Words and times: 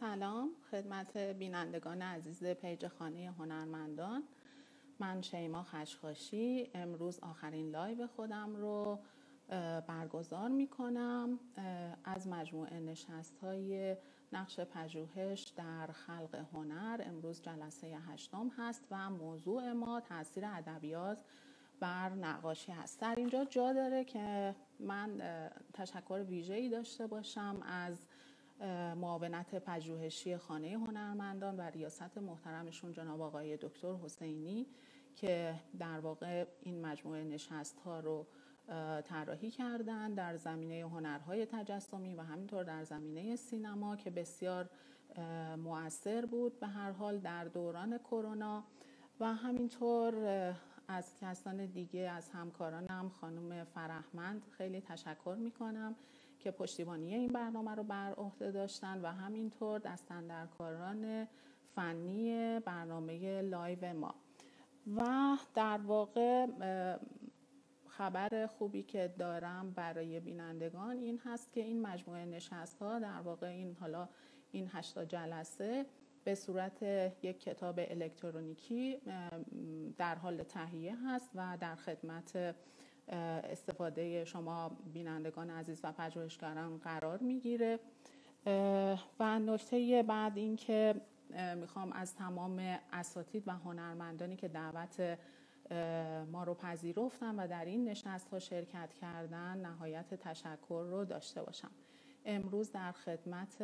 سلام 0.00 0.50
خدمت 0.70 1.16
بینندگان 1.16 2.02
عزیز 2.02 2.44
page 2.44 2.88
خانه 2.88 3.34
هنرمندان. 3.38 4.22
من 5.00 5.22
شیما 5.22 5.62
خشخاشی. 5.62 6.70
امروز 6.74 7.18
آخرین 7.18 7.70
live 7.70 8.06
خودم 8.06 8.56
رو 8.56 8.98
برگزار 9.88 10.48
می 10.48 10.66
کنم 10.66 11.38
از 12.04 12.28
مجموعه 12.28 12.80
نشست 12.80 13.38
های 13.38 13.96
نقش 14.32 14.60
پژوهش 14.60 15.52
در 15.56 15.86
خلق 15.86 16.44
هنر. 16.52 17.00
امروز 17.04 17.42
جلسه 17.42 17.98
هشتم 18.08 18.50
هست 18.58 18.84
و 18.90 19.10
موضوع 19.10 19.72
ما 19.72 20.00
تاثیر 20.00 20.44
ادبیات 20.46 21.24
بر 21.80 22.08
نقاشی 22.08 22.72
هست 22.72 23.00
در 23.00 23.14
اینجا 23.14 23.44
جا 23.44 23.72
داره 23.72 24.04
که 24.04 24.54
من 24.80 25.22
تشکر 25.74 26.24
ویژه‌ای 26.28 26.68
داشته 26.68 27.06
باشم 27.06 27.62
از 27.66 28.06
معاونت 28.96 29.54
پژوهشی 29.54 30.36
خانه 30.36 30.68
هنرمندان 30.68 31.56
و 31.56 31.60
ریاست 31.60 32.18
محترمشون 32.18 32.92
جناب 32.92 33.20
آقای 33.20 33.56
دکتر 33.56 33.94
حسینی 33.94 34.66
که 35.14 35.54
در 35.78 36.00
واقع 36.00 36.46
این 36.62 36.86
مجموعه 36.86 37.24
نشست 37.24 37.80
ها 37.80 38.00
رو 38.00 38.26
طراحی 39.04 39.50
کردن 39.50 40.14
در 40.14 40.36
زمینه 40.36 40.88
هنرهای 40.88 41.46
تجسمی 41.46 42.14
و 42.14 42.22
همینطور 42.22 42.64
در 42.64 42.84
زمینه 42.84 43.36
سینما 43.36 43.96
که 43.96 44.10
بسیار 44.10 44.70
مؤثر 45.56 46.26
بود 46.26 46.60
به 46.60 46.66
هر 46.66 46.90
حال 46.90 47.18
در 47.18 47.44
دوران 47.44 47.98
کرونا. 47.98 48.64
و 49.20 49.34
همینطور 49.34 50.14
از 50.88 51.14
کسان 51.20 51.66
دیگه 51.66 52.00
از 52.00 52.28
همکارانم 52.28 53.08
خانم 53.20 53.64
فرهمند 53.64 54.46
خیلی 54.50 54.80
تشکر 54.80 55.36
می‌کنم. 55.38 55.94
که 56.40 56.50
پشتیبانی 56.50 57.14
این 57.14 57.32
برنامه 57.32 57.74
رو 57.74 57.82
بر 57.82 58.12
عهده 58.12 58.50
داشتن 58.50 59.00
و 59.00 59.06
همینطور 59.06 59.78
دستندرکاران 59.78 61.28
فنی 61.74 62.60
برنامه 62.60 63.42
لایو 63.42 63.92
ما. 63.92 64.14
و 64.96 65.36
در 65.54 65.78
واقع 65.78 66.46
خبر 67.88 68.46
خوبی 68.46 68.82
که 68.82 69.14
دارم 69.18 69.70
برای 69.70 70.20
بینندگان 70.20 70.98
این 70.98 71.20
هست 71.24 71.52
که 71.52 71.60
این 71.60 71.82
مجموعه 71.82 72.24
نشست 72.24 72.78
ها 72.78 72.98
در 72.98 73.20
واقع 73.20 73.46
این 73.46 73.76
حالا 73.80 74.08
این 74.52 74.68
هشتا 74.72 75.04
جلسه 75.04 75.86
به 76.24 76.34
صورت 76.34 76.82
یک 77.22 77.40
کتاب 77.40 77.74
الکترونیکی 77.78 78.96
در 79.98 80.14
حال 80.14 80.42
تهیه 80.42 80.96
هست 81.06 81.30
و 81.34 81.58
در 81.60 81.74
خدمت 81.74 82.54
استفاده 83.10 84.24
شما 84.24 84.70
بینندگان 84.92 85.50
عزیز 85.50 85.80
و 85.82 85.92
پژوهشگران 85.92 86.78
قرار 86.78 87.18
می‌گیره. 87.18 87.78
و 89.20 89.38
نکته 89.38 90.04
بعد 90.08 90.38
این 90.38 90.56
که 90.56 90.94
می‌خوام 91.56 91.92
از 91.92 92.14
تمام 92.14 92.78
اساتید 92.92 93.48
و 93.48 93.52
هنرمندانی 93.52 94.36
که 94.36 94.48
دعوت 94.48 95.18
ما 96.32 96.44
رو 96.44 96.54
پذیرفتن 96.54 97.36
و 97.36 97.48
در 97.48 97.64
این 97.64 97.88
نشست 97.88 98.28
ها 98.28 98.38
شرکت 98.38 98.94
کردن 98.94 99.56
نهایت 99.56 100.14
تشکر 100.14 100.84
رو 100.90 101.04
داشته 101.04 101.42
باشم. 101.42 101.70
امروز 102.24 102.72
در 102.72 102.92
خدمت 102.92 103.62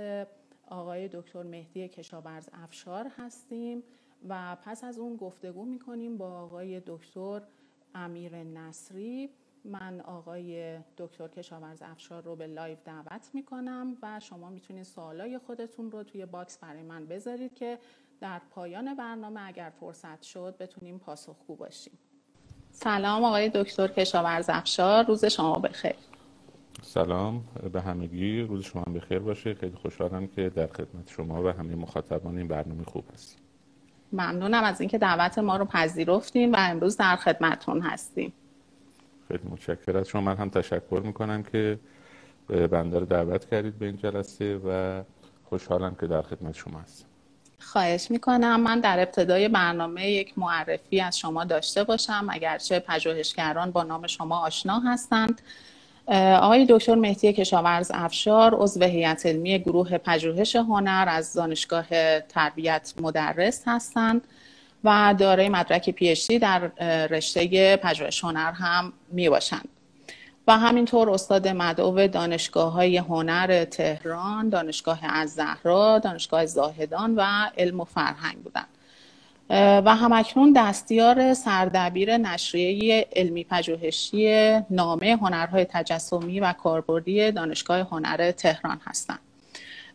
آقای 0.68 1.08
دکتر 1.08 1.42
مهدی 1.42 1.88
کشاورز 1.88 2.48
افشار 2.52 3.06
هستیم 3.18 3.82
و 4.28 4.56
پس 4.64 4.84
از 4.84 4.98
اون 4.98 5.16
گفتگو 5.16 5.64
می‌کنیم 5.64 6.18
با 6.18 6.40
آقای 6.40 6.82
دکتر 6.86 7.42
امیر 7.96 8.36
نصری. 8.36 9.30
من 9.64 10.00
آقای 10.00 10.78
دکتر 10.96 11.28
کشاورز 11.28 11.82
افشار 11.82 12.22
رو 12.22 12.36
به 12.36 12.46
live 12.46 12.76
دعوت 12.84 13.30
می‌کنم 13.34 13.96
و 14.02 14.20
شما 14.20 14.50
می‌تونید 14.50 14.82
سوالای 14.82 15.38
خودتون 15.38 15.90
رو 15.90 16.02
توی 16.02 16.26
box 16.26 16.58
برای 16.58 16.82
من 16.82 17.06
بذارید 17.06 17.54
که 17.54 17.78
در 18.20 18.40
پایان 18.50 18.94
برنامه 18.94 19.40
اگر 19.46 19.72
فرصت 19.80 20.22
شد 20.22 20.54
بتونیم 20.60 20.98
پاسخگو 20.98 21.56
باشیم. 21.56 21.98
سلام 22.70 23.24
آقای 23.24 23.50
دکتر 23.54 23.88
کشاورز 23.88 24.46
افشار. 24.48 25.04
روز 25.04 25.24
شما 25.24 25.58
بخیر. 25.58 25.96
سلام 26.82 27.44
به 27.72 27.80
همگی. 27.80 28.40
روز 28.40 28.64
شما 28.64 28.82
بخیر 28.82 29.18
باشه. 29.18 29.54
خیلی 29.54 29.76
خوشحالم 29.76 30.26
که 30.26 30.50
در 30.50 30.66
خدمت 30.66 31.10
شما 31.10 31.42
و 31.42 31.48
همه 31.48 31.74
مخاطبان 31.74 32.38
این 32.38 32.48
برنامه 32.48 32.84
خوب 32.84 33.04
هستیم 33.12 33.45
ممنونم 34.12 34.64
از 34.64 34.80
اینکه 34.80 34.98
دعوت 34.98 35.38
ما 35.38 35.56
رو 35.56 35.64
پذیرفتیم 35.64 36.52
و 36.52 36.56
امروز 36.58 36.96
در 36.96 37.16
خدمتون 37.16 37.80
هستیم. 37.80 38.32
خیلی 39.28 39.42
متشکرم. 39.50 39.96
از 39.96 40.08
شما 40.08 40.20
من 40.20 40.36
هم 40.36 40.48
تشکر 40.48 41.02
می‌کنم 41.04 41.42
که 41.42 41.78
بنده 42.48 42.98
رو 42.98 43.06
دعوت 43.06 43.50
کردید 43.50 43.78
به 43.78 43.86
این 43.86 43.96
جلسه 43.96 44.56
و 44.56 45.02
خوشحالم 45.44 45.96
که 46.00 46.06
در 46.06 46.22
خدمت 46.22 46.54
شما 46.54 46.78
هستم. 46.78 47.06
خواهش 47.58 48.10
می‌کنم. 48.10 48.60
من 48.60 48.80
در 48.80 49.00
ابتدای 49.00 49.48
برنامه 49.48 50.10
یک 50.10 50.38
معرفی 50.38 51.00
از 51.00 51.18
شما 51.18 51.44
داشته 51.44 51.84
باشم. 51.84 52.26
اگرچه 52.30 52.80
پژوهشگران 52.80 53.70
با 53.70 53.82
نام 53.82 54.06
شما 54.06 54.38
آشنا 54.38 54.80
هستند 54.80 55.42
آقای 56.14 56.66
دکتر 56.68 56.94
مهدی 56.94 57.32
کشاورز 57.32 57.90
افشار 57.94 58.54
عضو 58.54 58.84
هیئت 58.84 59.26
علمی 59.26 59.58
گروه 59.58 59.98
پژوهش 59.98 60.56
هنر 60.56 61.04
از 61.08 61.32
دانشگاه 61.32 62.20
تربیت 62.20 62.94
مدرس 63.00 63.62
هستند 63.66 64.22
و 64.84 65.14
دارای 65.18 65.48
مدرک 65.48 65.90
پی 65.90 66.38
در 66.38 66.58
رشته 67.06 67.76
پژوهش 67.76 68.24
هنر 68.24 68.52
هم 68.52 68.92
می 69.08 69.28
باشند 69.28 69.68
و 70.48 70.58
همینطور 70.58 71.10
استاد 71.10 71.48
مدعو 71.48 72.08
دانشگاه 72.08 72.72
های 72.72 72.96
هنر 72.96 73.64
تهران، 73.64 74.48
دانشگاه 74.48 75.00
از 75.02 75.34
زهرا، 75.34 75.98
دانشگاه 75.98 76.46
زاهدان 76.46 77.14
و 77.14 77.24
علم 77.58 77.80
و 77.80 77.84
فرهنگ 77.84 78.36
بودند. 78.42 78.75
و 79.50 79.96
همکنون 79.96 80.52
دستیار 80.56 81.34
سردبیر 81.34 82.16
نشریه 82.16 83.06
علمی 83.16 83.44
پژوهشی 83.44 84.52
نامه 84.70 85.16
هنرهای 85.22 85.64
تجسمی 85.64 86.40
و 86.40 86.52
کاربردی 86.52 87.30
دانشگاه 87.30 87.78
هنر 87.78 88.30
تهران 88.30 88.80
هستند. 88.86 89.18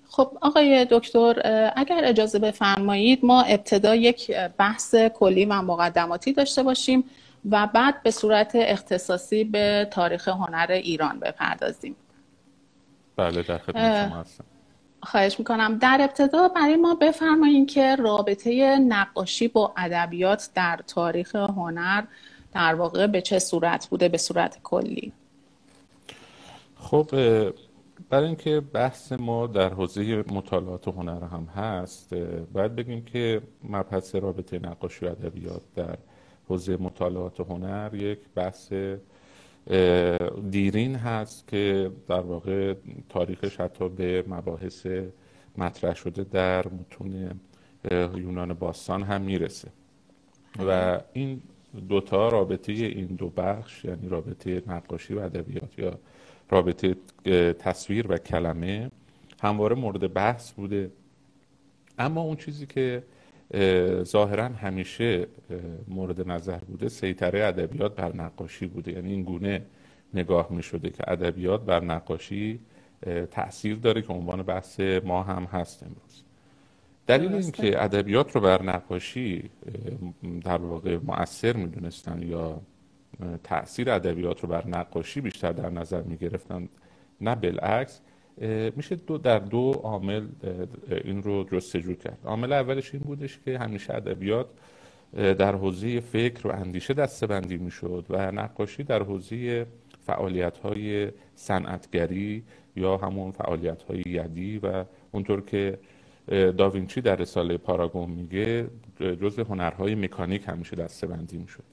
خب 0.09 0.37
آقای 0.41 0.87
دکتر 0.91 1.41
اگر 1.75 2.01
اجازه 2.03 2.39
بفرمایید 2.39 3.25
ما 3.25 3.41
ابتدا 3.41 3.95
یک 3.95 4.31
بحث 4.57 4.95
کلی 4.95 5.45
و 5.45 5.61
مقدماتی 5.61 6.33
داشته 6.33 6.63
باشیم 6.63 7.03
و 7.49 7.67
بعد 7.67 8.03
به 8.03 8.11
صورت 8.11 8.51
اختصاصی 8.55 9.43
به 9.43 9.87
تاریخ 9.91 10.27
هنر 10.27 10.67
ایران 10.69 11.19
بپردازیم 11.19 11.95
بله 13.15 13.43
در 13.43 13.57
خدمت 13.57 14.09
شما 14.09 14.19
هستم 14.21 14.43
خواهش 15.03 15.39
می‌کنم. 15.39 15.77
در 15.77 15.97
ابتدا 16.01 16.47
برای 16.47 16.75
ما 16.75 16.95
بفرمایید 16.95 17.71
که 17.71 17.95
رابطه 17.95 18.77
نقاشی 18.77 19.47
با 19.47 19.73
ادبیات 19.77 20.49
در 20.55 20.79
تاریخ 20.87 21.35
هنر 21.35 22.03
در 22.53 22.75
واقع 22.75 23.07
به 23.07 23.21
چه 23.21 23.39
صورت 23.39 23.87
بوده 23.87 24.09
به 24.09 24.17
صورت 24.17 24.57
کلی؟ 24.63 25.13
خب 26.75 27.09
برای 28.09 28.27
اینکه 28.27 28.59
بحث 28.59 29.11
ما 29.11 29.47
در 29.47 29.69
حوزه 29.69 30.23
مطالعات 30.31 30.87
هنر 30.87 31.23
هم 31.23 31.45
هست 31.45 32.13
باید 32.53 32.75
بگیم 32.75 33.05
که 33.05 33.41
مبحث 33.63 34.15
رابطه 34.15 34.59
نقاشی 34.59 35.05
و 35.05 35.09
ادبیات 35.09 35.61
در 35.75 35.97
حوزه 36.49 36.77
مطالعات 36.77 37.39
هنر 37.39 37.95
یک 37.95 38.19
بحث 38.35 38.73
دیرین 40.49 40.95
هست 40.95 41.47
که 41.47 41.91
در 42.07 42.19
واقع 42.19 42.73
تاریخش 43.09 43.59
حتی 43.59 43.89
به 43.89 44.23
مباحث 44.27 44.87
مطرح 45.57 45.95
شده 45.95 46.23
در 46.23 46.67
متون 46.67 47.39
یونان 48.15 48.53
باستان 48.53 49.03
هم 49.03 49.21
می‌رسه. 49.21 49.67
و 50.67 51.01
این 51.13 51.41
دوتا 51.89 52.29
رابطه 52.29 52.71
این 52.71 53.05
دو 53.05 53.29
بخش 53.29 53.85
یعنی 53.85 54.09
رابطه 54.09 54.63
نقاشی 54.67 55.13
و 55.13 55.19
ادبیات 55.19 55.79
یا 55.79 55.99
رابطه 56.49 56.95
تصویر 57.53 58.11
و 58.11 58.17
کلمه 58.17 58.91
همواره 59.41 59.75
مورد 59.75 60.13
بحث 60.13 60.51
بوده. 60.51 60.91
اما 61.99 62.21
اون 62.21 62.35
چیزی 62.35 62.65
که 62.65 63.03
ظاهرا 64.03 64.45
همیشه 64.45 65.27
مورد 65.87 66.29
نظر 66.29 66.57
بوده 66.57 66.89
سیطره 66.89 67.43
ادبیات 67.43 67.95
بر 67.95 68.15
نقاشی 68.15 68.67
بوده. 68.67 68.91
یعنی 68.91 69.11
این 69.11 69.23
گونه 69.23 69.65
نگاه 70.13 70.47
می 70.49 70.63
شده 70.63 70.89
که 70.89 71.11
ادبیات 71.11 71.61
بر 71.61 71.83
نقاشی 71.83 72.59
تاثیر 73.31 73.75
داره 73.75 74.01
که 74.01 74.13
عنوان 74.13 74.43
بحث 74.43 74.79
ما 74.79 75.23
هم 75.23 75.43
هست 75.43 75.83
امروز. 75.83 76.23
دلیل 77.07 77.33
اینکه 77.33 77.83
ادبیات 77.83 78.35
رو 78.35 78.41
بر 78.41 78.63
نقاشی 78.63 79.49
در 80.43 80.57
واقع 80.57 80.97
مؤثر 81.03 81.57
می‌دونستن 81.57 82.21
یا 82.21 82.61
تاثیر 83.43 83.91
ادبیات 83.91 84.41
رو 84.41 84.49
بر 84.49 84.67
نقاشی 84.67 85.21
بیشتر 85.21 85.51
در 85.51 85.69
نظر 85.69 86.01
می 86.01 86.17
گرفتن 86.17 86.69
نه 87.21 87.35
بالعکس 87.35 88.01
میشه 88.75 88.95
دو 88.95 89.17
در 89.17 89.39
دو 89.39 89.71
عامل 89.83 90.27
این 91.03 91.23
رو 91.23 91.43
جستجو 91.51 91.93
کرد. 91.93 92.19
عامل 92.25 92.53
اولش 92.53 92.93
این 92.93 93.03
بودش 93.03 93.39
که 93.45 93.59
همیشه 93.59 93.93
ادبیات 93.93 94.47
در 95.13 95.55
حوزه 95.55 95.99
فکر 95.99 96.47
و 96.47 96.51
اندیشه 96.51 96.93
دستبندی 96.93 97.57
می‌شد 97.57 98.05
و 98.09 98.31
نقاشی 98.31 98.83
در 98.83 99.03
حوزه 99.03 99.65
فعالیت 100.05 100.57
های 100.57 101.11
صنعتگری 101.35 102.43
یا 102.75 102.97
همون 102.97 103.31
فعالیت 103.31 103.83
های 103.83 104.03
یدی 104.05 104.57
و 104.57 104.85
اونطور 105.11 105.41
که 105.41 105.79
داوینچی 106.27 107.01
در 107.01 107.15
رساله 107.15 107.57
پاراگون 107.57 108.09
میگه 108.09 108.67
جزء 108.99 109.43
هنرهای 109.43 109.95
مکانیک 109.95 110.43
همیشه 110.47 110.75
دستبندی 110.75 111.37
می‌شد. 111.37 111.70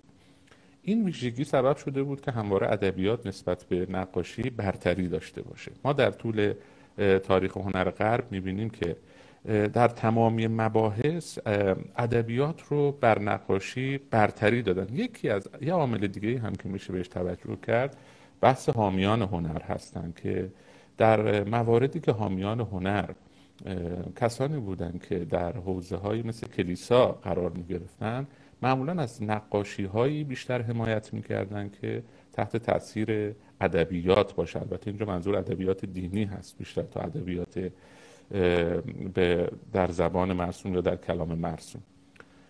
این 0.88 1.04
ویژگی 1.04 1.44
سبب 1.44 1.76
شده 1.76 2.02
بود 2.02 2.20
که 2.20 2.30
همواره 2.30 2.72
ادبیات 2.72 3.26
نسبت 3.26 3.64
به 3.64 3.86
نقاشی 3.90 4.50
برتری 4.50 5.08
داشته 5.08 5.42
باشه. 5.42 5.72
ما 5.84 5.92
در 5.92 6.10
طول 6.10 6.54
تاریخ 7.22 7.56
هنر 7.56 7.90
غرب 7.90 8.24
می‌بینیم 8.30 8.70
که 8.70 8.96
در 9.72 9.88
تمامی 9.88 10.46
مباحث 10.46 11.38
ادبیات 11.96 12.62
رو 12.68 12.92
بر 12.92 13.18
نقاشی 13.18 13.98
برتری 13.98 14.62
دادن. 14.62 14.94
یکی 14.94 15.28
از 15.28 15.48
یه 15.60 15.72
عامل 15.72 16.06
دیگه 16.06 16.38
هم 16.38 16.54
که 16.54 16.68
میشه 16.68 16.92
بهش 16.92 17.08
توجه 17.08 17.56
کرد 17.66 17.96
بحث 18.40 18.68
حامیان 18.68 19.22
هنر 19.22 19.62
هستند 19.62 20.20
که 20.22 20.48
در 20.98 21.44
مواردی 21.44 22.00
که 22.00 22.12
حامیان 22.12 22.60
هنر 22.60 23.10
کسانی 24.16 24.60
بودند 24.60 25.06
که 25.08 25.18
در 25.18 25.52
حوزه 25.52 25.96
های 25.96 26.22
مثل 26.22 26.46
کلیسا 26.46 27.06
قرار 27.06 27.50
می 27.50 27.64
گرفتن 27.64 28.26
معمولا 28.62 29.02
از 29.02 29.22
نقاشی 29.22 29.84
هایی 29.84 30.24
بیشتر 30.24 30.62
حمایت 30.62 31.14
می 31.14 31.22
که 31.80 32.02
تحت 32.32 32.56
تاثیر 32.56 33.34
ادبیات 33.60 34.34
باشه 34.34 34.58
البته 34.60 34.88
اینجا 34.88 35.06
منظور 35.06 35.36
ادبیات 35.36 35.84
دینی 35.84 36.24
هست 36.24 36.58
بیشتر 36.58 36.82
تا 36.82 37.00
ادبیات 37.00 37.72
در 39.72 39.90
زبان 39.90 40.32
مرسوم 40.32 40.74
یا 40.74 40.80
در 40.80 40.96
کلام 40.96 41.34
مرسوم. 41.34 41.82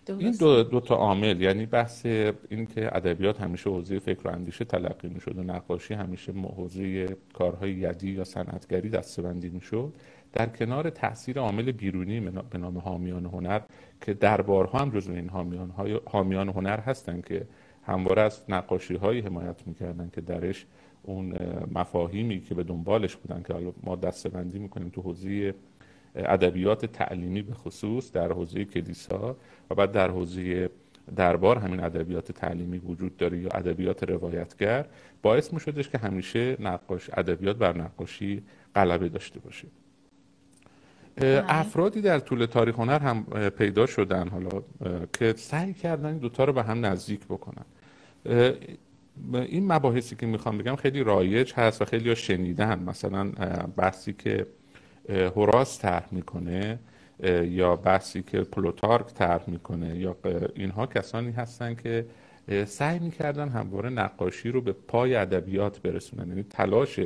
این 0.07 0.31
دو, 0.31 0.63
دو 0.63 0.79
تا 0.79 0.95
عامل 0.95 1.41
یعنی 1.41 1.65
بحث 1.65 2.05
این 2.05 2.65
که 2.75 2.95
ادبیات 2.95 3.41
همیشه 3.41 3.69
حوزه 3.69 3.99
فکر 3.99 4.27
و 4.27 4.31
اندیشه 4.31 4.65
تلقی 4.65 5.07
می‌شد 5.07 5.37
و 5.37 5.43
نقاشی 5.43 5.93
همیشه 5.93 6.31
حوزه 6.31 7.07
کارهای 7.33 7.71
یدی 7.71 8.11
یا 8.11 8.23
صنعتگری 8.23 8.89
دستبندی 8.89 9.49
می‌شد. 9.49 9.93
در 10.33 10.45
کنار 10.45 10.89
تاثیر 10.89 11.39
عامل 11.39 11.71
بیرونی 11.71 12.19
به 12.49 12.57
نام 12.57 12.77
حامیان 12.77 13.25
هنر 13.25 13.61
که 14.01 14.13
دربارها 14.13 14.79
هم 14.79 14.89
جزو 14.89 15.13
این 15.13 15.29
حامیان, 15.29 15.73
حامیان 16.05 16.49
هنر 16.49 16.79
هستند 16.79 17.25
که 17.25 17.47
همواره 17.83 18.21
از 18.21 18.43
نقاشی 18.49 18.95
هایی 18.95 19.21
حمایت 19.21 19.67
می‌کردن 19.67 20.09
که 20.13 20.21
درش 20.21 20.65
اون 21.03 21.37
مفاهیمی 21.71 22.39
که 22.39 22.55
به 22.55 22.63
دنبالش 22.63 23.15
بودن 23.15 23.43
که 23.43 23.73
ما 23.83 23.95
دستبندی 23.95 24.59
می‌کنیم 24.59 24.89
تو 24.89 25.01
حوزه 25.01 25.53
ادبیات 26.15 26.85
تعلیمی 26.85 27.41
به 27.41 27.53
خصوص 27.53 28.11
در 28.11 28.31
حوزه 28.31 28.65
کلیسا 28.65 29.37
و 29.69 29.75
بعد 29.75 29.91
در 29.91 30.09
حوزه 30.09 30.69
دربار 31.15 31.57
همین 31.57 31.83
ادبیات 31.83 32.31
تعلیمی 32.31 32.77
وجود 32.77 33.17
داره 33.17 33.37
یا 33.39 33.49
ادبیات 33.49 34.03
روایتگر 34.03 34.85
باعث 35.21 35.53
می 35.53 35.59
شدش 35.59 35.89
که 35.89 35.97
همیشه 35.97 36.57
نقاش 36.59 37.09
ادبیات 37.13 37.57
بر 37.57 37.77
نقاشی 37.77 38.43
غلبه 38.75 39.09
داشته 39.09 39.39
باشه. 39.39 39.67
افرادی 41.47 42.01
در 42.01 42.19
طول 42.19 42.45
تاریخ 42.45 42.75
هنر 42.75 42.99
هم 42.99 43.23
پیدا 43.49 43.85
شدن 43.85 44.27
حالا 44.27 44.49
که 45.13 45.33
سعی 45.37 45.73
کردن 45.73 46.05
این 46.05 46.17
دوتا 46.17 46.43
رو 46.43 46.53
به 46.53 46.63
هم 46.63 46.85
نزدیک 46.85 47.19
بکنن. 47.25 47.65
این 49.33 49.71
مباحثی 49.71 50.15
که 50.15 50.25
می‌خوام 50.25 50.57
بگم 50.57 50.75
خیلی 50.75 51.03
رایج 51.03 51.53
هست 51.55 51.81
و 51.81 51.85
خیلی 51.85 52.15
شنیدن 52.15 52.83
مثلا 52.83 53.31
بحثی 53.77 54.13
که 54.13 54.45
هوراس 55.09 55.79
طرح 55.79 56.07
می‌کنه 56.11 56.79
یا 57.43 57.75
بحثی 57.75 58.21
که 58.21 58.41
پلوتارک 58.41 59.05
طرح 59.05 59.43
می‌کنه 59.47 59.97
یا 59.97 60.15
اینها 60.55 60.85
کسانی 60.85 61.31
هستن 61.31 61.75
که 61.75 62.05
سعی 62.65 62.99
می‌کردن 62.99 63.49
همواره 63.49 63.89
نقاشی 63.89 64.51
رو 64.51 64.61
به 64.61 64.71
پای 64.71 65.15
ادبیات 65.15 65.81
برسونن. 65.81 66.27
یعنی 66.27 66.43
تلاش 66.43 66.99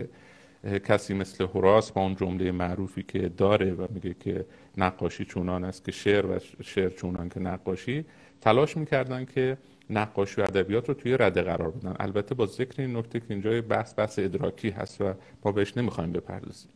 کسی 0.64 1.14
مثل 1.14 1.44
هوراس 1.44 1.92
با 1.92 2.02
اون 2.02 2.16
جمله 2.16 2.52
معروفی 2.52 3.04
که 3.04 3.30
داره 3.30 3.74
و 3.74 3.88
میگه 3.94 4.16
که 4.20 4.46
نقاشی 4.78 5.26
چونان 5.26 5.64
است 5.64 5.86
که 5.86 5.92
شعر 5.92 6.26
و 6.26 6.40
شعر 6.62 6.90
چونان 6.90 7.30
که 7.30 7.40
نقاشی 7.40 8.06
تلاش 8.42 8.78
می‌کردن 8.78 9.26
که 9.26 9.58
نقاشی 9.90 10.42
و 10.42 10.44
ادبیات 10.44 10.88
رو 10.88 10.94
توی 10.94 11.18
رده 11.18 11.42
قرار 11.42 11.72
بدن. 11.72 11.96
البته 12.00 12.36
با 12.36 12.46
ذکر 12.46 12.82
این 12.82 12.98
نکته 12.98 13.20
که 13.20 13.26
اینجا 13.30 13.62
بحث 13.62 14.00
بحث 14.00 14.20
ادراکی 14.20 14.70
هست 14.70 15.02
و 15.02 15.14
ما 15.46 15.52
بهش 15.52 15.78
نمی‌خوایم 15.78 16.12
بپردازیم. 16.12 16.72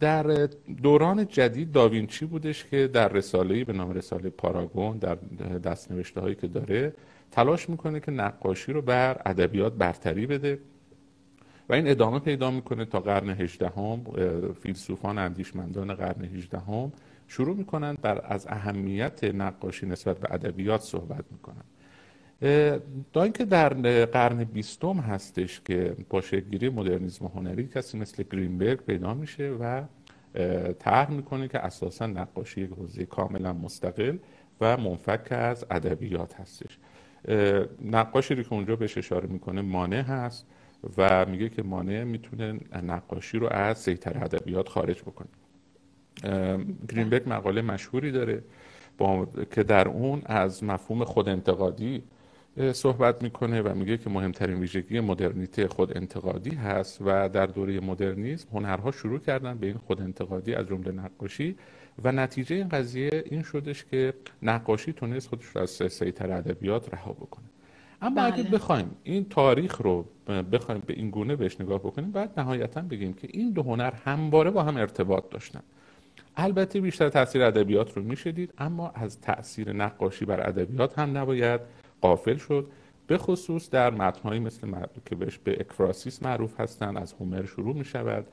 در 0.00 0.48
دوران 0.82 1.28
جدید 1.28 1.72
داوینچی 1.72 2.26
بودش 2.26 2.64
که 2.64 2.86
در 2.86 3.08
رساله 3.08 3.64
به 3.64 3.72
نام 3.72 3.90
رساله 3.90 4.30
پاراگون 4.30 4.98
در 4.98 5.14
دستنوشته 5.64 6.20
هایی 6.20 6.34
که 6.34 6.46
داره 6.46 6.92
تلاش 7.30 7.70
می‌کنه 7.70 8.00
که 8.00 8.10
نقاشی 8.10 8.72
رو 8.72 8.82
بر 8.82 9.22
ادبیات 9.26 9.72
برتری 9.72 10.26
بده. 10.26 10.58
و 11.70 11.74
این 11.74 11.88
ادامه 11.88 12.18
پیدا 12.18 12.50
می‌کنه 12.50 12.84
تا 12.84 13.00
قرن 13.00 13.30
هجدهم 13.30 14.04
فیلسوفان 14.60 15.18
اندیشمندان 15.18 15.94
قرن 15.94 16.24
هجدهم 16.24 16.92
شروع 17.28 17.56
می‌کنن 17.56 17.96
بر 18.02 18.24
از 18.24 18.46
اهمیت 18.46 19.24
نقاشی 19.24 19.86
نسبت 19.86 20.18
به 20.18 20.34
ادبیات 20.34 20.80
صحبت 20.80 21.24
می‌کنن. 21.30 21.64
تا 23.12 23.22
اینکه 23.22 23.44
در 23.44 24.04
قرن 24.04 24.44
بیستم 24.44 24.98
هستش 24.98 25.60
که 25.60 25.96
با 26.08 26.20
شکلگیری 26.20 26.68
مدرنیزم 26.68 27.26
هنری 27.26 27.68
کسی 27.68 27.98
مثل 27.98 28.22
گرینبرگ 28.32 28.80
پیدا 28.80 29.14
میشه 29.14 29.50
و 29.50 29.82
طرح 30.78 31.10
می‌کنه 31.10 31.48
که 31.48 31.58
اساسا 31.58 32.06
نقاشی 32.06 32.60
یک 32.60 32.70
حوزه 32.70 33.06
کاملا 33.06 33.52
مستقل 33.52 34.16
و 34.60 34.76
منفک 34.76 35.26
از 35.30 35.66
ادبیات 35.70 36.40
هستش. 36.40 36.78
نقاشی 37.84 38.44
که 38.44 38.52
اونجا 38.52 38.76
بهش 38.76 38.98
اشاره 38.98 39.28
می‌کنه 39.28 39.62
مانع 39.62 40.00
هست. 40.00 40.46
و 40.96 41.26
میگه 41.26 41.48
که 41.48 41.62
مانع 41.62 42.04
می‌تونه 42.04 42.60
نقاشی 42.82 43.38
رو 43.38 43.48
از 43.50 43.78
سیطر 43.78 44.24
ادبیات 44.24 44.68
خارج 44.68 45.02
بکنه. 45.02 45.28
گرینبرگ 46.88 47.22
مقاله 47.26 47.62
مشهوری 47.62 48.12
داره 48.12 48.42
با... 48.98 49.28
که 49.50 49.62
در 49.62 49.88
اون 49.88 50.22
از 50.26 50.64
مفهوم 50.64 51.04
خود 51.04 51.28
انتقادی 51.28 52.02
صحبت 52.72 53.22
می‌کنه 53.22 53.62
و 53.62 53.74
میگه 53.74 53.98
که 53.98 54.10
مهمترین 54.10 54.58
ویژگی 54.58 55.00
مدرنیته 55.00 55.68
خود 55.68 55.96
انتقادی 55.96 56.50
هست 56.50 56.98
و 57.00 57.28
در 57.28 57.46
دوره 57.46 57.80
مدرنیسم 57.80 58.48
هنرها 58.52 58.90
شروع 58.90 59.18
کردن 59.18 59.58
به 59.58 59.66
این 59.66 59.76
خود 59.76 60.00
انتقادی 60.00 60.54
از 60.54 60.66
جمله 60.66 60.92
نقاشی 60.92 61.56
و 62.04 62.12
نتیجه 62.12 62.56
این 62.56 62.68
قضیه 62.68 63.24
این 63.30 63.42
شدش 63.42 63.84
که 63.84 64.14
نقاشی 64.42 64.92
تونست 64.92 65.28
خودش 65.28 65.44
رو 65.44 65.60
از 65.60 65.70
سیطر 65.70 66.32
ادبیات 66.32 66.94
رها 66.94 67.12
بکنه. 67.12 67.46
اما 68.02 68.14
بله. 68.14 68.34
اگه 68.34 68.42
بخوایم 68.42 68.90
این 69.04 69.24
تاریخ 69.28 69.80
رو 69.80 70.04
بخوایم 70.52 70.82
به 70.86 70.94
این 70.94 71.10
گونه 71.10 71.36
بهش 71.36 71.60
نگاه 71.60 71.78
بکنیم 71.78 72.10
بعد 72.10 72.40
نهایتا 72.40 72.80
بگیم 72.80 73.12
که 73.12 73.28
این 73.30 73.50
دو 73.52 73.62
هنر 73.62 73.92
همواره 74.04 74.50
با 74.50 74.62
هم 74.62 74.76
ارتباط 74.76 75.24
داشتن 75.30 75.60
البته 76.36 76.80
بیشتر 76.80 77.08
تاثیر 77.08 77.42
ادبیات 77.42 77.96
رو 77.96 78.02
می‌شدید 78.02 78.54
اما 78.58 78.90
از 78.94 79.20
تاثیر 79.20 79.72
نقاشی 79.72 80.24
بر 80.24 80.48
ادبیات 80.48 80.98
هم 80.98 81.18
نباید 81.18 81.60
قافل 82.00 82.36
شد 82.36 82.66
به 83.06 83.18
خصوص 83.18 83.70
در 83.70 83.90
متنهایی 83.90 84.40
مثل 84.40 84.68
که 85.06 85.14
بهش 85.14 85.38
به 85.38 85.52
اکفراسیس 85.60 86.22
معروف 86.22 86.60
هستند 86.60 86.98
از 86.98 87.12
هومر 87.12 87.44
شروع 87.44 87.76
می 87.76 87.84
شود 87.84 88.26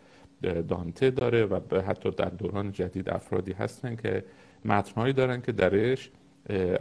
دانته 0.67 1.09
داره 1.09 1.45
و 1.45 1.81
حتی 1.81 2.11
در 2.11 2.29
دوران 2.29 2.71
جدید 2.71 3.09
افرادی 3.09 3.53
هستن 3.53 3.95
که 3.95 4.23
متنهایی 4.65 5.13
دارن 5.13 5.41
که 5.41 5.51
درش 5.51 6.11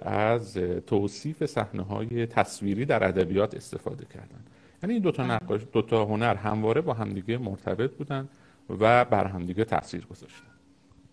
از 0.03 0.59
توصیف 0.87 1.47
صحنه 1.47 1.83
های 1.83 2.27
تصویری 2.27 2.85
در 2.85 3.05
ادبیات 3.05 3.55
استفاده 3.55 4.05
کردن. 4.15 4.45
یعنی 4.83 4.93
این 4.93 5.03
دوتا 5.03 5.27
نقاش 5.27 5.61
دوتا 5.73 6.05
هنر 6.05 6.35
همواره 6.35 6.81
با 6.81 6.95
همدیگه 6.95 7.39
مرتبط 7.39 7.91
بودن 7.91 8.29
و 8.71 9.05
بر 9.05 9.27
همدیگه 9.27 9.65
تاثیر 9.65 10.07
گذاشتن. 10.07 10.47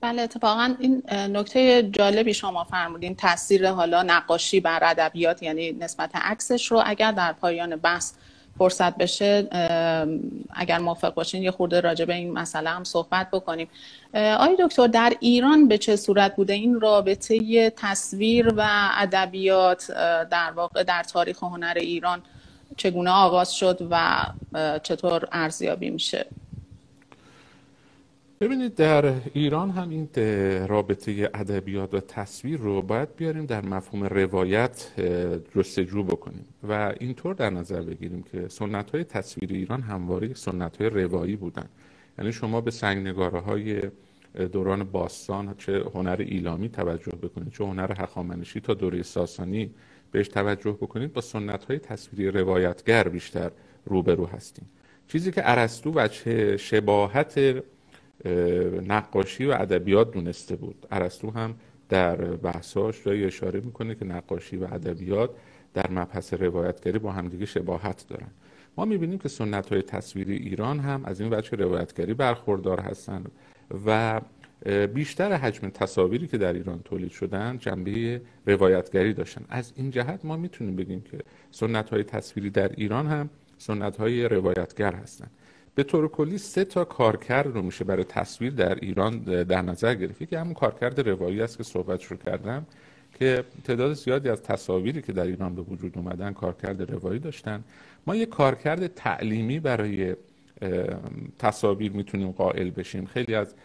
بله 0.02 0.22
اتفاقا 0.22 0.76
این 0.80 1.04
نکته 1.12 1.84
جالبی 1.84 2.34
شما 2.34 2.64
فرمودین 2.64 3.16
تاثیر 3.16 3.72
حالا 3.72 4.04
نقاشی 4.04 4.60
بر 4.60 4.80
ادبیات 4.82 5.44
یعنی 5.44 5.72
نسبت 5.72 6.12
عکسش 6.16 6.72
رو 6.72 6.82
اگر 6.86 7.12
در 7.12 7.34
پایان 7.34 7.76
بحث 7.76 8.14
فرصت 8.58 8.98
بشه 8.98 9.48
اگر 10.50 10.80
موافق 10.80 11.14
باشین 11.14 11.44
یه 11.44 11.52
خورده 11.52 11.82
راجع 11.82 12.06
به 12.06 12.14
این 12.14 12.32
مسئله 12.32 12.70
هم 12.70 12.84
صحبت 12.84 13.32
بکنیم. 13.32 13.68
آقای 14.14 14.58
دکتر 14.60 14.88
در 14.88 15.14
ایران 15.20 15.68
به 15.68 15.78
چه 15.78 15.96
صورت 15.96 16.36
بوده؟ 16.36 16.54
این 16.54 16.80
رابطه 16.80 17.70
تصویر 17.70 18.54
و 18.58 18.90
ادبیات 18.98 19.92
در 20.32 20.52
واقع 20.56 20.84
در 20.84 21.04
تاریخ 21.04 21.44
هنر 21.44 21.74
ایران 21.76 22.22
چگونه 22.78 23.12
آغاز 23.12 23.56
شد 23.56 23.88
و 23.92 24.26
چطور 24.84 25.28
ارزیابی 25.32 25.90
میشه؟ 25.90 26.26
ببینید 28.44 28.76
در 28.76 29.14
ایران 29.34 29.70
هم 29.70 29.90
این 29.90 30.10
رابطه 30.68 31.30
ادبیات 31.34 31.94
و 31.94 32.00
تصویر 32.00 32.60
رو 32.60 32.82
باید 32.82 33.16
بیاریم 33.16 33.46
در 33.46 33.66
مفهوم 33.66 34.04
روایت 34.04 34.88
جستجو 35.56 36.04
بکنیم 36.04 36.46
و 36.64 36.94
اینطور 37.00 37.34
در 37.34 37.50
نظر 37.50 37.82
بگیریم 37.82 38.24
که 38.24 38.48
سنت 38.48 38.92
های 38.92 39.04
تصویر 39.04 39.54
ایران 39.54 39.82
همواره 39.82 40.34
سنت 40.34 40.82
های 40.82 40.90
روایی 40.90 41.36
بودن. 41.36 41.66
یعنی 42.18 42.32
شما 42.32 42.62
به 42.62 42.72
سنگنگاره 42.72 43.40
های 43.40 43.82
دوران 44.52 44.84
باستان 44.84 45.56
چه 45.58 45.84
هنر 45.94 46.18
ایلامی 46.20 46.70
توجه 46.70 47.12
بکنید 47.12 47.54
چه 47.54 47.64
هنر 47.64 48.02
هخامنشی 48.02 48.60
تا 48.60 48.74
دوره 48.74 49.04
ساسانی 49.04 49.72
بهش 50.12 50.28
توجه 50.28 50.72
بکنید 50.72 51.14
با 51.14 51.22
سنت 51.22 51.66
های 51.66 51.80
تصویری 51.80 52.32
روایتگر 52.32 53.08
بیشتر 53.08 53.52
روبرو 53.86 54.26
هستیم. 54.26 54.70
چیزی 55.08 55.32
که 55.32 55.42
ارسطو 55.46 55.92
بچه 55.92 56.58
شباهت 56.58 57.64
نقاشی 58.88 59.46
و 59.46 59.52
ادبیات 59.52 60.12
دونسته 60.12 60.56
بود. 60.56 60.86
ارسطو 60.92 61.32
هم 61.32 61.56
در 61.90 62.16
بحثاش 62.16 63.04
جایی 63.04 63.26
اشاره 63.26 63.60
می‌کنه 63.60 63.96
که 63.96 64.06
نقاشی 64.06 64.58
و 64.58 64.64
ادبیات 64.64 65.30
در 65.74 65.92
مبحث 65.92 66.34
روایتگری 66.34 67.00
با 67.00 67.12
همدیگه 67.12 67.46
شباهت 67.46 68.06
دارن. 68.10 68.28
ما 68.78 68.86
می‌بینیم 68.86 69.20
که 69.20 69.30
سنت 69.30 69.70
های 69.70 69.82
تصویری 69.82 70.36
ایران 70.36 70.80
هم 70.80 71.06
از 71.06 71.22
این 71.22 71.34
وجه 71.34 71.58
روایتگری 71.58 72.14
برخوردار 72.14 72.80
هستند 72.80 73.32
و 73.86 74.22
بیشتر 74.94 75.34
حجم 75.34 75.70
تصاویری 75.70 76.28
که 76.28 76.38
در 76.38 76.54
ایران 76.54 76.80
تولید 76.86 77.12
شدن 77.12 77.58
جنبه 77.58 78.22
روایتگری 78.46 79.14
داشتن. 79.14 79.46
از 79.50 79.74
این 79.76 79.92
جهت 79.92 80.26
ما 80.26 80.38
می‌تونیم 80.38 80.76
بگیم 80.76 81.02
که 81.02 81.20
سنت 81.52 81.90
های 81.90 82.04
تصویری 82.04 82.50
در 82.50 82.72
ایران 82.78 83.08
هم 83.08 83.30
سنت 83.58 83.98
های 83.98 84.28
روایتگر 84.28 84.94
هستند 84.94 85.32
به 85.76 85.84
طور 85.84 86.08
کلی 86.08 86.38
سه 86.38 86.66
تا 86.66 86.86
کارکرد 86.86 87.48
رو 87.48 87.62
میشه 87.62 87.84
برای 87.86 88.04
تصویر 88.04 88.54
در 88.54 88.76
ایران 88.76 89.20
در 89.20 89.62
نظر 89.62 89.96
گرفت. 89.96 90.30
که 90.30 90.40
همون 90.40 90.54
کارکرد 90.54 91.10
روایی 91.10 91.42
است 91.42 91.58
که 91.58 91.64
صحبت 91.64 92.04
رو 92.04 92.18
کردم 92.18 92.66
که 93.20 93.44
تعداد 93.64 93.94
زیادی 93.94 94.30
از 94.30 94.44
تصاویری 94.44 95.02
که 95.02 95.14
در 95.14 95.24
ایران 95.24 95.56
به 95.56 95.62
وجود 95.62 95.98
اومدن 95.98 96.34
کارکرد 96.34 96.92
روایی 96.92 97.20
داشتن. 97.20 97.64
ما 98.08 98.16
یک 98.16 98.30
کارکرد 98.30 98.88
تعلیمی 98.88 99.60
برای 99.60 100.16
تصاویر 101.40 101.92
می‌تونیم 101.92 102.32
قائل 102.32 102.70
بشیم. 102.70 103.06
خیلی 103.06 103.36
از 103.36 103.56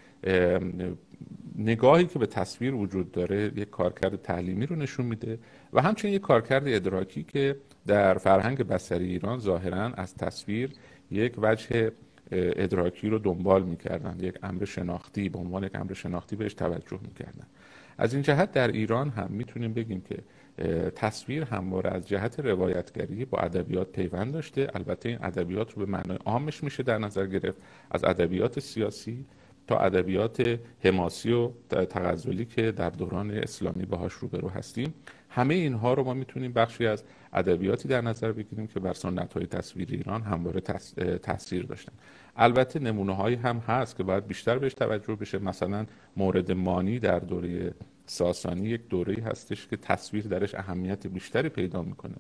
نگاهی 1.58 2.06
که 2.06 2.18
به 2.18 2.26
تصویر 2.26 2.74
وجود 2.74 3.12
داره 3.12 3.52
یک 3.56 3.70
کارکرد 3.70 4.22
تعلیمی 4.22 4.66
رو 4.66 4.76
نشون 4.76 5.06
میده 5.06 5.38
و 5.72 5.82
همچنین 5.82 6.14
یک 6.14 6.20
کارکرد 6.20 6.68
ادراکی 6.68 7.22
که 7.22 7.56
در 7.86 8.18
فرهنگ 8.18 8.62
بصری 8.62 9.10
ایران 9.10 9.38
ظاهرا 9.38 9.84
از 9.84 10.14
تصویر 10.14 10.70
یک 11.10 11.34
وجه 11.38 11.92
ادراکی 12.32 13.08
رو 13.08 13.18
دنبال 13.18 13.62
می‌کردن. 13.62 14.16
یک 14.20 14.34
امر 14.42 14.64
شناختی 14.64 15.28
به 15.28 15.38
عنوان 15.38 15.64
یک 15.64 15.74
امر 15.74 15.92
شناختی 15.92 16.36
بهش 16.36 16.54
توجه 16.54 16.98
می‌کردن. 17.02 17.46
از 17.98 18.14
این 18.14 18.22
جهت 18.22 18.52
در 18.52 18.68
ایران 18.68 19.08
هم 19.08 19.28
می‌تونیم 19.30 19.72
بگیم 19.72 20.00
که 20.00 20.18
تصویر 20.90 21.44
همواره 21.44 21.90
از 21.90 22.08
جهت 22.08 22.40
روایتگری 22.40 23.24
با 23.24 23.38
ادبیات 23.38 23.92
پیوند 23.92 24.32
داشته. 24.32 24.70
البته 24.74 25.08
این 25.08 25.18
ادبیات 25.22 25.72
رو 25.72 25.86
به 25.86 25.92
معنای 25.92 26.18
عامش 26.24 26.64
میشه 26.64 26.82
در 26.82 26.98
نظر 26.98 27.26
گرفت. 27.26 27.58
از 27.90 28.04
ادبیات 28.04 28.60
سیاسی 28.60 29.24
تا 29.66 29.78
ادبیات 29.78 30.58
حماسی 30.84 31.32
و 31.32 31.50
تغزلی 31.70 32.44
که 32.44 32.72
در 32.72 32.90
دوران 32.90 33.30
اسلامی 33.30 33.84
باهاش 33.84 34.12
روبرو 34.12 34.48
هستیم. 34.48 34.94
همه 35.28 35.54
اینها 35.54 35.94
رو 35.94 36.04
ما 36.04 36.14
می‌تونیم 36.14 36.52
بخشی 36.52 36.86
از 36.86 37.04
ادبیاتی 37.32 37.88
در 37.88 38.00
نظر 38.00 38.32
بگیریم 38.32 38.66
که 38.66 38.80
بر 38.80 38.92
سنت 38.92 39.32
های 39.32 39.46
تصویر 39.46 39.88
ایران 39.90 40.22
همواره 40.22 40.60
تاثیر 41.18 41.62
داشتن. 41.62 41.92
البته 42.36 42.78
نمونه 42.78 43.14
هایی 43.14 43.36
هم 43.36 43.58
هست 43.58 43.96
که 43.96 44.02
باید 44.02 44.26
بیشتر 44.26 44.58
بهش 44.58 44.74
توجه 44.74 45.14
بشه. 45.14 45.38
مثلا 45.38 45.86
مورد 46.16 46.52
مانی 46.52 46.98
در 46.98 47.18
دوره 47.18 47.74
ساسانی 48.06 48.68
یک 48.68 48.88
دوره 48.88 49.22
هستش 49.22 49.68
که 49.68 49.76
تصویر 49.76 50.26
درش 50.26 50.54
اهمیت 50.54 51.06
بیشتری 51.06 51.48
پیدا 51.48 51.82
می‌کنه. 51.82 52.14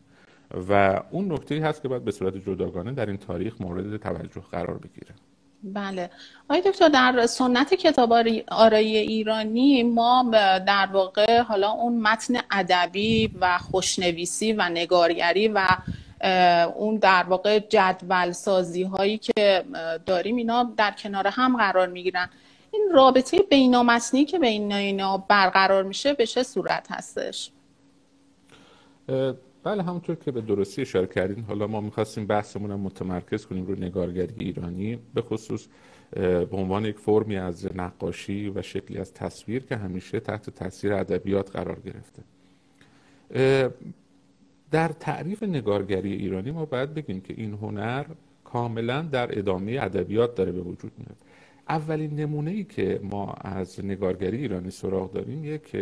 و 0.68 1.02
اون 1.10 1.32
نکته 1.32 1.60
هست 1.60 1.82
که 1.82 1.88
باید 1.88 2.04
به 2.04 2.10
صورت 2.10 2.36
جداگانه 2.36 2.92
در 2.92 3.06
این 3.06 3.16
تاریخ 3.16 3.60
مورد 3.60 3.96
توجه 3.96 4.40
قرار 4.40 4.78
بگیره 4.78 5.14
بله. 5.62 6.10
آقای 6.48 6.60
دکتر 6.60 6.88
در 6.88 7.26
سنت 7.26 7.74
کتاب 7.74 8.12
آرایی 8.48 8.96
ایرانی 8.96 9.82
ما 9.82 10.30
در 10.66 10.88
واقع 10.92 11.40
حالا 11.40 11.70
اون 11.70 12.00
متن 12.00 12.34
ادبی 12.50 13.30
و 13.40 13.58
خوشنویسی 13.58 14.52
و 14.52 14.68
نگارگری 14.68 15.48
و 15.48 15.68
اون 16.76 16.96
در 16.96 17.22
واقع 17.22 17.58
جدول 17.58 18.32
سازی 18.32 18.82
هایی 18.82 19.18
که 19.18 19.64
داریم 20.06 20.36
اینا 20.36 20.72
در 20.76 20.90
کنار 20.90 21.26
هم 21.26 21.56
قرار 21.56 21.86
می‌گیرن. 21.86 22.30
این 22.70 22.88
رابطه 22.92 23.38
بینامتنی 23.38 24.24
که 24.24 24.38
بین 24.38 24.72
اینا 24.72 25.18
برقرار 25.18 25.82
میشه 25.82 26.12
به 26.12 26.26
چه 26.26 26.42
صورت 26.42 26.86
هستش؟ 26.90 27.50
بله 29.68 29.82
همونطور 29.82 30.16
که 30.16 30.30
به 30.30 30.40
درستی 30.40 30.82
اشاره 30.82 31.06
کردین 31.06 31.44
حالا 31.44 31.66
ما 31.66 31.80
می‌خواستیم 31.80 32.26
بحثمون 32.26 32.70
رو 32.70 32.76
متمرکز 32.76 33.46
کنیم 33.46 33.66
رو 33.66 33.74
نگارگری 33.74 34.34
ایرانی 34.38 34.98
به 35.14 35.22
خصوص 35.22 35.66
به 36.12 36.48
عنوان 36.52 36.84
یک 36.84 36.98
فرمی 36.98 37.36
از 37.36 37.76
نقاشی 37.76 38.48
و 38.48 38.62
شکلی 38.62 38.98
از 38.98 39.14
تصویر 39.14 39.62
که 39.62 39.76
همیشه 39.76 40.20
تحت 40.20 40.50
تاثیر 40.50 40.92
ادبیات 40.92 41.56
قرار 41.56 41.78
گرفته. 41.80 42.22
در 44.70 44.88
تعریف 44.88 45.42
نگارگری 45.42 46.12
ایرانی 46.12 46.50
ما 46.50 46.64
باید 46.64 46.94
بگیم 46.94 47.20
که 47.20 47.34
این 47.36 47.52
هنر 47.52 48.04
کاملا 48.44 49.02
در 49.02 49.38
ادامه 49.38 49.78
ادبیات 49.80 50.34
داره 50.34 50.52
به 50.52 50.60
وجود 50.60 50.92
میاد. 50.98 51.16
اولین 51.68 52.20
نمونه 52.20 52.50
ای 52.50 52.64
که 52.64 53.00
ما 53.02 53.32
از 53.32 53.84
نگارگری 53.84 54.36
ایرانی 54.36 54.70
سراغ 54.70 55.12
داریم 55.12 55.44
یک 55.44 55.76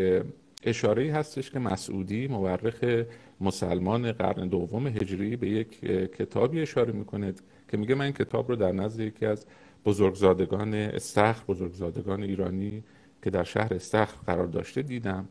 اشاره 0.62 1.12
هستش 1.12 1.50
که 1.50 1.58
مسعودی 1.58 2.28
مورخ 2.28 3.04
مسلمان 3.40 4.12
قرن 4.12 4.48
دوم 4.48 4.86
هجری 4.86 5.36
به 5.36 5.48
یک 5.48 5.80
کتابی 6.18 6.60
اشاره 6.60 6.92
می‌کنه 6.92 7.34
که 7.70 7.76
میگه 7.76 7.94
من 7.94 8.04
این 8.04 8.14
کتاب 8.14 8.48
رو 8.48 8.56
در 8.56 8.72
نزد 8.72 9.00
یکی 9.00 9.26
از 9.26 9.46
بزرگزادگان 9.84 10.74
استخر 10.74 11.44
بزرگزادگان 11.48 12.22
ایرانی 12.22 12.84
که 13.22 13.30
در 13.30 13.44
شهر 13.44 13.74
استخر 13.74 14.16
قرار 14.26 14.46
داشته 14.46 14.82
دیدم. 14.82 15.28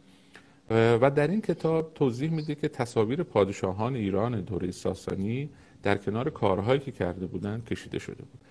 و 0.69 1.11
در 1.11 1.27
این 1.27 1.41
کتاب 1.41 1.93
توضیح 1.93 2.31
میده 2.31 2.55
که 2.55 2.67
تصاویر 2.67 3.23
پادشاهان 3.23 3.95
ایران 3.95 4.41
دوره 4.41 4.71
ساسانی 4.71 5.49
در 5.83 5.97
کنار 5.97 6.29
کارهایی 6.29 6.79
که 6.79 6.91
کرده 6.91 7.25
بودند 7.25 7.65
کشیده 7.65 7.99
شده 7.99 8.23
بود. 8.23 8.41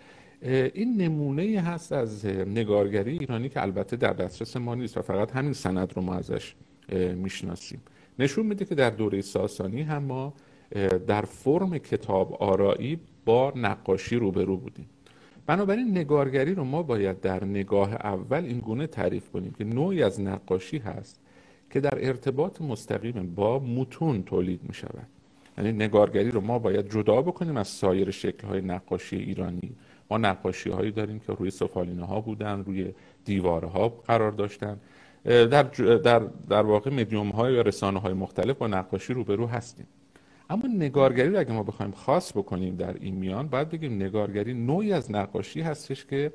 این 0.44 0.96
نمونه 0.96 1.60
هست 1.60 1.92
از 1.92 2.26
نگارگری 2.26 3.18
ایرانی 3.18 3.48
که 3.48 3.62
البته 3.62 3.96
در 3.96 4.12
دسترس 4.12 4.56
ما 4.56 4.74
نیست 4.74 4.98
و 4.98 5.02
فقط 5.02 5.32
همین 5.32 5.52
سند 5.52 5.92
رو 5.96 6.02
ما 6.02 6.14
ازش 6.14 6.54
می‌شناسیم. 7.14 7.82
نشون 8.18 8.46
میده 8.46 8.64
که 8.64 8.74
در 8.74 8.90
دوره 8.90 9.20
ساسانی 9.20 9.82
هم 9.82 10.02
ما 10.02 10.34
در 11.06 11.22
فرم 11.22 11.78
کتاب 11.78 12.34
آرایی 12.34 12.98
با 13.24 13.52
نقاشی 13.56 14.16
روبرو 14.16 14.56
بودیم. 14.56 14.86
بنابراین 15.46 15.90
نگارگری 15.90 16.54
رو 16.54 16.64
ما 16.64 16.82
باید 16.82 17.20
در 17.20 17.44
نگاه 17.44 17.92
اول 17.94 18.44
این 18.44 18.58
گونه 18.58 18.86
تعریف 18.86 19.30
کنیم 19.30 19.54
که 19.58 19.64
نوعی 19.64 20.02
از 20.02 20.20
نقاشی 20.20 20.78
هست 20.78 21.20
که 21.70 21.80
در 21.80 22.06
ارتباط 22.08 22.62
مستقیم 22.62 23.34
با 23.34 23.58
متون 23.58 24.22
تولید 24.22 24.60
می 24.68 24.74
شود 24.74 25.06
یعنی 25.58 25.72
نگارگری 25.72 26.30
رو 26.30 26.40
ما 26.40 26.58
باید 26.58 26.90
جدا 26.90 27.22
بکنیم 27.22 27.56
از 27.56 27.68
سایر 27.68 28.10
شکل 28.10 28.46
های 28.46 28.60
نقاشی 28.60 29.16
ایرانی. 29.16 29.72
ما 30.10 30.18
نقاشی 30.18 30.70
هایی 30.70 30.90
داریم 30.90 31.18
که 31.18 31.32
روی 31.32 31.50
سفالینه 31.50 32.06
ها 32.06 32.20
بودن 32.20 32.64
روی 32.64 32.94
دیواره 33.24 33.68
ها 33.68 33.88
قرار 33.88 34.32
داشتن. 34.32 34.80
در, 35.24 35.62
در, 35.96 36.18
در 36.48 36.62
واقع 36.62 36.90
مدیوم 36.90 37.28
های 37.28 37.54
یا 37.54 37.60
رسانه 37.62 38.00
های 38.00 38.12
مختلف 38.12 38.56
با 38.56 38.66
نقاشی 38.66 39.12
روبرو 39.12 39.46
هستیم. 39.46 39.86
اما 40.50 40.62
نگارگری 40.66 41.28
رو 41.28 41.38
اگه 41.38 41.52
ما 41.52 41.62
بخوایم 41.62 41.92
خاص 41.92 42.32
بکنیم 42.32 42.76
در 42.76 42.94
این 43.00 43.14
میان 43.14 43.48
باید 43.48 43.68
بگیم 43.68 43.94
نگارگری 43.94 44.54
نوعی 44.54 44.92
از 44.92 45.10
نقاشی 45.10 45.60
هستش 45.60 46.04
که 46.06 46.32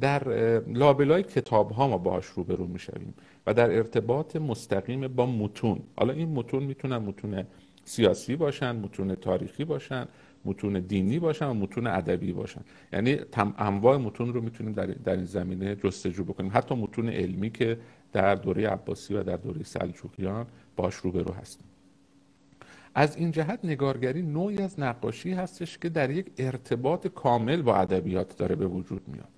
در 0.00 0.28
لابلای 0.68 1.22
کتاب 1.22 1.70
ها 1.70 1.88
ما 1.88 1.98
باهاش 1.98 2.26
روبرو 2.26 2.66
می‌شویم 2.66 3.14
و 3.46 3.54
در 3.54 3.70
ارتباط 3.70 4.36
مستقیم 4.36 5.08
با 5.08 5.26
متون. 5.26 5.80
حالا 5.96 6.12
این 6.12 6.28
متون 6.28 6.62
می‌تونن 6.62 6.96
متون 6.96 7.44
سیاسی 7.84 8.36
باشن 8.36 8.76
متون 8.76 9.14
تاریخی 9.14 9.64
باشن 9.64 10.06
متون 10.44 10.80
دینی 10.80 11.18
باشن 11.18 11.46
و 11.46 11.54
متون 11.54 11.86
ادبی 11.86 12.32
باشن. 12.32 12.60
یعنی 12.92 13.18
انواع 13.58 13.96
متون 13.96 14.32
رو 14.32 14.40
می‌تونیم 14.40 14.72
در, 14.72 14.86
در 14.86 15.16
این 15.16 15.24
زمینه 15.24 15.76
جستجو 15.76 16.24
بکنیم. 16.24 16.50
حتی 16.54 16.74
متون 16.74 17.08
علمی 17.08 17.50
که 17.50 17.78
در 18.12 18.34
دوره 18.34 18.68
عباسی 18.68 19.14
و 19.14 19.22
در 19.22 19.36
دوره 19.36 19.62
سلجوقیان 19.62 20.46
باش 20.76 20.94
روبرو 20.94 21.34
هستیم. 21.34 21.66
از 22.94 23.16
این 23.16 23.30
جهت 23.30 23.60
نگارگری 23.64 24.22
نوعی 24.22 24.58
از 24.58 24.80
نقاشی 24.80 25.32
هستش 25.32 25.78
که 25.78 25.88
در 25.88 26.10
یک 26.10 26.26
ارتباط 26.38 27.06
کامل 27.06 27.62
با 27.62 27.76
ادبیات 27.76 28.36
داره 28.36 28.54
به 28.54 28.66
وجود 28.66 29.08
میاد. 29.08 29.28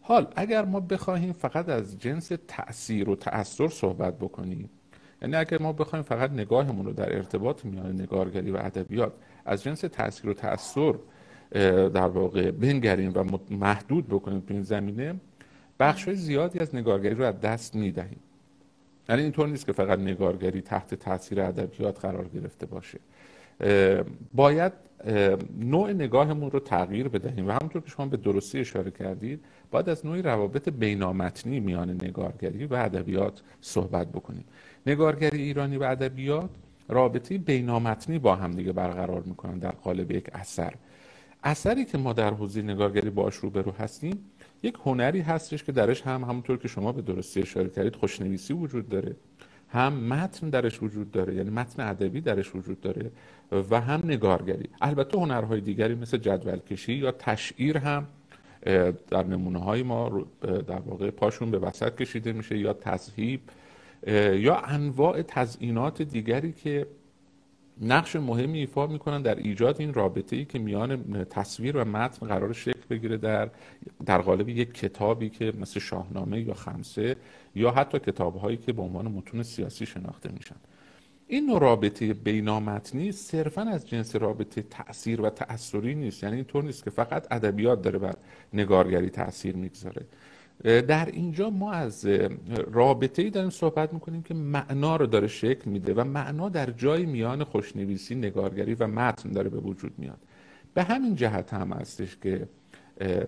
حال 0.00 0.26
اگر 0.36 0.64
ما 0.64 0.80
بخواهیم 0.80 1.32
فقط 1.32 1.68
از 1.68 1.98
جنس 1.98 2.32
تاثیر 2.48 3.10
و 3.10 3.16
تاثر 3.16 3.68
صحبت 3.68 4.18
بکنیم 4.18 4.70
یعنی 5.22 5.36
اگر 5.36 5.62
ما 5.62 5.72
بخوایم 5.72 6.02
فقط 6.02 6.30
نگاهمون 6.30 6.86
رو 6.86 6.92
در 6.92 7.16
ارتباط 7.16 7.64
میان 7.64 8.00
نگارگری 8.00 8.50
و 8.50 8.56
ادبیات 8.56 9.12
از 9.46 9.62
جنس 9.62 9.80
تاثیر 9.80 10.30
و 10.30 10.34
تاثر 10.34 10.94
در 11.88 12.08
واقع 12.08 12.50
بنگریم 12.50 13.12
و 13.14 13.38
محدود 13.50 14.08
بکنیم 14.08 14.40
تو 14.40 14.54
این 14.54 14.62
زمینه 14.62 15.14
بخش 15.80 16.10
زیادی 16.10 16.58
از 16.58 16.74
نگارگری 16.74 17.14
رو 17.14 17.24
از 17.24 17.40
دست 17.40 17.74
می‌دهیم. 17.74 18.20
یعنی 19.08 19.22
اینطور 19.22 19.48
نیست 19.48 19.66
که 19.66 19.72
فقط 19.72 19.98
نگارگری 19.98 20.60
تحت 20.60 20.94
تاثیر 20.94 21.40
ادبیات 21.40 22.00
قرار 22.00 22.28
گرفته 22.28 22.66
باشه. 22.66 22.98
باید 24.34 24.72
نوع 25.60 25.92
نگاهمون 25.92 26.50
رو 26.50 26.60
تغییر 26.60 27.08
بدهیم 27.08 27.48
و 27.48 27.50
همونطور 27.50 27.82
که 27.82 27.90
شما 27.90 28.06
به 28.06 28.16
درستی 28.16 28.58
اشاره 28.60 28.90
کردید 28.90 29.40
باید 29.70 29.88
از 29.88 30.06
نوعی 30.06 30.22
روابط 30.22 30.68
بینامتنی 30.68 31.60
میان 31.60 31.90
نگارگری 31.90 32.66
و 32.66 32.74
ادبیات 32.74 33.42
صحبت 33.60 34.08
بکنیم. 34.08 34.44
نگارگری 34.86 35.42
ایرانی 35.42 35.76
و 35.76 35.82
ادبیات 35.82 36.50
رابطه 36.88 37.38
بینامتنی 37.38 38.18
با 38.18 38.36
هم 38.36 38.50
دیگه 38.50 38.72
برقرار 38.72 39.22
می‌کنن 39.22 39.58
در 39.58 39.70
قالب 39.70 40.10
یک 40.10 40.30
اثر. 40.32 40.74
اثری 41.44 41.84
که 41.84 41.98
ما 41.98 42.12
در 42.12 42.34
حوزه 42.34 42.62
نگارگری 42.62 43.10
باش 43.10 43.34
روبرو 43.34 43.72
هستیم 43.72 44.18
یک 44.62 44.74
هنری 44.84 45.20
هستش 45.20 45.64
که 45.64 45.72
درش 45.72 46.02
هم 46.02 46.24
همونطور 46.24 46.58
که 46.58 46.68
شما 46.68 46.92
به 46.92 47.02
درستی 47.02 47.42
اشاره 47.42 47.68
کردید 47.68 47.96
خوشنویسی 47.96 48.52
وجود 48.52 48.88
داره. 48.88 49.16
هم 49.68 49.92
متن 49.92 50.50
درش 50.50 50.82
وجود 50.82 51.10
داره 51.10 51.34
یعنی 51.34 51.50
متن 51.50 51.88
ادبی 51.88 52.20
درش 52.20 52.54
وجود 52.54 52.80
داره 52.80 53.10
و 53.70 53.80
هم 53.80 54.00
نگارگری. 54.04 54.68
البته 54.80 55.18
هنرهای 55.18 55.60
دیگری 55.60 55.94
مثل 55.94 56.16
جدول 56.16 56.58
کشی 56.58 56.92
یا 56.92 57.12
تشعیر 57.12 57.78
هم 57.78 58.06
در 59.10 59.26
نمونه 59.26 59.58
های 59.58 59.82
ما 59.82 60.26
در 60.40 60.78
واقع 60.86 61.10
پاشون 61.10 61.50
به 61.50 61.58
وسط 61.58 61.96
کشیده 61.96 62.32
میشه 62.32 62.58
یا 62.58 62.72
تذهیب 62.72 63.40
یا 64.06 64.56
انواع 64.56 65.22
تزئینات 65.22 66.02
دیگری 66.02 66.52
که 66.52 66.86
نقش 67.82 68.16
مهمی 68.16 68.58
ایفا 68.58 68.86
می‌کنن 68.86 69.22
در 69.22 69.34
ایجاد 69.34 69.80
این 69.80 69.94
رابطه 69.94 70.36
ای 70.36 70.44
که 70.44 70.58
میان 70.58 71.24
تصویر 71.24 71.76
و 71.76 71.84
متن 71.84 72.26
قرار 72.26 72.52
شکل 72.52 72.80
بگیره 72.90 73.16
در 73.16 73.50
در 74.06 74.18
قالب 74.18 74.48
یک 74.48 74.74
کتابی 74.74 75.28
که 75.28 75.52
مثل 75.60 75.80
شاهنامه 75.80 76.40
یا 76.40 76.54
خمسه 76.54 77.16
یا 77.54 77.70
حتی 77.70 77.98
کتاب 77.98 78.36
هایی 78.36 78.56
که 78.56 78.72
به 78.72 78.82
عنوان 78.82 79.08
متون 79.08 79.42
سیاسی 79.42 79.86
شناخته 79.86 80.32
میشن. 80.32 80.56
این 81.28 81.46
نوع 81.46 81.60
رابطه 81.60 82.14
بینامتنی 82.14 83.12
صرفا 83.12 83.62
از 83.62 83.88
جنس 83.88 84.16
رابطه 84.16 84.62
تاثیر 84.62 85.20
و 85.20 85.30
تأثری 85.30 85.94
نیست. 85.94 86.22
یعنی 86.22 86.36
اینطور 86.36 86.64
نیست 86.64 86.84
که 86.84 86.90
فقط 86.90 87.26
ادبیات 87.30 87.82
داره 87.82 87.98
بر 87.98 88.14
نگارگری 88.52 89.10
تاثیر 89.10 89.56
می‌گذاره. 89.56 90.06
در 90.64 91.06
اینجا 91.06 91.50
ما 91.50 91.72
از 91.72 92.06
رابطه 92.72 93.22
ای 93.22 93.30
داریم 93.30 93.50
صحبت 93.50 93.92
می‌کنیم 93.92 94.22
که 94.22 94.34
معنا 94.34 94.96
رو 94.96 95.06
داره 95.06 95.26
شکل 95.26 95.70
میده 95.70 95.94
و 95.94 96.04
معنا 96.04 96.48
در 96.48 96.70
جای 96.70 97.06
میان 97.06 97.44
خوشنویسی 97.44 98.14
نگارگری 98.14 98.74
و 98.74 98.86
متن 98.86 99.30
داره 99.32 99.50
به 99.50 99.58
وجود 99.58 99.92
میاد. 99.98 100.18
به 100.74 100.82
همین 100.82 101.14
جهت 101.14 101.54
هم 101.54 101.72
هستش 101.72 102.16
که 102.16 102.48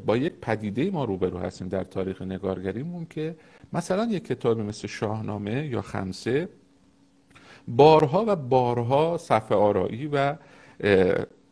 با 0.06 0.16
یک 0.16 0.32
پدیده 0.32 0.90
ما 0.90 1.04
روبرو 1.04 1.38
هستیم 1.38 1.68
در 1.68 1.84
تاریخ 1.84 2.22
نگارگریمون 2.22 3.06
که 3.10 3.36
مثلا 3.72 4.04
یک 4.04 4.24
کتابی 4.24 4.62
مثل 4.62 4.88
شاهنامه 4.88 5.66
یا 5.66 5.82
خمسه 5.82 6.48
بارها 7.68 8.24
و 8.28 8.36
بارها 8.36 9.18
صفحه 9.18 9.56
آرایی 9.56 10.06
و 10.12 10.34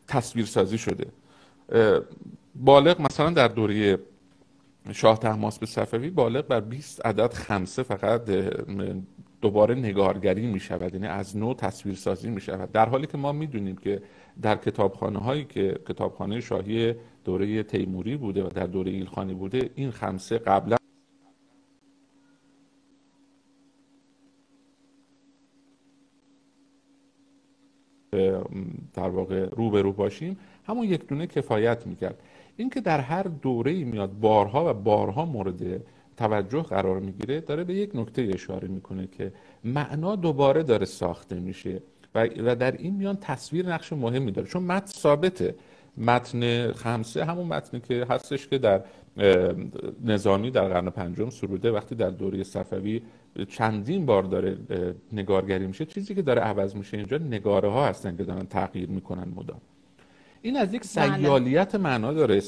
تصویرسازی 0.07 0.77
شده. 0.77 1.07
بالغ 2.55 3.01
مثلا 3.01 3.29
در 3.29 3.47
دوره 3.47 3.99
شاه 4.93 5.19
به 5.59 5.65
صفوی 5.65 6.09
بالغ 6.09 6.47
بر 6.47 6.59
20 6.59 7.05
عدد 7.05 7.33
خمسه 7.33 7.83
فقط 7.83 8.29
دوباره 9.41 9.75
نگارگری 9.75 10.47
می 10.47 10.59
شود 10.59 10.93
یعنی 10.93 11.07
از 11.07 11.37
نو 11.37 11.53
تصویرسازی 11.53 12.29
می 12.29 12.41
شود 12.41 12.71
در 12.71 12.89
حالی 12.89 13.07
که 13.07 13.17
ما 13.17 13.31
می‌دونیم 13.31 13.75
که 13.75 14.01
در 14.41 14.55
کتابخانه 14.55 15.19
هایی 15.19 15.45
که 15.45 15.79
کتابخانه 15.89 16.41
شاهی 16.41 16.95
دوره 17.25 17.63
تیموری 17.63 18.17
بوده 18.17 18.43
و 18.43 18.49
در 18.49 18.65
دوره 18.65 18.91
ایلخانی 18.91 19.33
بوده 19.33 19.69
این 19.75 19.91
خمسه 19.91 20.37
قبلا 20.37 20.77
در 28.93 29.09
واقع 29.09 29.49
رو 29.49 29.93
باشیم. 29.93 30.37
همون 30.67 30.83
یک 30.83 31.07
دونه 31.07 31.27
کفایت 31.27 31.87
می‌کرد. 31.87 32.19
اینکه 32.57 32.81
در 32.81 32.99
هر 32.99 33.23
دوره 33.23 33.83
میاد 33.83 34.11
بارها 34.19 34.69
و 34.69 34.73
بارها 34.73 35.25
مورد 35.25 35.83
توجه 36.17 36.61
قرار 36.61 36.99
می‌گیره 36.99 37.41
داره 37.41 37.63
به 37.63 37.73
یک 37.73 37.95
نکته 37.95 38.29
اشاره 38.33 38.67
می‌کنه 38.67 39.07
که 39.07 39.33
معنا 39.63 40.15
دوباره 40.15 40.63
داره 40.63 40.85
ساخته 40.85 41.39
میشه 41.39 41.81
و 42.15 42.55
در 42.55 42.71
این 42.71 42.95
میان 42.95 43.17
تصویر 43.21 43.73
نقش 43.73 43.93
مهمی 43.93 44.31
داره. 44.31 44.47
چون 44.47 44.63
متن 44.63 44.91
ثابته. 44.91 45.55
متن 45.97 46.71
خمسه 46.71 47.25
همون 47.25 47.47
متنی 47.47 47.79
که 47.79 48.05
هستش 48.09 48.47
که 48.47 48.57
در 48.57 48.81
نظامی 50.03 50.51
در 50.51 50.67
قرن 50.67 50.89
پنجم 50.89 51.29
سروده 51.29 51.71
وقتی 51.71 51.95
در 51.95 52.09
دوره 52.09 52.43
صفوی 52.43 53.01
چندین 53.49 54.05
بار 54.05 54.23
داره 54.23 54.57
نگارگری 55.13 55.67
میشه 55.67 55.85
چیزی 55.85 56.15
که 56.15 56.21
داره 56.21 56.41
عوض 56.41 56.75
میشه 56.75 56.97
اینجا 56.97 57.17
نگاره 57.17 57.69
ها 57.69 57.85
هستن 57.87 58.17
که 58.17 58.23
دارن 58.23 58.45
تغییر 58.45 58.89
می‌کنن 58.89 59.27
مدام. 59.35 59.61
این 60.41 60.57
از 60.57 60.73
یک 60.73 60.81
بله. 60.95 61.17
سیالیت 61.17 61.75
معنا 61.75 62.13
داره 62.13 62.41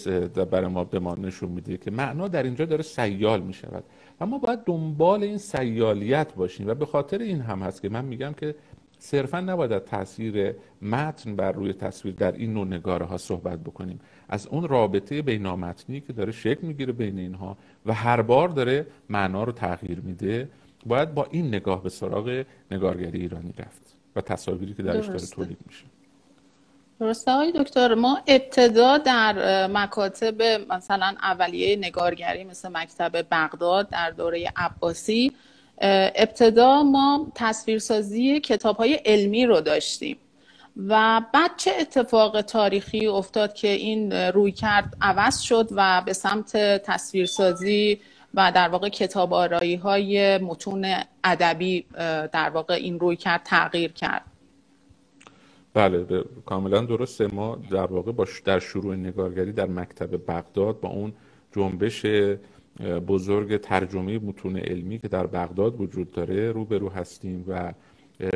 برای 0.52 0.68
ما 0.68 0.84
به 0.84 1.00
ما 1.00 1.16
نشون 1.16 1.50
میده 1.50 1.78
که 1.78 1.92
معنا 1.92 2.28
در 2.28 2.44
اینجا 2.44 2.66
داره 2.66 2.84
سیال 2.84 3.42
می‌شود. 3.42 3.84
و 4.22 4.26
ما 4.26 4.38
باید 4.38 4.60
دنبال 4.66 5.24
این 5.24 5.38
سیالیت 5.38 6.34
باشیم 6.34 6.68
و 6.68 6.74
به 6.74 6.86
خاطر 6.86 7.18
این 7.18 7.42
هم 7.42 7.62
هست 7.62 7.82
که 7.82 7.90
من 7.90 8.06
میگم 8.06 8.34
که 8.34 8.56
صرفا 9.00 9.40
نباید 9.40 9.78
تاثیر 9.78 10.56
متن 10.82 11.36
بر 11.36 11.52
روی 11.52 11.74
تصویر 11.74 12.16
در 12.16 12.32
این 12.32 12.54
نوع 12.54 12.68
نگاره 12.68 13.06
ها 13.06 13.18
صحبت 13.18 13.60
بکنیم. 13.60 14.00
از 14.30 14.48
اون 14.48 14.68
رابطه 14.68 15.22
بینامتنی 15.22 16.02
که 16.02 16.14
داره 16.14 16.32
شکل 16.32 16.68
می‌گیره 16.68 16.94
بین 16.94 17.20
اینها 17.20 17.58
و 17.86 17.94
هر 17.94 18.22
بار 18.22 18.50
داره 18.50 18.88
معنا 19.10 19.44
رو 19.44 19.52
تغییر 19.52 20.00
میده 20.00 20.50
باید 20.86 21.14
با 21.14 21.28
این 21.32 21.48
نگاه 21.48 21.84
به 21.84 21.90
سراغ 21.90 22.44
نگارگری 22.72 23.20
ایرانی 23.20 23.54
رفت 23.58 23.96
و 24.16 24.22
تصاویری 24.22 24.74
که 24.74 24.84
درش 24.84 25.08
داره 25.08 25.20
تولید 25.20 25.58
میشه. 25.68 25.86
درسته 27.00 27.32
های 27.32 27.52
دکتر؟ 27.52 27.94
ما 27.94 28.20
ابتدا 28.28 28.98
در 28.98 29.68
مکاتب 29.68 30.42
مثلا 30.74 31.16
اولیه 31.22 31.76
نگارگری 31.76 32.44
مثل 32.44 32.70
مکتب 32.70 33.26
بغداد 33.32 33.90
در 33.90 34.12
دوره 34.12 34.52
عباسی 34.56 35.32
ابتدا 36.16 36.84
ما 36.84 37.32
تصویرسازی 37.36 38.40
کتاب 38.40 38.78
های 38.78 38.94
علمی 38.94 39.46
رو 39.46 39.62
داشتیم 39.62 40.18
و 40.88 41.22
بعد 41.34 41.52
چه 41.58 41.72
اتفاق 41.80 42.42
تاریخی 42.42 43.08
افتاد 43.08 43.54
که 43.54 43.68
این 43.68 44.12
روی 44.12 44.52
کرد 44.52 44.98
عوض 45.02 45.40
شد 45.40 45.68
و 45.72 46.02
به 46.06 46.14
سمت 46.14 46.58
تصویرسازی 46.84 48.00
و 48.34 48.52
در 48.56 48.70
واقع 48.70 48.90
کتاب 48.90 49.34
آرایی 49.34 49.76
های 49.76 50.38
متون 50.38 50.96
ادبی 51.24 51.86
در 52.32 52.50
واقع 52.50 52.74
این 52.74 53.00
روی 53.00 53.16
کرد 53.16 53.42
تغییر 53.44 53.92
کرد. 53.92 54.29
بله 55.80 56.24
کاملا 56.46 56.82
درسته. 56.82 57.28
ما 57.28 57.56
در 57.72 57.86
واقع 57.86 58.12
با 58.12 58.28
در 58.46 58.60
شروع 58.60 58.96
نگارگری 58.96 59.52
در 59.52 59.68
مکتب 59.68 60.32
بغداد 60.32 60.80
با 60.80 60.90
اون 60.90 61.14
جنبش 61.52 62.06
بزرگ 63.08 63.58
ترجمه 63.58 64.20
متون 64.20 64.58
علمی 64.58 65.00
که 65.00 65.08
در 65.08 65.28
بغداد 65.28 65.82
وجود 65.82 66.12
داره 66.12 66.52
روبرو 66.52 66.90
هستیم 66.90 67.46
و 67.48 67.74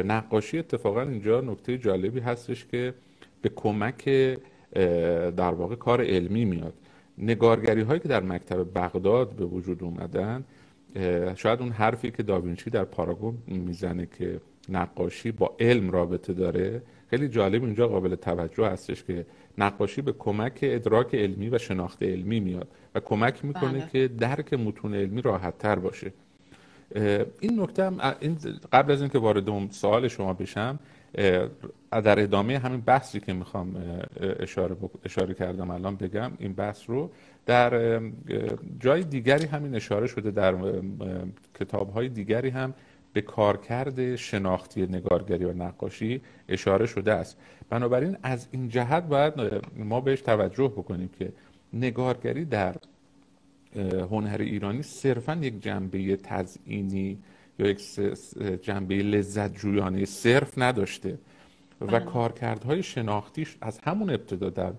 نقاشی 0.05 0.59
اتفاقا 0.59 1.01
اینجا 1.01 1.41
نکته 1.41 1.77
جالبی 1.77 2.19
هستش 2.19 2.65
که 2.65 2.93
به 3.41 3.49
کمک 3.49 4.09
در 5.35 5.53
واقع 5.53 5.75
کار 5.75 6.01
علمی 6.01 6.45
میاد. 6.45 6.73
نگارگری 7.17 7.81
هایی 7.81 7.99
که 7.99 8.07
در 8.07 8.23
مکتب 8.23 8.67
بغداد 8.75 9.29
به 9.29 9.45
وجود 9.45 9.83
اومدن 9.83 10.43
شاید 11.35 11.59
اون 11.59 11.69
حرفی 11.69 12.11
که 12.11 12.23
داوینچی 12.23 12.69
در 12.69 12.83
پاراگون 12.83 13.37
می‌زنه 13.47 14.07
که 14.17 14.39
نقاشی 14.69 15.31
با 15.31 15.55
علم 15.59 15.91
رابطه 15.91 16.33
داره 16.33 16.81
خیلی 17.09 17.27
جالب 17.27 17.63
اینجا 17.63 17.87
قابل 17.87 18.15
توجه 18.15 18.65
هستش 18.65 19.03
که 19.03 19.25
نقاشی 19.57 20.01
به 20.01 20.11
کمک 20.11 20.59
ادراک 20.61 21.15
علمی 21.15 21.49
و 21.49 21.57
شناخت 21.57 22.03
علمی 22.03 22.39
میاد 22.39 22.67
و 22.95 22.99
کمک 22.99 23.45
می‌کنه 23.45 23.79
بله. 23.79 23.89
که 23.91 24.07
درک 24.07 24.53
متون 24.53 24.95
علمی 24.95 25.21
راحت 25.21 25.57
تر 25.57 25.75
باشه 25.75 26.13
این 27.39 27.59
نکته 27.59 27.83
هم 27.83 28.15
این 28.19 28.37
قبل 28.73 28.91
از 28.91 29.01
اینکه 29.01 29.19
وارد 29.19 29.49
اون 29.49 29.69
سوال 29.71 30.07
شما 30.07 30.33
بشم 30.33 30.79
در 31.91 32.19
ادامه 32.19 32.59
همین 32.59 32.81
بحثی 32.81 33.19
که 33.19 33.33
می‌خوام 33.33 33.75
اشاره, 34.39 34.75
اشاره 35.05 35.33
کردم 35.33 35.71
الان 35.71 35.95
بگم 35.95 36.31
این 36.39 36.53
بحث 36.53 36.81
رو 36.87 37.11
در 37.45 37.99
جای 38.79 39.03
دیگری 39.03 39.45
همین 39.45 39.75
اشاره 39.75 40.07
شده 40.07 40.31
در 40.31 40.55
کتاب 41.59 41.93
های 41.93 42.09
دیگری 42.09 42.49
هم 42.49 42.73
به 43.13 43.21
کارکرد 43.21 44.15
شناختی 44.15 44.81
نگارگری 44.81 45.45
و 45.45 45.53
نقاشی 45.53 46.21
اشاره 46.49 46.85
شده 46.85 47.13
است 47.13 47.37
بنابراین 47.69 48.17
از 48.23 48.47
این 48.51 48.69
جهت 48.69 49.03
باید 49.03 49.33
ما 49.75 50.01
بهش 50.01 50.21
توجه 50.21 50.67
بکنیم 50.67 51.09
که 51.19 51.33
نگارگری 51.73 52.45
در 52.45 52.75
هنر 54.11 54.37
ایرانی 54.39 54.81
صرفا 54.81 55.39
یک 55.41 55.63
جنبه 55.63 56.15
تزئینی 56.15 57.17
یا 57.59 57.67
یک 57.67 57.81
جنبه 58.61 58.95
لذت 58.95 59.53
جویانه 59.55 60.05
صرف 60.05 60.57
نداشته 60.57 61.17
و 61.81 61.85
بله. 61.85 61.99
کارکردهای 61.99 62.83
شناختیش 62.83 63.57
از 63.61 63.79
همون 63.79 64.09
ابتدا 64.09 64.49
در 64.49 64.73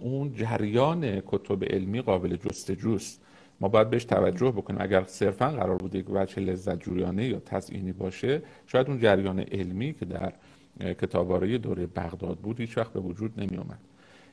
اون 0.00 0.34
جریان 0.34 1.20
کتب 1.26 1.64
علمی 1.64 2.00
قابل 2.00 2.36
جستجوست 2.36 3.22
ما 3.60 3.68
باید 3.68 3.90
بهش 3.90 4.04
توجه 4.04 4.50
بکنیم. 4.50 4.80
اگر 4.80 5.04
صرفا 5.06 5.50
قرار 5.50 5.76
بوده 5.76 5.98
یک 5.98 6.06
وجه 6.10 6.42
لذت 6.42 6.80
جویانه 6.80 7.28
یا 7.28 7.40
تزئینی 7.46 7.92
باشه 7.92 8.42
شاید 8.66 8.88
اون 8.88 8.98
جریان 8.98 9.40
علمی 9.40 9.92
که 9.92 10.04
در 10.04 10.32
کتاباره 10.80 11.58
دوره 11.58 11.86
بغداد 11.86 12.38
بود 12.38 12.60
هیچ 12.60 12.78
وقت 12.78 12.92
به 12.92 13.00
وجود 13.00 13.40
نمی 13.40 13.56
آمد 13.56 13.78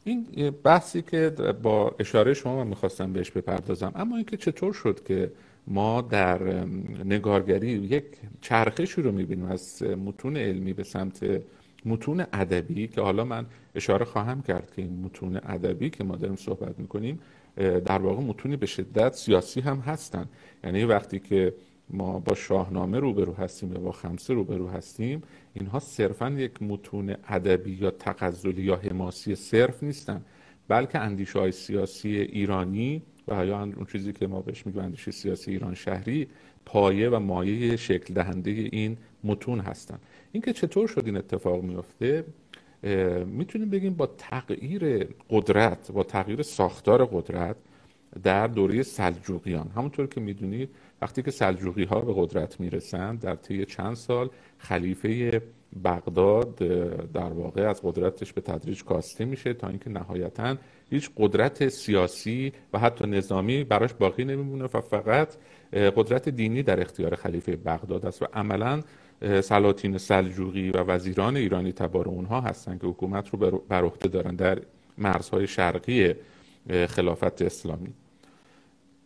این 0.04 0.26
بحثی 0.64 1.02
که 1.02 1.30
با 1.64 1.96
اشاره 2.00 2.34
شما 2.34 2.64
من 2.64 2.68
می‌خواستم 2.68 3.14
بهش 3.14 3.32
بپردازم. 3.32 3.92
اما 3.96 4.16
اینکه 4.16 4.38
چطور 4.38 4.74
شد 4.74 5.04
که 5.04 5.32
ما 5.68 6.02
در 6.02 6.44
نگارگری 7.06 7.70
یک 7.70 8.04
چرخشی 8.42 9.02
رو 9.02 9.12
می‌بینیم 9.12 9.46
از 9.46 9.84
متون 9.84 10.38
علمی 10.38 10.74
به 10.74 10.84
سمت 10.84 11.42
متون 11.86 12.26
ادبی 12.34 12.88
که 12.88 13.02
حالا 13.02 13.24
من 13.24 13.46
اشاره 13.76 14.06
خواهم 14.06 14.42
کرد 14.42 14.72
که 14.76 14.82
این 14.82 15.02
متون 15.04 15.36
ادبی 15.44 15.90
که 15.90 16.04
ما 16.04 16.16
داریم 16.16 16.36
صحبت 16.36 16.80
می‌کنیم 16.80 17.20
در 17.58 18.00
واقع 18.00 18.22
متونی 18.22 18.56
به 18.56 18.66
شدت 18.66 19.14
سیاسی 19.14 19.62
هم 19.62 19.80
هستن. 19.80 20.26
یعنی 20.64 20.84
وقتی 20.84 21.20
که 21.20 21.54
ما 21.90 22.20
با 22.20 22.36
شاهنامه 22.36 23.00
روبرو 23.00 23.34
هستیم 23.34 23.74
یا 23.74 23.80
با 23.80 23.92
خمسه 23.92 24.34
روبرو 24.34 24.68
هستیم 24.68 25.22
اینها 25.54 25.80
صرفا 25.80 26.30
یک 26.30 26.62
متون 26.62 27.16
ادبی 27.28 27.72
یا 27.72 27.92
تغزلی 27.92 28.62
یا 28.62 28.76
حماسی 28.76 29.36
صرف 29.36 29.84
نیستن 29.84 30.26
بلکه 30.68 31.00
اندیشه 31.00 31.40
های 31.40 31.52
سیاسی 31.52 32.10
ایرانی 32.10 33.02
و 33.28 33.46
یا 33.46 33.60
اون 33.60 33.88
چیزی 33.92 34.14
که 34.14 34.28
ما 34.28 34.42
بهش 34.42 34.66
میگیم 34.66 34.82
اندیشه 34.82 35.12
سیاسی 35.12 35.52
ایران 35.52 35.74
شهری 35.74 36.28
پایه 36.66 37.10
و 37.10 37.20
مایه 37.20 37.76
شکل 37.76 38.14
دهنده 38.14 38.52
این 38.52 38.98
متون 39.24 39.60
هستن. 39.60 40.00
اینکه 40.32 40.54
چطور 40.54 40.88
شد 40.88 41.04
این 41.06 41.18
اتفاق 41.18 41.64
میفته 41.64 42.26
می‌تونیم 43.26 43.70
بگیم 43.70 43.94
با 43.94 44.06
تغییر 44.06 45.08
قدرت 45.30 45.92
با 45.92 46.04
تغییر 46.04 46.42
ساختار 46.42 47.06
قدرت 47.06 47.56
در 48.24 48.48
دوره 48.48 48.84
سلجوقیان. 48.84 49.72
همونطور 49.76 50.08
که 50.08 50.22
می‌دونید 50.22 50.70
وقتی 51.02 51.22
که 51.22 51.32
سلجوقی 51.32 51.84
ها 51.84 52.00
به 52.00 52.14
قدرت 52.16 52.60
می‌رسند 52.60 53.20
در 53.20 53.36
طی 53.36 53.66
چند 53.66 53.96
سال 53.96 54.30
خلیفه 54.58 55.42
بغداد 55.84 56.56
در 57.14 57.34
واقع 57.34 57.70
از 57.70 57.82
قدرتش 57.84 58.34
به 58.34 58.42
تدریج 58.42 58.84
کاسته 58.84 59.26
میشه 59.26 59.54
تا 59.54 59.68
اینکه 59.68 59.90
نهایتا 59.90 60.56
هیچ 60.90 61.12
قدرت 61.18 61.68
سیاسی 61.70 62.54
و 62.74 62.80
حتی 62.80 63.08
نظامی 63.08 63.64
براش 63.64 63.94
باقی 63.94 64.26
نمیمونه 64.26 64.66
و 64.74 64.82
فقط 64.82 65.28
قدرت 65.74 66.30
دینی 66.30 66.64
در 66.64 66.82
اختیار 66.82 67.16
خلیفه 67.16 67.56
بغداد 67.56 68.06
است 68.06 68.22
و 68.22 68.26
عملا 68.34 68.82
سلاطین 69.22 69.98
سلجوقی 69.98 70.70
و 70.70 70.78
وزیران 70.78 71.38
ایرانی 71.38 71.72
تبار 71.72 72.08
اونها 72.08 72.42
هستند 72.42 72.82
که 72.82 72.88
حکومت 72.88 73.30
رو 73.30 73.64
بر 73.70 73.84
عهده 73.84 74.08
دارن 74.08 74.36
در 74.36 74.60
مرزهای 74.98 75.48
شرقی 75.48 76.14
خلافت 76.88 77.42
اسلامی. 77.42 77.94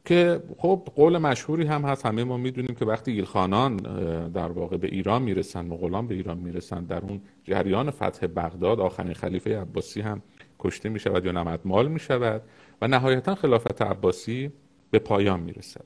که 0.06 0.43
خب 0.58 0.88
قول 0.95 1.17
مشهوری 1.17 1.65
هم 1.65 1.82
هست 1.82 2.06
همه 2.06 2.24
ما 2.24 2.38
می‌دونیم 2.38 2.76
که 2.76 2.86
وقتی 2.86 3.12
ایلخانان 3.12 3.78
در 4.28 4.52
واقع 4.52 4.78
به 4.78 4.88
ایران 4.88 5.21
می‌رسن 5.21 5.65
مغولان 5.65 6.08
به 6.08 6.15
ایران 6.15 6.38
می‌رسن 6.38 6.84
در 6.84 7.02
اون 7.02 7.21
جریان 7.43 7.91
فتح 7.91 8.28
بغداد 8.28 8.80
آخرین 8.80 9.13
خلیفه 9.13 9.62
عباسی 9.62 10.02
هم 10.02 10.21
کشته 10.60 10.89
می 10.89 11.00
شود 11.00 11.26
یا 11.26 11.32
نمدمال 11.32 11.88
می 11.88 12.00
شود 12.00 12.41
و 12.82 12.88
نهایتا 12.88 13.36
خلافت 13.36 13.82
عباسی 13.82 14.52
به 14.91 15.00
پایان 15.00 15.39
می 15.39 15.52
رسد 15.52 15.86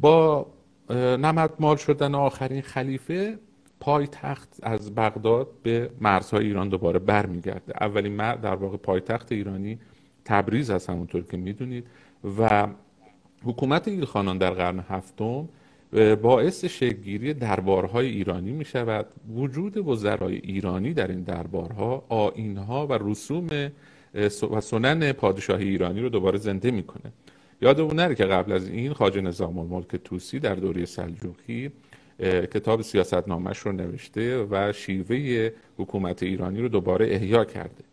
با 0.00 0.46
نمدمال 0.96 1.76
شدن 1.76 2.14
آخرین 2.14 2.62
خلیفه 2.62 3.38
پایتخت 3.80 4.48
از 4.62 4.94
بغداد 4.94 5.48
به 5.62 5.90
مرزهای 6.00 6.46
ایران 6.46 6.68
دوباره 6.68 6.98
برمیگرده. 6.98 7.72
اولین 7.80 8.16
در 8.16 8.54
واقع 8.54 8.76
پایتخت 8.76 9.32
ایرانی 9.32 9.78
تبریز 10.24 10.70
هست 10.70 10.90
همونطور 10.90 11.22
که 11.22 11.36
می‌دونید 11.36 11.86
و 12.38 12.66
حکومت 13.44 13.88
ایلخانان 13.88 14.38
در 14.38 14.50
قرن 14.50 14.78
هفتم 14.88 15.48
باعث 16.22 16.64
شکلگیری 16.64 17.34
دربارهای 17.34 18.06
ایرانی 18.06 18.52
می 18.52 18.64
شود 18.64 19.06
وجود 19.34 19.88
وزرای 19.88 20.36
ایرانی 20.36 20.94
در 20.94 21.08
این 21.08 21.22
دربارها 21.22 22.04
آینها 22.08 22.86
و 22.86 22.92
رسوم 22.92 23.46
و 24.50 24.60
سنن 24.60 25.12
پادشاهی 25.12 25.68
ایرانی 25.68 26.00
رو 26.00 26.08
دوباره 26.08 26.38
زنده 26.38 26.70
می‌کنه. 26.70 27.12
یادمون 27.62 27.96
نره 27.96 28.14
که 28.14 28.24
قبل 28.24 28.52
از 28.52 28.68
این 28.68 28.92
خاج 28.92 29.18
نظام 29.18 29.58
الملک 29.58 29.96
توسی 29.96 30.38
در 30.38 30.54
دوره 30.54 30.84
سلجوقی 30.84 31.70
کتاب 32.54 32.82
سیاست 32.82 33.28
نامش 33.28 33.58
رو 33.58 33.72
نوشته 33.72 34.46
و 34.50 34.72
شیوه 34.72 35.50
حکومت 35.78 36.22
ایرانی 36.22 36.60
رو 36.60 36.68
دوباره 36.68 37.14
احیا 37.14 37.44
کرده. 37.44 37.84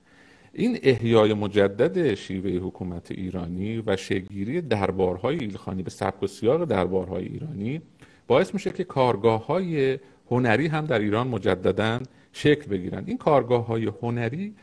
این 0.53 0.79
احیای 0.83 1.33
مجدد 1.33 2.13
شیوه 2.13 2.51
حکومت 2.51 3.11
ایرانی 3.11 3.83
و 3.85 3.95
شگیری 3.95 4.61
دربارهای 4.61 5.37
ایلخانی 5.39 5.83
به 5.83 5.89
سبک 5.89 6.23
و 6.23 6.27
سیاق 6.27 6.65
دربارهای 6.65 7.25
ایرانی 7.25 7.81
باعث 8.27 8.53
میشه 8.53 8.69
که 8.69 8.83
کارگاه 8.83 9.45
های 9.45 9.99
هنری 10.31 10.67
هم 10.67 10.85
در 10.85 10.99
ایران 10.99 11.27
مجددا 11.27 11.99
شکل 12.33 12.69
بگیرن. 12.69 13.03
این 13.07 13.17
کارگاه 13.17 13.65
های 13.65 13.91
هنری 14.01 14.53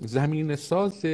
زمین 0.00 0.56
ساز 0.56 1.06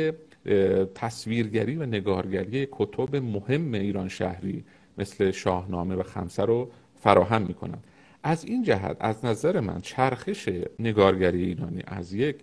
تصویرگری 0.94 1.76
و 1.76 1.86
نگارگری 1.86 2.68
کتب 2.72 3.16
مهم 3.16 3.74
ایران 3.74 4.08
شهری 4.08 4.64
مثل 4.98 5.30
شاهنامه 5.30 5.94
و 5.94 6.02
خمسه 6.02 6.44
رو 6.44 6.70
فراهم 7.00 7.42
می‌کنن 7.42 7.78
از 8.22 8.44
این 8.44 8.62
جهت 8.62 8.96
از 9.00 9.24
نظر 9.24 9.60
من 9.60 9.80
چرخش 9.80 10.48
نگارگری 10.78 11.44
ایرانی 11.44 11.82
از 11.86 12.12
یک 12.12 12.36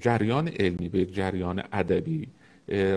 جریان 0.00 0.48
علمی 0.48 0.88
به 0.88 0.98
یک 0.98 1.14
جریان 1.14 1.62
ادبی 1.72 2.28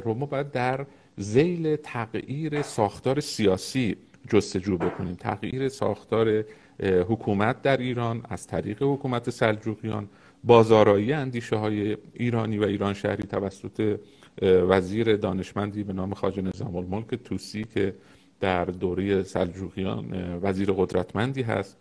رو 0.03 0.13
ما 0.13 0.25
باید 0.25 0.51
در 0.51 0.85
زیل 1.17 1.75
تغییر 1.75 2.61
ساختار 2.61 3.19
سیاسی 3.19 3.95
جستجو 4.29 4.77
بکنیم. 4.77 5.15
تغییر 5.15 5.69
ساختار 5.69 6.45
حکومت 6.83 7.61
در 7.61 7.77
ایران 7.77 8.21
از 8.29 8.47
طریق 8.47 8.83
حکومت 8.83 9.29
سلجوقیان 9.29 10.09
بازارایی 10.47 11.13
اندیشه 11.13 11.55
های 11.55 11.97
ایرانی 12.13 12.57
و 12.57 12.63
ایران 12.63 12.93
شهری 12.93 13.23
توسط 13.23 13.99
وزیر 14.41 15.15
دانشمندی 15.15 15.83
به 15.83 15.93
نام 15.93 16.13
خاج 16.13 16.39
نظام 16.39 16.75
الملک 16.75 17.15
توسی 17.15 17.63
که 17.73 17.93
در 18.39 18.65
دوره 18.65 19.23
سلجوقیان 19.23 20.39
وزیر 20.41 20.71
قدرتمندی 20.71 21.41
هست 21.41 21.77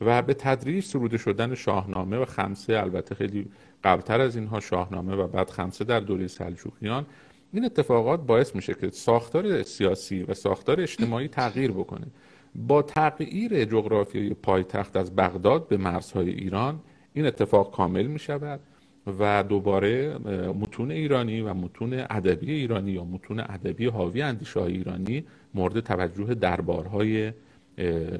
و 0.00 0.22
به 0.22 0.34
تدریج 0.34 0.84
سروده 0.84 1.18
شدن 1.18 1.54
شاهنامه 1.54 2.16
و 2.18 2.24
خمسه 2.24 2.78
البته 2.78 3.14
خیلی 3.14 3.46
قبلتر 3.84 4.20
از 4.20 4.36
اینها 4.36 4.60
شاهنامه 4.60 5.14
و 5.14 5.26
بعد 5.26 5.50
خمسه 5.50 5.84
در 5.84 6.00
دوره 6.00 6.26
سلجوقیان 6.26 7.06
این 7.52 7.64
اتفاقات 7.64 8.26
باعث 8.26 8.54
میشه 8.54 8.74
که 8.74 8.90
ساختار 8.90 9.62
سیاسی 9.62 10.22
و 10.22 10.34
ساختار 10.34 10.80
اجتماعی 10.80 11.28
تغییر 11.28 11.70
بکنه. 11.70 12.06
با 12.54 12.82
تغییر 12.82 13.64
جغرافیای 13.64 14.34
پایتخت 14.34 14.96
از 14.96 15.16
بغداد 15.16 15.68
به 15.68 15.76
مرزهای 15.76 16.30
ایران 16.30 16.80
این 17.18 17.26
اتفاق 17.26 17.70
کامل 17.70 18.06
می 18.06 18.18
شود 18.18 18.60
و 19.18 19.44
دوباره 19.48 20.18
متون 20.60 20.90
ایرانی 20.90 21.40
و 21.40 21.54
متون 21.54 21.92
ادبی 21.94 22.52
ایرانی 22.52 22.90
یا 22.90 23.04
متون 23.04 23.40
ادبی 23.40 23.86
حاوی 23.86 24.22
اندیشه 24.22 24.62
ایرانی 24.62 25.24
مورد 25.54 25.80
توجه 25.80 26.34
دربارهای 26.34 27.32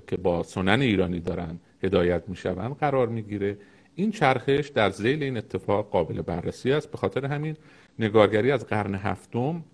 که 0.07 0.17
با 0.23 0.43
سنن 0.43 0.81
ایرانی 0.81 1.21
دارن 1.21 1.59
هدایت 1.83 2.23
می 2.29 2.37
شوند 2.37 2.77
قرار 2.77 3.09
می‌گیره. 3.09 3.57
این 3.95 4.11
چرخش 4.11 4.69
در 4.69 4.91
زیل 4.91 5.23
این 5.23 5.37
اتفاق 5.37 5.91
قابل 5.91 6.23
بررسی 6.23 6.73
است. 6.73 6.91
به 6.91 6.99
خاطر 6.99 7.27
همین 7.27 7.57
نگارگری 7.99 8.51
از 8.51 8.67
قرن 8.67 8.95
هفتم 8.95 9.65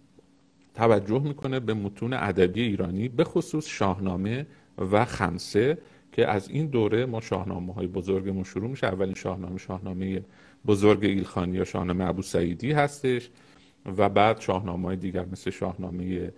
توجه 0.75 1.23
می‌کنه 1.23 1.61
به 1.61 1.75
متون 1.75 2.13
ادبی 2.13 2.63
ایرانی 2.63 3.09
به 3.09 3.25
خصوص 3.25 3.67
شاهنامه 3.69 4.47
و 4.93 5.05
خمسه. 5.05 5.79
که 6.15 6.29
از 6.29 6.49
این 6.49 6.67
دوره 6.67 7.07
ما 7.07 7.21
شاهنامه 7.21 7.73
های 7.75 7.87
بزرگمون 7.87 8.45
شروع 8.45 8.71
میشه. 8.71 8.87
اولین 8.87 9.15
شاهنامه 9.15 9.59
شاهنامه 9.59 10.23
بزرگ 10.67 11.05
ایلخانی 11.05 11.57
یا 11.57 11.65
شاهنامه 11.65 12.09
ابو 12.09 12.23
سعیدی 12.23 12.73
هستش 12.73 13.31
و 13.97 14.09
بعد 14.09 14.41
شاهنامه 14.41 14.89
های 14.89 14.97
دیگر 14.97 15.27
مثل 15.33 15.51
شاهنامه 15.51 16.33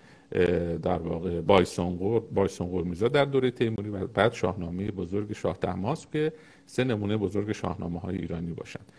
در 0.82 0.98
واقع 0.98 1.40
بایسونگور 1.40 2.20
بایسونگور 2.20 2.84
میزا 2.84 3.08
در 3.08 3.24
دوره 3.24 3.50
تیموری 3.50 3.88
و 3.90 4.06
بعد 4.06 4.32
شاهنامه 4.32 4.90
بزرگ 4.90 5.32
شاه 5.32 5.58
تماس 5.58 6.06
که 6.12 6.32
سه 6.66 6.84
نمونه 6.84 7.16
بزرگ 7.16 7.52
شاهنامه 7.52 8.00
های 8.00 8.16
ایرانی 8.16 8.52
باشند. 8.52 8.92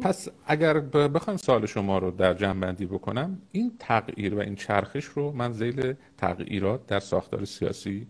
پس 0.00 0.28
اگر 0.46 0.80
بخوایم 0.80 1.36
سال 1.36 1.66
شما 1.66 1.98
رو 1.98 2.10
در 2.10 2.34
جنبندی 2.34 2.86
بکنم 2.86 3.38
این 3.52 3.72
تغییر 3.78 4.34
و 4.34 4.38
این 4.38 4.54
چرخش 4.54 5.04
رو 5.04 5.32
من 5.32 5.52
زیل 5.52 5.94
تغییرات 6.18 6.86
در 6.86 7.00
ساختار 7.00 7.44
سیاسی 7.44 8.06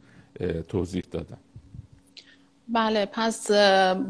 توضیح 0.68 1.03
دادم. 1.11 1.38
بله 2.72 3.06
پس 3.06 3.50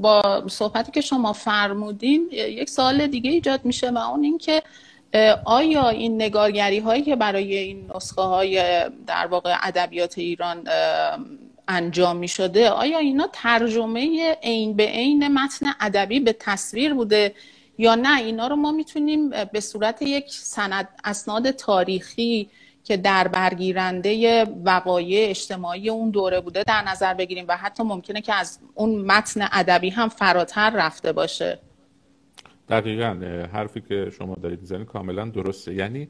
با 0.00 0.44
صحبتی 0.48 0.92
که 0.92 1.00
شما 1.00 1.32
فرمودین 1.32 2.28
یک 2.32 2.70
سال 2.70 3.06
دیگه 3.06 3.30
ایجاد 3.30 3.64
میشه 3.64 3.90
و 3.90 3.98
اون 3.98 4.24
اینکه 4.24 4.62
آیا 5.44 5.88
این 5.88 6.22
نگارگری 6.22 6.78
هایی 6.78 7.02
که 7.02 7.16
برای 7.16 7.56
این 7.56 7.90
نسخه 7.94 8.22
های 8.22 8.84
در 9.06 9.26
واقع 9.26 9.56
ادبیات 9.62 10.18
ایران 10.18 10.68
انجام 11.68 12.16
می 12.16 12.28
شده 12.28 12.70
آیا 12.70 12.98
اینا 12.98 13.28
ترجمه 13.32 14.32
عین 14.42 14.76
به 14.76 14.86
عین 14.86 15.28
متن 15.28 15.66
ادبی 15.80 16.20
به 16.20 16.32
تصویر 16.32 16.94
بوده 16.94 17.34
یا 17.78 17.94
نه؟ 17.94 18.20
اینا 18.20 18.46
رو 18.46 18.56
ما 18.56 18.72
می‌تونیم 18.72 19.30
به 19.30 19.60
صورت 19.60 20.02
یک 20.02 20.24
سند 20.28 20.88
اسناد 21.04 21.50
تاریخی 21.50 22.50
که 22.90 22.96
در 22.96 23.28
برگیرنده 23.28 24.44
وقایع 24.64 25.30
اجتماعی 25.30 25.90
اون 25.90 26.10
دوره 26.10 26.40
بوده 26.40 26.62
در 26.66 26.82
نظر 26.88 27.14
بگیریم 27.14 27.44
و 27.48 27.56
حتی 27.56 27.82
ممکنه 27.82 28.20
که 28.20 28.34
از 28.34 28.58
اون 28.74 29.04
متن 29.04 29.48
ادبی 29.52 29.90
هم 29.90 30.08
فراتر 30.08 30.70
رفته 30.70 31.12
باشه. 31.12 31.58
دقیقا 32.68 33.08
حرفی 33.52 33.80
که 33.80 34.10
شما 34.18 34.34
دارید 34.34 34.60
می‌زنید 34.60 34.86
کاملا 34.86 35.24
درسته. 35.24 35.74
یعنی 35.74 36.08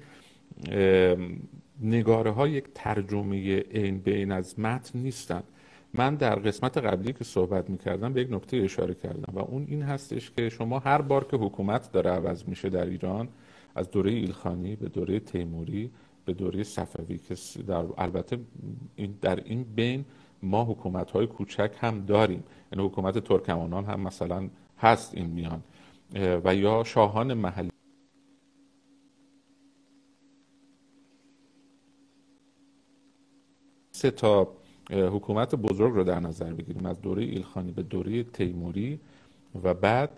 نگاره 1.81 2.31
ها 2.31 2.49
یک 2.49 2.65
ترجمه 2.75 3.37
این 3.71 3.99
بین 3.99 4.33
از 4.33 4.61
متن 4.61 4.99
نیستند 4.99 5.45
من 5.95 6.15
در 6.15 6.35
قسمت 6.35 6.79
قبلی 6.79 7.13
که 7.13 7.25
صحبت 7.25 7.71
می‌کردم 7.71 8.13
به 8.13 8.21
یک 8.21 8.29
نکته 8.33 8.57
اشاره 8.57 8.95
کردم 8.95 9.33
و 9.35 9.39
اون 9.39 9.67
این 9.69 9.83
هستش 9.83 10.31
که 10.31 10.49
شما 10.49 10.79
هر 10.79 11.03
بار 11.03 11.25
که 11.25 11.37
حکومت 11.37 11.93
داره 11.93 12.11
عوض 12.11 12.49
میشه 12.49 12.69
در 12.69 12.85
ایران 12.85 13.29
از 13.75 13.91
دوره 13.91 14.11
ایلخانی 14.11 14.77
به 14.77 14.89
دوره 14.89 15.21
تیموری 15.21 15.91
به 16.31 16.35
دوره 16.35 16.63
صفوی 16.63 17.19
که 17.19 17.35
در 17.63 17.85
البته 17.99 18.39
این 18.97 19.19
در 19.21 19.37
این 19.45 19.65
بین 19.65 20.05
ما 20.43 20.65
حکومت 20.65 21.11
های 21.11 21.27
کوچک 21.27 21.73
هم 21.81 22.05
داریم. 22.07 22.45
یعنی 22.73 22.87
حکومت 22.87 23.19
ترکمانان 23.19 23.85
هم 23.85 24.01
مثلا 24.01 24.49
هست 24.79 25.15
این 25.15 25.27
میان. 25.27 25.63
و 26.45 26.55
یا 26.55 26.85
شاهان 26.85 27.35
محلی. 27.35 27.71
سه 33.91 34.11
تا 34.11 34.49
حکومت 34.91 35.55
بزرگ 35.55 35.95
رو 35.95 36.05
در 36.05 36.21
نظر 36.21 36.53
بگیریم. 36.53 36.87
از 36.87 37.01
دوره 37.01 37.23
ایلخانی 37.23 37.73
به 37.73 37.83
دوره 37.83 38.23
تیموری 38.23 39.01
و 39.63 39.75
بعد 39.75 40.11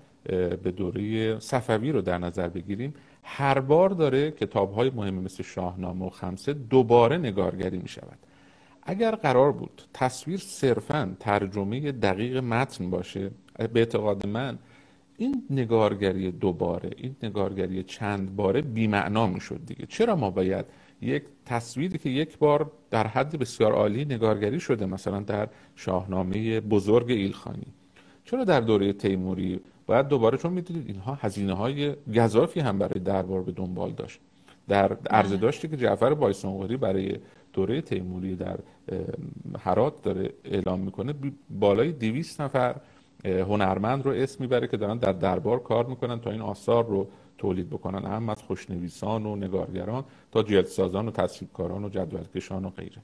به 0.63 0.71
دوره 0.77 1.39
صفوی 1.39 1.93
رو 1.93 2.01
در 2.01 2.19
نظر 2.19 2.49
بگیریم. 2.49 2.95
هر 3.23 3.61
بار 3.61 3.89
داره 3.91 4.31
کتاب 4.31 4.73
های 4.73 4.91
مهمی 4.91 5.21
مثل 5.21 5.43
شاهنامه 5.43 6.07
و 6.07 6.11
خمسه 6.11 6.53
دوباره 6.53 7.19
نگارگری 7.19 7.79
می 7.79 7.89
شود 7.89 8.19
اگر 8.83 9.15
قرار 9.15 9.53
بود 9.53 9.83
تصویر 9.95 10.39
صرفا 10.39 11.17
ترجمه 11.21 11.93
دقیق 11.93 12.37
متن 12.37 12.91
باشه 12.91 13.31
به 13.73 13.81
اعتقاد 13.81 14.27
من 14.27 14.59
این 15.17 15.47
نگارگری 15.51 16.31
دوباره 16.31 16.91
این 16.97 17.17
نگارگری 17.23 17.83
چند 17.83 18.37
باره 18.37 18.61
بیمعنا 18.63 19.27
می 19.27 19.41
شد 19.41 19.61
دیگه. 19.67 19.87
چرا 19.87 20.17
ما 20.17 20.31
باید 20.31 20.65
یک 21.01 21.23
تصویری 21.47 21.99
که 21.99 22.11
یک 22.11 22.39
بار 22.39 22.71
در 22.91 23.07
حد 23.07 23.39
بسیار 23.39 23.73
عالی 23.73 24.05
نگارگری 24.05 24.61
شده 24.61 24.87
مثلا 24.87 25.21
در 25.21 25.49
شاهنامه 25.77 26.61
بزرگ 26.61 27.11
ایلخانی 27.11 27.67
چرا 28.25 28.45
در 28.45 28.61
دوره 28.61 28.93
تیموری 28.93 29.61
باید 29.87 30.09
دوباره 30.09 30.39
چون 30.39 30.53
می‌دونید 30.53 30.87
اینها 30.87 31.15
هزینه 31.15 31.53
های 31.53 31.95
گذافی 32.17 32.61
هم 32.61 32.79
برای 32.79 33.01
دربار 33.01 33.43
به 33.43 33.53
دنبال 33.53 33.91
داشت. 33.91 34.21
در 34.69 34.97
عرضه 35.11 35.37
داشتی 35.37 35.69
که 35.69 35.77
جعفر 35.77 36.15
بایسانقوری 36.15 36.77
برای 36.77 37.17
دوره 37.53 37.81
تیموری 37.81 38.37
در 38.37 38.59
حرات 39.59 40.03
داره 40.03 40.31
اعلام 40.45 40.81
می‌کنه 40.81 41.15
بالای 41.51 41.93
دویست 41.93 42.41
نفر 42.41 42.77
هنرمند 43.25 44.07
رو 44.07 44.11
اسم 44.11 44.37
می‌بره 44.45 44.67
که 44.67 44.77
دارن 44.77 44.99
در 44.99 45.13
دربار 45.13 45.63
کار 45.63 45.87
می‌کنن 45.87 46.21
تا 46.21 46.31
این 46.31 46.41
آثار 46.41 46.87
رو 46.87 47.09
تولید 47.39 47.71
بکنن. 47.71 48.05
هم 48.05 48.29
از 48.29 48.43
خوشنویسان 48.43 49.27
و 49.27 49.37
نگارگران 49.37 50.05
تا 50.33 50.43
جلدسازان 50.43 51.09
و 51.09 51.11
تصویرکاران 51.11 51.85
و 51.85 51.89
جدولکشان 51.89 52.65
و 52.65 52.71
غیره. 52.71 52.99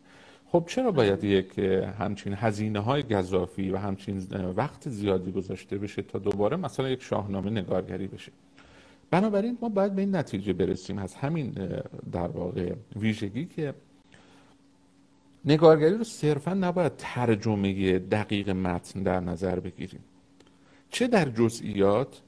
خب 0.53 0.65
چرا 0.67 0.91
باید 0.91 1.25
یک 1.25 1.59
همچین 1.99 2.35
هزینه 2.37 2.81
های 2.81 3.03
گذافی 3.03 3.71
و 3.71 3.77
همچین 3.77 4.27
وقت 4.57 4.89
زیادی 4.89 5.33
گذاشته 5.33 5.79
بشه 5.79 6.03
تا 6.03 6.19
دوباره 6.19 6.57
مثلا 6.57 6.89
یک 6.89 7.03
شاهنامه 7.03 7.51
نگارگری 7.51 8.07
بشه؟ 8.07 8.33
بنابراین 9.11 9.59
ما 9.63 9.69
باید 9.69 9.95
به 9.95 10.01
این 10.01 10.17
نتیجه 10.17 10.53
برسیم 10.53 10.99
از 10.99 11.15
همین 11.15 11.51
در 12.13 12.29
واقع 12.29 12.75
ویژگی 12.97 13.45
که 13.45 13.75
نگارگری 15.45 15.95
رو 15.95 16.05
صرفا 16.05 16.55
نباید 16.55 16.93
ترجمه 16.99 17.99
دقیق 17.99 18.51
متن 18.51 19.03
در 19.03 19.21
نظر 19.21 19.61
بگیریم. 19.61 20.01
چه 20.91 21.07
در 21.07 21.25
جزئیات 21.25 22.21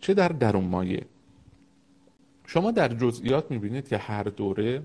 چه 0.00 0.14
در 0.14 0.28
درون 0.28 0.64
مایه 0.64 1.02
شما 2.46 2.70
در 2.70 2.88
جزئیات 2.88 3.50
می‌بینید 3.50 3.88
که 3.88 3.96
هر 3.96 4.22
دوره 4.22 4.82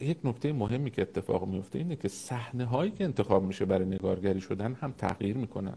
یک 0.00 0.18
نکته 0.24 0.52
مهمی 0.52 0.90
که 0.90 1.02
اتفاق 1.02 1.46
میفته 1.46 1.78
اینه 1.78 1.96
که 1.96 2.08
صحنه 2.08 2.64
هایی 2.64 2.90
که 2.90 3.04
انتخاب 3.04 3.42
میشه 3.44 3.64
برای 3.64 3.86
نگارگری 3.86 4.40
شدن 4.40 4.74
هم 4.74 4.94
تغییر 4.98 5.36
می‌کنن. 5.36 5.76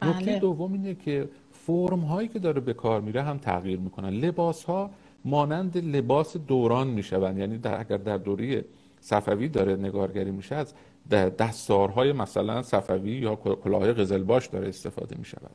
بله. 0.00 0.16
نکته 0.16 0.38
دوم 0.38 0.72
اینه 0.72 0.94
که 0.94 1.28
فرم 1.52 2.00
هایی 2.00 2.28
که 2.28 2.38
داره 2.38 2.60
به 2.60 2.72
کار 2.72 3.00
میره 3.00 3.22
هم 3.22 3.38
تغییر 3.38 3.78
می‌کنن. 3.78 4.08
لباس 4.08 4.64
ها 4.64 4.90
مانند 5.24 5.78
لباس 5.78 6.36
دوران 6.36 6.88
میشون 6.88 7.38
یعنی 7.38 7.58
در 7.58 7.80
اگر 7.80 7.96
در 7.96 8.16
دوره 8.16 8.64
صفوی 9.00 9.48
داره 9.48 9.76
نگارگری 9.76 10.30
میشه 10.30 10.54
از 10.54 10.74
دستارهای 11.10 12.12
مثلا 12.12 12.62
صفوی 12.62 13.10
یا 13.10 13.34
کلاه 13.36 13.92
قزلباش 13.92 14.46
داره 14.46 14.68
استفاده 14.68 15.16
می‌شود. 15.18 15.50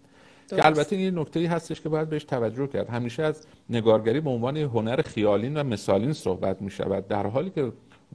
که 0.50 0.66
البته 0.66 0.96
این 0.96 1.20
نکته 1.20 1.40
ای 1.40 1.46
هستش 1.46 1.82
که 1.82 1.90
باید 1.90 2.10
بهش 2.10 2.24
توجه 2.24 2.68
کرد. 2.68 2.90
همیشه 2.90 3.24
از 3.24 3.48
نگارگری 3.70 4.20
به 4.20 4.30
عنوان 4.30 4.58
هنر 4.58 5.02
خیالین 5.02 5.58
و 5.58 5.64
مثالین 5.64 6.14
صحبت 6.14 6.62
می 6.62 6.72
شود 6.72 7.08
در 7.08 7.28
حالی 7.28 7.50
که 7.50 7.72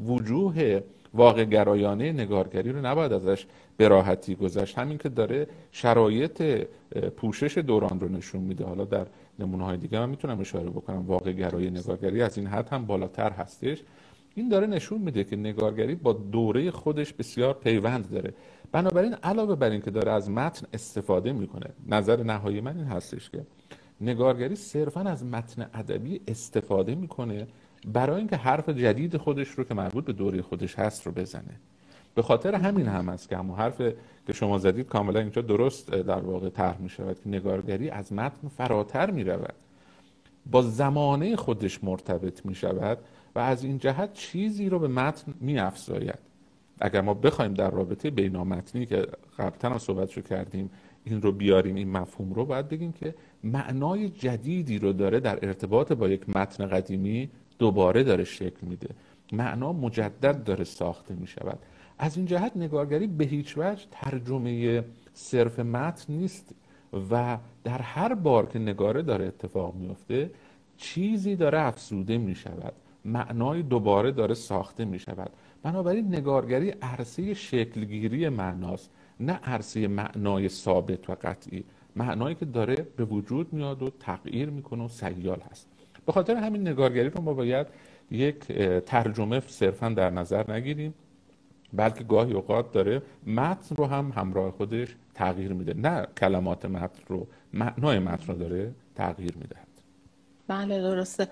وجوه 0.06 0.80
واقع 1.14 1.44
گرایانه 1.44 2.12
نگارگری 2.12 2.72
رو 2.72 2.86
نباید 2.86 3.12
ازش 3.12 3.46
به 3.76 3.88
راحتی 3.88 4.34
گذشت. 4.34 4.78
همین 4.78 4.98
که 4.98 5.08
داره 5.08 5.46
شرایط 5.72 6.66
پوشش 7.16 7.58
دوران 7.58 8.00
رو 8.00 8.08
نشون 8.08 8.40
میده. 8.40 8.64
حالا 8.64 8.84
در 8.84 9.06
نمونه 9.38 9.64
های 9.64 9.76
دیگه 9.76 9.98
من 9.98 10.08
می‌تونم 10.08 10.40
اشاره 10.40 10.70
بکنم. 10.70 11.06
واقع 11.06 11.32
گرایی 11.32 11.70
نگارگری 11.70 12.22
از 12.22 12.38
این 12.38 12.46
حد 12.46 12.68
هم 12.68 12.86
بالاتر 12.86 13.30
هستش. 13.30 13.82
این 14.34 14.48
داره 14.48 14.66
نشون 14.66 15.00
میده 15.00 15.24
که 15.24 15.36
نگارگری 15.36 15.94
با 15.94 16.12
دوره 16.12 16.70
خودش 16.70 17.12
بسیار 17.12 17.54
پیوند 17.54 18.10
داره. 18.10 18.34
بنابراین 18.72 19.14
علاوه 19.14 19.54
بر 19.54 19.70
این 19.70 19.80
که 19.80 19.90
داره 19.90 20.12
از 20.12 20.30
متن 20.30 20.66
استفاده 20.72 21.32
می‌کنه 21.32 21.66
نظر 21.88 22.22
نهایی 22.22 22.60
من 22.60 22.76
این 22.76 22.86
هستش 22.86 23.30
که 23.30 23.46
نگارگری 24.00 24.56
صرفا 24.56 25.00
از 25.00 25.24
متن 25.24 25.70
ادبی 25.74 26.20
استفاده 26.28 26.94
می‌کنه 26.94 27.46
برای 27.92 28.16
اینکه 28.16 28.36
حرف 28.36 28.68
جدید 28.68 29.16
خودش 29.16 29.48
رو 29.48 29.64
که 29.64 29.74
مربوط 29.74 30.04
به 30.04 30.12
دوره 30.12 30.42
خودش 30.42 30.78
هست 30.78 31.06
رو 31.06 31.12
بزنه. 31.12 31.60
به 32.14 32.22
خاطر 32.22 32.54
همین 32.54 32.86
هم 32.86 33.08
است 33.08 33.28
که 33.28 33.36
همون 33.36 33.58
حرف 33.58 33.80
که 34.26 34.32
شما 34.32 34.58
زدید 34.58 34.86
کاملا 34.86 35.20
اینجا 35.20 35.42
درست 35.42 35.90
در 35.90 36.20
واقع 36.20 36.48
طرح 36.48 36.78
می 36.78 36.88
شود 36.88 37.22
که 37.24 37.28
نگارگری 37.28 37.90
از 37.90 38.12
متن 38.12 38.48
فراتر 38.48 39.10
می 39.10 39.24
رود 39.24 39.54
با 40.50 40.62
زمانه 40.62 41.36
خودش 41.36 41.84
مرتبط 41.84 42.46
می 42.46 42.54
شود 42.54 42.98
و 43.34 43.38
از 43.38 43.64
این 43.64 43.78
جهت 43.78 44.12
چیزی 44.12 44.68
رو 44.68 44.78
به 44.78 44.88
متن 44.88 45.34
می 45.40 45.58
افزاید 45.58 46.18
اگر 46.80 47.00
ما 47.00 47.14
بخوایم 47.14 47.54
در 47.54 47.70
رابطه 47.70 48.10
بینامتنی 48.10 48.86
که 48.86 49.06
قبلا 49.38 49.70
هم 49.70 49.78
صحبت 49.78 50.12
رو 50.12 50.22
کردیم 50.22 50.70
این 51.04 51.22
رو 51.22 51.32
بیاریم 51.32 51.74
این 51.74 51.90
مفهوم 51.90 52.32
رو 52.32 52.44
باید 52.44 52.68
بگیم 52.68 52.92
که 52.92 53.14
معنای 53.44 54.08
جدیدی 54.08 54.78
رو 54.78 54.92
داره 54.92 55.20
در 55.20 55.46
ارتباط 55.46 55.92
با 55.92 56.08
یک 56.08 56.36
متن 56.36 56.66
قدیمی 56.66 57.30
دوباره 57.58 58.02
داره 58.02 58.24
شکل 58.24 58.66
میده. 58.66 58.88
معنا 59.32 59.72
مجدد 59.72 60.44
داره 60.44 60.64
ساخته 60.64 61.14
می 61.14 61.26
شود 61.26 61.58
از 61.98 62.16
این 62.16 62.26
جهت 62.26 62.56
نگارگری 62.56 63.06
به 63.06 63.24
هیچ 63.24 63.58
وجه 63.58 63.84
ترجمه 63.90 64.84
صرف 65.14 65.58
متن 65.58 66.12
نیست 66.12 66.54
و 67.10 67.38
در 67.64 67.82
هر 67.82 68.14
بار 68.14 68.46
که 68.46 68.58
نگاره 68.58 69.02
داره 69.02 69.24
اتفاق 69.24 69.74
میفته 69.74 70.30
چیزی 70.76 71.36
داره 71.36 71.60
افزوده 71.60 72.18
می 72.18 72.34
شود 72.34 72.72
معنای 73.04 73.62
دوباره 73.62 74.12
داره 74.12 74.34
ساخته 74.34 74.84
می 74.84 74.98
شود 74.98 75.30
بنابراین 75.62 76.06
نگارگری 76.06 76.70
عرصه 76.70 77.34
شکلگیری 77.34 78.28
معناست 78.28 78.90
نه 79.20 79.32
عرصه 79.32 79.88
معنای 79.88 80.48
ثابت 80.48 81.10
و 81.10 81.16
قطعی. 81.22 81.64
معنایی 81.96 82.34
که 82.34 82.44
داره 82.44 82.86
به 82.96 83.04
وجود 83.04 83.52
میاد 83.52 83.82
و 83.82 83.90
تغییر 83.90 84.50
می‌کنه 84.50 84.84
و 84.84 84.88
سیال 84.88 85.40
هست. 85.50 85.68
به 86.06 86.12
خاطر 86.12 86.36
همین 86.36 86.68
نگارگری 86.68 87.10
رو 87.10 87.22
ما 87.22 87.34
باید 87.34 87.66
یک 88.10 88.38
ترجمه 88.86 89.40
صرفا 89.40 89.88
در 89.88 90.10
نظر 90.10 90.52
نگیریم 90.52 90.94
بلکه 91.72 92.04
گاهی 92.04 92.32
اوقات 92.32 92.72
داره 92.72 93.02
متن 93.26 93.76
رو 93.76 93.86
هم 93.86 94.12
همراه 94.16 94.50
خودش 94.50 94.96
تغییر 95.14 95.52
میده. 95.52 95.74
نه 95.74 96.06
کلمات 96.20 96.64
متن 96.64 97.02
رو 97.08 97.26
معنای 97.52 97.98
متن 97.98 98.32
رو 98.32 98.38
داره 98.38 98.72
تغییر 98.94 99.34
میده. 99.36 99.56
بله 100.50 100.80
درسته. 100.80 101.28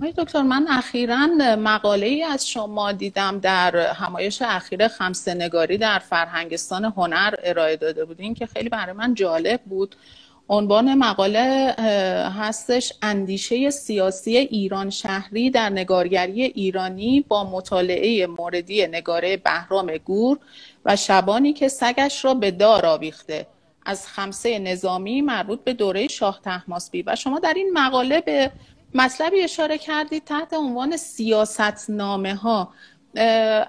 آقای 0.00 0.12
دکتر 0.16 0.42
من 0.42 0.66
اخیرا 0.70 1.26
مقاله 1.58 2.06
ای 2.06 2.22
از 2.22 2.48
شما 2.48 2.92
دیدم 2.92 3.38
در 3.38 3.76
همایش 3.76 4.42
اخیر 4.42 4.88
خمسه 4.88 5.34
نگاری 5.34 5.78
در 5.78 5.98
فرهنگستان 5.98 6.84
هنر 6.84 7.34
ارائه 7.42 7.76
داده 7.76 8.04
بودین 8.04 8.34
که 8.34 8.46
خیلی 8.46 8.68
برای 8.68 8.92
من 8.92 9.14
جالب 9.14 9.60
بود. 9.62 9.96
عنوان 10.48 10.94
مقاله 10.94 11.74
هستش 12.38 12.92
اندیشه 13.02 13.70
سیاسی 13.70 14.36
ایران 14.36 14.90
شهری 14.90 15.50
در 15.50 15.70
نگارگری 15.70 16.42
ایرانی 16.42 17.24
با 17.28 17.44
مطالعه 17.50 18.26
موردی 18.26 18.86
نگاره 18.86 19.36
بهرام 19.36 19.96
گور 19.96 20.38
و 20.84 20.96
شبانی 20.96 21.52
که 21.52 21.68
سگش 21.68 22.24
را 22.24 22.34
به 22.34 22.50
دار 22.50 22.86
آویخته. 22.86 23.46
از 23.88 24.08
خمسه 24.08 24.58
نظامی 24.58 25.20
مربوط 25.20 25.60
به 25.64 25.72
دوره 25.72 26.08
شاه 26.08 26.40
تحماسبی 26.44 27.02
و 27.06 27.16
شما 27.16 27.38
در 27.38 27.52
این 27.56 27.70
مقاله 27.72 28.20
به 28.20 28.50
مطلبی 28.94 29.40
اشاره 29.40 29.78
کردید 29.78 30.24
تحت 30.24 30.54
عنوان 30.54 30.96
سیاست 30.96 31.90
نامه 31.90 32.34
ها 32.34 32.72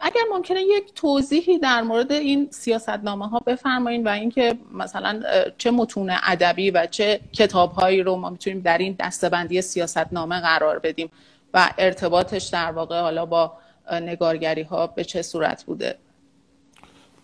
اگر 0.01 0.21
ممکنه 0.31 0.61
یک 0.61 0.93
توضیحی 0.93 1.59
در 1.59 1.81
مورد 1.81 2.11
این 2.11 2.47
سیاست 2.51 2.89
نامه 2.89 3.27
ها 3.27 3.39
بفرمایید 3.39 4.05
و 4.05 4.09
اینکه 4.09 4.57
مثلا 4.73 5.21
چه 5.57 5.71
متون 5.71 6.11
ادبی 6.23 6.71
و 6.71 6.85
چه 6.85 7.19
کتاب 7.33 7.71
هایی 7.71 8.03
رو 8.03 8.15
ما 8.15 8.29
می‌تونیم 8.29 8.61
در 8.61 8.77
این 8.77 8.95
دستبندی 8.99 9.61
سیاست 9.61 10.13
نامه 10.13 10.41
قرار 10.41 10.79
بدیم 10.79 11.09
و 11.53 11.69
ارتباطش 11.77 12.45
در 12.45 12.71
واقع 12.71 13.01
حالا 13.01 13.25
با 13.25 13.53
نگارگری 13.91 14.61
ها 14.61 14.87
به 14.87 15.03
چه 15.03 15.21
صورت 15.21 15.63
بوده؟ 15.63 15.97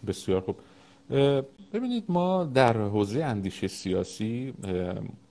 بسیار 0.08 0.42
خوب. 0.42 0.56
ببینید 1.76 2.04
ما 2.10 2.44
در 2.44 2.78
حوزه 2.78 3.24
اندیشه 3.24 3.68
سیاسی 3.68 4.54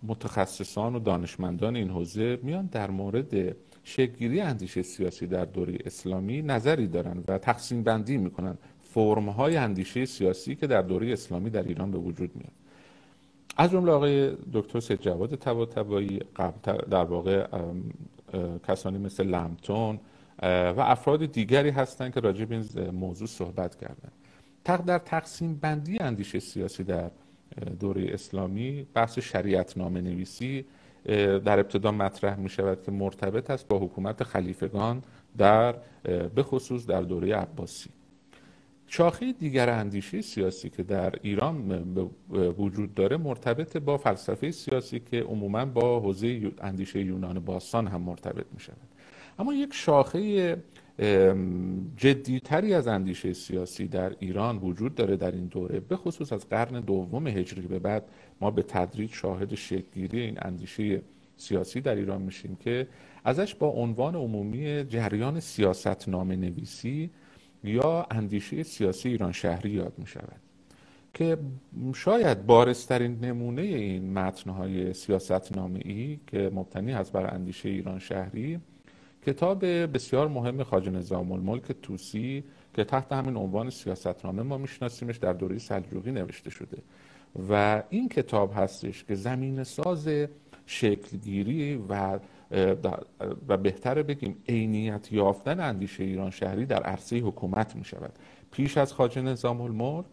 متخصصان 0.02 0.94
و 0.94 0.98
دانشمندان 0.98 1.76
این 1.76 1.90
حوزه 1.90 2.38
میان 2.42 2.66
در 2.66 2.90
مورد 2.90 3.56
شکلگیری 3.84 4.40
اندیشه 4.40 4.82
سیاسی 4.82 5.26
در 5.26 5.44
دوره 5.44 5.78
اسلامی 5.84 6.42
نظری 6.42 6.86
دارن 6.86 7.24
و 7.28 7.38
تقسیم 7.38 7.82
بندی 7.82 8.16
می‌کنن 8.16 8.58
فرم 8.80 9.28
های 9.28 9.56
اندیشه 9.56 10.04
سیاسی 10.04 10.54
که 10.54 10.66
در 10.66 10.82
دوره 10.82 11.12
اسلامی 11.12 11.50
در 11.50 11.62
ایران 11.62 11.90
به 11.90 11.98
وجود 11.98 12.36
میاد. 12.36 12.52
از 13.56 13.70
جمله 13.70 13.92
آقای 13.92 14.32
دکتر 14.52 14.80
سید 14.80 15.00
جواد 15.00 15.34
طباطبایی 15.34 16.20
در 16.90 17.04
واقع 17.04 17.46
کسانی 18.68 18.98
مثل 18.98 19.26
لمتون 19.26 20.00
و 20.42 20.80
افراد 20.80 21.26
دیگری 21.26 21.70
هستند 21.70 22.14
که 22.14 22.20
راجع 22.20 22.44
به 22.44 22.54
این 22.54 22.90
موضوع 22.90 23.28
صحبت 23.28 23.76
کردن. 23.76 24.12
در 24.64 24.98
تقسیم 24.98 25.54
بندی 25.54 25.98
اندیشه 25.98 26.38
سیاسی 26.38 26.84
در 26.84 27.10
دوره 27.80 28.06
اسلامی 28.14 28.86
بحث 28.94 29.18
شریعت 29.18 29.78
نامه 29.78 30.00
نویسی 30.00 30.64
در 31.44 31.58
ابتدا 31.60 31.92
مطرح 31.92 32.36
می 32.36 32.48
شود 32.48 32.82
که 32.82 32.92
مرتبط 32.92 33.50
است 33.50 33.68
با 33.68 33.78
حکومت 33.78 34.22
خلیفگان 34.22 35.02
در 35.38 35.74
به 36.34 36.42
خصوص 36.42 36.86
در 36.86 37.02
دوره 37.02 37.34
عباسی. 37.34 37.90
شاخه 38.86 39.32
دیگر 39.32 39.70
اندیشه 39.70 40.20
سیاسی 40.20 40.70
که 40.70 40.82
در 40.82 41.14
ایران 41.22 41.82
وجود 42.58 42.94
داره 42.94 43.16
مرتبط 43.16 43.76
با 43.76 43.96
فلسفه 43.96 44.50
سیاسی 44.50 45.00
که 45.00 45.22
عموما 45.22 45.64
با 45.64 46.00
حوزه 46.00 46.52
اندیشه 46.60 47.00
یونان 47.00 47.40
باستان 47.40 47.86
هم 47.86 48.00
مرتبط 48.00 48.46
می 48.54 48.60
شود. 48.60 48.76
اما 49.38 49.54
یک 49.54 49.74
شاخه 49.74 50.56
جدیتری 51.96 52.74
از 52.74 52.86
اندیشه 52.86 53.32
سیاسی 53.32 53.88
در 53.88 54.12
ایران 54.18 54.56
وجود 54.58 54.94
داره 54.94 55.16
در 55.16 55.32
این 55.32 55.46
دوره 55.46 55.80
به 55.80 55.96
خصوص 55.96 56.32
از 56.32 56.48
قرن 56.48 56.80
دوم 56.80 57.26
هجری 57.26 57.66
به 57.66 57.78
بعد 57.78 58.08
ما 58.40 58.50
به 58.50 58.62
تدریج 58.62 59.12
شاهد 59.12 59.54
شکلگیری 59.54 60.20
این 60.20 60.38
اندیشه 60.42 61.02
سیاسی 61.36 61.80
در 61.80 61.94
ایران 61.94 62.22
میشیم 62.22 62.56
که 62.56 62.86
ازش 63.24 63.54
با 63.54 63.68
عنوان 63.68 64.14
عمومی 64.14 64.84
جریان 64.84 65.40
سیاست 65.40 66.08
نامه 66.08 66.36
نویسی 66.36 67.10
یا 67.64 68.06
اندیشه 68.10 68.62
سیاسی 68.62 69.08
ایران 69.08 69.32
شهری 69.32 69.70
یاد 69.70 69.92
می 69.98 70.06
شود 70.06 70.40
که 71.14 71.38
شاید 71.94 72.46
بارسترین 72.46 73.18
نمونه 73.22 73.62
این 73.62 74.12
متنهای 74.12 74.92
سیاست 74.92 75.56
نامه 75.56 75.80
ای 75.84 76.20
که 76.26 76.50
مبتنی 76.54 76.92
هست 76.92 77.12
بر 77.12 77.34
اندیشه 77.34 77.68
ایران 77.68 77.98
شهری 77.98 78.60
کتاب 79.26 79.64
بسیار 79.66 80.28
مهم 80.28 80.62
خاج 80.62 80.88
نظام 80.88 81.32
الملک 81.32 81.72
توسی 81.82 82.44
که 82.74 82.84
تحت 82.84 83.12
همین 83.12 83.36
عنوان 83.36 83.70
سیاستنامه 83.70 84.42
ما 84.42 84.58
میشناسیمش 84.58 85.16
در 85.16 85.32
دوره 85.32 85.58
سلجوقی 85.58 86.12
نوشته 86.12 86.50
شده. 86.50 86.78
و 87.50 87.82
این 87.90 88.08
کتاب 88.08 88.52
هستش 88.56 89.04
که 89.04 89.14
زمین 89.14 89.64
ساز 89.64 90.08
شکلگیری 90.66 91.76
و 91.88 92.18
و 93.48 93.56
بهتره 93.56 94.02
بگیم 94.02 94.36
عینیت 94.48 95.12
یافتن 95.12 95.60
اندیشه 95.60 96.04
ایران 96.04 96.30
شهری 96.30 96.66
در 96.66 96.82
عرصه 96.82 97.18
حکومت 97.18 97.76
می 97.76 97.84
شود 97.84 98.12
پیش 98.50 98.78
از 98.78 98.92
خاج 98.92 99.18
نظام 99.18 99.60
الملک 99.60 100.04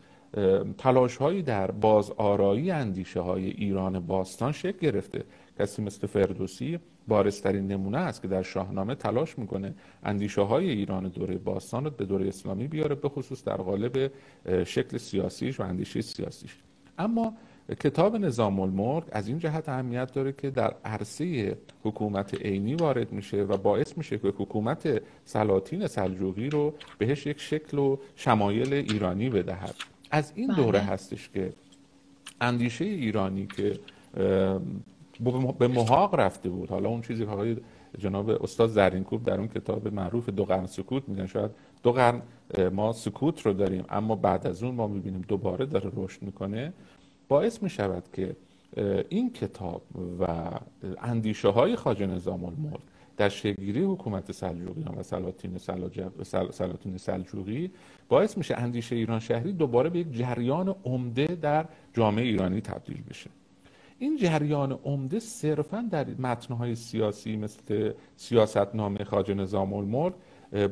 تلاش 0.78 1.18
هایی 1.18 1.42
در 1.42 1.72
بازآرایی 1.72 2.72
اندیشه 2.72 3.20
های 3.20 3.46
ایران 3.46 4.00
باستان 4.00 4.52
شکل 4.52 4.78
گرفته. 4.80 5.24
کسی 5.60 5.82
مثل 5.82 6.08
فردوسی 6.08 6.80
بارسترین 7.08 7.68
نمونه 7.68 7.98
است 7.98 8.22
که 8.22 8.28
در 8.28 8.42
شاهنامه 8.42 8.96
تلاش 8.96 9.40
می‌کنه 9.40 9.74
اندیشه 10.04 10.42
های 10.42 10.70
ایران 10.70 11.08
دوره 11.08 11.38
باستان 11.38 11.86
رو 11.86 11.90
به 11.92 12.06
دوره 12.06 12.28
اسلامی 12.28 12.68
بیاره 12.68 12.96
به 12.96 13.10
خصوص 13.10 13.44
در 13.44 13.58
قالب 13.58 14.12
شکل 14.64 14.98
سیاسیش 14.98 15.60
و 15.60 15.64
اندیشه 15.64 16.02
سیاسیش 16.02 16.58
اما 16.98 17.34
کتاب 17.80 18.16
نظام 18.16 18.60
الملک 18.60 19.04
از 19.12 19.28
این 19.28 19.40
جهت 19.40 19.70
اهمیت 19.70 20.14
داره 20.14 20.32
که 20.32 20.50
در 20.50 20.74
عرصه 20.86 21.58
حکومت 21.84 22.34
عینی 22.34 22.76
وارد 22.76 23.12
میشه 23.12 23.44
و 23.44 23.58
باعث 23.58 23.98
میشه 23.98 24.18
که 24.18 24.28
حکومت 24.28 25.02
سلاطین 25.26 25.88
سلجوقی 25.88 26.50
رو 26.50 26.74
بهش 26.98 27.26
یک 27.26 27.40
شکل 27.40 27.80
و 27.80 27.98
شمایل 28.16 28.74
ایرانی 28.74 29.30
بدهد 29.30 29.76
از 30.12 30.34
این 30.36 30.48
دوره 30.48 30.80
بله. 30.80 30.90
هستش 30.90 31.30
که 31.30 31.54
اندیشه 32.42 32.86
ایرانی 32.86 33.48
که 33.48 33.80
به 35.60 35.68
محاق 35.68 36.16
رفته 36.16 36.50
بود. 36.50 36.70
حالا 36.70 36.90
اون 36.90 37.02
چیزی 37.02 37.26
که 37.26 37.32
آقای 37.32 37.58
جناب 37.98 38.30
استاد 38.30 38.70
زرینکوب 38.70 39.24
در 39.24 39.38
اون 39.38 39.48
کتاب 39.48 39.88
معروف 39.88 40.30
دو 40.30 40.46
قرن 40.46 40.66
سکوت 40.66 41.10
میگن. 41.10 41.26
شاید 41.26 41.52
دو 41.84 41.92
قرن 41.92 42.22
ما 42.72 42.94
سکوت 42.94 43.42
رو 43.42 43.54
داریم 43.54 43.84
اما 43.90 44.16
بعد 44.16 44.48
از 44.48 44.64
اون 44.64 44.76
ما 44.76 44.88
می‌بینیم 44.88 45.26
دوباره 45.28 45.66
داره 45.66 45.92
رشد 45.96 46.22
می‌کنه. 46.22 46.74
باعث 47.28 47.64
می‌شود 47.64 48.04
که 48.14 48.36
این 49.10 49.34
کتاب 49.34 49.82
و 50.20 50.26
اندیشه 51.02 51.48
های 51.48 51.76
خاج 51.76 52.04
نظام 52.04 52.46
الملک 52.46 52.82
در 53.18 53.30
شگیری 53.30 53.84
حکومت 53.84 54.32
سلجوقیان 54.32 54.96
و 54.98 55.04
سلاطین 55.04 55.58
سلاطین 56.52 56.98
سلجوقی 56.98 57.72
باعث 58.10 58.38
میشه 58.38 58.58
اندیشه 58.58 58.96
ایران 58.96 59.20
شهری 59.20 59.54
دوباره 59.54 59.90
به 59.90 60.00
یک 60.00 60.12
جریان 60.12 60.76
عمده 60.86 61.28
در 61.28 61.66
جامعه 61.94 62.26
ایرانی 62.26 62.62
تبدیل 62.62 63.04
بشه. 63.10 63.30
این 64.02 64.18
جریان 64.18 64.72
عمده 64.72 65.20
صرفا 65.20 65.88
در 65.92 66.06
متنهای 66.20 66.76
سیاسی 66.76 67.36
مثل 67.36 67.92
سیاستنامه 68.16 69.04
خاج 69.04 69.32
نظام 69.32 69.74
الملک 69.74 70.14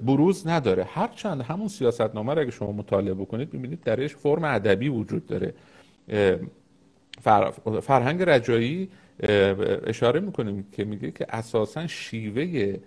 بروز 0.06 0.48
نداره. 0.48 0.84
هرچند 0.84 1.42
همون 1.42 1.68
سیاستنامه 1.68 2.34
رو 2.34 2.42
اگه 2.42 2.52
شما 2.52 2.72
مطالعه 2.72 3.13
بکنید 3.13 3.54
می‌بینید 3.54 3.82
درش 3.82 4.15
فرم 4.15 4.44
ادبی 4.44 4.89
وجود 4.89 5.26
داره. 5.26 5.54
فرهنگ 7.82 8.22
رجایی 8.22 8.89
اشاره 9.88 10.20
می‌کنیم 10.20 10.68
که 10.72 10.86
میگه 10.86 11.12
که 11.12 11.26
اساسا 11.30 11.88
شیوه 11.88 12.78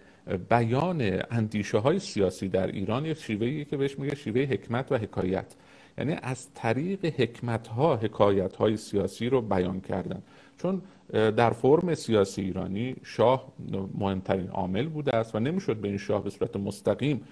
بیان 0.49 1.21
اندیشه 1.31 1.79
های 1.79 1.99
سیاسی 1.99 2.49
در 2.49 2.67
ایران 2.67 3.07
یک 3.07 3.19
شیوهی 3.19 3.65
که 3.65 3.77
بهش 3.77 3.99
میگه 3.99 4.15
شیوه 4.15 4.41
حکمت 4.41 4.93
و 4.93 4.97
حکایت. 4.97 5.55
یعنی 5.99 6.17
از 6.23 6.49
طریق 6.55 7.05
حکمت 7.05 7.67
ها 7.67 7.97
حکایت 7.97 8.57
های 8.57 8.77
سیاسی 8.77 9.29
رو 9.29 9.43
بیان 9.43 9.81
کردن. 9.81 10.23
چون 10.63 10.83
در 11.13 11.51
فرم 11.51 11.95
سیاسی 11.95 12.43
ایرانی 12.43 12.97
شاه 13.03 13.53
مهمترین 13.99 14.49
عامل 14.49 14.89
بوده 14.89 15.17
است 15.17 15.35
و 15.35 15.39
نمی‌شد 15.39 15.77
به 15.77 15.89
این 15.89 15.99
شاه 15.99 16.25
به 16.25 16.31
صورت 16.31 16.57
مستقیم 16.57 17.23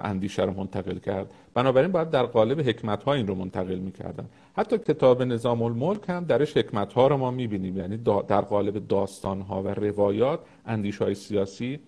اندیشه 0.00 0.42
رو 0.42 0.52
منتقل 0.52 0.98
کرد. 0.98 1.30
بنابراین 1.54 1.92
باید 1.92 2.10
در 2.10 2.22
قالب 2.22 2.60
حکمت 2.60 3.02
ها 3.02 3.14
این 3.14 3.26
رو 3.26 3.34
منتقل 3.34 3.78
می‌کردن. 3.78 4.26
حتی 4.56 4.78
کتاب 4.78 5.22
نظام 5.22 5.62
الملک 5.62 6.08
هم 6.08 6.24
درش 6.24 6.56
حکمت 6.56 6.92
ها 6.92 7.06
رو 7.06 7.16
ما 7.16 7.30
می‌بینیم. 7.30 7.76
یعنی 7.76 7.96
در 8.28 8.40
قالب 8.40 8.88
داستان 8.88 9.40
ها 9.40 9.62
و 9.62 9.68
روایات 9.68 10.40
اندیشه 10.66 11.04
های 11.04 11.14
سیاسی 11.14 11.80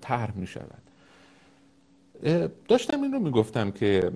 طرح 0.00 0.36
می 0.36 0.46
شود 0.46 0.82
داشتم 2.68 3.02
این 3.02 3.12
رو 3.12 3.18
می‌گفتم 3.18 3.70
که 3.70 4.10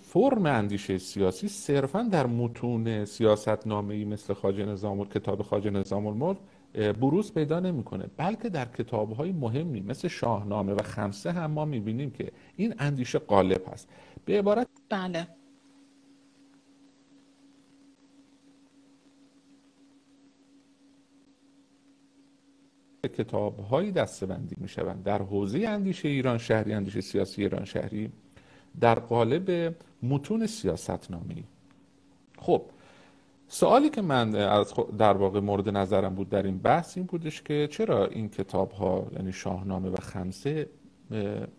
فرم 0.00 0.46
اندیشه 0.46 0.98
سیاسی 0.98 1.48
صرفا 1.48 2.02
در 2.02 2.26
متون 2.26 3.04
سیاست 3.04 3.66
نامه 3.66 4.04
مثل 4.04 4.34
خاج 4.34 4.60
نظام 4.60 5.04
کتاب 5.04 5.42
خاج 5.42 5.68
نظام 5.68 6.06
الملک 6.06 6.36
بروز 7.00 7.34
پیدا 7.34 7.60
نمی‌کنه. 7.60 8.06
بلکه 8.16 8.48
در 8.48 8.64
کتاب 8.64 9.12
های 9.12 9.32
مهمی 9.32 9.80
مثل 9.80 10.08
شاهنامه 10.08 10.72
و 10.72 10.82
خمسه 10.82 11.32
هم 11.32 11.50
ما 11.50 11.64
می‌بینیم 11.64 12.10
که 12.10 12.32
این 12.56 12.74
اندیشه 12.78 13.18
غالب 13.18 13.62
هست. 13.72 13.88
به 14.24 14.38
عبارت 14.38 14.68
بله. 14.88 15.28
کتاب 23.08 23.60
هایی 23.60 23.92
دستبندی 23.92 24.56
می 24.58 24.68
شوند 24.68 25.02
در 25.02 25.22
حوزه 25.22 25.58
اندیشه 25.58 26.08
ایران 26.08 26.38
شهری 26.38 26.72
اندیشه 26.72 27.00
سیاسی 27.00 27.42
ایران 27.42 27.64
شهری 27.64 28.12
در 28.80 28.94
قالب 28.94 29.74
متون 30.02 30.46
سیاست 30.46 31.10
نامی 31.10 31.44
خب 32.38 32.62
سوالی 33.48 33.90
که 33.90 34.02
من 34.02 34.30
در 34.98 35.12
واقع 35.12 35.40
مورد 35.40 35.68
نظرم 35.68 36.14
بود 36.14 36.28
در 36.28 36.42
این 36.42 36.58
بحث 36.58 36.96
این 36.96 37.06
بودش 37.06 37.42
که 37.42 37.68
چرا 37.70 38.06
این 38.06 38.28
کتاب 38.28 38.70
ها 38.70 39.06
یعنی 39.12 39.32
شاهنامه 39.32 39.88
و 39.88 39.96
خمسه 39.96 40.66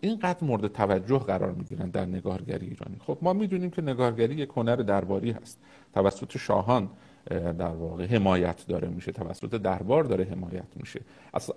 اینقدر 0.00 0.44
مورد 0.44 0.66
توجه 0.66 1.18
قرار 1.18 1.52
می 1.52 1.64
گیرند 1.64 1.92
در 1.92 2.04
نگارگری 2.04 2.66
ایرانی؟ 2.66 2.96
خب 3.06 3.18
ما 3.22 3.32
می‌دونیم 3.32 3.70
که 3.70 3.82
نگارگری 3.82 4.34
یک 4.34 4.50
هنر 4.56 4.76
درباری 4.76 5.30
هست. 5.30 5.58
توسط 5.94 6.36
شاهان 6.36 6.90
در 7.30 7.68
واقع 7.68 8.06
حمایت 8.06 8.64
داره 8.68 8.88
میشه 8.88 9.12
توسط 9.12 9.50
دربار 9.54 10.04
داره 10.04 10.24
حمایت 10.24 10.68
میشه. 10.76 11.00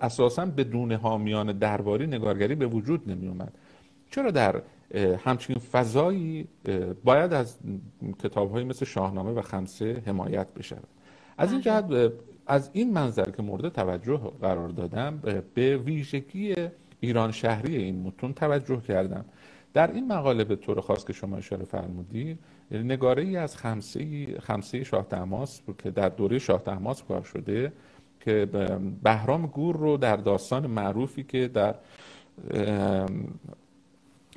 اساسا 0.00 0.46
بدون 0.46 0.92
حامیان 0.92 1.58
درباری 1.58 2.06
نگارگری 2.06 2.54
به 2.54 2.66
وجود 2.66 3.10
نمی 3.10 3.28
اومد 3.28 3.52
چرا 4.10 4.30
در 4.30 4.62
همچین 5.24 5.56
فضایی 5.58 6.48
باید 7.04 7.32
از 7.32 7.58
کتاب 8.22 8.52
های 8.52 8.64
مثل 8.64 8.84
شاهنامه 8.84 9.30
و 9.30 9.42
خمسه 9.42 10.02
حمایت 10.06 10.54
بشه 10.54 10.76
از 11.38 11.52
این 11.52 11.60
بله. 11.60 11.82
جهت 11.82 12.12
از 12.46 12.70
این 12.72 12.92
منظر 12.92 13.30
که 13.30 13.42
مورد 13.42 13.68
توجه 13.68 14.32
قرار 14.40 14.68
دادم 14.68 15.22
به 15.54 15.76
ویژگی 15.76 16.54
ایران 17.00 17.32
شهری 17.32 17.76
این 17.76 18.02
متون 18.02 18.32
توجه 18.32 18.80
کردم. 18.80 19.24
در 19.74 19.92
این 19.92 20.12
مقاله 20.12 20.44
به 20.44 20.56
طور 20.56 20.80
خاص 20.80 21.04
که 21.04 21.12
شما 21.12 21.36
اشاره 21.36 21.64
فرمودید 21.64 22.38
نگاره 22.70 23.22
ای 23.22 23.36
از 23.36 23.56
خمسه, 23.56 24.26
خمسه 24.40 24.84
شاه 24.84 25.08
تماس 25.08 25.60
که 25.78 25.90
در 25.90 26.08
دوره 26.08 26.38
شاه 26.38 26.62
تماس 26.62 27.02
کار 27.02 27.22
شده 27.22 27.72
که 28.20 28.48
بهرام 29.02 29.46
گور 29.46 29.76
رو 29.76 29.96
در 29.96 30.16
داستان 30.16 30.66
معروفی 30.66 31.24
که 31.24 31.48
در 31.48 31.74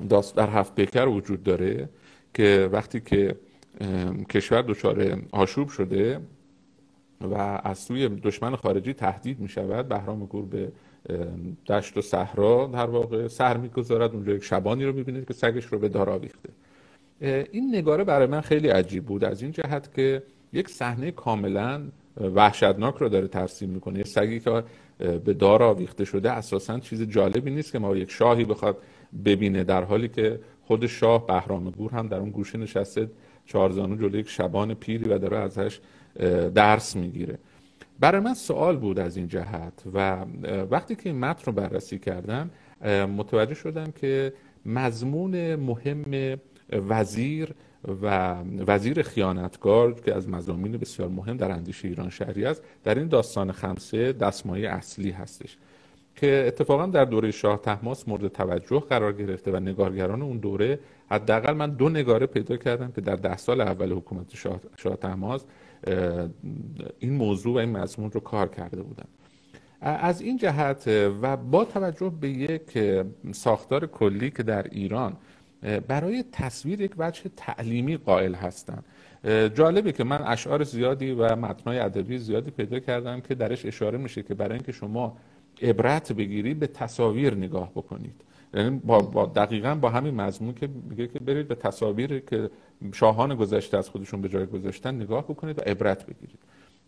داست 0.08 0.36
در 0.36 0.50
هفت 0.50 0.74
پیکر 0.74 1.06
وجود 1.06 1.42
داره 1.42 1.88
که 2.34 2.68
وقتی 2.72 3.00
که 3.00 3.36
کشور 4.30 4.62
دچار 4.62 5.22
آشوب 5.32 5.68
شده 5.68 6.20
و 7.20 7.60
از 7.64 7.78
سوی 7.78 8.08
دشمن 8.08 8.56
خارجی 8.56 8.92
تهدید 8.92 9.40
می 9.40 9.48
شود 9.48 9.88
بهرام 9.88 10.26
گور 10.26 10.44
به 10.44 10.72
دشت 11.66 11.96
و 11.96 12.00
صحرا 12.00 12.70
در 12.72 12.86
واقع 12.86 13.28
سر 13.28 13.56
می‌گذارد. 13.56 14.14
اونجا 14.14 14.32
یک 14.32 14.44
شبانی 14.44 14.84
رو 14.84 14.92
می‌بینید 14.92 15.26
که 15.26 15.34
سگش 15.34 15.64
رو 15.64 15.78
به 15.78 15.88
دار 15.88 16.10
آویخته. 16.10 16.48
این 17.22 17.74
نگاره 17.74 18.04
برای 18.04 18.26
من 18.26 18.40
خیلی 18.40 18.68
عجیب 18.68 19.04
بود. 19.04 19.24
از 19.24 19.42
این 19.42 19.52
جهت 19.52 19.94
که 19.94 20.22
یک 20.52 20.68
صحنه 20.68 21.10
کاملا 21.10 21.82
وحشتناک 22.34 22.94
رو 22.94 23.08
داره 23.08 23.28
ترسیم 23.28 23.70
می‌کنه. 23.70 23.98
یه 23.98 24.04
سگی 24.04 24.40
که 24.40 24.64
به 24.98 25.34
دار 25.34 25.62
آویخته 25.62 26.04
شده 26.04 26.30
اساسا 26.30 26.78
چیز 26.78 27.02
جالبی 27.02 27.50
نیست 27.50 27.72
که 27.72 27.78
ما 27.78 27.96
یک 27.96 28.10
شاهی 28.10 28.44
بخواد 28.44 28.76
ببینه 29.24 29.64
در 29.64 29.84
حالی 29.84 30.08
که 30.08 30.40
خود 30.62 30.86
شاه 30.86 31.26
بهرام 31.26 31.70
گور 31.70 31.90
هم 31.90 32.08
در 32.08 32.16
اون 32.18 32.30
گوشه 32.30 32.58
نشسته 32.58 33.10
چهارزانو 33.46 33.96
جلوی 33.96 34.20
یک 34.20 34.28
شبان 34.28 34.74
پیری 34.74 35.04
و 35.10 35.18
داره 35.18 35.38
ازش 35.38 35.80
درس 36.54 36.96
می‌گیره. 36.96 37.38
برای 38.00 38.20
من 38.20 38.34
سوال 38.34 38.76
بود 38.76 38.98
از 38.98 39.16
این 39.16 39.28
جهت 39.28 39.82
و 39.94 40.24
وقتی 40.70 40.94
که 40.94 41.02
این 41.04 41.18
متن 41.18 41.42
رو 41.46 41.52
بررسی 41.52 41.98
کردم 41.98 42.50
متوجه 43.16 43.54
شدم 43.54 43.92
که 44.00 44.32
مضمون 44.66 45.56
مهم 45.56 46.38
وزیر 46.72 47.54
و 48.02 48.36
وزیر 48.66 49.02
خیانتکار 49.02 49.94
که 49.94 50.14
از 50.14 50.28
مضامین 50.28 50.72
بسیار 50.72 51.08
مهم 51.08 51.36
در 51.36 51.52
اندیشه 51.52 51.88
ایران 51.88 52.10
شهری 52.10 52.44
است 52.44 52.62
در 52.84 52.94
این 52.94 53.08
داستان 53.08 53.52
خمسه 53.52 54.12
دستمایه 54.12 54.70
اصلی 54.70 55.10
هستش 55.10 55.56
که 56.16 56.44
اتفاقا 56.46 56.86
در 56.86 57.04
دوره 57.04 57.30
شاه 57.30 57.60
تحماس 57.60 58.08
مورد 58.08 58.28
توجه 58.28 58.80
قرار 58.80 59.12
گرفته 59.12 59.52
و 59.52 59.56
نگارگران 59.56 60.22
اون 60.22 60.38
دوره 60.38 60.78
حداقل 61.10 61.52
من 61.52 61.70
دو 61.70 61.88
نگاره 61.88 62.26
پیدا 62.26 62.56
کردم 62.56 62.92
که 62.92 63.00
در 63.00 63.16
ده 63.16 63.36
سال 63.36 63.60
اول 63.60 63.92
حکومت 63.92 64.36
شاه, 64.36 64.60
شاه 64.76 64.96
تحماس 64.96 65.44
این 66.98 67.12
موضوع 67.12 67.54
و 67.54 67.56
این 67.56 67.76
مضمون 67.76 68.10
رو 68.10 68.20
کار 68.20 68.48
کرده 68.48 68.82
بودن. 68.82 69.04
از 69.80 70.20
این 70.20 70.36
جهت 70.36 70.88
و 71.22 71.36
با 71.36 71.64
توجه 71.64 72.12
به 72.20 72.28
یک 72.28 72.78
ساختار 73.32 73.86
کلی 73.86 74.30
که 74.30 74.42
در 74.42 74.62
ایران 74.62 75.16
برای 75.62 76.24
تصویر 76.32 76.80
یک 76.80 76.92
وجه 76.98 77.22
تعلیمی 77.36 77.96
قائل 77.96 78.34
هستند 78.34 78.84
جالبه 79.54 79.92
که 79.92 80.04
من 80.04 80.22
اشعار 80.22 80.64
زیادی 80.64 81.10
و 81.10 81.36
متنای 81.36 81.78
ادبی 81.78 82.18
زیادی 82.18 82.50
پیدا 82.50 82.78
کردم 82.78 83.20
که 83.20 83.34
درش 83.34 83.66
اشاره 83.66 83.98
میشه 83.98 84.22
که 84.22 84.34
برای 84.34 84.54
اینکه 84.54 84.72
شما 84.72 85.16
عبرت 85.62 86.12
بگیرید 86.12 86.58
به 86.58 86.66
تصاویر 86.66 87.34
نگاه 87.34 87.70
بکنید. 87.70 88.14
یعنی 88.54 88.80
با, 88.84 89.26
دقیقا 89.36 89.74
با 89.74 89.90
همین 89.90 90.14
مضمون 90.14 90.54
که 90.54 90.68
میگه 90.90 91.06
که 91.06 91.18
برید 91.18 91.48
به 91.48 91.54
تصاویر 91.54 92.18
که 92.18 92.50
شاهان 92.92 93.34
گذشته 93.34 93.78
از 93.78 93.88
خودشون 93.88 94.20
به 94.22 94.28
جای 94.28 94.46
گذاشتن 94.46 94.94
نگاه 94.94 95.24
بکنید 95.24 95.58
و 95.58 95.62
عبرت 95.62 96.06
بگیرید. 96.06 96.38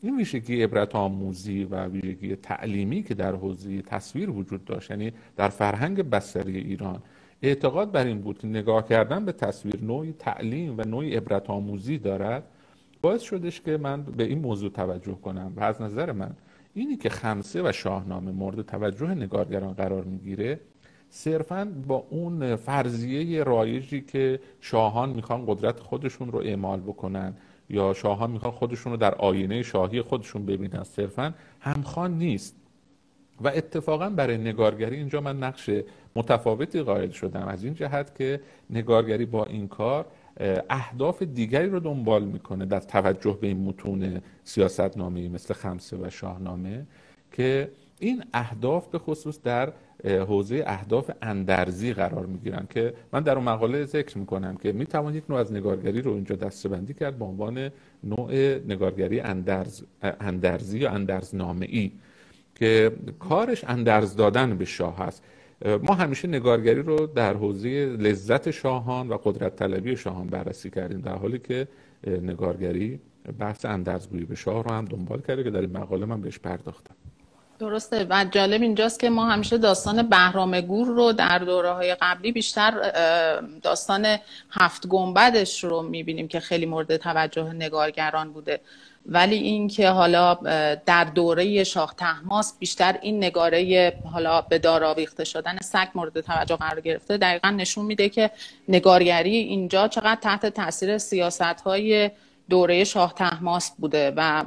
این 0.03 0.17
ویژگی 0.17 0.63
عبرت 0.63 0.95
آموزی 0.95 1.65
و 1.65 1.87
ویژگی 1.87 2.37
تعلیمی 2.37 3.03
که 3.03 3.15
در 3.15 3.35
حوزه 3.35 3.83
تصویر 3.83 4.31
وجود 4.31 4.65
داشت 4.65 4.91
یعنی 4.91 5.13
در 5.37 5.49
فرهنگ 5.49 6.03
بستری 6.03 6.59
ایران 6.59 7.03
اعتقاد 7.45 7.93
بر 7.93 8.05
این 8.05 8.21
بود 8.21 8.39
که 8.39 8.47
نگاه 8.47 8.89
کردن 8.89 9.25
به 9.25 9.33
تصویر 9.33 9.85
نوعی 9.85 10.13
تعلیم 10.13 10.75
و 10.79 10.83
نوعی 10.83 11.17
عبرت 11.17 11.51
آموزی 11.51 11.99
دارد 11.99 12.43
باعث 13.03 13.23
شدش 13.23 13.61
که 13.61 13.77
من 13.77 14.03
به 14.03 14.25
این 14.25 14.39
موضوع 14.39 14.71
توجه 14.71 15.15
کنم 15.15 15.53
و 15.57 15.63
از 15.63 15.83
نظر 15.83 16.13
من 16.13 16.31
اینی 16.75 16.97
که 16.97 17.09
خمسه 17.09 17.69
و 17.69 17.73
شاهنامه 17.73 18.33
مورد 18.33 18.63
توجه 18.63 19.15
نگارگران 19.15 19.73
قرار 19.73 20.05
می‌گیره 20.05 20.61
صرفا 21.11 21.73
با 21.87 22.07
اون 22.11 22.57
فرضیه 22.57 23.43
رایجی 23.43 24.01
که 24.01 24.41
شاهان 24.61 25.11
می‌خوان 25.11 25.45
قدرت 25.47 25.81
خودشون 25.81 26.33
رو 26.33 26.39
اعمال 26.39 26.81
بکنن 26.81 27.35
یا 27.71 27.93
شاهان 27.93 28.31
می‌خوان 28.31 28.53
خودشون 28.53 28.93
رو 28.93 28.99
در 28.99 29.15
آینه 29.15 29.63
شاهی 29.63 30.03
خودشون 30.03 30.47
ببینن 30.47 30.83
صرفا 30.83 31.35
همخوان 31.61 32.19
نیست. 32.19 32.64
و 33.41 33.49
اتفاقا 33.49 34.11
برای 34.11 34.39
نگارگری 34.39 34.97
اینجا 34.97 35.21
من 35.21 35.39
نقش 35.39 35.71
متفاوتی 36.17 36.83
قائل 36.83 37.11
شدم. 37.11 37.49
از 37.49 37.65
این 37.65 37.75
جهت 37.75 38.15
که 38.15 38.41
نگارگری 38.71 39.27
با 39.27 39.45
این 39.45 39.69
کار 39.69 40.07
اهداف 40.71 41.23
دیگری 41.23 41.69
رو 41.69 41.81
دنبال 41.81 42.25
می‌کنه 42.25 42.67
در 42.67 42.81
توجه 42.81 43.39
به 43.41 43.47
این 43.47 43.65
متون 43.65 44.21
سیاست 44.45 44.97
نامه 44.97 45.29
مثل 45.29 45.55
خمسه 45.55 45.97
و 45.97 46.11
شاهنامه 46.11 46.87
که 47.33 47.71
این 47.99 48.25
اهداف 48.35 48.89
به 48.89 48.99
خصوص 48.99 49.43
در 49.43 49.73
حوزه 50.05 50.65
اهداف 50.67 51.11
اندرزی 51.23 51.93
قرار 51.93 52.27
می‌گیرن 52.27 52.67
که 52.71 52.95
من 53.13 53.21
در 53.21 53.35
اون 53.35 53.45
مقاله 53.45 53.85
ذکر 53.85 54.19
می‌کنم 54.19 54.57
که 54.57 54.73
می‌توان 54.73 55.15
یک 55.15 55.25
نوع 55.29 55.39
از 55.39 55.53
نگارگری 55.53 56.03
رو 56.03 56.13
اینجا 56.13 56.37
دسته‌بندی 56.37 56.95
کرد 56.95 57.19
به 57.19 57.25
عنوان 57.25 57.71
نوع 58.05 58.33
نگارگری 58.69 59.21
اندرز، 59.21 59.83
اندرزی 60.03 60.79
یا 60.79 60.91
اندرزنامه 60.91 61.67
ای 61.71 61.91
که 62.55 62.93
کارش 63.19 63.65
اندرز 63.65 64.17
دادن 64.17 64.57
به 64.57 64.65
شاه 64.65 64.99
هست. 64.99 65.23
ما 65.83 65.95
همیشه 65.95 66.29
نگارگری 66.29 66.83
رو 66.83 67.07
در 67.07 67.35
حوزه 67.35 67.69
لذت 67.87 68.51
شاهان 68.51 69.09
و 69.09 69.17
قدرت 69.25 69.57
طلبی 69.57 69.97
شاهان 69.97 70.27
بررسی 70.27 70.71
کردیم 70.71 71.01
در 71.01 71.15
حالی 71.15 71.39
که 71.39 71.69
نگارگری 72.07 73.01
بحث 73.39 73.65
اندرزگویی 73.65 74.25
به 74.25 74.35
شاه 74.35 74.65
رو 74.65 74.71
هم 74.71 74.85
دنبال 74.85 75.21
کرده 75.21 75.45
که 75.45 75.51
در 75.51 75.61
این 75.61 75.77
مقاله 75.77 76.07
من 76.07 76.21
بهش 76.21 76.39
پرداختم. 76.39 76.95
درسته. 77.65 78.07
و 78.11 78.25
جالب 78.31 78.63
اینجاست 78.63 79.01
که 79.01 79.11
ما 79.11 79.27
همیشه 79.27 79.59
داستان 79.59 80.03
بهرام 80.03 80.61
گور 80.61 80.87
رو 80.87 81.13
در 81.13 81.39
دوره 81.39 81.71
های 81.71 81.95
قبلی 81.95 82.33
بیشتر 82.33 82.73
داستان 83.63 84.17
هفت 84.51 84.87
گنبدش 84.87 85.65
رو 85.65 85.83
می‌بینیم 85.83 86.29
که 86.29 86.41
خیلی 86.41 86.67
مورد 86.67 86.97
توجه 86.97 87.53
نگارگران 87.53 88.33
بوده. 88.33 88.61
ولی 89.07 89.37
اینکه 89.37 89.89
حالا 89.89 90.35
در 90.87 91.05
دوره 91.05 91.65
شاه 91.65 91.95
تحماس 91.99 92.59
بیشتر 92.59 92.99
این 93.03 93.25
نگاره 93.25 93.93
حالا 94.13 94.41
به 94.41 94.59
دار 94.59 94.85
آویخته 94.85 95.25
شدن 95.25 95.59
سگ 95.63 95.89
مورد 95.95 96.21
توجه 96.21 96.57
قرار 96.57 96.81
گرفته 96.81 97.17
دقیقا 97.17 97.51
نشون 97.51 97.85
میده 97.85 98.09
که 98.09 98.31
نگارگری 98.69 99.37
اینجا 99.37 99.89
چقدر 99.89 100.21
تحت 100.21 100.47
تاثیر 100.47 100.99
سیاست 100.99 101.43
های 101.43 102.11
دوره 102.49 102.85
شاه 102.85 103.15
تحماس 103.15 103.71
بوده 103.79 104.13
و 104.17 104.45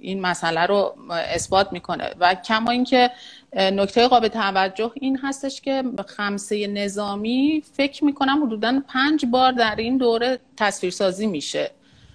این 0.00 0.20
مسئله 0.20 0.66
رو 0.66 0.94
اثبات 1.10 1.72
می‌کنه. 1.72 2.10
و 2.20 2.34
کما 2.34 2.70
اینکه 2.70 3.10
نکته 3.52 4.08
قابل 4.08 4.28
توجه 4.28 4.92
این 4.94 5.18
هستش 5.18 5.60
که 5.60 5.84
خمسه 6.06 6.66
نظامی 6.66 7.62
فکر 7.72 8.04
می‌کنم 8.04 8.44
حدودا 8.46 8.82
پنج 8.88 9.26
بار 9.26 9.52
در 9.52 9.74
این 9.78 9.96
دوره 9.96 10.38
تصویرسازی 10.56 11.26
میشه. 11.26 11.70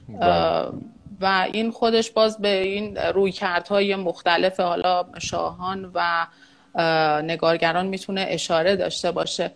بله. 0.10 0.72
و 1.22 1.48
این 1.54 1.72
خودش 1.72 2.12
باز 2.12 2.38
به 2.38 2.62
این 2.62 2.98
رویکردهای 2.98 3.96
مختلف 3.96 4.60
حالا 4.60 5.06
شاهان 5.20 5.92
و 5.94 6.28
نگارگران 7.22 7.88
می‌تونه 7.88 8.26
اشاره 8.30 8.76
داشته 8.76 9.12
باشه. 9.12 9.52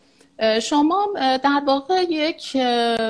شما 0.62 1.08
در 1.18 1.62
واقع 1.68 2.06
یک 2.10 2.52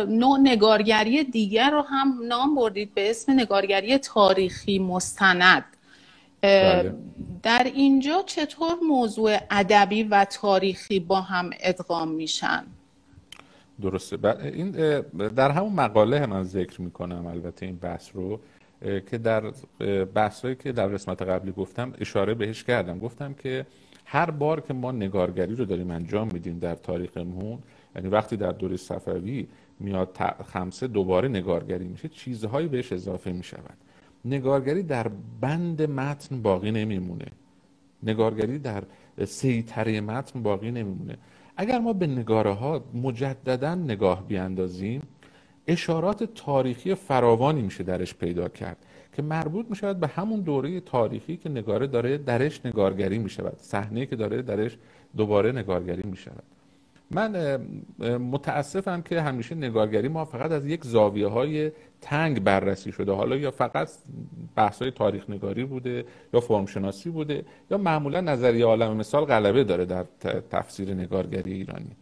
نوع 0.07 0.39
نگارگری 0.39 1.23
دیگر 1.23 1.69
رو 1.69 1.81
هم 1.81 2.19
نام 2.27 2.55
بردید 2.55 2.93
به 2.93 3.09
اسم 3.09 3.31
نگارگری 3.31 3.97
تاریخی 3.97 4.79
مستند. 4.79 5.65
بله. 6.41 6.93
در 7.43 7.71
اینجا 7.73 8.23
چطور 8.25 8.75
موضوع 8.89 9.37
ادبی 9.51 10.03
و 10.03 10.25
تاریخی 10.25 10.99
با 10.99 11.21
هم 11.21 11.49
ادغام 11.59 12.07
میشن؟ 12.07 12.63
درسته. 13.81 14.37
این 14.43 14.71
در 15.35 15.51
همون 15.51 15.73
مقاله 15.73 16.25
من 16.25 16.43
ذکر 16.43 16.81
می‌کنم 16.81 17.25
البته 17.25 17.65
این 17.65 17.75
بحث 17.75 18.09
رو 18.13 18.39
که 18.81 19.17
در 19.17 19.43
بحثایی 20.05 20.55
که 20.55 20.71
در 20.71 20.87
قسمت 20.87 21.21
قبلی 21.21 21.51
گفتم 21.51 21.93
اشاره 22.01 22.33
بهش 22.33 22.63
کردم. 22.63 22.99
گفتم 22.99 23.33
که 23.33 23.65
هر 24.11 24.31
بار 24.31 24.61
که 24.61 24.73
ما 24.73 24.91
نگارگری 24.91 25.55
رو 25.55 25.65
داریم 25.65 25.91
انجام 25.91 26.29
میدیم 26.33 26.59
در 26.59 26.75
تاریخمون 26.75 27.59
یعنی 27.95 28.07
وقتی 28.07 28.37
در 28.37 28.51
دوره 28.51 28.77
صفوی 28.77 29.47
میاد 29.79 30.17
خمسه 30.45 30.87
دوباره 30.87 31.27
نگارگری 31.27 31.87
میشه 31.87 32.07
چیزهایی 32.07 32.67
بهش 32.67 32.93
اضافه 32.93 33.31
می‌شود. 33.31 33.77
نگارگری 34.25 34.83
در 34.83 35.07
بند 35.41 35.81
متن 35.81 36.41
باقی 36.41 36.71
نمیمونه. 36.71 37.25
نگارگری 38.03 38.59
در 38.59 38.83
سیطره 39.25 40.01
متن 40.01 40.43
باقی 40.43 40.71
نمیمونه. 40.71 41.17
اگر 41.57 41.79
ما 41.79 41.93
به 41.93 42.07
نگاره 42.07 42.53
ها 42.53 42.83
مجددا 42.93 43.75
نگاه 43.75 44.27
بیاندازیم 44.27 45.01
اشارات 45.67 46.23
تاریخی 46.23 46.95
فراوانی 46.95 47.61
میشه 47.61 47.83
درش 47.83 48.15
پیدا 48.15 48.47
کرد. 48.47 48.77
که 49.19 49.25
مربوط 49.25 49.65
می 49.69 49.75
شود 49.75 49.99
به 49.99 50.07
همون 50.07 50.39
دوره 50.39 50.79
تاریخی 50.79 51.37
که 51.37 51.49
نگاره 51.49 51.87
داره 51.87 52.17
درش 52.17 52.65
نگارگری 52.65 53.17
می 53.17 53.29
شود. 53.29 53.57
صحنه 53.57 54.05
که 54.05 54.15
داره 54.15 54.41
درش 54.41 54.77
دوباره 55.17 55.51
نگارگری 55.51 56.03
می 56.03 56.17
شود. 56.17 56.43
من 57.11 57.57
متاسفم 58.17 59.01
که 59.01 59.21
همیشه 59.21 59.55
نگارگری 59.55 60.07
ما 60.07 60.25
فقط 60.25 60.51
از 60.51 60.67
یک 60.67 60.83
زاویه 60.83 61.27
های 61.27 61.71
تنگ 62.01 62.43
بررسی 62.43 62.91
شده. 62.91 63.11
حالا 63.11 63.35
یا 63.35 63.51
فقط 63.51 63.89
بحث 64.55 64.81
های 64.81 64.91
تاریخ 64.91 65.29
نگاری 65.29 65.65
بوده 65.65 66.05
یا 66.33 66.39
فرم 66.39 66.65
شناسی 66.65 67.09
بوده 67.09 67.45
یا 67.71 67.77
معمولا 67.77 68.21
نظریه 68.21 68.65
عالم 68.65 68.97
مثال 68.97 69.25
غلبه 69.25 69.63
داره 69.63 69.85
در 69.85 70.05
تفسیر 70.51 70.93
نگارگری 70.93 71.53
ایرانی. 71.53 71.95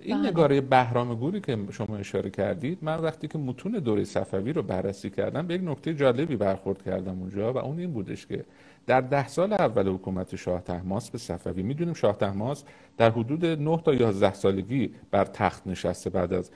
این 0.00 0.18
بله. 0.18 0.28
نگاره 0.28 0.60
بهرام 0.60 1.14
گوری 1.14 1.40
که 1.40 1.58
شما 1.70 1.96
اشاره 1.96 2.30
کردید 2.30 2.78
من 2.82 3.00
وقتی 3.00 3.28
که 3.28 3.38
متون 3.38 3.72
دوره 3.72 4.04
صفوی 4.04 4.52
رو 4.52 4.62
بررسی 4.62 5.10
کردم 5.10 5.46
به 5.46 5.54
یک 5.54 5.62
نکته 5.64 5.94
جالبی 5.94 6.36
برخورد 6.36 6.82
کردم 6.82 7.18
اونجا 7.20 7.52
و 7.52 7.58
اون 7.58 7.78
این 7.78 7.92
بودش 7.92 8.26
که 8.26 8.44
در 8.86 9.00
ده 9.00 9.28
سال 9.28 9.52
اول 9.52 9.88
حکومت 9.88 10.36
شاه 10.36 10.60
تحماس 10.60 11.10
به 11.10 11.18
صفوی 11.18 11.62
می‌دونیم 11.62 11.94
شاه 11.94 12.16
تحماس 12.16 12.64
در 12.98 13.10
حدود 13.10 13.46
9 13.46 13.82
تا 13.84 13.94
11 13.94 14.34
سالگی 14.34 14.94
بر 15.10 15.24
تخت 15.24 15.66
نشسته 15.66 16.10
بعد 16.10 16.32
از 16.32 16.50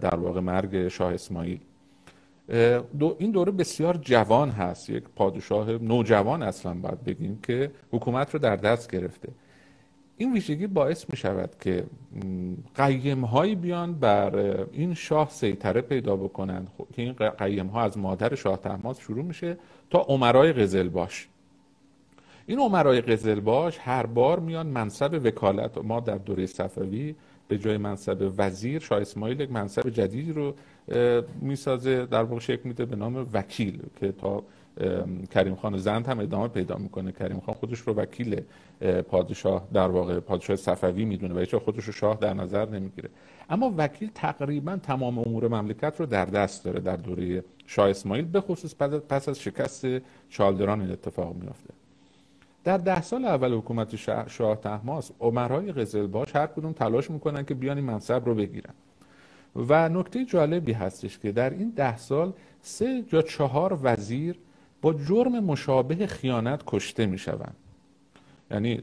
در 0.00 0.14
واقع 0.14 0.40
مرگ 0.40 0.88
شاه 0.88 1.14
اسماعیل. 1.14 1.60
دو 2.98 3.16
این 3.18 3.30
دوره 3.30 3.52
بسیار 3.52 3.98
جوان 4.02 4.50
هست. 4.50 4.90
یک 4.90 5.04
پادشاه 5.16 5.70
نوجوان 5.72 6.42
اصلا 6.42 6.74
باید 6.74 7.04
بگیم 7.04 7.38
که 7.42 7.70
حکومت 7.90 8.34
رو 8.34 8.40
در 8.40 8.56
دست 8.56 8.90
گرفته. 8.90 9.28
این 10.16 10.32
ویژگی 10.32 10.66
باعث 10.66 11.10
می 11.10 11.16
شود 11.16 11.50
که 11.60 11.84
قیم 12.74 13.24
هایی 13.24 13.54
بیان 13.54 13.94
بر 13.94 14.36
این 14.72 14.94
شاه 14.94 15.30
سیطره 15.30 15.80
پیدا 15.80 16.16
بکنند 16.16 16.68
خب، 16.78 16.86
که 16.92 17.02
این 17.02 17.12
قیم 17.12 17.66
ها 17.66 17.82
از 17.82 17.98
مادر 17.98 18.34
شاه 18.34 18.56
تحماس 18.56 19.00
شروع 19.00 19.24
میشه 19.24 19.56
تا 19.90 19.98
عمرای 19.98 20.52
قزلباش 20.52 21.28
این 22.46 22.58
عمرای 22.58 23.00
قزلباش 23.00 23.78
هر 23.80 24.06
بار 24.06 24.40
میان 24.40 24.66
منصب 24.66 25.20
وکالت 25.24 25.78
ما 25.78 26.00
در 26.00 26.18
دوره 26.18 26.46
صفوی 26.46 27.14
به 27.48 27.58
جای 27.58 27.76
منصب 27.76 28.32
وزیر 28.38 28.80
شاه 28.80 29.00
اسماعیل 29.00 29.40
یک 29.40 29.50
منصب 29.50 29.90
جدیدی 29.90 30.32
رو 30.32 30.54
می‌سازه 31.40 32.06
در 32.06 32.22
واقع 32.22 32.40
شکل 32.40 32.60
میده 32.64 32.84
به 32.84 32.96
نام 32.96 33.26
وکیل 33.32 33.82
که 34.00 34.12
تا 34.12 34.42
کریم 35.30 35.54
خان 35.54 35.76
زند 35.78 36.06
هم 36.06 36.18
ادامه 36.20 36.48
پیدا 36.48 36.76
می‌کنه. 36.76 37.12
کریم 37.12 37.40
خان 37.40 37.54
خودش 37.54 37.78
رو 37.78 37.94
وکیل 37.94 38.40
پادشاه 39.08 39.68
در 39.72 39.88
واقع 39.88 40.20
پادشاه 40.20 40.56
صفوی 40.56 41.04
می‌دونه 41.04 41.34
و 41.34 41.38
هیچ 41.38 41.54
خودش 41.54 41.84
رو 41.84 41.92
شاه 41.92 42.16
در 42.20 42.34
نظر 42.34 42.68
نمی‌گیره. 42.68 43.08
اما 43.50 43.74
وکیل 43.76 44.10
تقریبا 44.14 44.76
تمام 44.76 45.18
امور 45.18 45.48
مملکت 45.48 46.00
رو 46.00 46.06
در 46.06 46.24
دست 46.24 46.64
داره 46.64 46.80
در 46.80 46.96
دوره 46.96 47.44
شاه 47.66 47.90
اسماعیل 47.90 48.24
به 48.24 48.40
خصوص 48.40 48.74
پس 49.08 49.28
از 49.28 49.40
شکست 49.40 49.86
چالدران 50.28 50.80
این 50.80 50.90
اتفاق 50.90 51.34
میافته. 51.34 51.70
در 52.64 52.78
ده 52.78 53.02
سال 53.02 53.24
اول 53.24 53.52
حکومت 53.52 53.96
شاه 54.28 54.56
تحماس 54.56 55.10
عمرهای 55.20 55.72
قزلباش 55.72 56.36
هر 56.36 56.46
کدوم 56.46 56.72
تلاش 56.72 57.10
می‌کنن 57.10 57.44
که 57.44 57.54
بیان 57.54 57.76
این 57.76 57.86
منصب 57.86 58.22
رو 58.26 58.34
بگیرن. 58.34 58.74
و 59.56 59.88
نکته 59.88 60.24
جالبی 60.24 60.72
هستش 60.72 61.18
که 61.18 61.32
در 61.32 61.50
این 61.50 61.72
ده 61.76 61.96
سال 61.96 62.32
سه 62.62 63.04
یا 63.12 63.22
چهار 63.22 63.78
وزیر 63.82 64.36
با 64.84 64.92
جرم 64.92 65.44
مشابه 65.44 66.06
خیانت 66.06 66.62
کشته 66.66 67.06
می‌شوند. 67.06 67.56
یعنی 68.50 68.82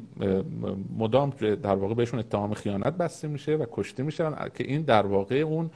مدام 0.97 1.29
در 1.39 1.75
واقع 1.75 1.93
بهشون 1.93 2.19
اتهام 2.19 2.53
خیانت 2.53 2.93
بسته 2.93 3.27
میشه 3.27 3.55
و 3.55 3.65
کشته 3.71 4.03
میشن 4.03 4.33
که 4.55 4.63
این 4.63 4.81
در 4.81 5.05
واقع 5.05 5.35
اون 5.35 5.69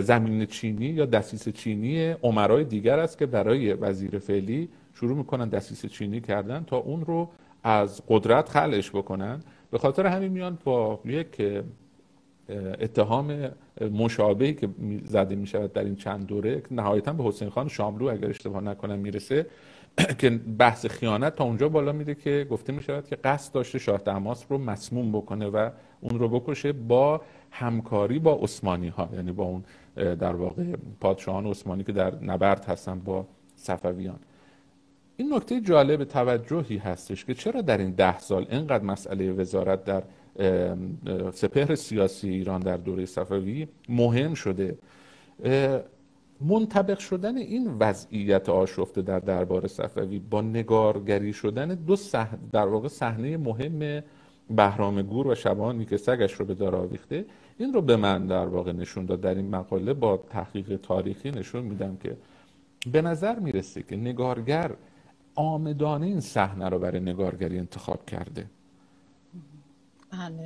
زمین 0.00 0.46
چینی 0.46 0.86
یا 0.86 1.06
دستیس 1.06 1.48
چینی 1.48 2.10
عمرای 2.10 2.64
دیگر 2.64 2.98
است 2.98 3.18
که 3.18 3.26
برای 3.26 3.72
وزیر 3.72 4.18
فعلی 4.18 4.68
شروع 4.94 5.16
می‌کنن 5.16 5.48
دستیس 5.48 5.86
چینی 5.86 6.20
کردن 6.20 6.64
تا 6.64 6.76
اون 6.76 7.04
رو 7.04 7.30
از 7.62 8.02
قدرت 8.08 8.48
خلش 8.48 8.90
بکنن. 8.90 9.40
به 9.70 9.78
خاطر 9.78 10.06
همین 10.06 10.32
میان 10.32 10.58
با 10.64 11.00
یک 11.04 11.42
اتهام 12.80 13.50
مشابهی 13.92 14.54
که 14.54 14.68
زده 15.04 15.34
می 15.34 15.46
شود 15.46 15.72
در 15.72 15.84
این 15.84 15.96
چند 15.96 16.26
دوره 16.26 16.62
نهایتا 16.70 17.12
به 17.12 17.24
حسین 17.24 17.50
خان 17.50 17.68
شاملو 17.68 18.08
اگر 18.08 18.28
اشتباه 18.28 18.62
نکنم 18.62 18.98
می‌رسه 18.98 19.46
که 20.18 20.30
بحث 20.30 20.86
خیانت 20.86 21.34
تا 21.34 21.44
اونجا 21.44 21.68
بالا 21.68 21.92
میره 21.92 22.14
که 22.14 22.46
گفته 22.50 22.72
می 22.72 22.82
شود 22.82 23.06
که 23.06 23.16
قصد 23.16 23.54
داشته 23.54 23.78
شاه 23.78 23.98
دماس 23.98 24.46
رو 24.48 24.58
مسموم 24.58 25.12
بکنه 25.12 25.46
و 25.46 25.70
اون 26.00 26.18
رو 26.18 26.28
بکشه 26.28 26.72
با 26.72 27.20
همکاری 27.50 28.18
با 28.18 28.34
عثمانی 28.42 28.88
ها 28.88 29.08
یعنی 29.14 29.32
با 29.32 29.44
اون 29.44 29.64
در 29.96 30.36
واقع 30.36 30.64
پادشاهان 31.00 31.46
عثمانی 31.46 31.84
که 31.84 31.92
در 31.92 32.24
نبرد 32.24 32.64
هستن 32.64 32.98
با 32.98 33.26
صفویان. 33.56 34.18
این 35.16 35.34
نکته 35.34 35.60
جالب 35.60 36.04
توجهی 36.04 36.76
هستش 36.76 37.24
که 37.24 37.34
چرا 37.34 37.60
در 37.60 37.78
این 37.78 37.90
ده 37.90 38.18
سال 38.18 38.46
اینقدر 38.50 38.84
مسئله 38.84 39.32
وزارت 39.32 39.84
در 39.84 40.02
سپهر 41.32 41.74
سیاسی 41.74 42.28
ایران 42.28 42.60
در 42.60 42.76
دوره 42.76 43.06
صفوی 43.06 43.68
مهم 43.88 44.34
شده 44.34 44.78
منطبق 46.40 46.98
شدن 46.98 47.36
این 47.36 47.76
وضعیت 47.78 48.48
آشفته 48.48 49.02
در 49.02 49.18
دربار 49.18 49.66
صفوی 49.66 50.18
با 50.18 50.40
نگارگری 50.40 51.32
شدن 51.32 51.74
دو 51.74 51.96
در 52.52 52.66
واقع 52.66 52.88
صحنه 52.88 53.36
مهم 53.36 54.02
بهرام 54.50 55.02
گور 55.02 55.26
و 55.26 55.34
شبانی 55.34 55.84
که 55.84 55.96
سگش 55.96 56.32
رو 56.32 56.44
به 56.44 56.54
دار 56.54 56.76
آویخته 56.76 57.24
این 57.58 57.72
رو 57.72 57.82
به 57.82 57.96
من 57.96 58.26
در 58.26 58.46
واقع 58.46 58.72
نشون 58.72 59.06
داد 59.06 59.20
در 59.20 59.34
این 59.34 59.50
مقاله 59.50 59.94
با 59.94 60.16
تحقیق 60.16 60.76
تاریخی 60.76 61.30
نشون 61.30 61.62
میدم 61.62 61.96
که 61.96 62.16
به 62.92 63.02
نظر 63.02 63.38
می‌رسه 63.38 63.82
که 63.82 63.96
نگارگر 63.96 64.70
آمدانه 65.34 66.06
این 66.06 66.20
صحنه 66.20 66.68
رو 66.68 66.78
برای 66.78 67.00
نگارگری 67.00 67.58
انتخاب 67.58 68.06
کرده. 68.06 68.46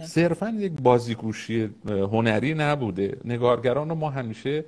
صرفا 0.05 0.49
یک 0.49 0.73
بازیگوشی 0.73 1.71
هنری 1.87 2.55
نبوده. 2.55 3.17
نگارگران 3.25 3.89
رو 3.89 3.95
ما 3.95 4.11
همیشه 4.11 4.65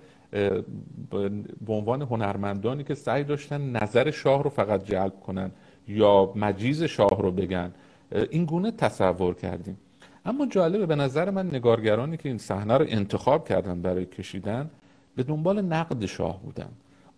به 1.67 1.73
عنوان 1.73 2.03
هنرمندانی 2.03 2.85
که 2.85 2.95
سعی 2.95 3.25
داشتن 3.25 3.71
نظر 3.71 4.11
شاه 4.11 4.43
رو 4.43 4.51
فقط 4.51 4.85
جلب 4.85 5.21
کنن 5.27 5.51
یا 5.89 6.33
مجیز 6.37 6.83
شاه 6.83 7.23
رو 7.23 7.31
بگن 7.31 7.71
این 8.31 8.45
گونه 8.45 8.71
تصور 8.71 9.35
کردیم. 9.35 9.79
اما 10.25 10.47
جالبه 10.47 10.87
به 10.87 10.97
نظر 10.97 11.31
من 11.31 11.47
نگارگرانی 11.47 12.17
که 12.17 12.29
این 12.29 12.39
صحنه 12.39 12.77
رو 12.77 12.87
انتخاب 12.89 13.49
کردن 13.49 13.83
برای 13.83 14.07
کشیدن 14.07 14.71
به 15.17 15.23
دنبال 15.23 15.63
نقد 15.63 16.07
شاه 16.07 16.43
بودن. 16.43 16.69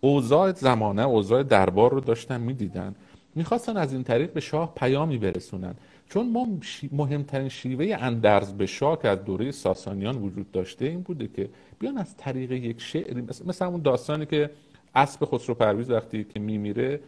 اوضاع 0.00 0.52
زمانه 0.52 1.02
اوضاع 1.02 1.42
دربار 1.42 1.90
رو 1.90 2.00
داشتن 2.00 2.40
می‌دیدن. 2.40 2.94
می‌خواستن 3.34 3.76
از 3.76 3.92
این 3.92 4.02
طریق 4.02 4.32
به 4.32 4.40
شاه 4.40 4.74
پیامی 4.74 5.18
برسونن. 5.18 5.74
چون 6.12 6.30
ما 6.30 6.46
مهمترین 6.92 7.48
شیوه 7.48 7.96
اندرز 8.00 8.52
به 8.52 8.66
شاه 8.66 9.02
که 9.02 9.08
از 9.08 9.24
دوره 9.24 9.50
ساسانیان 9.50 10.16
وجود 10.16 10.50
داشته 10.50 10.84
این 10.84 11.00
بوده 11.00 11.28
که 11.28 11.48
بیان 11.78 11.98
از 11.98 12.16
طریق 12.16 12.52
یک 12.52 12.80
شعری 12.80 13.20
مثل, 13.20 13.48
مثل 13.48 13.64
اون 13.64 13.82
داستانی 13.82 14.26
که 14.26 14.50
اسب 14.94 15.24
خسرو 15.24 15.54
پرویز 15.54 15.90
وقتی 15.90 16.24
که 16.24 16.40
میمیره 16.40 17.00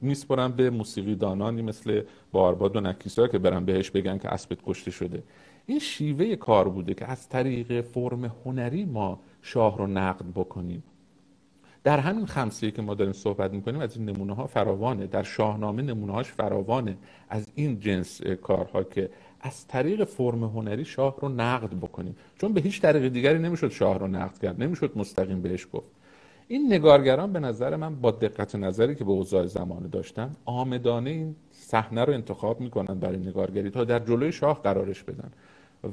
میسپرن 0.00 0.48
به 0.48 0.70
موسیقی 0.70 1.14
دانانی 1.14 1.62
مثل 1.62 2.02
بارباد 2.32 2.76
و 2.76 2.80
نکیسا 2.80 3.28
که 3.28 3.38
برن 3.38 3.64
بهش 3.64 3.90
بگن 3.90 4.18
که 4.18 4.28
اسبت 4.28 4.58
کشته 4.66 4.90
شده. 4.90 5.22
این 5.66 5.78
شیوه 5.78 6.36
کار 6.36 6.68
بوده 6.68 6.94
که 6.94 7.10
از 7.10 7.28
طریق 7.28 7.80
فرم 7.80 8.24
هنری 8.44 8.84
ما 8.84 9.20
شاه 9.42 9.78
رو 9.78 9.86
نقد 9.86 10.24
بکنیم. 10.34 10.82
در 11.84 11.98
همین 11.98 12.26
خمسه 12.26 12.70
که 12.70 12.82
ما 12.82 12.94
داریم 12.94 13.12
صحبت 13.12 13.52
می‌کنیم 13.52 13.80
از 13.80 13.96
این 13.96 14.08
نمونه 14.08 14.34
ها 14.34 14.46
فراوانه. 14.46 15.06
در 15.06 15.22
شاهنامه 15.22 15.82
نمونه 15.82 16.12
هاش 16.12 16.32
فراوانه. 16.32 16.96
از 17.28 17.46
این 17.54 17.80
جنس 17.80 18.22
کارها 18.22 18.82
که 18.84 19.10
از 19.40 19.66
طریق 19.66 20.04
فرم 20.04 20.44
هنری 20.44 20.84
شاه 20.84 21.16
رو 21.20 21.28
نقد 21.28 21.70
بکنیم. 21.70 22.16
چون 22.38 22.52
به 22.52 22.60
هیچ 22.60 22.80
طریق 22.80 23.12
دیگری 23.12 23.38
نمی‌شد 23.38 23.68
شاه 23.68 23.98
رو 23.98 24.06
نقد 24.06 24.38
کرد. 24.38 24.62
نمی‌شد 24.62 24.92
مستقیم 24.96 25.42
بهش 25.42 25.66
گفت. 25.72 25.86
این 26.48 26.72
نگارگران 26.72 27.32
به 27.32 27.40
نظر 27.40 27.76
من 27.76 27.94
با 27.94 28.10
دقت 28.10 28.54
نظری 28.54 28.94
که 28.94 29.04
به 29.04 29.10
اوضاع 29.10 29.46
زمانه 29.46 29.88
داشتن 29.88 30.30
آمدانه 30.44 31.10
این 31.10 31.36
صحنه 31.50 32.04
رو 32.04 32.12
انتخاب 32.12 32.60
می‌کنن 32.60 32.98
برای 32.98 33.18
نگارگری 33.18 33.70
تا 33.70 33.84
در 33.84 33.98
جلوی 33.98 34.32
شاه 34.32 34.62
قرارش 34.62 35.02
بدن 35.02 35.30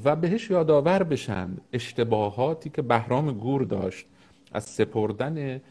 و 0.03 0.15
بهش 0.15 0.49
یادآور 0.49 1.03
بشن 1.03 1.49
اشتباهاتی 1.73 2.69
که 2.69 2.81
بهرام 2.81 3.31
گور 3.31 3.63
داشت 3.63 4.05
از 4.51 4.63
سپردن 4.63 5.61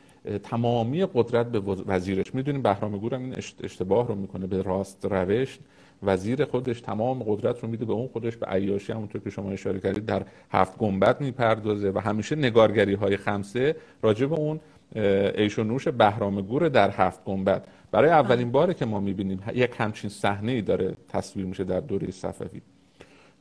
تمامی 0.43 1.07
قدرت 1.15 1.47
به 1.47 1.61
وزیرش 1.87 2.35
می‌دونیم 2.35 2.63
بهرام 2.63 2.99
گورم 2.99 3.23
این 3.23 3.35
اشتباه 3.63 4.09
رو 4.09 4.15
می‌کنه 4.15 4.47
به 4.47 4.63
راست 4.63 5.05
روش 5.05 5.59
وزیر 6.03 6.45
خودش 6.45 6.81
تمام 6.81 7.23
قدرت 7.23 7.61
رو 7.61 7.69
میده 7.69 7.85
به 7.85 7.93
اون 7.93 8.09
خودش 8.09 8.37
به 8.37 8.47
عیاشی 8.47 8.93
همونطور 8.93 9.21
که 9.21 9.31
شما 9.31 9.51
اشاره 9.51 9.81
کردید 9.81 10.07
در 10.07 10.23
هفت 10.51 10.79
گنبد 10.79 11.21
می‌پردازه 11.21 11.91
و 11.91 11.99
همیشه 11.99 12.37
نگارگری 12.37 12.95
های 12.95 13.17
خمسه 13.17 13.77
راجع 14.03 14.27
به 14.27 14.35
اون 14.35 14.61
ایش 14.95 15.59
و 15.59 15.65
نوش 15.65 15.89
بهرام 15.89 16.41
گور 16.41 16.69
در 16.69 16.91
هفت 16.91 17.25
گنبد. 17.25 17.67
برای 17.91 18.11
اولین 18.11 18.53
باره 18.53 18.75
که 18.75 18.87
ما 18.87 19.01
می‌بینیم 19.01 19.41
یک 19.55 19.71
همچین 19.79 20.11
صحنه 20.11 20.53
ای 20.53 20.63
داره 20.63 20.95
تصویر 21.09 21.47
میشه 21.47 21.65
در 21.65 21.81
دوره 21.81 22.11
صفوی. 22.11 22.61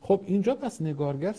خب 0.00 0.20
اینجا 0.26 0.54
پس 0.54 0.82
نگارگر 0.82 1.34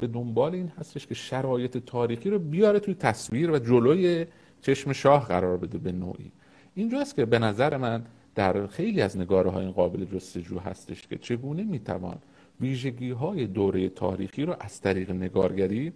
به 0.00 0.06
دنبال 0.06 0.54
این 0.54 0.72
هستش 0.78 1.06
که 1.06 1.14
شرایط 1.14 1.78
تاریخی 1.78 2.30
رو 2.30 2.38
بیاره 2.38 2.80
توی 2.80 2.94
تصویر 2.94 3.50
و 3.50 3.58
جلوی 3.58 4.26
چشم 4.62 4.92
شاه 4.92 5.28
قرار 5.28 5.56
بده 5.56 5.78
به 5.78 5.92
نوعی. 5.92 6.32
اینجاست 6.74 7.16
که 7.16 7.24
به 7.24 7.38
نظر 7.38 7.76
من 7.76 8.04
در 8.34 8.66
خیلی 8.66 9.02
از 9.02 9.18
نگاره 9.18 9.50
های 9.50 9.66
قابل 9.66 10.04
جستجو 10.04 10.58
هستش 10.58 11.02
که 11.02 11.18
چگونه 11.18 11.62
می‌توان 11.62 12.18
ویژگی 12.60 13.10
های 13.10 13.46
دوره 13.46 13.88
تاریخی 13.88 14.44
رو 14.44 14.56
از 14.60 14.80
طریق 14.80 15.10
نگارگری 15.10 15.92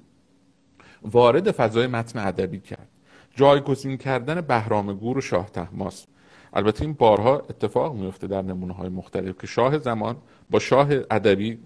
وارد 1.02 1.50
فضای 1.50 1.86
متن 1.86 2.18
ادبی 2.18 2.60
کرد. 2.60 2.88
جایگزین 3.34 3.96
کردن 3.96 4.40
بهرام 4.40 4.92
گور 4.92 5.18
و 5.18 5.20
شاه 5.20 5.50
تحماس. 5.50 6.06
البته 6.52 6.82
این 6.82 6.92
بارها 6.92 7.38
اتفاق 7.38 7.94
میفته 7.94 8.26
در 8.26 8.42
نمونه 8.42 8.74
های 8.74 8.88
مختلف 8.88 9.38
که 9.38 9.46
شاه 9.46 9.78
زمان 9.78 10.16
با 10.50 10.58
شاه 10.58 10.88
ادبی 10.90 11.58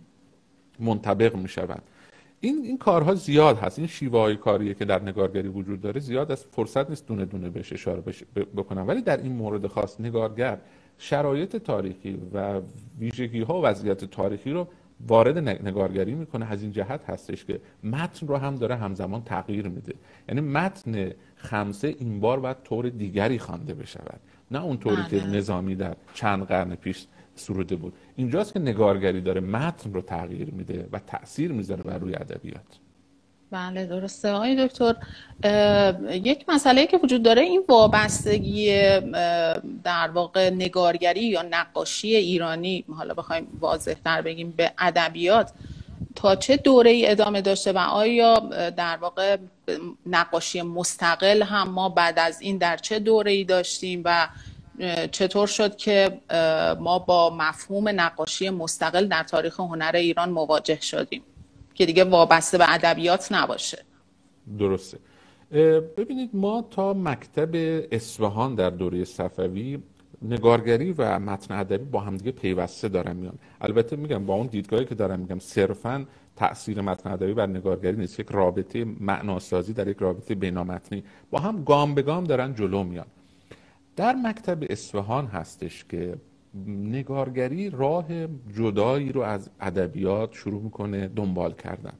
منطبق 0.80 1.36
می‌شوند 1.36 1.82
این 2.40 2.64
این 2.64 2.78
کارها 2.78 3.14
زیاد 3.14 3.58
هست. 3.58 3.78
این 3.78 3.88
شیوه 3.88 4.18
های 4.18 4.36
کاریه 4.36 4.74
که 4.74 4.84
در 4.84 5.02
نگارگری 5.02 5.48
وجود 5.48 5.80
داره 5.80 6.00
زیاد 6.00 6.32
از 6.32 6.44
فرصت 6.44 6.90
نیست 6.90 7.06
دونه 7.06 7.24
دونه 7.24 7.50
بهش 7.50 7.72
اشاره 7.72 8.02
بکنم. 8.56 8.88
ولی 8.88 9.02
در 9.02 9.16
این 9.16 9.32
مورد 9.32 9.66
خاص 9.66 10.00
نگارگر 10.00 10.58
شرایط 10.98 11.56
تاریخی 11.56 12.18
و 12.34 12.60
ویژگی 12.98 13.40
ها 13.40 13.60
و 13.60 13.64
وضعیت 13.64 14.04
تاریخی 14.04 14.50
رو 14.50 14.68
وارد 15.08 15.38
نگارگری 15.38 16.14
می‌کنه. 16.14 16.52
از 16.52 16.62
این 16.62 16.72
جهت 16.72 17.10
هستش 17.10 17.44
که 17.44 17.60
متن 17.84 18.26
رو 18.26 18.36
هم 18.36 18.54
داره 18.54 18.76
همزمان 18.76 19.22
تغییر 19.22 19.68
میده. 19.68 19.94
یعنی 20.28 20.40
متن 20.40 21.10
خمسه 21.36 21.94
این 21.98 22.20
بار 22.20 22.40
باید 22.40 22.56
طور 22.64 22.88
دیگری 22.88 23.38
خوانده 23.38 23.74
بشود. 23.74 24.20
نه 24.50 24.64
اون 24.64 24.78
طوری 24.78 25.02
که 25.10 25.18
بله. 25.18 25.36
نظامی 25.36 25.74
در 25.74 25.96
چند 26.14 26.42
قرن 26.42 26.74
پیش 26.74 27.06
سروده 27.40 27.76
بود. 27.76 27.92
اینجاست 28.16 28.52
که 28.52 28.58
نگارگری 28.58 29.20
داره 29.20 29.40
متن 29.40 29.92
رو 29.92 30.02
تغییر 30.02 30.50
میده 30.50 30.88
و 30.92 30.98
تاثیر 30.98 31.52
می‌ذاره 31.52 31.82
بر 31.82 31.98
روی 31.98 32.14
ادبیات. 32.14 32.70
بله 33.50 33.86
درسته. 33.86 34.30
آقای 34.30 34.66
دکتر 34.66 34.96
یک 36.10 36.44
مسئله 36.48 36.86
که 36.86 36.96
وجود 36.96 37.22
داره 37.22 37.42
این 37.42 37.62
وابستگی 37.68 38.66
در 39.84 40.10
واقع 40.14 40.50
نگارگری 40.50 41.24
یا 41.24 41.42
نقاشی 41.42 42.16
ایرانی 42.16 42.84
حالا 42.96 43.14
بخوایم 43.14 43.46
واضح 43.60 43.94
تر 44.04 44.22
بگیم 44.22 44.54
به 44.56 44.72
ادبیات 44.78 45.52
تا 46.14 46.36
چه 46.36 46.56
دوره 46.56 46.90
ای 46.90 47.06
ادامه 47.06 47.40
داشته 47.40 47.72
و 47.72 47.78
آیا 47.78 48.38
در 48.76 48.96
واقع 48.96 49.36
نقاشی 50.06 50.62
مستقل 50.62 51.42
هم 51.42 51.68
ما 51.68 51.88
بعد 51.88 52.18
از 52.18 52.40
این 52.40 52.58
در 52.58 52.76
چه 52.76 52.98
دوره 52.98 53.32
ای 53.32 53.44
داشتیم 53.44 54.02
و 54.04 54.28
چطور 55.10 55.46
شد 55.46 55.76
که 55.76 56.20
ما 56.80 56.98
با 56.98 57.36
مفهوم 57.36 57.88
نقاشی 57.88 58.50
مستقل 58.50 59.06
در 59.06 59.22
تاریخ 59.22 59.60
هنر 59.60 59.92
ایران 59.94 60.30
مواجه 60.30 60.80
شدیم؟ 60.80 61.22
که 61.74 61.86
دیگه 61.86 62.04
وابسته 62.04 62.58
به 62.58 62.74
ادبیات 62.74 63.32
نباشه. 63.32 63.78
درسته. 64.58 64.98
ببینید 65.96 66.30
ما 66.32 66.64
تا 66.70 66.92
مکتب 66.92 67.50
اصفهان 67.92 68.54
در 68.54 68.70
دوره 68.70 69.04
صفوی 69.04 69.78
نگارگری 70.22 70.92
و 70.92 71.18
متن 71.18 71.54
ادبی 71.54 71.84
با 71.84 72.00
همدیگه 72.00 72.30
پیوسته 72.30 72.88
دارن 72.88 73.16
میان. 73.16 73.34
البته 73.60 73.96
میگم 73.96 74.26
با 74.26 74.34
اون 74.34 74.46
دیدگاهی 74.46 74.84
که 74.84 74.94
دارم 74.94 75.20
میگم 75.20 75.38
صرفا 75.38 76.06
تاثیر 76.36 76.80
متن 76.80 77.10
ادبی 77.10 77.34
بر 77.34 77.46
نگارگری 77.46 77.96
نیست. 77.96 78.20
یک 78.20 78.28
رابطه 78.30 78.84
معناسازی 78.84 79.72
در 79.72 79.88
یک 79.88 79.96
رابطه 79.98 80.34
بینامتنی. 80.34 81.04
با 81.30 81.38
هم 81.38 81.64
گام 81.64 81.94
به 81.94 82.02
گام 82.02 82.24
دارن 82.24 82.54
جلو 82.54 82.84
میان. 82.84 83.06
در 84.00 84.14
مکتب 84.14 84.58
اصفهان 84.70 85.26
هستش 85.26 85.84
که 85.84 86.14
نگارگری 86.66 87.70
راه 87.70 88.06
جدایی 88.56 89.12
رو 89.12 89.20
از 89.20 89.50
ادبیات 89.60 90.32
شروع 90.32 90.62
می‌کنه 90.62 91.08
دنبال 91.08 91.52
کردن. 91.52 91.92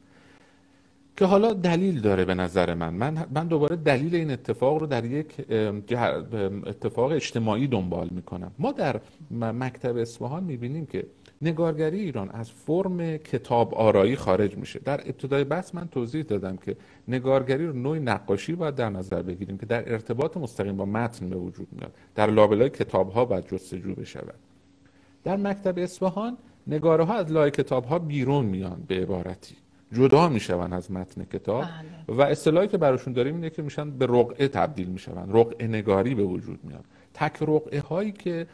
که 1.17 1.25
حالا 1.25 1.53
دلیل 1.53 2.01
داره 2.01 2.25
به 2.25 2.35
نظر 2.35 2.75
من. 2.75 2.95
من, 2.95 3.27
من 3.35 3.47
دوباره 3.47 3.77
دلیل 3.77 4.15
این 4.15 4.31
اتفاق 4.31 4.79
رو 4.81 4.87
در 4.87 5.05
یک 5.05 5.27
اتفاق 6.67 7.11
اجتماعی 7.13 7.67
دنبال 7.67 8.09
می‌کنم. 8.11 8.51
ما 8.59 8.73
در 8.73 9.01
مکتب 9.31 9.97
اصفهان 9.97 10.45
می‌بینیم 10.45 10.87
که 10.87 11.07
نگارگری 11.43 12.01
ایران 12.01 12.31
از 12.31 12.51
فرم 12.51 13.17
کتاب 13.17 13.75
آرایی 13.75 14.17
خارج 14.17 14.57
میشه. 14.57 14.79
در 14.79 15.01
ابتدای 15.01 15.45
بحث 15.45 15.75
من 15.75 15.89
توضیح 15.89 16.23
دادم 16.23 16.57
که 16.57 16.77
نگارگری 17.09 17.67
رو 17.67 17.73
نوعی 17.73 18.01
نقاشی 18.01 18.53
باید 18.53 18.75
در 18.75 18.91
نظر 18.91 19.23
بگیریم 19.23 19.59
که 19.59 19.67
در 19.67 19.93
ارتباط 19.93 20.37
مستقیم 20.37 20.77
با 20.77 20.85
متن 20.85 21.29
به 21.29 21.37
وجود 21.37 21.69
میاد. 21.73 21.93
در 22.15 22.31
لابلای 22.31 22.71
کتاب 22.71 23.13
ها 23.13 23.25
باید 23.25 23.47
جستجو 23.47 23.95
بشود. 23.95 24.39
در 25.25 25.37
مکتب 25.37 25.79
اصفهان 25.79 26.37
نگاره 26.67 27.05
ها 27.05 27.15
از 27.15 27.33
لای 27.33 27.51
کتاب 27.51 27.85
ها 27.85 27.99
بیرون 27.99 28.45
میان 28.45 28.83
به 28.89 28.95
عبارتی. 28.95 29.55
جدا 29.93 30.29
میشون 30.29 30.73
از 30.73 30.93
متن 30.93 31.25
کتاب 31.25 31.63
بله. 31.63 32.17
و 32.17 32.23
اصطلاحی 32.23 32.69
که 32.69 32.79
براشون 32.79 33.13
داریم 33.13 33.35
اینه 33.35 33.51
که 33.51 33.63
میشن 33.63 33.91
به 33.91 34.07
رقعه 34.07 34.49
تبدیل 34.49 34.89
میشون 34.89 35.33
رقعه 35.33 35.67
نگاری 35.67 36.15
به 36.15 36.23
وجود 36.23 36.59
میاد. 36.65 36.85
تک 37.15 37.37
رقعه 37.43 37.81
هایی 37.81 38.13
که 38.13 38.47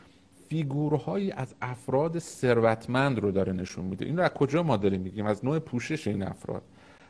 فیگورهایی 0.48 1.32
از 1.32 1.54
افراد 1.62 2.18
ثروتمند 2.18 3.18
رو 3.18 3.30
داره 3.30 3.52
نشون 3.52 3.84
میده. 3.84 4.04
این 4.06 4.16
رو 4.16 4.22
از 4.22 4.30
کجا 4.30 4.62
ما 4.62 4.76
داریم 4.76 5.00
میگیم؟ 5.00 5.26
از 5.26 5.44
نوع 5.44 5.58
پوشش 5.58 6.08
این 6.08 6.22
افراد. 6.22 6.62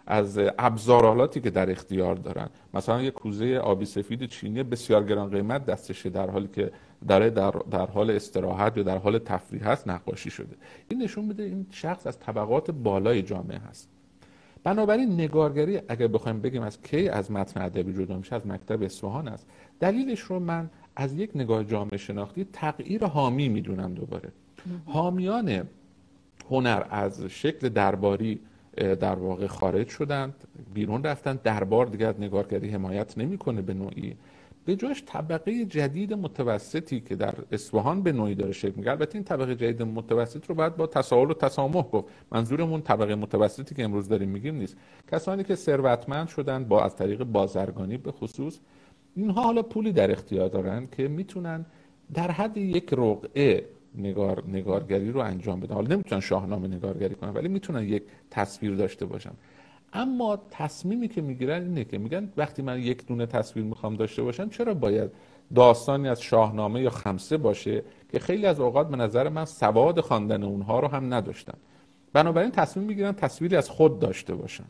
از 0.07 0.41
ابزارالاتی 0.59 1.41
که 1.41 1.51
در 1.51 1.71
اختیار 1.71 2.15
دارن. 2.15 2.49
مثلا 2.75 3.03
یه 3.03 3.11
کوزه 3.11 3.57
آبی 3.57 3.85
سفید 3.85 4.27
چینی 4.27 4.63
بسیار 4.63 5.05
گران 5.05 5.31
قیمت 5.31 5.67
دستشه 5.67 6.11
در 6.11 6.31
حالی 6.31 6.49
که 6.49 6.73
در, 7.09 7.29
در, 7.29 7.51
در 7.71 7.87
حال 7.87 8.11
استراحت 8.11 8.77
یا 8.77 8.83
در 8.83 8.99
حال 8.99 9.19
تفریح 9.19 9.69
هست 9.69 9.89
نقاشی 9.89 10.31
شده. 10.31 10.57
این 10.89 11.03
نشون 11.03 11.25
میده 11.25 11.43
این 11.43 11.67
شخص 11.71 12.07
از 12.07 12.19
طبقات 12.19 12.71
بالای 12.71 13.23
جامعه 13.23 13.59
هست. 13.59 13.89
بنابراین 14.67 15.13
نگارگری 15.13 15.81
اگر 15.89 16.07
بخوایم 16.07 16.41
بگیم 16.41 16.63
از 16.63 16.83
کی 16.83 17.09
از 17.09 17.31
متن 17.31 17.63
ادبی 17.63 17.93
جدا 17.93 18.17
میشه 18.17 18.37
از 18.37 18.47
مکتب 18.47 18.83
اصفهان 18.83 19.29
است 19.29 19.47
دلیلش 19.81 20.21
رو 20.21 20.39
من 20.39 20.71
از 20.97 21.15
یک 21.15 21.31
نگاه 21.35 21.65
جامعه 21.65 21.97
شناختی 21.97 22.47
تغییر 22.53 23.05
حامی 23.05 23.49
می‌دونم 23.49 23.95
دوباره. 23.95 24.29
حامیان 24.87 25.69
هنر 26.51 26.83
از 26.91 27.23
شکل 27.23 27.69
درباری 27.69 28.41
در 28.77 29.15
واقع 29.15 29.47
خارج 29.47 29.89
شدند 29.89 30.35
بیرون 30.75 31.05
رفتند. 31.05 31.43
دربار 31.43 31.87
دیگر 31.87 32.09
از 32.09 32.21
نگارگری 32.21 32.71
حمایت 32.71 33.19
نمی‌کنه 33.19 33.63
به 33.63 33.75
نوعی. 33.75 34.17
به 34.65 34.77
جاش 34.77 35.03
طبقه 35.07 35.65
جدید 35.65 36.15
متوسطی 36.15 37.01
که 37.01 37.17
در 37.17 37.35
اصفهان 37.53 38.03
به 38.03 38.13
نوعی 38.13 38.35
داره 38.35 38.53
شکل 38.53 38.73
می‌گیره. 38.77 38.91
البته 38.91 39.15
این 39.15 39.25
طبقه 39.25 39.55
جدید 39.55 39.83
متوسط 39.83 40.47
رو 40.47 40.55
باید 40.55 40.77
با 40.77 40.87
تساهل 40.87 41.31
و 41.31 41.35
تسامح 41.35 41.83
گفت. 41.83 42.09
منظورمون 42.33 42.83
طبقه 42.83 43.15
متوسطی 43.15 43.75
که 43.75 43.85
امروز 43.85 44.09
داریم 44.09 44.29
میگیم 44.29 44.55
نیست. 44.55 44.77
کسانی 45.13 45.45
که 45.45 45.55
ثروتمند 45.55 46.29
شدن 46.29 46.65
با 46.65 46.85
از 46.85 46.97
طریق 46.97 47.25
بازرگانی 47.25 47.97
به 47.97 48.13
خصوص 48.13 48.59
اینها 49.17 49.43
حالا 49.43 49.63
پولی 49.63 49.93
در 49.93 50.11
اختیار 50.11 50.49
دارن 50.49 50.89
که 50.97 51.09
می‌تونن 51.09 51.67
در 52.15 52.31
حد 52.31 52.57
یک 52.57 52.89
رقعه 52.93 53.67
نگار، 53.95 54.45
نگارگری 54.49 55.13
رو 55.13 55.21
انجام 55.21 55.61
بدن. 55.61 55.75
حالا 55.75 55.95
نمی‌تونن 55.95 56.21
شاهنامه 56.21 56.69
نگارگری 56.69 57.15
کنن 57.15 57.31
ولی 57.31 57.49
می‌تونن 57.49 57.83
یک 57.83 58.03
تصویر 58.31 58.75
داشته 58.75 59.07
باشن. 59.07 59.31
اما 59.93 60.39
تصمیمی 60.51 61.09
که 61.09 61.21
می‌گیرن 61.23 61.63
اینه 61.63 61.85
که 61.85 61.99
میگن 61.99 62.33
وقتی 62.37 62.63
من 62.63 62.81
یک 62.81 63.07
دونه 63.07 63.27
تصویر 63.27 63.65
می‌خوام 63.65 63.97
داشته 63.97 64.23
باشم 64.23 64.49
چرا 64.49 64.75
باید 64.75 65.11
داستانی 65.55 66.09
از 66.09 66.23
شاهنامه 66.23 66.81
یا 66.81 66.91
خمسه 66.91 67.37
باشه 67.37 67.83
که 68.13 68.19
خیلی 68.19 68.47
از 68.47 68.61
اوقات 68.61 68.89
به 68.89 68.97
نظر 68.97 69.29
من 69.29 69.45
سواد 69.45 70.01
خواندن 70.01 70.43
اونها 70.43 70.81
رو 70.81 70.89
هم 70.89 71.15
نداشتن. 71.15 71.59
بنابراین 72.13 72.51
تصمیم 72.51 72.87
می‌گیرن 72.87 73.13
تصویری 73.13 73.57
از 73.57 73.71
خود 73.71 73.99
داشته 73.99 74.35
باشن. 74.35 74.65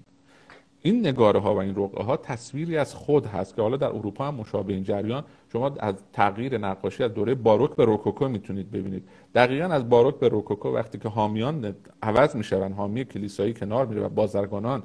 این 0.83 1.07
نگاره 1.07 1.41
ها 1.41 1.55
و 1.55 1.59
این 1.59 1.75
رقعه 1.77 2.05
ها 2.05 2.17
تصویری 2.17 2.77
از 2.77 2.95
خود 2.95 3.27
هست 3.27 3.57
که 3.57 3.63
حالا 3.63 3.77
در 3.77 3.87
اروپا 3.87 4.25
هم 4.25 4.35
مشابه 4.35 4.73
این 4.73 4.83
جریان 4.83 5.25
شما 5.53 5.71
از 5.79 5.95
تغییر 6.13 6.59
نقاشی 6.59 7.05
از 7.05 7.15
دوره 7.15 7.35
باروک 7.35 7.77
به 7.77 7.85
روکوکو 7.85 8.29
می‌تونید 8.29 8.71
ببینید. 8.71 9.09
دقیقا 9.35 9.67
از 9.67 9.89
باروک 9.89 10.19
به 10.19 10.29
روکوکو 10.29 10.69
وقتی 10.69 10.99
که 10.99 11.09
حامیان 11.09 11.75
عوض 12.03 12.37
میشون 12.37 12.73
حامی 12.73 13.05
کلیسایی 13.05 13.55
کنار 13.55 13.87
میره 13.87 14.03
و 14.03 14.09
بازرگانان 14.09 14.83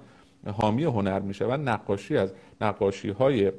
حامی 0.54 0.84
هنر 0.84 1.20
میشون 1.20 1.68
نقاشی 1.68 2.18
از 2.18 2.34
نقاشی 2.62 3.10
های 3.10 3.52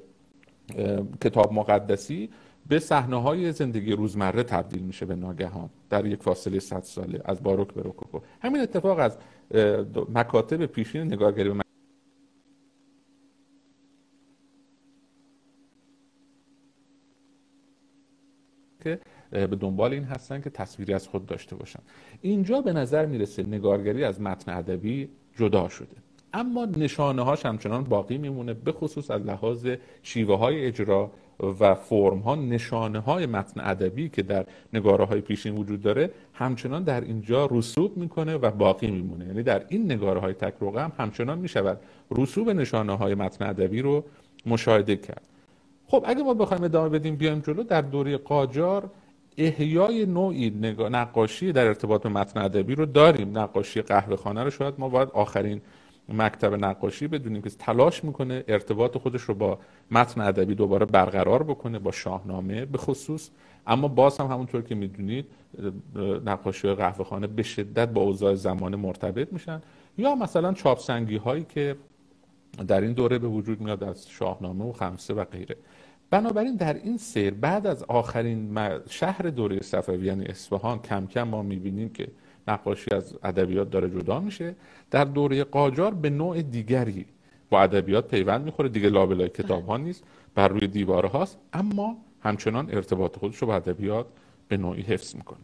کتاب 1.25 1.53
مقدسی 1.53 2.31
به 2.69 2.79
صحنه 2.79 3.23
های 3.23 3.53
زندگی 3.53 3.93
روزمره 3.93 4.43
تبدیل 4.43 4.83
میشه 4.83 5.07
به 5.07 5.15
ناگهان 5.15 5.71
در 5.91 6.07
یک 6.07 6.23
فاصله 6.23 6.59
100 6.59 6.83
ساله 6.83 7.21
از 7.25 7.43
باروک 7.43 7.75
به 7.75 7.83
روکوکو. 7.83 8.19
همین 8.41 8.63
اتفاق 8.63 8.99
از 8.99 9.19
مکاتب 10.15 10.67
پیشین 10.67 11.03
نگارگری 11.03 11.49
که 18.83 18.99
به 19.31 19.47
دنبال 19.47 19.93
این 19.93 20.05
هستن 20.05 20.41
که 20.41 20.51
تصویری 20.51 20.95
از 20.95 21.09
خود 21.09 21.27
داشته 21.27 21.57
باشن. 21.57 21.81
اینجا 22.21 22.61
به 22.61 22.73
نظر 22.73 23.07
می‌رسه 23.07 23.43
نگارگری 23.43 24.05
از 24.05 24.21
متن 24.21 24.53
ادبی 24.53 25.09
جدا 25.37 25.69
شده. 25.69 25.97
اما 26.35 26.65
نشانه 26.65 27.23
هاش 27.23 27.47
همچنان 27.47 27.85
باقی 27.85 28.19
میمونه 28.19 28.55
به 28.55 28.73
خصوص 28.73 29.11
از 29.11 29.23
لحاظ 29.23 29.67
شیوه 30.03 30.39
های 30.39 30.67
اجرا 30.67 31.11
و 31.61 31.75
فرم 31.75 32.19
ها 32.19 32.35
نشانه 32.35 32.99
های 32.99 33.27
متن 33.27 33.61
ادبی 33.61 34.09
که 34.09 34.23
در 34.23 34.47
نگاره 34.73 35.05
های 35.05 35.21
پیشین 35.21 35.55
وجود 35.55 35.81
داره 35.83 36.11
همچنان 36.33 36.83
در 36.83 37.01
اینجا 37.01 37.49
رسوب 37.51 37.97
می‌کنه 37.97 38.35
و 38.35 38.51
باقی 38.51 38.91
میمونه. 38.91 39.27
یعنی 39.27 39.43
در 39.43 39.65
این 39.69 39.93
نگاره 39.93 40.21
های 40.21 40.33
تک 40.33 40.55
هم 40.63 40.93
همچنان 40.99 41.39
می‌شود 41.39 41.81
رسوب 42.11 42.51
نشانه 42.51 42.97
های 42.97 43.15
متن 43.15 43.45
ادبی 43.45 43.83
رو 43.83 44.05
مشاهده 44.47 44.97
کرد. 44.97 45.32
خب 45.93 46.05
اگه 46.07 46.23
ما 46.23 46.35
بخوایم 46.35 46.65
ادامه 46.65 46.89
بدیم 46.89 47.17
بیایم 47.17 47.41
جلو 47.41 47.63
در 47.63 47.81
دوره 47.81 48.17
قاجار 48.17 48.91
احیای 49.39 50.07
نوعی 50.07 50.51
نقاشی 50.91 51.53
در 51.53 51.67
ارتباط 51.67 52.03
به 52.03 52.09
متن 52.09 52.41
ادبی 52.41 52.75
رو 52.75 52.87
داریم. 52.87 53.39
نقاشی 53.39 53.83
قهوه 53.83 54.17
خانه 54.17 54.45
رو 54.45 54.51
شاید 54.51 54.75
ما 54.79 54.89
باید 54.89 55.09
آخرین 55.09 55.61
مکتب 56.09 56.55
نقاشی 56.55 57.09
بدونیم 57.09 57.43
که 57.43 57.51
تلاش 57.51 58.05
می‌کنه 58.05 58.45
ارتباط 58.49 58.99
خودش 58.99 59.23
رو 59.23 59.35
با 59.35 59.59
متن 59.91 60.21
ادبی 60.21 60.55
دوباره 60.55 60.87
برقرار 60.87 61.43
بکنه 61.43 61.79
با 61.79 61.93
شاهنامه 61.93 62.65
به 62.65 62.79
خصوص. 62.79 63.31
اما 63.67 63.89
باز 63.89 64.19
هم 64.19 64.27
همونطور 64.27 64.63
که 64.63 64.75
می‌دونید 64.75 65.27
نقاشی 66.25 66.75
قهوه 66.75 67.05
خانه 67.05 67.27
به 67.27 67.43
شدت 67.43 67.89
با 67.89 68.03
اوضاع 68.03 68.35
زمانه 68.35 68.77
مرتبط 68.77 69.33
میشن. 69.33 69.63
یا 69.99 70.15
مثلا 70.15 70.53
چاپسنگی 70.53 71.17
هایی 71.17 71.47
که 71.49 71.77
در 72.69 72.81
این 72.81 72.93
دوره 72.93 73.19
به 73.19 73.29
وجود 73.29 73.61
میاد 73.61 73.85
از 73.85 74.09
شاهنامه 74.09 74.65
و 74.65 74.73
خمسه 74.73 75.15
و 75.15 75.25
غیره. 75.25 75.57
بنابراین 76.13 76.57
در 76.57 76.75
این 76.75 76.97
سیر 76.97 77.35
بعد 77.35 77.67
از 77.67 77.83
آخرین 77.83 78.59
شهر 78.89 79.23
دوره 79.23 79.61
صفوی 79.61 80.07
یعنی 80.07 80.25
اصفهان 80.25 80.79
کم 80.79 81.07
کم 81.07 81.23
ما 81.23 81.43
می‌بینیم 81.43 81.89
که 81.89 82.09
نقاشی 82.49 82.95
از 82.95 83.15
ادبیات 83.23 83.71
داره 83.71 83.91
جدا 83.91 84.21
میشه 84.21 84.55
در 84.91 85.05
دوره 85.05 85.45
قاجار 85.45 85.95
به 85.95 86.11
نوع 86.11 86.43
دیگری 86.43 87.07
با 87.51 87.63
ادبیات 87.63 88.09
پیوند 88.09 88.45
می‌خوره. 88.45 88.69
دیگه 88.69 88.89
لابلای 88.89 89.29
کتاب 89.29 89.67
ها 89.67 89.77
نیست 89.77 90.05
بر 90.35 90.49
روی 90.49 90.67
دیواره 90.67 91.09
هاست 91.09 91.39
اما 91.53 91.97
همچنان 92.23 92.71
ارتباط 92.71 93.19
خودش 93.19 93.37
رو 93.37 93.47
با 93.47 93.57
ادبیات 93.57 94.07
به 94.49 94.57
نوعی 94.57 94.83
حفظ 94.83 95.17
می‌کنه. 95.17 95.39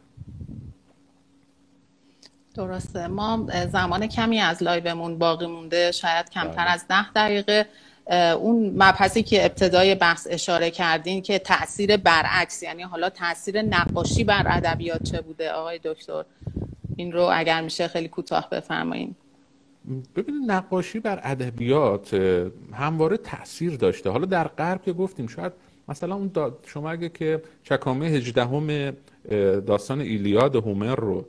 درسته. 2.55 3.07
ما 3.07 3.47
زمان 3.73 4.07
کمی 4.07 4.41
از 4.41 4.63
لایومون 4.63 5.19
باقی 5.19 5.47
مونده 5.47 5.93
شاید 5.93 6.31
کمتر 6.31 6.65
بله. 6.65 6.71
از 6.71 6.89
ده 6.89 7.13
دقیقه. 7.13 7.67
اون 8.11 8.73
مبحثی 8.77 9.23
که 9.23 9.45
ابتدای 9.45 9.95
بحث 9.95 10.27
اشاره 10.31 10.71
کردین 10.71 11.23
که 11.23 11.39
تاثیر 11.39 11.97
برعکس 11.97 12.63
یعنی 12.63 12.83
حالا 12.83 13.11
تاثیر 13.11 13.63
نقاشی 13.63 14.25
بر 14.25 14.43
ادبیات 14.47 15.03
چه 15.03 15.21
بوده؟ 15.21 15.51
آقای 15.51 15.81
دکتر 15.85 16.25
این 16.97 17.13
رو 17.13 17.31
اگر 17.33 17.61
میشه 17.61 17.89
خیلی 17.89 18.09
کوتاه 18.09 18.49
بفرمایید 18.51 19.17
ببینید 20.17 20.51
نقاشی 20.51 21.01
بر 21.01 21.21
ادبیات 21.23 22.15
همواره 22.73 23.17
تاثیر 23.17 23.77
داشته. 23.77 24.11
حالا 24.11 24.27
در 24.27 24.49
غرب 24.49 24.83
که 24.83 24.93
گفتیم 24.93 25.27
شاید 25.27 25.53
مثلا 25.89 26.15
اون 26.15 26.31
شما 26.67 26.91
اگه 26.91 27.09
که 27.09 27.43
چکامه 27.65 28.07
هجدهم 28.07 28.93
داستان 29.67 30.01
ایلیاد 30.01 30.57
هومر 30.57 30.95
رو 30.95 31.25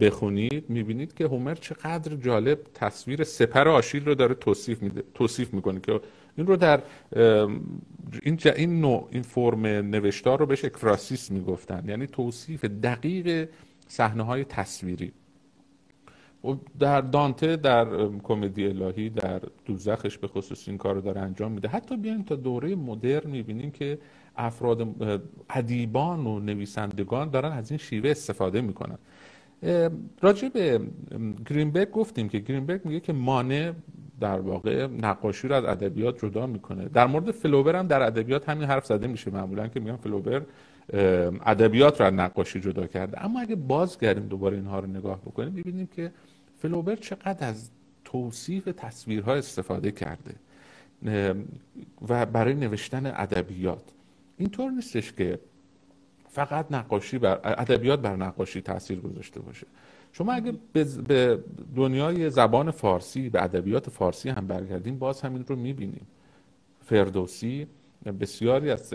بخونید 0.00 0.70
می‌بینید 0.70 1.14
که 1.14 1.24
هومر 1.24 1.54
چقدر 1.54 2.16
جالب 2.16 2.58
تصویر 2.74 3.24
سپر 3.24 3.68
آشیل 3.68 4.04
رو 4.04 4.14
داره 4.14 4.34
توصیف 4.34 4.82
میده 4.82 5.02
توصیف 5.14 5.54
می‌کنه 5.54 5.80
که 5.80 6.00
این 6.36 6.46
رو 6.46 6.56
در 6.56 6.82
این 8.22 8.38
این 8.56 8.80
نوع 8.80 9.08
این 9.10 9.22
فرم 9.22 9.66
نوشتار 9.66 10.38
رو 10.38 10.46
بهش 10.46 10.64
اکفراسیس 10.64 11.30
می‌گفتن. 11.30 11.84
یعنی 11.88 12.06
توصیف 12.06 12.64
دقیق 12.64 13.48
صحنه 13.86 14.22
های 14.22 14.44
تصویری. 14.44 15.12
و 16.44 16.54
در 16.78 17.00
دانته 17.00 17.56
در 17.56 17.86
کمدی 18.22 18.66
الهی 18.66 19.10
در 19.10 19.42
دوزخش 19.64 20.18
به 20.18 20.28
خصوص 20.28 20.68
این 20.68 20.78
کار 20.78 20.94
رو 20.94 21.00
داره 21.00 21.20
انجام 21.20 21.52
میده. 21.52 21.68
حتی 21.68 21.96
بیاین 21.96 22.24
تا 22.24 22.36
دوره 22.36 22.74
مدرن 22.74 23.30
می‌بینیم 23.30 23.70
که 23.70 23.98
افراد 24.36 24.88
ادیبان 25.50 26.26
و 26.26 26.38
نویسندگان 26.40 27.30
دارن 27.30 27.52
از 27.52 27.70
این 27.70 27.78
شیوه 27.78 28.10
استفاده 28.10 28.60
می‌کنن. 28.60 28.98
راجع 30.20 30.48
به 30.48 30.80
گرینبرگ 31.50 31.90
گفتیم 31.90 32.28
که 32.28 32.38
گرینبرگ 32.38 32.80
میگه 32.84 33.00
که 33.00 33.12
مانع 33.12 33.72
در 34.20 34.40
واقع 34.40 34.86
نقاشی 34.86 35.48
رو 35.48 35.54
از 35.54 35.64
ادبیات 35.64 36.24
جدا 36.24 36.46
می‌کنه. 36.46 36.88
در 36.88 37.06
مورد 37.06 37.30
فلوبر 37.30 37.76
هم 37.76 37.86
در 37.86 38.02
ادبیات 38.02 38.48
همین 38.48 38.68
حرف 38.68 38.86
زده 38.86 39.06
میشه 39.06 39.30
معمولا 39.30 39.68
که 39.68 39.80
میگن 39.80 39.96
فلوبر 39.96 40.42
ادبیات 41.46 42.00
رو 42.00 42.06
از 42.06 42.12
نقاشی 42.12 42.60
جدا 42.60 42.86
کرده. 42.86 43.24
اما 43.24 43.40
اگه 43.40 43.56
بازگردیم 43.56 44.26
دوباره 44.26 44.56
اینها 44.56 44.78
رو 44.78 44.86
نگاه 44.86 45.20
بکنیم 45.20 45.52
می‌بینیم 45.52 45.86
که 45.86 46.12
فلوبر 46.58 46.96
چقدر 46.96 47.48
از 47.48 47.70
توصیف 48.04 48.68
تصویرها 48.76 49.34
استفاده 49.34 49.90
کرده 49.90 50.34
و 52.08 52.26
برای 52.26 52.54
نوشتن 52.54 53.06
ادبیات. 53.06 53.82
اینطور 54.38 54.70
نیستش 54.70 55.12
که 55.12 55.38
فقط 56.28 56.66
نقاشی 56.70 57.18
بر 57.18 57.40
ادبیات 57.44 58.00
بر 58.00 58.16
نقاشی 58.16 58.60
تاثیر 58.60 59.00
گذاشته 59.00 59.40
باشه. 59.40 59.66
شما 60.12 60.32
اگه 60.32 60.52
به 60.72 61.38
دنیای 61.76 62.30
زبان 62.30 62.70
فارسی 62.70 63.28
به 63.28 63.42
ادبیات 63.42 63.90
فارسی 63.90 64.28
هم 64.28 64.46
برگردیم 64.46 64.98
باز 64.98 65.20
همین 65.20 65.44
رو 65.44 65.56
می‌بینیم. 65.56 66.06
فردوسی 66.84 67.66
بسیاری 68.20 68.70
از 68.70 68.94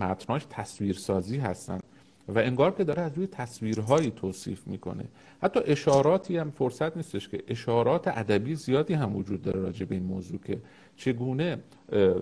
متناش 0.00 0.46
تصویرسازی 0.50 1.38
هستند 1.38 1.82
و 2.28 2.38
انگار 2.38 2.74
که 2.74 2.84
داره 2.84 3.02
از 3.02 3.12
روی 3.16 3.26
تصویرهایی 3.26 4.10
توصیف 4.10 4.66
می‌کنه. 4.66 5.04
حتی 5.42 5.60
اشاراتی 5.66 6.36
هم 6.36 6.50
فرصت 6.50 6.96
نیستش 6.96 7.28
که 7.28 7.42
اشارات 7.48 8.08
ادبی 8.08 8.54
زیادی 8.54 8.94
هم 8.94 9.16
وجود 9.16 9.42
داره 9.42 9.60
راجع 9.60 9.86
به 9.86 9.94
این 9.94 10.04
موضوع 10.04 10.40
که 10.44 10.58
چگونه 10.96 11.58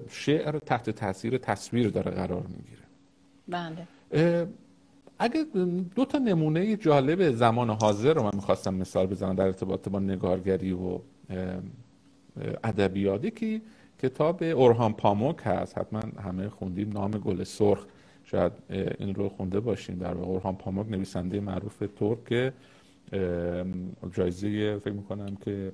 شعر 0.09 0.59
تحت 0.59 0.91
تاثیر 0.91 1.39
تصویر 1.39 1.89
داره 1.89 2.11
قرار 2.11 2.43
می‌گیره. 2.43 2.82
بله. 3.53 3.87
اگه 5.19 5.45
دو 5.97 6.05
تا 6.05 6.19
نمونه 6.19 6.77
جالب 6.77 7.31
زمان 7.31 7.71
حاضر 7.71 8.15
رو 8.15 8.23
من 8.23 8.31
می‌خواستم 8.35 8.75
مثال 8.75 9.07
بزنم 9.07 9.35
در 9.35 9.47
ارتباط 9.47 9.89
با 9.89 9.99
نگارگری 9.99 10.73
و 10.73 10.99
ادبیاتی 12.65 13.31
که 13.31 13.61
کتاب 14.03 14.43
اورهان 14.43 14.93
پاموک 14.93 15.37
هست. 15.43 15.79
حتما 15.79 16.01
همه 16.25 16.49
خوندیم. 16.49 16.91
نام 16.91 17.11
گل 17.11 17.45
سرخ. 17.45 17.87
شاید 18.25 18.53
این 18.99 19.15
رو 19.15 19.29
خونده 19.29 19.61
باشین. 19.61 19.97
در 19.97 20.15
واقع 20.15 20.31
اورهان 20.31 20.57
پاموک 20.57 20.89
نویسنده 20.89 21.41
معروف 21.41 21.83
ترک 21.97 22.53
جایزه 24.13 24.79
فکر 24.79 24.93
می‌کنم 24.93 25.37
که 25.45 25.73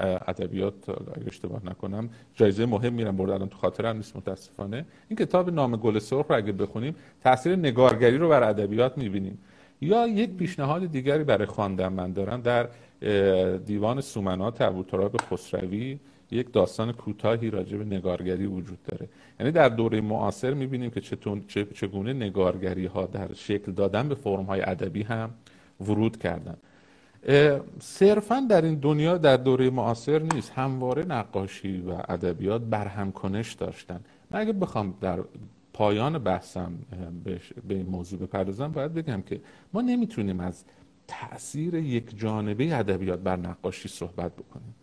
ادبیات 0.00 0.88
اگه 0.88 1.26
اشتباه 1.26 1.66
نکنم 1.66 2.10
جایزه 2.34 2.66
مهم 2.66 2.92
میرم 2.92 3.16
برد 3.16 3.30
الان 3.30 3.48
تو 3.48 3.58
خاطرم 3.58 3.96
نیست 3.96 4.16
متاسفانه. 4.16 4.86
این 5.08 5.16
کتاب 5.18 5.50
نام 5.50 5.76
گل 5.76 5.98
سرخ 5.98 6.26
رو 6.28 6.36
اگه 6.36 6.52
بخونیم 6.52 6.94
تاثیر 7.24 7.56
نگارگری 7.56 8.18
رو 8.18 8.28
بر 8.28 8.42
ادبیات 8.42 8.98
می‌بینیم. 8.98 9.38
یا 9.80 10.06
یک 10.06 10.30
پیشنهاد 10.30 10.86
دیگری 10.86 11.24
برای 11.24 11.46
خواندن 11.46 11.88
من 11.88 12.12
دارم. 12.12 12.40
در 12.40 12.68
دیوان 13.56 14.00
سومنات 14.00 14.62
ابوتراب 14.62 15.16
خسروی 15.16 15.98
یک 16.30 16.52
داستان 16.52 16.92
کوتاهی 16.92 17.50
راجع 17.50 17.76
به 17.78 17.84
نگارگری 17.84 18.46
وجود 18.46 18.78
داره. 18.82 19.08
یعنی 19.40 19.52
در 19.52 19.68
دوره 19.68 20.00
معاصر 20.00 20.54
می‌بینیم 20.54 20.90
که 20.90 21.00
چگونه 21.74 22.12
نگارگری 22.12 22.86
ها 22.86 23.06
در 23.06 23.32
شکل 23.34 23.72
دادن 23.72 24.08
به 24.08 24.14
فرم 24.14 24.44
های 24.44 24.60
ادبی 24.60 25.02
هم 25.02 25.30
ورود 25.80 26.16
کردن. 26.16 26.56
صرفا 27.80 28.46
در 28.50 28.62
این 28.62 28.74
دنیا 28.74 29.18
در 29.18 29.36
دوره 29.36 29.70
معاصر 29.70 30.18
نیست. 30.18 30.52
همواره 30.54 31.04
نقاشی 31.04 31.80
و 31.80 31.90
ادبیات 32.08 32.62
برهم 32.62 33.12
کنش 33.12 33.52
داشتن. 33.52 34.00
من 34.30 34.40
اگه 34.40 34.52
بخوام 34.52 34.94
در 35.00 35.18
پایان 35.72 36.18
بحثم 36.18 36.72
به 37.68 37.74
این 37.74 37.86
موضوع 37.86 38.20
بپردازم 38.20 38.68
باید 38.68 38.94
بگم 38.94 39.22
که 39.22 39.40
ما 39.72 39.80
نمی‌تونیم 39.80 40.40
از 40.40 40.64
تاثیر 41.08 41.74
یک 41.74 42.18
جانبه 42.18 42.76
ادبیات 42.76 43.18
بر 43.18 43.36
نقاشی 43.36 43.88
صحبت 43.88 44.32
بکنیم. 44.32 44.74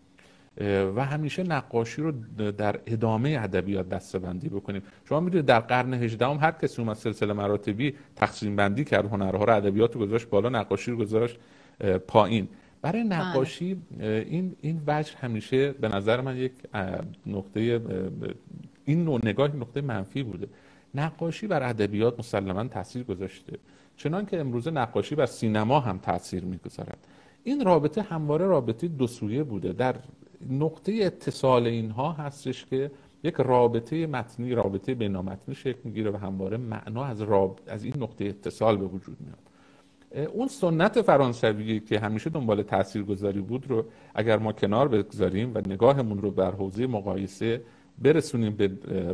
و 0.96 1.06
همیشه 1.06 1.44
نقاشی 1.44 2.02
رو 2.02 2.12
در 2.52 2.80
ادامه 2.86 3.38
ادبیات 3.42 3.90
دستبندی 3.90 4.50
بکنیم. 4.50 4.82
شما 5.10 5.20
می‌دونید 5.20 5.46
در 5.46 5.60
قرن 5.60 5.94
18 5.94 6.26
هم 6.28 6.38
هر 6.38 6.52
کسی 6.52 6.82
اومد 6.82 6.96
سلسله 6.96 7.34
مراتبی 7.34 7.96
تقسیم 8.16 8.56
بندی 8.56 8.84
کرد 8.84 9.06
هنرها 9.06 9.44
رو 9.44 9.56
ادبیات 9.56 9.96
رو 9.96 10.02
گذاشت 10.02 10.30
بالا 10.30 10.50
نقاشی 10.50 10.92
رو 10.92 10.98
گذاشت. 10.98 11.40
پایین. 12.08 12.48
برای 12.82 13.04
بله. 13.04 13.16
نقاشی 13.16 13.78
این 14.00 14.56
این 14.62 14.82
وجه 14.88 15.18
همیشه 15.18 15.72
به 15.72 15.88
نظر 15.88 16.22
من 16.22 16.38
یک 16.38 16.52
نقطه 17.26 17.82
این 18.86 19.04
نوع 19.04 19.20
نگاه 19.24 19.56
نقطه 19.56 19.82
منفی 19.82 20.24
بوده. 20.24 20.48
نقاشی 20.96 21.48
بر 21.48 21.70
ادبیات 21.70 22.20
مسلما 22.20 22.64
تاثیر 22.64 23.04
گذاشته. 23.04 23.58
چنان 23.98 24.26
که 24.26 24.40
امروزه 24.40 24.72
نقاشی 24.72 25.16
بر 25.16 25.26
سینما 25.26 25.80
هم 25.80 25.98
تاثیر 25.98 26.46
می‌گذارد. 26.46 26.98
این 27.44 27.66
رابطه 27.66 28.02
همواره 28.02 28.46
رابطه 28.46 28.88
دو 28.88 29.08
سویه 29.08 29.44
بوده. 29.44 29.74
در 29.74 29.96
نقطه 30.50 31.00
اتصال 31.02 31.68
اینها 31.68 32.12
هستش 32.12 32.66
که 32.66 32.92
یک 33.24 33.34
رابطه 33.34 34.08
متنی 34.08 34.54
رابطه 34.54 34.94
بینامتنی 34.94 35.56
شکل 35.56 35.80
می‌گیره 35.84 36.12
و 36.12 36.18
همواره 36.18 36.58
معنا 36.58 37.06
از, 37.06 37.22
راب... 37.22 37.60
از 37.68 37.84
این 37.84 37.94
نقطه 38.00 38.26
اتصال 38.26 38.78
به 38.78 38.86
وجود 38.86 39.18
میاد. 39.22 39.38
اون 40.16 40.48
سنت 40.48 41.02
فرانسوی 41.02 41.80
که 41.80 42.00
همیشه 42.00 42.30
دنبال 42.30 42.64
تاثیرگذاری 42.64 43.42
بود 43.42 43.70
رو 43.70 43.86
اگر 44.16 44.38
ما 44.38 44.52
کنار 44.52 44.88
بگذاریم 44.88 45.52
و 45.56 45.62
نگاهمون 45.68 46.22
رو 46.22 46.32
بر 46.32 46.52
حوزه 46.52 46.88
مقایسه 46.88 47.62
برسونیم 48.00 48.56
به 48.56 48.68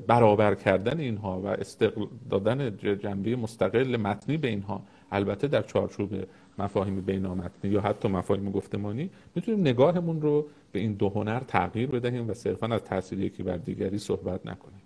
برابر 0.08 0.56
کردن 0.56 0.99
اینها 0.99 1.41
و 1.41 1.47
استقل 1.47 2.06
دادن 2.30 2.78
جنبه 2.78 3.36
مستقل 3.36 3.97
متنی 3.97 4.38
به 4.38 4.47
اینها 4.47 4.82
البته 5.12 5.47
در 5.47 5.62
چارچوب 5.62 6.10
مفاهیم 6.60 7.02
بینامتنی 7.02 7.72
یا 7.72 7.82
حتی 7.82 8.08
مفاهیم 8.08 8.52
گفتمانی 8.52 9.10
می‌تونیم 9.36 9.62
نگاهمون 9.62 10.22
رو 10.22 10.47
به 10.72 10.80
این 10.80 10.93
دو 10.93 11.10
هنر 11.10 11.39
تغییر 11.39 11.89
بدهیم 11.89 12.30
و 12.30 12.34
صرفا 12.34 12.68
از 12.68 12.84
تاثیر 12.84 13.20
یکی 13.20 13.43
بر 13.43 13.58
دیگری 13.58 13.97
صحبت 13.97 14.45
نکنیم. 14.45 14.82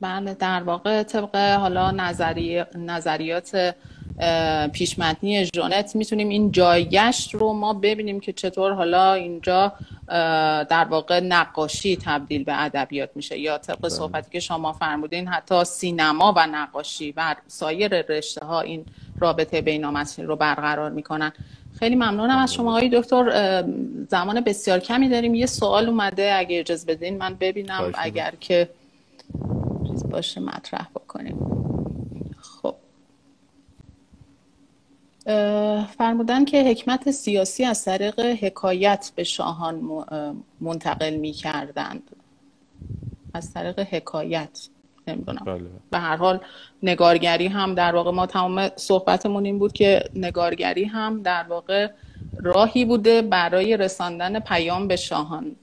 بله 0.00 0.34
در 0.34 0.62
واقع 0.62 1.02
طبق 1.02 1.36
حالا 1.36 1.90
نظری... 1.90 2.64
نظریات 2.74 3.74
پیشمتنی 4.72 5.44
ژونت 5.54 5.96
می‌تونیم 5.96 6.28
این 6.28 6.52
جایگشت 6.52 7.34
رو 7.34 7.52
ما 7.52 7.72
ببینیم 7.72 8.20
که 8.20 8.32
چطور 8.32 8.72
حالا 8.72 9.12
اینجا 9.12 9.72
در 10.70 10.86
واقع 10.90 11.20
نقاشی 11.20 11.96
تبدیل 11.96 12.44
به 12.44 12.62
ادبیات 12.64 13.10
میشه 13.14 13.38
یا 13.38 13.58
طبق 13.58 13.78
بله. 13.80 13.88
صحبتی 13.88 14.30
که 14.30 14.40
شما 14.40 14.72
فرمودین 14.72 15.28
حتی 15.28 15.64
سینما 15.64 16.34
و 16.36 16.46
نقاشی 16.46 17.14
و 17.16 17.36
سایر 17.46 18.02
رشته 18.02 18.46
ها 18.46 18.60
این 18.60 18.84
رابطه 19.18 19.60
بینامسیل 19.60 20.24
رو 20.24 20.36
برقرار 20.36 20.90
می‌کنن. 20.90 21.32
خیلی 21.78 21.94
ممنونم 21.94 22.38
از 22.38 22.54
شما 22.54 22.70
آقای 22.70 22.90
دکتر. 22.92 23.64
زمان 24.08 24.40
بسیار 24.40 24.78
کمی 24.78 25.08
داریم. 25.08 25.34
یه 25.34 25.46
سوال 25.46 25.88
اومده 25.88 26.34
اگه 26.34 26.60
اجازه 26.60 26.86
بدین 26.86 27.18
من 27.18 27.34
ببینم 27.34 27.92
اگر 27.94 28.32
که 28.40 28.68
باشه 30.10 30.40
مطرح 30.40 30.88
بکنیم. 30.94 31.67
فرمودن 35.98 36.44
که 36.44 36.64
حکمت 36.64 37.10
سیاسی 37.10 37.64
از 37.64 37.84
طریق 37.84 38.20
حکایت 38.20 39.12
به 39.14 39.24
شاهان 39.24 40.04
منتقل 40.60 41.14
می 41.14 41.32
کردند 41.32 42.02
از 43.34 43.54
طریق 43.54 43.80
حکایت. 43.80 44.68
نمی‌دونم. 45.08 45.42
بله. 45.46 45.64
به 45.90 45.98
هر 45.98 46.16
حال 46.16 46.40
نگارگری 46.82 47.46
هم 47.46 47.74
در 47.74 47.94
واقع 47.94 48.10
ما 48.10 48.26
تمام 48.26 48.68
صحبتمون 48.76 49.44
این 49.44 49.58
بود 49.58 49.72
که 49.72 50.04
نگارگری 50.14 50.84
هم 50.84 51.22
در 51.22 51.42
واقع 51.48 51.90
راهی 52.38 52.84
بوده 52.84 53.22
برای 53.22 53.76
رساندن 53.76 54.40
پیام 54.40 54.88
به 54.88 54.96
شاهان. 54.96 55.56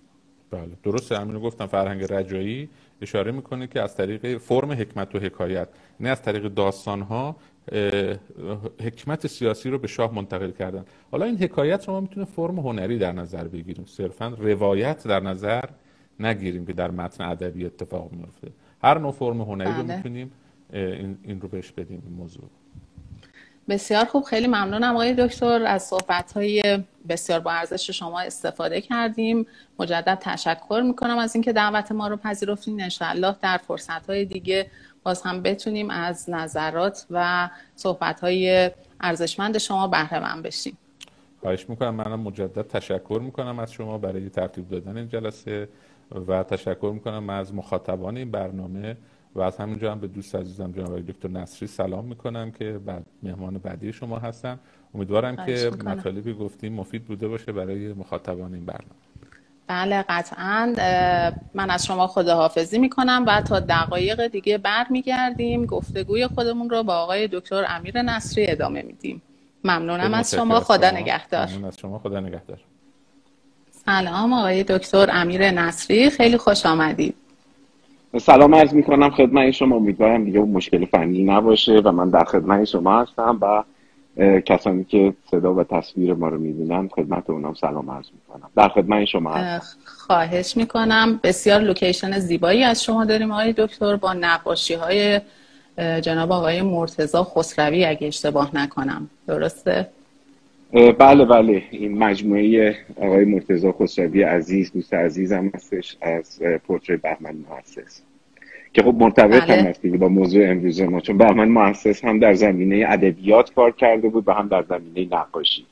بله. 0.51 0.69
درسته. 0.83 1.19
همینو 1.19 1.39
گفتم. 1.39 1.65
فرهنگ 1.65 2.13
رجایی 2.13 2.69
اشاره 3.01 3.31
می‌کنه 3.31 3.67
که 3.67 3.81
از 3.81 3.95
طریق 3.95 4.37
فرم 4.37 4.71
حکمت 4.71 5.15
و 5.15 5.19
حکایت 5.19 5.67
نه 5.99 6.09
از 6.09 6.21
طریق 6.21 6.47
داستان 6.47 7.01
ها 7.01 7.35
حکمت 8.81 9.27
سیاسی 9.27 9.69
رو 9.69 9.77
به 9.77 9.87
شاه 9.87 10.15
منتقل 10.15 10.51
کردن. 10.51 10.85
حالا 11.11 11.25
این 11.25 11.37
حکایت 11.37 11.87
رو 11.87 11.93
ما 11.93 11.99
می‌تونه 11.99 12.25
فرم 12.25 12.59
هنری 12.59 12.97
در 12.97 13.11
نظر 13.11 13.43
بگیریم. 13.43 13.85
صرفا 13.85 14.27
روایت 14.27 15.07
در 15.07 15.19
نظر 15.19 15.63
نگیریم 16.19 16.65
که 16.65 16.73
در 16.73 16.91
متن 16.91 17.23
ادبی 17.23 17.65
اتفاق 17.65 18.11
میفته 18.11 18.47
هر 18.83 18.97
نوع 18.97 19.11
فرم 19.11 19.41
هنری 19.41 19.71
بله. 19.71 19.77
رو 19.77 19.95
می‌تونیم 19.95 20.31
این, 20.73 21.17
این 21.23 21.41
رو 21.41 21.47
بهش 21.47 21.71
بدیم 21.71 22.03
این 22.05 22.15
موضوع. 22.15 22.43
بسیار 23.69 24.05
خوب. 24.05 24.23
خیلی 24.23 24.47
ممنونم 24.47 24.93
آقای 24.93 25.13
دکتر. 25.13 25.65
از 25.65 25.83
صحبت 25.83 26.31
های 26.31 26.83
بسیار 27.09 27.39
با 27.39 27.51
ارزش 27.51 27.89
شما 27.89 28.19
استفاده 28.19 28.81
کردیم. 28.81 29.47
مجدد 29.79 30.17
تشکر 30.21 30.83
می‌کنم 30.85 31.17
از 31.17 31.35
اینکه 31.35 31.53
دعوت 31.53 31.91
ما 31.91 32.07
رو 32.07 32.17
پذیرفتین. 32.17 32.81
انشاءالله 32.81 33.35
در 33.41 33.57
فرصت 33.57 34.09
های 34.09 34.25
دیگه 34.25 34.67
باز 35.05 35.21
هم 35.21 35.41
بتونیم 35.41 35.89
از 35.89 36.29
نظرات 36.29 37.05
و 37.11 37.49
صحبت 37.75 38.19
های 38.19 38.71
ارزشمند 39.01 39.57
شما 39.57 39.87
بهره 39.87 40.19
من 40.19 40.41
بشیم. 40.41 40.77
خواهش 41.41 41.69
می‌کنم. 41.69 41.95
منم 41.95 42.19
مجدد 42.19 42.67
تشکر 42.67 43.19
می‌کنم 43.23 43.59
از 43.59 43.71
شما 43.71 43.97
برای 43.97 44.29
ترتیب 44.29 44.69
دادن 44.69 44.97
این 44.97 45.09
جلسه 45.09 45.69
و 46.27 46.43
تشکر 46.43 46.91
می‌کنم 46.93 47.29
از 47.29 47.53
مخاطبان 47.53 48.17
این 48.17 48.31
برنامه 48.31 48.97
و 49.35 49.41
از 49.41 49.57
همینجا 49.57 49.91
هم 49.91 49.99
به 49.99 50.07
دوست 50.07 50.35
عزیزم 50.35 50.71
جناب 50.71 50.99
دکتر 50.99 51.29
نصری 51.29 51.67
سلام 51.67 52.05
می‌کنم 52.05 52.51
که 52.51 52.79
بعد 52.85 53.05
مهمان 53.23 53.57
بعدی 53.57 53.93
شما 53.93 54.19
هستن. 54.19 54.59
امیدوارم 54.95 55.45
که 55.45 55.71
مطالبی 55.85 56.33
گفتیم 56.33 56.73
مفید 56.73 57.05
بوده 57.05 57.27
باشه 57.27 57.51
برای 57.51 57.93
مخاطبان 57.93 58.53
این 58.53 58.65
برنامه. 58.65 58.95
بله 59.67 60.05
قطعا 60.09 60.73
من 61.53 61.69
از 61.69 61.85
شما 61.85 62.07
خداحافظی 62.07 62.79
می‌کنم 62.79 63.23
و 63.27 63.41
تا 63.41 63.59
دقایق 63.59 64.27
دیگه 64.27 64.57
برمیگردیم 64.57 65.65
گفتگوی 65.65 66.27
خودمون 66.27 66.69
رو 66.69 66.83
با 66.83 66.95
آقای 66.95 67.27
دکتر 67.27 67.65
امیر 67.67 68.01
نصری 68.01 68.45
ادامه 68.49 68.81
میدیم. 68.81 69.21
ممنونم 69.63 70.13
از 70.13 70.35
شما. 70.35 70.59
خدا 70.59 70.91
نگهدار. 70.91 71.47
ممنون 71.47 71.65
از 71.65 71.77
شما. 71.79 71.99
خدا 71.99 72.19
نگهدار. 72.19 72.57
سلام 73.85 74.33
آقای 74.33 74.63
دکتر 74.63 75.09
امیر 75.11 75.51
نصری. 75.51 76.09
خیلی 76.09 76.37
خوش 76.37 76.65
آمدید. 76.65 77.15
سلام 78.21 78.55
عرض 78.55 78.73
می‌کنم 78.73 79.09
خدمت 79.09 79.51
شما. 79.51 79.75
امیدوارم 79.75 80.25
دیگه 80.25 80.39
مشکل 80.39 80.85
فنی 80.85 81.23
نباشه 81.23 81.73
و 81.73 81.91
من 81.91 82.09
در 82.09 82.23
خدمت 82.23 82.65
شما 82.65 83.01
هستم 83.01 83.37
و 83.41 83.63
کسانی 84.45 84.83
که 84.83 85.13
صدا 85.31 85.53
و 85.53 85.63
تصویر 85.63 86.13
ما 86.13 86.29
رو 86.29 86.39
می‌بینن 86.39 86.87
خدمت 86.87 87.29
اونام 87.29 87.53
سلام 87.53 87.91
عرض 87.91 88.05
می‌کنم. 88.13 88.49
در 88.55 88.69
خدمت 88.69 89.05
شما 89.05 89.33
هستم. 89.33 89.77
خواهش 89.85 90.57
می‌کنم. 90.57 91.19
بسیار 91.23 91.61
لوکیشن 91.61 92.19
زیبایی 92.19 92.63
از 92.63 92.83
شما 92.83 93.05
داریم 93.05 93.31
آقای 93.31 93.53
دکتر. 93.57 93.95
با 93.95 94.13
نقاشی 94.13 94.73
های 94.73 95.21
جناب 96.01 96.31
آقای 96.31 96.61
مرتزا 96.61 97.23
خسروی 97.23 97.85
اگه 97.85 98.07
اشتباه 98.07 98.55
نکنم. 98.55 99.09
درسته؟ 99.27 99.87
بله 100.99 101.25
بله. 101.25 101.63
این 101.71 101.97
مجموعه 101.97 102.75
آقای 102.97 103.25
مرتزا 103.25 103.71
خسروی 103.71 104.23
عزیز 104.23 104.71
دوست 104.71 104.93
عزیزم 104.93 105.51
هستش 105.55 105.97
از 106.01 106.39
پورتری 106.67 106.97
بهمن 106.97 107.35
مؤسس. 107.49 108.01
که 108.75 108.83
خب 108.83 108.95
مرتبط 108.99 109.43
بله. 109.43 109.61
هم 109.61 109.67
هست 109.67 109.85
با 109.85 110.07
موضوع 110.07 110.49
امروز 110.49 110.81
ما 110.81 110.99
چون 110.99 111.17
بهمن 111.17 111.47
مؤسس 111.47 112.05
هم 112.05 112.19
در 112.19 112.33
زمینه 112.33 112.85
ادبیات 112.89 113.53
کار 113.53 113.71
کرده 113.71 114.09
بود 114.09 114.27
و 114.27 114.31
هم 114.31 114.47
در 114.47 114.63
زمینه 114.69 115.15
نقاشی. 115.15 115.65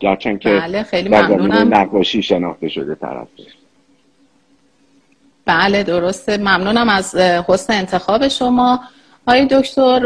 گرچند 0.00 0.38
که 0.38 0.48
بله 0.48 0.82
خیلی 0.82 1.08
در 1.08 1.28
زمینه 1.28 1.64
نقاشی 1.64 2.22
شناخته 2.22 2.68
شده 2.68 2.94
طرفش 2.94 3.42
بله 5.46 5.82
درسته. 5.82 6.36
ممنونم 6.36 6.88
از 6.88 7.14
حسن 7.48 7.72
انتخاب 7.72 8.28
شما. 8.28 8.80
آقای 9.26 9.46
دکتر 9.50 9.98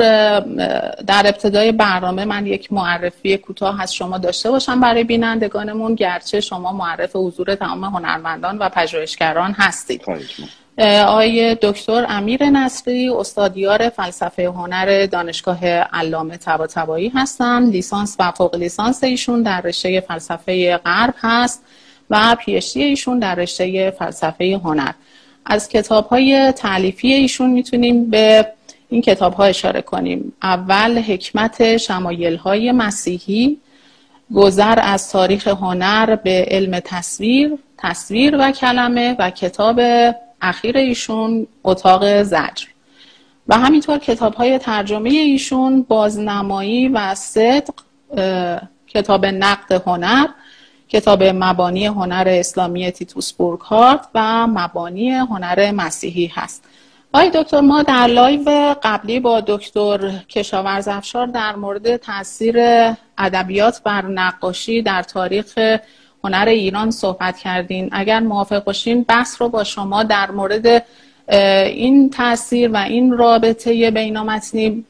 در 1.07 1.22
ابتدای 1.26 1.72
برنامه 1.72 2.24
من 2.24 2.47
یک 2.47 2.72
معرفی 2.72 3.37
کوتاه 3.37 3.83
از 3.83 3.95
شما 3.95 4.18
داشته 4.18 4.51
باشم 4.51 4.81
برای 4.81 5.05
بینندگانمون 5.05 5.95
گرچه 5.95 6.41
شما 6.41 6.72
معرف 6.72 7.16
حضور 7.16 7.55
تمام 7.55 7.85
هنرمندان 7.85 8.59
و 8.59 8.68
پژوهشگران 8.68 9.53
هستید. 9.53 10.03
آقای 10.78 11.56
دکتر 11.62 12.06
امیر 12.08 12.44
نصری 12.44 13.08
استادیار 13.08 13.88
فلسفه 13.88 14.46
هنر 14.46 15.06
دانشگاه 15.06 15.66
علامه 15.66 16.36
طباطبایی 16.36 17.12
هستند 17.14 17.72
لیسانس 17.72 18.16
و 18.18 18.30
فوق 18.30 18.54
لیسانس 18.54 19.04
ایشون 19.04 19.42
در 19.42 19.60
رشته 19.60 20.00
فلسفه 20.00 20.76
غرب 20.76 21.14
هست 21.18 21.62
و 22.10 22.36
پیشتی 22.40 22.82
ایشون 22.82 23.18
در 23.18 23.34
رشته 23.34 23.90
فلسفه 23.90 24.60
هنر. 24.64 24.92
از 25.46 25.68
کتاب 25.68 26.06
های 26.06 26.52
تعلیفی 26.52 27.12
ایشون 27.12 27.50
می‌تونیم 27.50 28.10
به 28.10 28.52
این 28.88 29.02
کتاب 29.02 29.34
ها 29.34 29.44
اشاره 29.44 29.82
کنیم. 29.82 30.32
اول 30.42 30.98
حکمت 30.98 31.76
شمایل 31.76 32.36
های 32.36 32.72
مسیحی. 32.72 33.58
گذر 34.34 34.78
از 34.82 35.10
تاریخ 35.10 35.48
هنر 35.48 36.16
به 36.16 36.46
علم 36.50 36.80
تصویر 36.80 37.58
تصویر 37.78 38.36
و 38.38 38.52
کلمه 38.52 39.16
و 39.18 39.30
کتاب 39.30 39.80
اخیر 40.43 40.76
ایشون 40.76 41.47
اتاق 41.64 42.22
زجر. 42.22 42.66
و 43.49 43.55
همینطور 43.59 43.99
کتاب 43.99 44.34
های 44.34 44.59
ترجمه 44.59 45.11
ایشون 45.11 45.82
بازنمایی 45.82 46.88
و 46.88 47.14
صدق 47.14 47.74
کتاب 48.88 49.26
نقد 49.26 49.72
هنر 49.86 50.26
کتاب 50.88 51.22
مبانی 51.22 51.86
هنر 51.86 52.24
اسلامی 52.28 52.91
تیتوس 52.91 53.32
بورکهارت 53.32 54.09
و 54.14 54.47
مبانی 54.47 55.11
هنر 55.11 55.72
مسیحی 55.72 56.26
هست. 56.26 56.64
آقای 57.12 57.30
دکتر 57.34 57.61
ما 57.61 57.82
در 57.82 58.07
live 58.07 58.74
قبلی 58.82 59.20
با 59.20 59.41
دکتر 59.41 60.11
کشاورز 60.28 60.88
افشار 60.88 61.26
در 61.26 61.57
مورد 61.57 61.97
تاثیر 61.97 62.57
ادبیات 63.18 63.82
بر 63.84 64.07
نقاشی 64.07 64.82
در 64.82 65.03
تاریخ 65.03 65.59
هنر 66.24 66.44
ایران 66.48 66.90
صحبت 66.90 67.38
کردیم. 67.38 67.88
اگر 67.92 68.20
موافق 68.20 68.64
باشین 68.64 69.02
بحث 69.02 69.42
رو 69.42 69.48
با 69.48 69.64
شما 69.64 70.02
در 70.02 70.30
مورد 70.30 70.84
این 71.66 72.10
تاثیر 72.10 72.70
و 72.70 72.76
این 72.76 73.12
رابطه 73.12 73.90
بینامتنی 73.90 74.84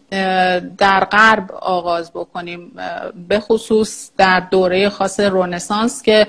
در 0.78 1.04
غرب 1.04 1.52
آغاز 1.52 2.12
بکنیم. 2.12 2.72
به 3.28 3.40
خصوص 3.40 4.10
در 4.16 4.40
دوره 4.40 4.88
خاص 4.88 5.20
رونسانس 5.20 6.02
که 6.02 6.26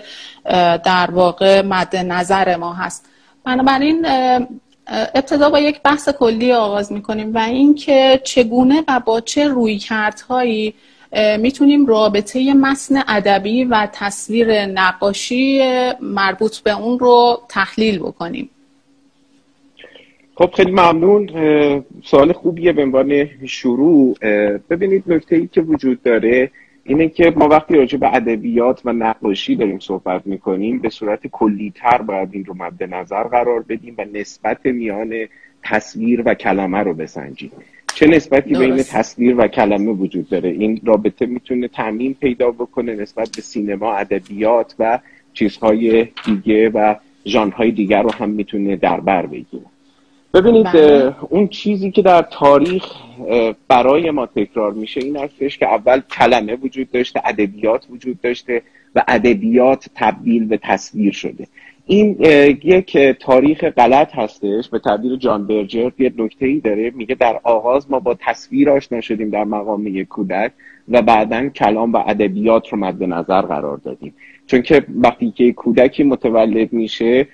در 0.84 1.10
واقع 1.12 1.62
مد 1.62 1.96
نظر 1.96 2.56
ما 2.56 2.74
هست. 2.74 3.06
بنابراین 3.44 4.06
ابتدا 4.88 5.50
با 5.50 5.60
یک 5.60 5.82
بحث 5.82 6.10
کلی 6.10 6.54
آغاز 6.54 6.92
می‌کنیم 6.92 7.36
و 7.36 7.38
اینکه 7.38 8.22
چگونه 8.24 8.84
و 8.88 9.00
با 9.00 9.22
چه 9.22 9.48
رویکردهایی 9.48 10.74
می‌تونیم 11.40 11.86
رابطه 11.86 12.54
متن 12.54 12.96
ادبی 13.08 13.64
و 13.64 13.88
تصویر 13.94 14.66
نقاشی 14.66 15.62
مربوط 16.02 16.58
به 16.58 16.72
اون 16.72 17.00
رو 17.00 17.42
تحلیل 17.50 18.00
بکنیم. 18.00 18.50
خب 20.36 20.52
خیلی 20.56 20.72
ممنون. 20.72 21.30
سوال 22.04 22.34
خوبیه 22.34 22.72
به 22.72 22.84
عنوان 22.84 23.30
شروع. 23.46 24.18
ببینید 24.70 25.04
نکته 25.08 25.36
ای 25.36 25.48
که 25.48 25.62
وجود 25.62 26.04
داره 26.04 26.52
اینه 26.84 27.10
که 27.10 27.34
ما 27.36 27.48
وقتی 27.48 27.76
راجع 27.76 27.98
به 27.98 28.16
ادبیات 28.16 28.82
و 28.86 28.94
نقاشی 28.94 29.56
داریم 29.56 29.80
صحبت 29.80 30.28
می‌کنیم 30.28 30.80
به 30.80 30.90
صورت 30.90 31.28
کلیتر 31.28 31.98
باید 31.98 32.30
این 32.32 32.46
رو 32.46 32.54
مد 32.54 32.84
نظر 32.84 33.24
قرار 33.24 33.60
بدیم 33.70 33.96
و 33.98 34.06
نسبت 34.14 34.66
میان 34.66 35.14
تصویر 35.64 36.24
و 36.26 36.34
کلمه 36.34 36.78
رو 36.78 36.94
بسنجیم. 36.94 37.52
چه 38.02 38.08
نسبتی 38.08 38.54
بین 38.54 38.78
تصویر 38.78 39.36
و 39.38 39.48
کلمه 39.48 39.92
وجود 39.92 40.30
داره؟ 40.30 40.50
این 40.50 40.82
رابطه 40.84 41.26
می‌تونه 41.26 41.68
تعمین 41.68 42.14
پیدا 42.14 42.52
بکنه 42.52 42.96
نسبت 42.96 43.30
به 43.36 43.42
سینما 43.42 43.94
ادبیات 43.94 44.76
و 44.80 45.00
چیزهای 45.34 46.08
دیگه 46.26 46.70
و 46.70 46.96
ژانرهای 47.26 47.72
دیگر 47.72 48.02
رو 48.02 48.12
هم 48.12 48.30
می‌تونه 48.30 48.76
در 48.76 49.00
بر 49.00 49.26
بگیره. 49.26 49.66
ببینید 50.34 50.66
بله. 50.66 51.16
اون 51.30 51.48
چیزی 51.48 51.92
که 51.92 52.02
در 52.02 52.22
تاریخ 52.32 52.86
برای 53.68 54.12
ما 54.12 54.26
تکرار 54.26 54.74
میشه 54.74 55.02
این 55.02 55.18
هستش 55.18 55.58
که 55.58 55.68
اول 55.68 56.00
کلمه 56.00 56.56
وجود 56.56 56.92
داشته 56.92 57.22
ادبیات 57.26 57.86
وجود 57.90 58.22
داشته 58.22 58.62
و 58.96 59.04
ادبیات 59.08 59.86
تبدیل 59.96 60.46
به 60.46 60.58
تصویر 60.58 61.14
شده. 61.14 61.48
این 61.92 62.18
یک 62.64 62.98
تاریخ 62.98 63.64
غلط 63.64 64.16
هستش. 64.16 64.70
به 64.70 64.80
تعبیر 64.80 65.16
جان 65.16 65.48
برجر 65.48 65.92
یه 66.00 66.14
نکته 66.18 66.46
ای 66.46 66.60
داره. 66.60 66.92
میگه 66.96 67.16
در 67.16 67.40
آغاز 67.44 67.92
ما 67.92 68.00
با 68.00 68.18
تصویر 68.20 68.70
آشنا 68.70 69.02
شدیم 69.02 69.30
در 69.30 69.44
مقام 69.44 69.88
یک 69.88 70.08
کودک. 70.08 70.52
و 70.92 71.02
بعدا 71.02 71.50
کلام 71.50 71.94
و 71.94 71.98
ادبیات 72.08 72.68
رو 72.70 72.78
مد 72.78 73.04
نظر 73.04 73.42
قرار 73.42 73.78
دادیم. 73.78 74.14
چون 74.48 74.62
که 74.62 74.86
وقتی 74.96 75.32
که 75.32 75.54
کودکی 75.54 76.04
متولد 76.04 76.74
میشه 76.74 77.28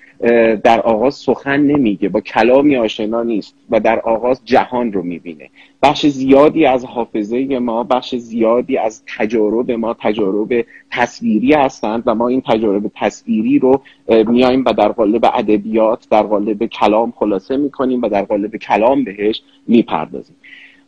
در 0.64 0.80
آغاز 0.80 1.14
سخن 1.14 1.60
نمیگه 1.60 2.08
با 2.08 2.20
کلامی 2.20 2.76
آشنا 2.76 3.22
نیست 3.22 3.54
و 3.70 3.80
در 3.80 4.00
آغاز 4.00 4.40
جهان 4.44 4.92
رو 4.92 5.02
می‌بینه. 5.02 5.50
بخش 5.82 6.06
زیادی 6.06 6.66
از 6.66 6.84
حافظه 6.84 7.58
ما 7.58 7.84
بخش 7.84 8.14
زیادی 8.14 8.76
از 8.76 9.02
تجارب 9.18 9.70
ما 9.70 9.96
تجارب 10.00 10.64
تصویری 10.90 11.52
هستند 11.52 12.02
و 12.06 12.14
ما 12.14 12.28
این 12.28 12.42
تجارب 12.46 12.90
تصویری 12.94 13.58
رو 13.58 13.82
میایم 14.08 14.64
و 14.66 14.72
در 14.72 14.88
قالب 14.88 15.24
ادبیات 15.24 16.06
در 16.10 16.22
قالب 16.22 16.66
کلام 16.66 17.12
خلاصه 17.16 17.56
می‌کنیم 17.56 18.02
و 18.02 18.08
در 18.08 18.22
قالب 18.22 18.56
کلام 18.56 19.04
بهش 19.04 19.42
می‌پردازیم. 19.66 20.36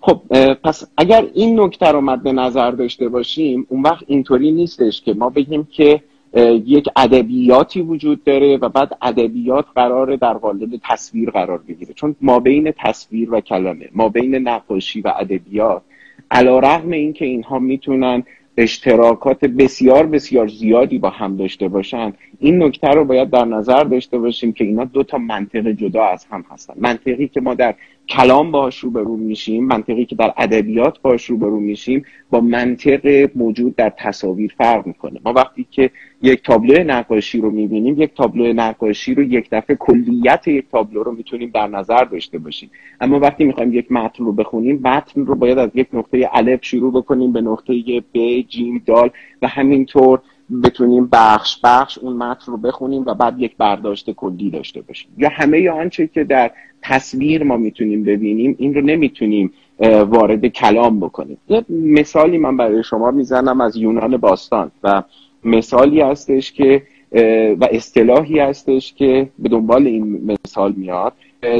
خب 0.01 0.21
پس 0.55 0.91
اگر 0.97 1.27
این 1.35 1.61
نکته 1.61 1.87
رو 1.87 2.01
مد 2.01 2.29
نظر 2.29 2.71
داشته 2.71 3.09
باشیم 3.09 3.67
اون 3.69 3.83
وقت 3.83 4.05
اینطوری 4.07 4.53
نیستش 4.53 5.03
که 5.03 5.15
ما 5.15 5.31
بگیم 5.31 5.69
که 5.71 6.03
یک 6.67 6.89
ادبیاتی 6.97 7.81
وجود 7.81 8.25
داره 8.25 8.57
و 8.57 8.69
بعد 8.69 8.99
ادبیات 9.03 9.65
قراره 9.75 10.17
در 10.17 10.35
قالب 10.35 10.81
تصویر 10.85 11.31
قرار 11.31 11.59
بگیره. 11.59 11.95
چون 11.95 12.17
ما 12.21 12.41
بین 12.41 12.73
تصویر 12.79 13.35
و 13.35 13.41
کلمه 13.41 13.89
ما 13.93 14.09
بین 14.09 14.35
نقاشی 14.35 15.01
و 15.01 15.13
ادبیات 15.19 15.83
علا 16.31 16.59
رغم 16.59 16.91
این 16.91 17.13
که 17.13 17.25
اینها 17.25 17.59
می‌تونن 17.59 18.23
اشتراکات 18.57 19.45
بسیار 19.45 20.07
بسیار 20.07 20.49
زیادی 20.49 20.99
با 20.99 21.11
هم 21.11 21.37
داشته 21.37 21.69
باشن 21.69 22.13
این 22.39 22.63
نکته 22.63 22.89
رو 22.89 23.05
باید 23.05 23.31
در 23.31 23.45
نظر 23.45 23.85
داشته 23.85 24.19
باشیم 24.19 24.53
که 24.53 24.65
اینا 24.65 24.85
دو 24.85 25.03
تا 25.03 25.19
منطق 25.19 25.69
جدا 25.69 26.05
از 26.05 26.27
هم 26.31 26.45
هستن. 26.51 26.75
منطقی 26.77 27.29
که 27.29 27.41
ما 27.41 27.55
در 27.55 27.75
کلام 28.11 28.51
باش 28.51 28.79
روبرو 28.79 29.17
میشیم 29.17 29.67
منطقی 29.67 30.05
که 30.05 30.17
در 30.17 30.35
ادبیات 30.37 31.03
باش 31.03 31.25
روبرو 31.25 31.61
میشیم 31.61 32.05
با 32.31 32.41
منطق 32.41 33.31
موجود 33.35 33.77
در 33.77 33.93
تصاویر 33.99 34.55
فرق 34.59 34.87
می‌کنه. 34.87 35.21
ما 35.25 35.33
وقتی 35.33 35.67
که 35.71 35.91
یک 36.23 36.43
تابلو 36.43 36.85
نقاشی 36.85 37.41
رو 37.41 37.51
می‌بینیم 37.51 38.03
یک 38.03 38.15
تابلو 38.15 38.53
نقاشی 38.53 39.15
رو 39.15 39.23
یک 39.23 39.49
دفعه 39.53 39.77
کلیت 39.77 40.49
یک 40.49 40.65
تابلو 40.73 41.03
رو 41.03 41.13
می‌تونیم 41.13 41.51
در 41.55 41.67
نظر 41.67 42.05
داشته 42.05 42.39
باشیم. 42.39 42.71
اما 43.01 43.19
وقتی 43.19 43.45
می‌خوایم 43.45 43.75
یک 43.75 43.93
متن 43.93 44.25
رو 44.25 44.33
بخونیم 44.33 44.81
متن 44.85 45.27
رو 45.27 45.35
باید 45.35 45.59
از 45.59 45.71
یک 45.75 45.89
نقطه 45.93 46.29
الف 46.33 46.65
شروع 46.65 46.93
بکنیم 46.93 47.33
به 47.33 47.41
نقطه 47.41 47.75
ب 48.15 48.41
جیم 48.49 48.83
دال 48.87 49.11
و 49.43 49.49
همینطور 49.49 50.21
بتونیم 50.65 51.09
بخش 51.13 51.61
بخش 51.65 51.99
اون 51.99 52.17
متن 52.17 52.53
رو 52.53 52.59
بخونیم 52.59 53.03
و 53.07 53.15
بعد 53.15 53.41
یک 53.41 53.57
برداشت 53.57 54.11
کلی 54.11 54.51
داشته 54.51 54.81
باشیم. 54.81 55.11
یا 55.19 55.29
همه 55.29 55.71
آنچه 55.71 56.07
که 56.07 56.25
در 56.25 56.51
تصویر 56.83 57.45
ما 57.45 57.57
می‌تونیم 57.57 58.05
ببینیم 58.05 58.55
این 58.59 58.75
رو 58.75 58.81
نمی‌تونیم 58.81 59.53
وارد 60.09 60.47
کلام 60.47 61.01
بکنیم. 61.01 61.39
یه 61.49 61.65
مثالی 61.69 62.39
من 62.39 62.57
برای 62.57 62.83
شما 62.83 63.11
می‌زنم 63.11 63.61
از 63.61 63.77
یونان 63.77 64.17
باستان 64.17 64.71
و 64.83 65.03
مثالی 65.45 66.01
هستش 66.01 66.53
که 66.53 66.83
و 67.61 67.69
اصطلاحی 67.71 68.39
هستش 68.39 68.95
که 68.95 69.29
به 69.39 69.49
دنبال 69.49 69.87
این 69.87 70.37
مثال 70.45 70.73
میاد. 70.77 71.13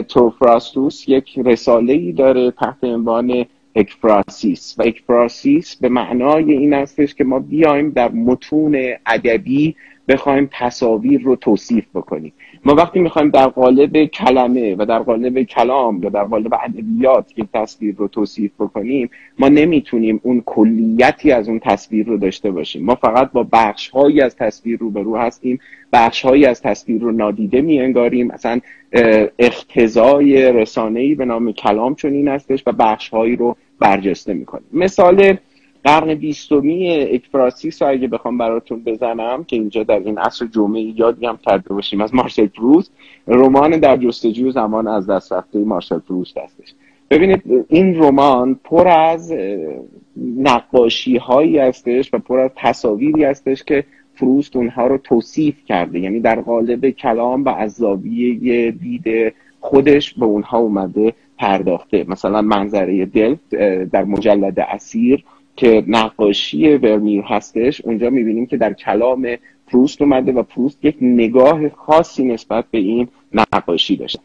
توفراستوس 0.09 1.09
یک 1.09 1.39
رساله 1.39 1.93
ای 1.93 2.13
داره 2.13 2.51
تحت 2.51 2.85
عنوان 2.85 3.45
اکفراسیس 3.75 4.75
و 4.79 4.83
اکفراسیس 4.83 5.77
به 5.77 5.89
معنای 5.89 6.53
این 6.53 6.73
هستش 6.73 7.15
که 7.15 7.25
ما 7.25 7.39
بیایم 7.39 7.91
در 7.91 8.11
متون 8.11 8.79
ادبی 9.07 9.77
بخوایم 10.11 10.49
تصاویر 10.53 11.23
رو 11.23 11.37
توصیف 11.37 11.85
بکنیم. 11.95 12.33
ما 12.65 12.75
وقتی 12.75 12.99
می‌خوایم 12.99 13.31
در 13.31 13.47
قالب 13.47 14.05
کلمه 14.05 14.75
و 14.79 14.87
در 14.87 14.99
قالب 14.99 15.43
کلام 15.43 16.03
یا 16.03 16.09
در 16.09 16.25
قالب 16.25 16.55
ادبیات 16.55 17.39
یک 17.39 17.47
تصویر 17.55 17.95
رو 17.99 18.09
توصیف 18.09 18.51
بکنیم 18.59 19.11
ما 19.39 19.49
نمی‌تونیم 19.49 20.21
اون 20.23 20.43
کلیتی 20.47 21.33
از 21.33 21.49
اون 21.49 21.59
تصویر 21.59 22.07
رو 22.07 22.17
داشته 22.17 22.51
باشیم. 22.51 22.85
ما 22.85 22.95
فقط 22.95 23.33
با 23.33 23.47
بخش 23.53 23.89
هایی 23.89 24.21
از 24.21 24.37
تصویر 24.37 24.79
رو 24.79 25.17
هستیم. 25.17 25.59
بخش 25.93 26.23
هایی 26.23 26.47
از 26.47 26.63
تصویر 26.63 27.01
رو 27.01 27.13
نادیده 27.13 27.61
می 27.61 27.81
انگاریم 27.81 28.27
مثلا 28.27 28.61
اختزای 29.39 30.53
رسانه 30.53 31.15
به 31.15 31.25
نام 31.25 31.53
کلام 31.53 31.95
چون 31.95 32.13
این 32.13 32.29
هستش 32.29 32.63
و 32.67 32.73
بخش 32.73 33.09
هایی 33.09 33.37
رو 33.37 33.57
برجسته 33.79 34.35
می‌کنیم. 34.35 34.67
مثال 34.73 35.37
قرن 35.85 36.15
بیستمی 36.15 36.89
اکفراسیس 36.91 37.83
رو 37.83 37.89
اگه 37.89 38.09
بخوام 38.09 38.39
براتون 38.39 38.83
بزنم 38.85 39.45
که 39.45 39.57
اینجا 39.57 39.83
در 39.83 39.99
این 39.99 40.19
عصر 40.19 40.47
جمعه 40.47 40.81
یادی 40.81 41.27
هم 41.27 41.39
کرده 41.47 41.75
باشیم 41.75 42.01
از 42.01 42.15
مارسل 42.15 42.47
پروست 42.47 42.93
رمان 43.27 43.71
در 43.71 43.97
جستجوی 43.97 44.53
زمان 44.53 44.89
از 44.89 45.11
دست 45.11 45.33
رفته 45.33 45.59
مارسل 45.59 45.99
پروست 45.99 46.39
هستش. 46.39 46.75
ببینید 47.11 47.43
این 47.69 48.03
رمان 48.03 48.61
پر 48.65 48.89
از 48.89 49.35
نقاشی 50.37 51.17
هایی 51.17 51.59
هستش 51.59 52.15
و 52.15 52.19
پر 52.19 52.39
از 52.39 52.51
تصاویری 52.57 53.25
هستش 53.25 53.65
که 53.65 53.85
فروست 54.15 54.57
اونها 54.57 54.87
رو 54.87 54.99
توصیف 54.99 55.65
کرده. 55.65 56.01
یعنی 56.01 56.21
در 56.21 56.41
قالب 56.41 56.91
کلام 56.91 57.45
و 57.45 57.49
از 57.49 57.83
دید 58.81 59.35
خودش 59.61 60.15
به 60.15 60.25
اونها 60.25 60.59
اومده 60.59 61.13
پرداخته. 61.39 62.05
مثلا 62.09 62.43
منظره 62.43 63.07
دل 63.07 63.37
در 63.93 64.05
مجلد 64.05 64.61
اسیر 64.61 65.25
که 65.57 65.85
نقاشی 65.87 66.69
ورمیر 66.69 67.23
هستش 67.23 67.81
اونجا 67.81 68.11
می‌بینیم 68.11 68.47
که 68.47 68.57
در 68.57 68.73
کلام 68.73 69.37
پروست 69.67 70.03
اومده 70.03 70.33
و 70.33 70.43
پروست 70.43 70.85
یک 70.85 70.97
نگاه 71.01 71.69
خاصی 71.69 72.25
نسبت 72.25 72.65
به 72.71 72.79
این 72.79 73.09
نقاشی 73.33 73.97
داشته. 73.97 74.21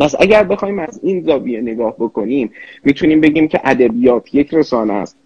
پس 0.00 0.14
اگر 0.20 0.44
بخوایم 0.44 0.78
از 0.78 1.00
این 1.02 1.20
زاویه 1.20 1.60
نگاه 1.60 1.94
بکنیم 1.98 2.50
می‌تونیم 2.84 3.20
بگیم 3.20 3.48
که 3.48 3.60
ادبیات 3.64 4.34
یک 4.34 4.54
رسانه 4.54 4.92
است. 4.92 5.16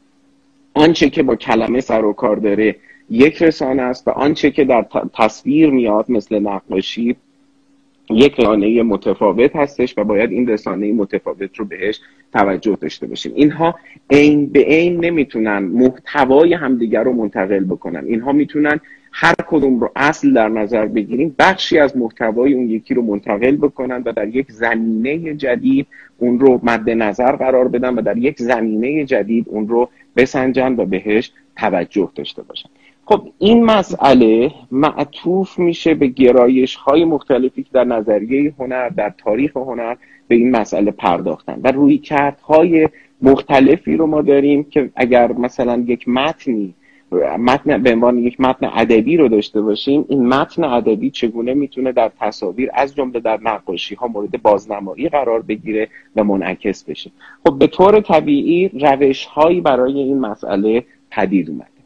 آنچه 0.75 1.11
که 1.11 1.23
با 1.23 1.37
کلمه 1.37 1.81
سر 1.81 2.05
و 2.05 2.13
کار 2.13 2.37
داره 2.37 2.77
یک 3.11 3.43
رسانه 3.43 3.83
است 3.83 4.09
و 4.09 4.11
آنچه 4.11 4.51
که 4.51 4.65
در 4.65 4.87
تصویر 5.15 5.71
میاد 5.71 6.11
مثل 6.11 6.39
نقاشی 6.39 7.17
یک 8.11 8.41
رسانه 8.41 8.83
متفاوت 8.83 9.57
هستش 9.57 9.95
و 9.99 10.05
باید 10.05 10.31
این 10.31 10.49
رسانه 10.49 10.93
متفاوت 10.93 11.57
رو 11.57 11.65
بهش 11.65 12.01
توجه 12.33 12.79
داشته 12.81 13.07
باشیم. 13.07 13.33
اینها 13.35 13.75
عین 14.11 14.47
به 14.47 14.61
عین 14.61 15.05
نمی‌تونن 15.05 15.59
محتوای 15.59 16.55
همدیگر 16.55 17.03
رو 17.03 17.13
منتقل 17.13 17.65
بکنن. 17.65 18.05
اینها 18.07 18.33
می‌تونن 18.33 18.81
هر 19.13 19.35
کدوم 19.47 19.81
رو 19.81 19.91
اصل 19.97 20.33
در 20.33 20.49
نظر 20.49 20.87
بگیریم 20.87 21.35
بخشی 21.39 21.79
از 21.79 21.97
محتوای 21.97 22.55
اون 22.55 22.71
یکی 22.71 22.95
رو 22.95 23.03
منتقل 23.03 23.57
بکنن 23.57 24.03
و 24.07 24.13
در 24.13 24.29
یک 24.29 24.53
زمینه 24.53 25.35
جدید 25.35 25.87
اون 26.19 26.41
رو 26.41 26.61
مد 26.63 26.91
نظر 26.91 27.37
قرار 27.37 27.69
بدن 27.69 27.95
و 27.95 28.03
در 28.03 28.19
یک 28.19 28.39
زمینه 28.39 29.05
جدید 29.05 29.47
اون 29.49 29.69
رو 29.69 29.89
بسنجن 30.17 30.75
و 30.79 30.85
بهش 30.85 31.33
توجه 31.57 32.11
داشته 32.15 32.43
باشن. 32.43 32.69
خب 33.09 33.29
این 33.39 33.65
مسئله 33.65 34.53
معطوف 34.71 35.59
میشه 35.59 35.95
به 35.95 36.07
گرایش 36.07 36.75
های 36.75 37.05
مختلفی 37.05 37.63
که 37.63 37.69
در 37.73 37.85
نظریه 37.85 38.55
هنر 38.59 38.89
در 38.89 39.15
تاریخ 39.19 39.57
هنر 39.57 39.97
به 40.29 40.35
این 40.35 40.51
مسئله 40.51 40.91
پرداختن 40.91 41.61
و 41.65 41.73
روی 41.73 42.03
های 42.43 42.89
مختلفی 43.23 43.97
رو 43.97 44.07
ما 44.07 44.23
داریم 44.23 44.65
که 44.65 44.91
اگر 44.97 45.33
مثلا 45.33 45.85
یک 45.87 46.09
متنی 46.09 46.75
متن 47.39 47.83
به 47.83 47.93
عنوان 47.93 48.19
یک 48.19 48.41
متن 48.41 48.71
ادبی 48.75 49.17
رو 49.17 49.29
داشته 49.29 49.61
باشیم 49.61 50.05
این 50.09 50.27
متن 50.27 50.65
ادبی 50.65 51.11
چگونه 51.11 51.55
می‌تونه 51.55 51.93
در 51.93 52.11
تصاویر 52.21 52.71
از 52.75 52.95
جمله 52.95 53.21
در 53.21 53.39
نقاشی 53.43 53.95
ها 53.95 54.07
مورد 54.07 54.43
بازنمایی 54.43 55.09
قرار 55.09 55.43
بگیره 55.43 55.89
و 56.17 56.25
منعکس 56.25 56.85
بشه؟ 56.85 57.11
خب 57.47 57.59
به 57.59 57.67
طور 57.67 58.01
طبیعی 58.01 58.69
روش 58.69 59.25
هایی 59.25 59.61
برای 59.61 59.99
این 59.99 60.19
مسئله 60.19 60.85
پدید 61.11 61.51
اومد. 61.51 61.78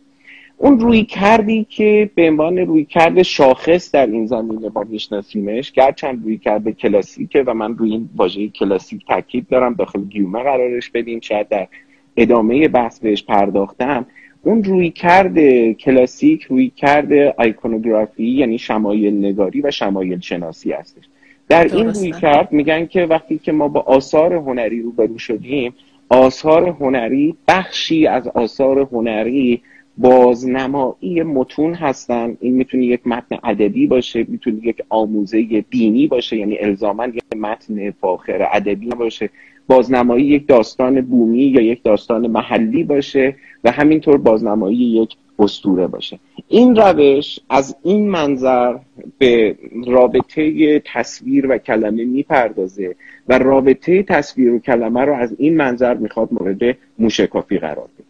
اون 0.62 0.80
روی 0.80 1.04
کردی 1.04 1.66
که 1.70 2.10
به 2.14 2.28
عنوان 2.30 2.58
روی 2.58 2.84
کرد 2.84 3.22
شاخص 3.22 3.92
در 3.92 4.06
این 4.06 4.26
زمینه 4.26 4.70
ما 4.74 4.84
میشناسیمش 4.88 5.72
گرچند 5.72 6.24
روی 6.24 6.38
کرد 6.38 6.70
کلاسیکه 6.70 7.42
و 7.46 7.54
من 7.54 7.78
روی 7.78 7.90
این 7.90 8.08
واژه 8.16 8.48
کلاسیک 8.48 9.06
تاکید 9.06 9.48
دارم 9.48 9.74
داخل 9.74 10.04
گیومه 10.04 10.42
قرارش 10.42 10.90
بدیم 10.90 11.20
شاید 11.20 11.48
در 11.48 11.68
ادامه 12.16 12.68
بحث 12.68 13.00
بهش 13.00 13.22
پرداختم. 13.22 14.06
اون 14.42 14.64
روی 14.64 14.90
کرده 14.90 15.74
کلاسیک 15.74 16.42
روی 16.42 16.72
کرده 16.76 17.34
آیکونوگرافی 17.38 18.24
یعنی 18.24 18.58
شمایل 18.58 19.26
نگاری 19.26 19.60
و 19.60 19.70
شمایل 19.70 20.20
شناسی 20.20 20.72
هستش. 20.72 21.04
در 21.48 21.76
این 21.76 21.86
روی 21.86 22.10
کرد 22.10 22.52
میگن 22.52 22.86
که 22.86 23.06
وقتی 23.06 23.38
که 23.38 23.52
ما 23.52 23.68
با 23.68 23.80
آثار 23.80 24.34
هنری 24.34 24.82
روبرو 24.82 25.18
شدیم 25.18 25.74
آثار 26.08 26.68
هنری 26.68 27.34
بخشی 27.48 28.06
از 28.06 28.28
آثار 28.28 28.78
هنری 28.78 29.62
بازنمایی 29.98 31.22
متون 31.22 31.74
هستن. 31.74 32.36
این 32.40 32.54
می‌تونه 32.54 32.86
یک 32.86 33.06
متن 33.06 33.38
ادبی 33.44 33.86
باشه 33.86 34.26
می‌تونه 34.28 34.66
یک 34.66 34.82
آموزه 34.88 35.64
دینی 35.70 36.06
باشه 36.06 36.36
یعنی 36.36 36.58
الزاما 36.58 37.06
یک 37.06 37.36
متن 37.36 37.90
فاخر 37.90 38.48
ادبی 38.52 38.88
باشه 38.88 39.30
بازنمایی 39.68 40.26
یک 40.26 40.46
داستان 40.46 41.00
بومی 41.00 41.42
یا 41.42 41.60
یک 41.60 41.82
داستان 41.82 42.26
محلی 42.26 42.84
باشه 42.84 43.36
و 43.64 43.70
همینطور 43.70 44.18
بازنمایی 44.18 44.76
یک 44.76 45.16
استوره 45.38 45.86
باشه. 45.86 46.18
این 46.48 46.76
روش 46.76 47.38
از 47.50 47.76
این 47.82 48.10
منظر 48.10 48.76
به 49.18 49.56
رابطه 49.86 50.82
تصویر 50.94 51.46
و 51.50 51.58
کلمه 51.58 52.04
می‌پردازه 52.04 52.94
و 53.28 53.38
رابطه 53.38 54.02
تصویر 54.02 54.52
و 54.52 54.58
کلمه 54.58 55.00
رو 55.00 55.14
از 55.14 55.34
این 55.38 55.56
منظر 55.56 55.94
می‌خواد 55.94 56.28
مورد 56.32 56.76
موشکافی 56.98 57.58
قرار 57.58 57.88
بده. 57.98 58.01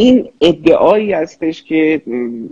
این 0.00 0.28
ادعایی 0.40 1.12
هستش 1.12 1.62
که 1.62 2.02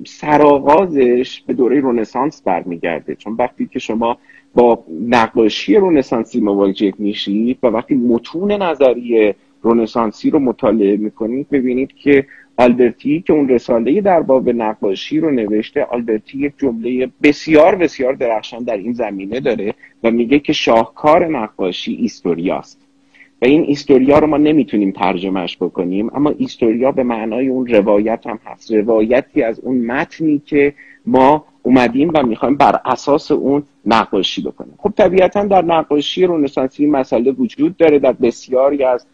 سرآغازش 0.06 1.42
به 1.46 1.54
دوره 1.54 1.80
رونسانس 1.80 2.42
برمیگرده. 2.42 3.14
چون 3.14 3.36
وقتی 3.38 3.66
که 3.66 3.78
شما 3.78 4.18
با 4.54 4.84
نقاشی 5.08 5.74
رونسانسی 5.74 6.40
مواجه 6.40 6.92
میشید 6.98 7.58
و 7.62 7.66
وقتی 7.66 7.94
متون 7.94 8.52
نظری 8.52 9.34
رونسانسی 9.62 10.30
رو 10.30 10.38
مطالعه 10.38 10.96
می‌کنید 10.96 11.48
ببینید 11.50 11.92
که 11.92 12.26
آلبرتی 12.56 13.20
که 13.26 13.32
اون 13.32 13.48
رساله 13.48 14.00
در 14.00 14.20
باب 14.20 14.50
نقاشی 14.50 15.20
رو 15.20 15.30
نوشته 15.30 15.84
آلبرتی 15.84 16.38
یک 16.38 16.52
جمله 16.58 17.10
بسیار 17.22 17.74
بسیار 17.74 18.12
درخشان 18.12 18.64
در 18.64 18.76
این 18.76 18.92
زمینه 18.92 19.40
داره 19.40 19.74
و 20.04 20.10
میگه 20.10 20.38
که 20.38 20.52
شاهکار 20.52 21.26
نقاشی 21.26 21.94
ایستوریاست. 21.94 22.85
و 23.42 23.44
این 23.44 23.62
ایستوریا 23.62 24.18
رو 24.18 24.26
ما 24.26 24.36
نمی‌تونیم 24.36 24.90
ترجمهش 24.90 25.56
بکنیم 25.56 26.10
اما 26.14 26.30
ایستوریا 26.30 26.92
به 26.92 27.02
معنای 27.02 27.48
اون 27.48 27.66
روایت 27.66 28.26
هم 28.26 28.38
هست. 28.44 28.72
روایتی 28.72 29.42
از 29.42 29.60
اون 29.60 29.78
متنی 29.78 30.42
که 30.46 30.74
ما 31.06 31.44
اومدیم 31.62 32.10
و 32.14 32.22
می‌خوایم 32.22 32.56
بر 32.56 32.80
اساس 32.84 33.30
اون 33.30 33.62
نقاشی 33.86 34.42
بکنیم. 34.42 34.74
خب 34.78 34.92
طبیعتا 34.96 35.44
در 35.44 35.64
نقاشی 35.64 36.26
رونسانسی 36.26 36.86
مسئله 36.86 37.30
وجود 37.30 37.76
داره 37.76 37.98
در 37.98 38.12
بسیاری 38.12 38.84
از 38.84 39.06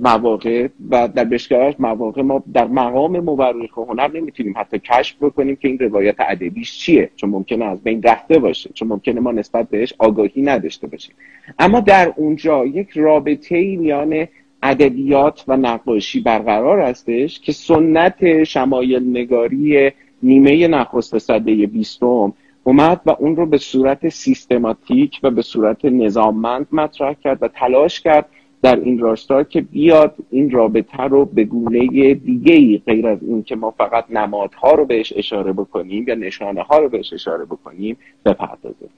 مواقع 0.00 0.68
و 0.90 1.08
در 1.08 1.24
بسیاری 1.24 1.76
مواقع 1.78 2.22
ما 2.22 2.42
در 2.52 2.66
مقام 2.66 3.20
مورخ 3.20 3.78
هنر 3.78 4.10
نمی‌تونیم 4.14 4.54
حتی 4.56 4.78
کشف 4.78 5.16
بکنیم 5.20 5.56
که 5.56 5.68
این 5.68 5.78
روایت 5.78 6.16
ادبیش 6.18 6.78
چیه 6.78 7.10
چون 7.16 7.30
ممکنه 7.30 7.64
از 7.64 7.82
بین 7.82 8.02
رفته 8.02 8.38
باشه 8.38 8.70
چون 8.74 8.88
ممکنه 8.88 9.20
ما 9.20 9.32
نسبت 9.32 9.68
بهش 9.68 9.94
آگاهی 9.98 10.42
نداشته 10.42 10.86
باشیم. 10.86 11.14
اما 11.58 11.80
در 11.80 12.12
اونجا 12.16 12.66
یک 12.66 12.90
رابطه 12.90 13.76
میان 13.76 14.26
ادبیات 14.62 15.44
و 15.48 15.56
نقاشی 15.56 16.20
برقرار 16.20 16.80
هستش 16.80 17.40
که 17.40 17.52
سنت 17.52 18.44
شمایل 18.44 19.10
نگاری 19.10 19.92
نیمه 20.22 20.68
نخست 20.68 21.18
صده 21.18 21.66
بیستم 21.66 22.32
اومد 22.64 23.00
و 23.06 23.16
اون 23.18 23.36
رو 23.36 23.46
به 23.46 23.58
صورت 23.58 24.08
سیستماتیک 24.08 25.20
و 25.22 25.30
به 25.30 25.42
صورت 25.42 25.84
نظاممند 25.84 26.66
مطرح 26.72 27.12
کرد 27.12 27.42
و 27.42 27.48
تلاش 27.48 28.00
کرد 28.00 28.26
در 28.62 28.76
این 28.76 28.98
راستا 28.98 29.42
که 29.42 29.60
بیاد 29.60 30.14
این 30.30 30.50
رابطه 30.50 31.02
رو 31.02 31.24
به 31.24 31.44
گونه 31.44 32.14
دیگه 32.14 32.52
ای 32.52 32.82
غیر 32.86 33.06
از 33.06 33.18
این 33.22 33.42
که 33.42 33.56
ما 33.56 33.70
فقط 33.70 34.04
نمادها 34.10 34.72
رو 34.72 34.86
بهش 34.86 35.12
اشاره 35.16 35.52
بکنیم 35.52 36.04
یا 36.08 36.14
نشانه 36.14 36.62
ها 36.62 36.78
رو 36.78 36.88
بهش 36.88 37.12
اشاره 37.12 37.44
بکنیم 37.44 37.96
بپردازه 38.24 38.88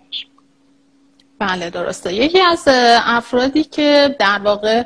بله 1.39 1.71
درسته. 1.71 2.15
یکی 2.15 2.41
از 2.41 2.69
افرادی 3.05 3.65
که 3.65 4.17
در 4.19 4.41
واقع 4.45 4.83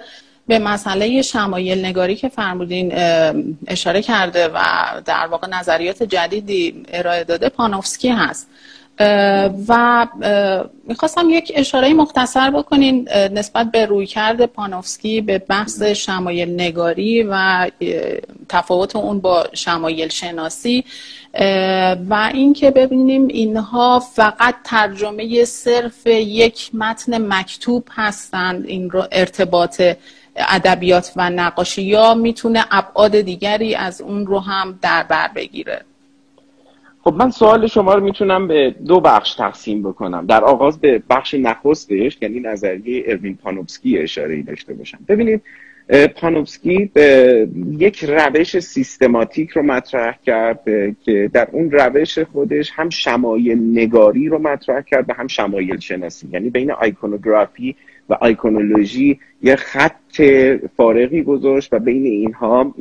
به 0.47 0.59
مسئله 0.59 1.23
شمایل 1.23 1.85
نگاری 1.85 2.17
که 2.17 2.29
فرمودین 2.29 2.93
اشاره 3.67 4.03
کرده 4.03 4.49
و 4.49 4.61
در 5.05 5.27
واقع 5.27 5.49
نظریات 5.49 6.03
جدیدی 6.03 6.83
ارائه 6.93 7.25
داده 7.25 7.49
پانوفسکی 7.49 8.09
هست. 8.09 8.49
و 9.69 10.07
می‌خواستم 10.85 11.31
یک 11.31 11.53
اشاره 11.55 11.95
مختصر 11.95 12.51
بکنین 12.51 13.09
نسبت 13.33 13.71
به 13.71 13.87
رویکرد 13.87 14.47
پانوفسکی 14.47 15.21
به 15.21 15.39
بحث 15.39 15.83
شمایل 15.83 16.55
نگاری 16.55 17.23
و 17.23 17.67
تفاوت 18.49 18.97
اون 18.97 19.21
با 19.21 19.47
شمایل 19.53 20.09
شناسی. 20.09 20.85
و 22.11 22.31
اینکه 22.35 22.71
ببینیم 22.71 23.27
اینها 23.29 24.01
فقط 24.01 24.55
ترجمه 24.65 25.45
صرف 25.45 26.07
یک 26.07 26.71
متن 26.75 27.33
مکتوب 27.33 27.89
هستند 27.91 28.67
این 28.67 28.91
رو 28.91 29.05
ارتباط 29.13 29.83
ادبیات 30.37 31.13
و 31.17 31.31
نقاشی 31.31 31.83
یا 31.83 32.15
می‌تونه 32.15 32.65
ابعاد 32.71 33.21
دیگری 33.21 33.75
از 33.75 34.01
اون 34.01 34.27
رو 34.27 34.41
هم 34.41 34.79
در 34.83 35.03
بر 35.03 35.29
بگیره. 35.29 35.85
خب 37.05 37.15
من 37.15 37.31
سوال 37.31 37.67
شما 37.67 37.95
رو 37.95 38.05
می‌تونم 38.05 38.49
به 38.49 38.75
دو 38.87 39.01
بخش 39.01 39.35
تقسیم 39.35 39.83
بکنم. 39.83 40.27
در 40.27 40.45
آغاز 40.45 40.81
به 40.81 41.03
بخش 41.11 41.35
نخستش 41.35 42.19
یعنی 42.23 42.41
نظریه 42.41 43.05
اروین 43.07 43.37
پانوبسکی 43.37 43.99
اشاره 43.99 44.35
ای 44.35 44.43
داشته 44.43 44.75
باشم. 44.75 44.99
ببینید 45.09 45.43
پانوبسکی 46.17 46.91
یک 47.79 48.05
روش 48.05 48.59
سیستماتیک 48.59 49.51
رو 49.51 49.63
مطرح 49.63 50.19
کرد 50.27 50.61
که 51.05 51.31
در 51.33 51.49
اون 51.53 51.71
روش 51.71 52.19
خودش 52.19 52.71
هم 52.75 52.91
شمایل 52.91 53.79
نگاری 53.79 54.29
رو 54.29 54.39
مطرح 54.39 54.81
کرد 54.81 55.05
و 55.09 55.13
هم 55.13 55.27
شمایل 55.27 55.79
شناسی. 55.79 56.29
یعنی 56.33 56.51
بین 56.51 56.71
آیکونوگرافی 56.71 57.77
و 58.09 58.15
آیکونولوژی 58.15 59.21
یه 59.43 59.57
خط 59.57 60.23
فارغی 60.77 61.23
گذاشت 61.23 61.73
و 61.73 61.79
بین 61.79 62.05
اینها 62.05 62.75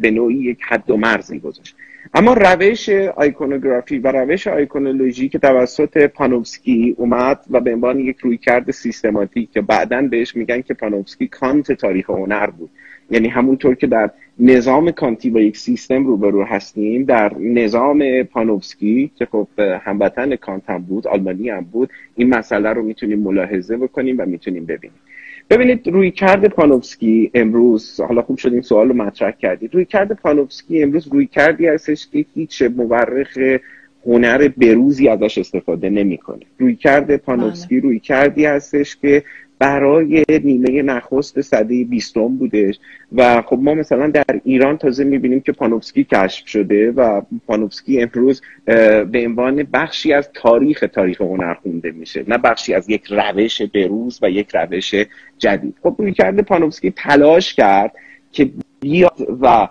به 0.00 0.10
نوعی 0.10 0.36
یک 0.36 0.58
حد 0.68 0.90
و 0.90 0.96
مرزی 0.96 1.38
گذاشت. 1.38 1.76
اما 2.14 2.34
روش 2.34 2.88
آیکونوگرافی 3.16 3.98
و 3.98 4.12
روش 4.12 4.46
آیکونولوژی 4.46 5.28
که 5.28 5.38
توسط 5.38 6.06
پانوفسکی 6.06 6.94
اومد 6.98 7.44
و 7.50 7.60
به 7.60 7.74
عنوان 7.74 7.98
یک 7.98 8.18
رویکرد 8.18 8.70
سیستماتیک 8.70 9.52
که 9.52 9.60
بعدا 9.60 10.02
بهش 10.02 10.36
میگن 10.36 10.60
که 10.60 10.74
پانوفسکی 10.74 11.28
کانت 11.28 11.72
تاریخ 11.72 12.10
هنر 12.10 12.46
بود. 12.46 12.70
یعنی 13.10 13.28
همونطور 13.28 13.74
که 13.74 13.86
در 13.86 14.10
نظام 14.38 14.90
کانتی 14.90 15.30
با 15.30 15.40
یک 15.40 15.56
سیستم 15.56 16.06
روبرو 16.06 16.44
هستیم 16.44 17.04
در 17.04 17.34
نظام 17.38 18.22
پانوفسکی 18.22 19.10
که 19.16 19.26
خب 19.26 19.48
هموطن 19.58 20.36
کانت 20.36 20.70
هم 20.70 20.82
بود 20.82 21.06
آلمانی 21.06 21.48
هم 21.48 21.60
بود 21.60 21.90
این 22.16 22.28
مسئله 22.28 22.72
رو 22.72 22.82
می‌تونیم 22.82 23.18
ملاحظه 23.18 23.76
بکنیم 23.76 24.16
و 24.18 24.26
می‌تونیم 24.26 24.64
ببینیم. 24.64 24.98
ببینید 25.50 25.88
روی 25.88 26.10
کرد 26.10 26.48
پانوفسکی 26.48 27.30
امروز 27.34 28.00
حالا 28.00 28.22
خوب 28.22 28.38
شد 28.38 28.52
این 28.52 28.62
سوال 28.62 28.88
رو 28.88 28.94
مطرح 28.94 29.30
کردید 29.30 29.74
روی 29.74 29.84
کرد 29.84 30.12
پانوفسکی 30.12 30.82
امروز 30.82 31.08
روی 31.08 31.26
کردی 31.26 31.66
هستش 31.66 32.08
که 32.12 32.26
هیچ 32.34 32.62
مورخ 32.62 33.38
هنر 34.06 34.48
بروزی 34.48 35.08
ازش 35.08 35.38
استفاده 35.38 35.90
نمی‌کنه 35.90 36.42
روی 36.58 36.76
کرد 36.76 37.16
پانوفسکی 37.16 37.80
بله. 37.80 37.88
روی 37.88 38.00
کردی 38.00 38.44
هستش 38.44 38.96
که 38.96 39.24
برای 39.60 40.24
نیمه 40.44 40.82
نخست 40.82 41.40
صده 41.40 41.84
بیستم 41.84 42.28
بودش. 42.28 42.78
و 43.12 43.42
خب 43.42 43.58
ما 43.62 43.74
مثلا 43.74 44.06
در 44.06 44.40
ایران 44.44 44.78
تازه 44.78 45.04
می‌بینیم 45.04 45.40
که 45.40 45.52
پانوفسکی 45.52 46.04
کشف 46.04 46.48
شده 46.48 46.90
و 46.90 47.22
پانوفسکی 47.46 48.02
امروز 48.02 48.42
به 48.64 49.24
عنوان 49.26 49.62
بخشی 49.72 50.12
از 50.12 50.30
تاریخ 50.34 50.84
تاریخ 50.92 51.20
هنر 51.20 51.54
خونده 51.54 51.90
میشه. 51.90 52.24
نه 52.28 52.38
بخشی 52.38 52.74
از 52.74 52.90
یک 52.90 53.04
روش 53.10 53.62
بروز 53.62 54.18
و 54.22 54.30
یک 54.30 54.48
روش 54.54 54.94
جدید. 55.38 55.74
خب 55.82 55.94
روی 55.98 56.12
کرده 56.12 56.42
پانوفسکی 56.42 56.90
تلاش 56.90 57.54
کرد 57.54 57.92
که 58.32 58.50
بیاد 58.80 59.26
و 59.40 59.68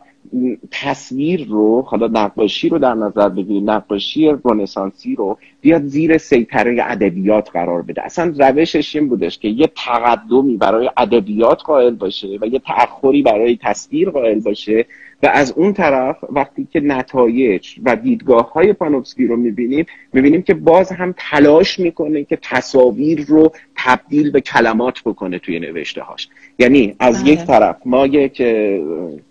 تصویر 0.72 1.48
رو 1.48 1.82
حالا 1.82 2.08
نقاشی 2.08 2.70
رو 2.70 2.80
در 2.80 2.94
نظر 2.94 3.30
بگیریم 3.30 3.70
نقاشی 3.70 4.36
رنسانسی 4.46 5.16
رو 5.16 5.38
بیاد 5.62 5.84
زیر 5.86 6.18
سیطره 6.18 6.78
ادبیات 6.80 7.50
قرار 7.52 7.82
بده. 7.82 8.02
اصلا 8.06 8.34
روشش 8.38 8.96
این 8.96 9.10
بودش 9.10 9.40
که 9.40 9.48
یه 9.48 9.72
تقدمی 9.76 10.58
برای 10.58 10.90
ادبیات 10.98 11.62
قائل 11.62 11.96
باشه 11.96 12.38
و 12.42 12.48
یه 12.48 12.60
تأخری 12.60 13.22
برای 13.22 13.58
تصویر 13.62 14.10
قائل 14.10 14.40
باشه 14.40 14.86
و 15.24 15.28
از 15.28 15.52
اون 15.52 15.74
طرف 15.74 16.18
وقتی 16.30 16.68
که 16.72 16.80
نتایج 16.80 17.76
و 17.84 17.96
دیدگاه 17.96 18.52
های 18.54 18.74
پانوفسکی 18.74 19.28
رو 19.28 19.36
می‌بینیم 19.36 19.86
می‌بینیم 20.14 20.42
که 20.42 20.54
باز 20.54 20.92
هم 20.92 21.14
تلاش 21.18 21.80
می‌کنه 21.80 22.24
که 22.24 22.38
تصاویر 22.42 23.26
رو 23.28 23.52
تبدیل 23.78 24.32
به 24.32 24.42
کلمات 24.42 25.02
بکنه 25.06 25.40
توی 25.40 25.60
نوشته 25.60 26.02
هاش 26.02 26.30
یعنی 26.60 26.96
از 27.00 27.24
بله. 27.24 27.32
یک 27.32 27.40
طرف 27.40 27.76
ما 27.86 28.08
یک 28.08 28.44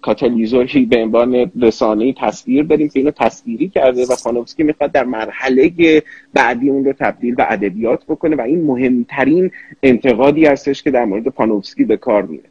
کاتالیزوری 0.03 0.87
به 0.87 1.03
عنوان 1.03 1.53
رسانه 1.61 2.15
تصویر 2.21 2.65
داریم 2.65 2.89
که 2.89 2.99
اینو 2.99 3.11
تصویری 3.11 3.69
کرده 3.69 4.03
و 4.03 4.17
پانوفسکی 4.25 4.63
می‌خواد 4.63 4.93
در 4.93 5.05
مرحله 5.05 6.03
بعدی 6.35 6.71
اون 6.71 6.85
رو 6.85 6.93
تبدیل 6.93 7.35
به 7.35 7.53
ادبیات 7.53 8.05
بکنه 8.05 8.37
و 8.37 8.41
این 8.41 8.65
مهمترین 8.65 9.51
انتقادی 9.83 10.47
هستش 10.47 10.83
که 10.83 10.91
در 10.91 11.05
مورد 11.05 11.29
پانوفسکی 11.29 11.85
به 11.85 11.97
کار 11.97 12.23
میره 12.23 12.48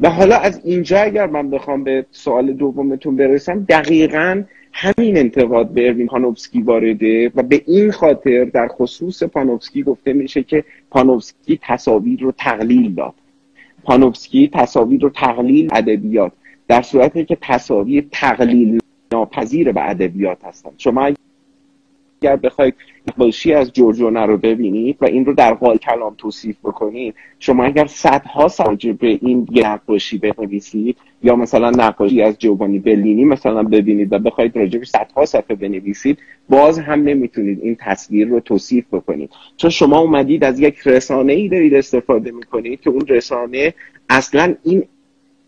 و 0.00 0.10
حالا 0.10 0.36
از 0.36 0.60
اینجا 0.64 0.98
اگر 1.00 1.26
من 1.26 1.50
بخوام 1.50 1.84
به 1.84 2.06
سوال 2.10 2.52
دومتون 2.52 3.16
برسم 3.16 3.64
دقیقا 3.68 4.42
همین 4.72 5.16
انتقاد 5.16 5.68
به 5.68 5.88
اروین 5.88 6.06
پانوفسکی 6.06 6.62
وارده 6.62 7.32
و 7.34 7.42
به 7.42 7.62
این 7.66 7.90
خاطر 7.90 8.44
در 8.44 8.68
خصوص 8.68 9.22
پانوفسکی 9.22 9.82
گفته 9.82 10.12
میشه 10.12 10.42
که 10.42 10.64
پانوفسکی 10.90 11.58
تصاویر 11.62 12.20
رو 12.20 12.32
تقلیل 12.32 12.94
داد. 12.94 13.14
پانوفسکی 13.84 14.50
تصاویر 14.52 15.00
رو 15.00 15.10
تقلیل 15.10 15.68
ادبیات 15.72 16.32
در 16.68 16.82
صورتی 16.82 17.24
که 17.24 17.38
تصاویر 17.40 18.06
تقلیل 18.12 18.78
ناپذیر 19.12 19.72
به 19.72 19.90
ادبیات 19.90 20.44
هستند. 20.44 20.72
شما 20.78 21.10
اگر 22.22 22.36
بخواید 22.36 22.74
نقاشی 23.08 23.52
از 23.52 23.72
جورجونه 23.72 24.26
رو 24.26 24.36
ببینید 24.36 24.96
و 25.00 25.04
این 25.04 25.24
رو 25.24 25.34
در 25.34 25.54
قال 25.54 25.76
کلام 25.76 26.14
توصیف 26.18 26.56
بکنید 26.64 27.14
شما 27.38 27.64
اگر 27.64 27.86
صدها 27.86 28.48
سال 28.48 28.76
به 28.76 29.18
این 29.22 29.48
نقاشی 29.54 30.18
بنویسید 30.18 30.96
یا 31.22 31.36
مثلا 31.36 31.70
نقاشی 31.70 32.22
از 32.22 32.38
جوانی 32.38 32.78
بلینی 32.78 33.24
مثلا 33.24 33.62
ببینید 33.62 34.12
و 34.12 34.18
بخواید 34.18 34.56
راجع 34.56 34.78
به 34.78 34.84
صدها 34.84 35.24
صفحه 35.24 35.56
بنویسید 35.56 36.18
باز 36.48 36.78
هم 36.78 37.02
نمی‌تونید 37.02 37.58
این 37.62 37.76
تصویر 37.80 38.28
رو 38.28 38.40
توصیف 38.40 38.84
بکنید. 38.92 39.30
چون 39.56 39.70
شما 39.70 39.98
اومدید 39.98 40.44
از 40.44 40.60
یک 40.60 40.78
رسانه 40.86 41.32
ای 41.32 41.48
دارید 41.48 41.74
استفاده 41.74 42.30
می‌کنید 42.30 42.80
که 42.80 42.90
اون 42.90 43.06
رسانه 43.06 43.74
اصلا 44.08 44.54
این 44.64 44.84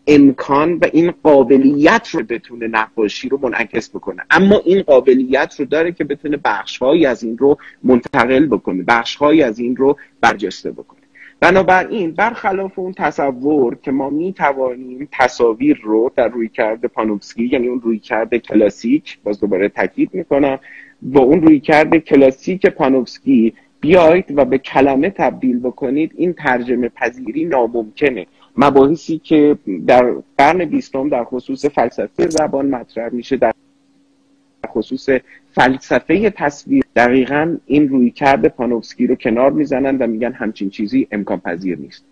امکان 0.07 0.73
و 0.73 0.85
این 0.93 1.13
قابلیت 1.23 2.07
رو 2.11 2.23
بتونه 2.23 2.67
نقاشی 2.67 3.29
رو 3.29 3.39
منعکس 3.41 3.89
بکنه. 3.89 4.21
اما 4.29 4.61
این 4.65 4.81
قابلیت 4.81 5.55
رو 5.59 5.65
داره 5.65 5.91
که 5.91 6.03
بتونه 6.03 6.37
بخشهایی 6.45 7.05
از 7.05 7.23
این 7.23 7.37
رو 7.37 7.57
منتقل 7.83 8.45
بکنه 8.45 8.83
بخشهایی 8.87 9.43
از 9.43 9.59
این 9.59 9.75
رو 9.75 9.97
برجسته 10.21 10.71
بکنه. 10.71 10.99
بنابراین 11.39 12.11
برخلاف 12.11 12.79
اون 12.79 12.93
تصور 12.93 13.77
که 13.81 13.91
ما 13.91 14.09
می 14.09 14.33
توانیم 14.33 15.07
تصاویر 15.11 15.79
رو 15.83 16.11
در 16.15 16.27
روی 16.27 16.49
کرده 16.49 16.87
پانوفسکی 16.87 17.49
یعنی 17.51 17.67
اون 17.67 17.81
روی 17.81 17.99
کرده 17.99 18.39
کلاسیک 18.39 19.19
باز 19.23 19.39
دوباره 19.39 19.69
تاکید 19.69 20.09
می‌کنم 20.13 20.59
با 21.01 21.21
اون 21.21 21.41
روی 21.41 21.59
کرده 21.59 21.99
کلاسیک 21.99 22.65
پانوفسکی 22.65 23.53
بیایید 23.81 24.37
و 24.37 24.45
به 24.45 24.57
کلمه 24.57 25.09
تبدیل 25.09 25.59
بکنید 25.59 26.11
این 26.15 26.33
ترجمه 26.33 26.89
پذیری 26.89 27.45
ناممکنه. 27.45 28.25
مباحثی 28.57 29.17
که 29.17 29.57
در 29.87 30.15
قرن 30.37 30.65
بیستم 30.65 31.09
در 31.09 31.23
خصوص 31.23 31.65
فلسفه 31.65 32.27
زبان 32.29 32.65
مطرح 32.65 33.13
میشه 33.13 33.37
در 33.37 33.53
خصوص 34.67 35.09
فلسفه 35.51 36.29
تصویر 36.29 36.83
دقیقا 36.95 37.57
این 37.65 37.89
روی 37.89 38.11
کرده 38.11 38.49
پانوفسکی 38.49 39.07
رو 39.07 39.15
کنار 39.15 39.51
می‌زنن 39.51 39.97
و 39.97 40.07
میگن 40.07 40.31
همچین 40.31 40.69
چیزی 40.69 41.07
امکان 41.11 41.39
پذیر 41.39 41.77
نیست. 41.77 42.05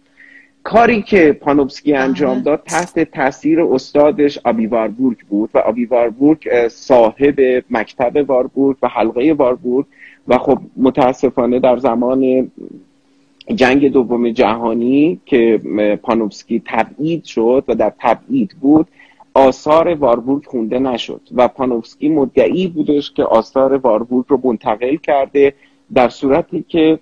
کاری 0.63 1.01
که 1.01 1.33
پانوفسکی 1.33 1.93
انجام 1.93 2.41
داد 2.41 2.63
تحت 2.65 2.99
تاثیر 2.99 3.61
استادش 3.61 4.39
آبی 4.43 4.67
واربورگ 4.67 5.17
بود 5.29 5.49
و 5.53 5.57
آبی 5.57 5.85
واربورگ 5.85 6.67
صاحب 6.67 7.63
مکتب 7.69 8.29
واربورگ 8.29 8.77
و 8.81 8.87
حلقه 8.87 9.33
واربورگ 9.33 9.85
و 10.27 10.37
خب 10.37 10.59
متاسفانه 10.77 11.59
در 11.59 11.77
زمان 11.77 12.51
جنگ 13.55 13.91
دوم 13.91 14.29
جهانی 14.29 15.19
که 15.25 15.61
پانوفسکی 16.03 16.61
تبعید 16.65 17.23
شد 17.23 17.63
و 17.67 17.75
در 17.75 17.93
تبعید 17.99 18.55
بود 18.61 18.87
آثار 19.33 19.87
واربورگ 19.87 20.45
خونده 20.45 20.79
نشد 20.79 21.21
و 21.35 21.47
پانوفسکی 21.47 22.09
مدعی 22.09 22.67
بودش 22.67 23.11
که 23.11 23.23
آثار 23.23 23.77
واربورگ 23.77 24.25
رو 24.27 24.39
منتقل 24.43 24.95
کرده 24.95 25.53
در 25.93 26.09
صورتی 26.09 26.65
که 26.67 26.99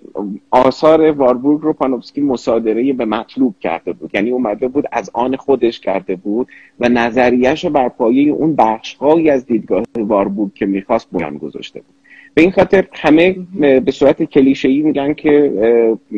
آثار 0.50 1.10
واربورگ 1.10 1.60
رو 1.62 1.72
پانوفسکی 1.72 2.20
مصادره 2.20 2.92
به 2.92 3.04
مطلوب 3.04 3.54
کرده 3.60 3.92
بود. 3.92 4.10
یعنی 4.14 4.30
اومده 4.30 4.68
بود 4.68 4.84
از 4.92 5.10
آن 5.14 5.36
خودش 5.36 5.80
کرده 5.80 6.16
بود 6.16 6.48
و 6.80 6.88
نظریش 6.88 7.66
بر 7.66 7.88
پایه 7.88 8.32
اون 8.32 8.56
بخشهایی 8.56 9.30
از 9.30 9.46
دیدگاه 9.46 9.84
واربورگ 9.96 10.54
که 10.54 10.66
می‌خواست 10.66 11.08
بیان 11.12 11.38
گذاشته 11.38 11.80
بود. 11.80 11.99
به 12.34 12.42
این 12.42 12.50
خاطر 12.50 12.86
همه 12.92 13.36
به 13.80 13.92
صورت 13.92 14.22
کلیشه‌ای 14.22 14.82
میگن 14.82 15.14
که 15.14 15.52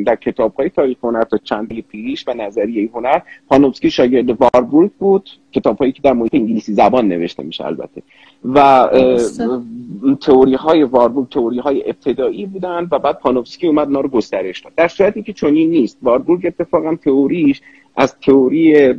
در 0.06 0.16
کتاب 0.16 0.55
های 0.55 0.68
تاریخ 0.68 0.98
هنر 1.02 1.22
تا 1.22 1.39
چند 1.39 1.80
پیش 1.80 2.28
و 2.28 2.34
نظریه 2.34 2.90
هنر 2.94 3.20
پانوفسکی 3.48 3.90
شاگرد 3.90 4.40
واربورگ 4.40 4.90
بود. 4.98 5.30
کتاب 5.52 5.78
هایی 5.78 5.92
که 5.92 6.02
در 6.02 6.12
محیط 6.12 6.34
انگلیسی 6.34 6.72
زبان 6.74 7.08
نوشته 7.08 7.42
میشه 7.42 7.66
البته. 7.66 8.02
و 8.44 8.88
تئوری 10.20 10.54
های 10.54 10.82
واربورگ 10.82 11.28
تئوری 11.28 11.58
های 11.58 11.82
ابتدایی 11.86 12.46
بودن 12.46 12.88
و 12.90 12.98
بعد 12.98 13.18
پانوفسکی 13.18 13.66
اومد 13.66 13.86
اونا 13.86 14.00
رو 14.00 14.08
گسترش 14.08 14.60
داد. 14.60 14.72
در 14.76 14.88
صورتی 14.88 15.22
که 15.22 15.32
چنین 15.32 15.70
نیست. 15.70 15.98
واربورگ 16.02 16.46
اتفاقا 16.46 16.94
تئوریش 16.94 17.60
از 17.96 18.16
تئوری 18.20 18.92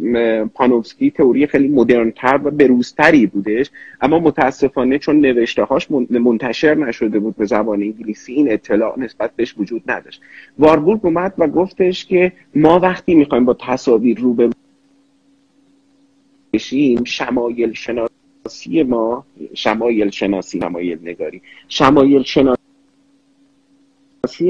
پانوفسکی 0.45 1.11
تئوری 1.11 1.47
خیلی 1.47 1.67
مدرنتر 1.67 2.39
و 2.43 2.51
بروزتری 2.51 3.25
بودش. 3.25 3.71
اما 4.01 4.19
متاسفانه 4.19 4.99
چون 4.99 5.19
نوشته 5.19 5.63
هاش 5.63 5.88
منتشر 6.09 6.75
نشده 6.75 7.19
بود 7.19 7.35
به 7.35 7.45
زبان 7.45 7.81
انگلیسی 7.81 8.34
این 8.34 8.51
اطلاع 8.51 8.99
نسبت 8.99 9.31
بهش 9.35 9.55
وجود 9.57 9.84
نداشت. 9.88 10.21
واربورگ 10.59 10.99
اومد 11.03 11.34
و 11.38 11.47
گفتش 11.47 12.05
که 12.05 12.31
ما 12.55 12.80
وقتی 12.80 13.15
می‌خوایم 13.15 13.45
با 13.45 13.57
تصاویر 13.59 14.19
رو 14.19 14.34
به 14.34 14.49
بشیم 16.53 17.03
شمایل 17.03 17.73
شناسی 17.73 18.84
ما 18.84 19.25
شمایل 19.53 20.09
شناسی 20.09 20.59
شمایل 20.59 20.99
نگاری 21.01 21.41
شمایل 21.67 22.23
شناسی 22.23 22.57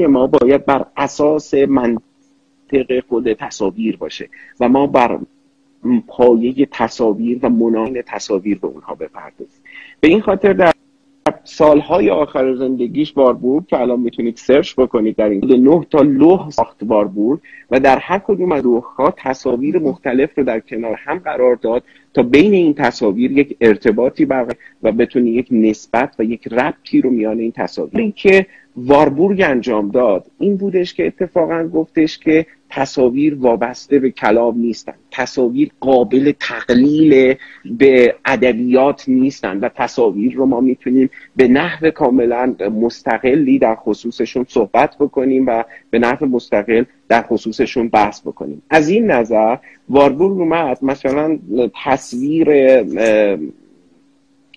ما 0.08 0.26
باید 0.26 0.66
بر 0.66 0.86
اساس 0.96 1.54
من 1.54 1.98
منطق 2.72 3.06
خود 3.08 3.32
تصاویر 3.32 3.96
باشه 3.96 4.28
و 4.60 4.68
ما 4.68 4.86
بر 4.86 5.18
پایه 6.06 6.68
تصاویر 6.72 7.38
و 7.42 7.48
منان 7.48 8.02
تصاویر 8.02 8.58
به 8.58 8.66
اونها 8.66 8.94
بپردازیم. 8.94 9.62
به 10.00 10.08
این 10.08 10.20
خاطر 10.20 10.52
در 10.52 10.72
سالهای 11.44 12.10
آخر 12.10 12.54
زندگیش 12.54 13.16
واربورگ 13.16 13.66
که 13.66 13.80
الان 13.80 14.00
می‌تونید 14.00 14.36
سرچ 14.36 14.74
بکنید 14.74 15.16
در 15.16 15.28
این 15.28 15.44
نه 15.44 15.86
تا 15.90 16.02
لوح 16.02 16.50
ساخت 16.50 16.76
واربورگ 16.82 17.40
و 17.70 17.80
در 17.80 17.98
هر 17.98 18.18
کدوم 18.18 18.52
از 18.52 18.64
لوحها 18.64 19.14
تصاویر 19.16 19.78
مختلف 19.78 20.38
رو 20.38 20.44
در 20.44 20.60
کنار 20.60 20.94
هم 21.04 21.18
قرار 21.18 21.54
داد 21.54 21.82
تا 22.14 22.22
بین 22.22 22.52
این 22.52 22.74
تصاویر 22.74 23.32
یک 23.32 23.56
ارتباطی 23.60 24.24
برقرار 24.24 24.56
و 24.82 24.92
بتونی 24.92 25.30
یک 25.30 25.48
نسبت 25.50 26.14
و 26.18 26.24
یک 26.24 26.48
ربطی 26.48 27.00
رو 27.00 27.10
میان 27.10 27.38
این 27.38 27.52
تصاویر. 27.52 28.10
که 28.10 28.46
واربورگ 28.76 29.40
انجام 29.40 29.90
داد 29.90 30.26
این 30.38 30.56
بودش 30.56 30.94
که 30.94 31.06
اتفاقا 31.06 31.68
گفتش 31.68 32.18
که 32.18 32.46
تصاویر 32.74 33.36
وابسته 33.40 33.98
به 33.98 34.10
کلام 34.10 34.58
نیستن. 34.58 34.94
تصاویر 35.10 35.70
قابل 35.80 36.32
تقلیل 36.40 37.34
به 37.64 38.14
ادبیات 38.24 39.08
نیستن 39.08 39.58
و 39.58 39.68
تصاویر 39.68 40.34
رو 40.34 40.46
ما 40.46 40.60
می‌تونیم 40.60 41.10
به 41.36 41.48
نحو 41.48 41.90
کاملا 41.90 42.54
مستقلی 42.80 43.58
در 43.58 43.74
خصوصشون 43.74 44.46
صحبت 44.48 44.96
بکنیم 45.00 45.46
و 45.46 45.64
به 45.90 45.98
نحو 45.98 46.26
مستقل 46.26 46.84
در 47.08 47.22
خصوصشون 47.22 47.88
بحث 47.88 48.20
بکنیم. 48.20 48.62
از 48.70 48.88
این 48.88 49.10
نظر 49.10 49.56
واربورگ 49.88 50.40
اومد 50.40 50.78
مثلا 50.82 51.38
تصویر 51.84 52.48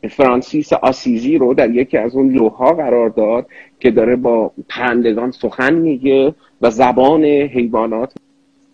فرانسیس 0.10 0.74
آسیزی 0.74 1.38
رو 1.38 1.54
در 1.54 1.70
یکی 1.70 1.98
از 1.98 2.16
اون 2.16 2.30
لوها 2.30 2.74
قرار 2.74 3.10
داد 3.10 3.48
که 3.80 3.92
داره 3.92 4.16
با 4.16 4.52
پرندگان 4.70 5.32
سخن 5.32 5.74
میگه 5.74 6.34
و 6.62 6.70
زبان 6.70 7.24
حیوانات 7.26 8.14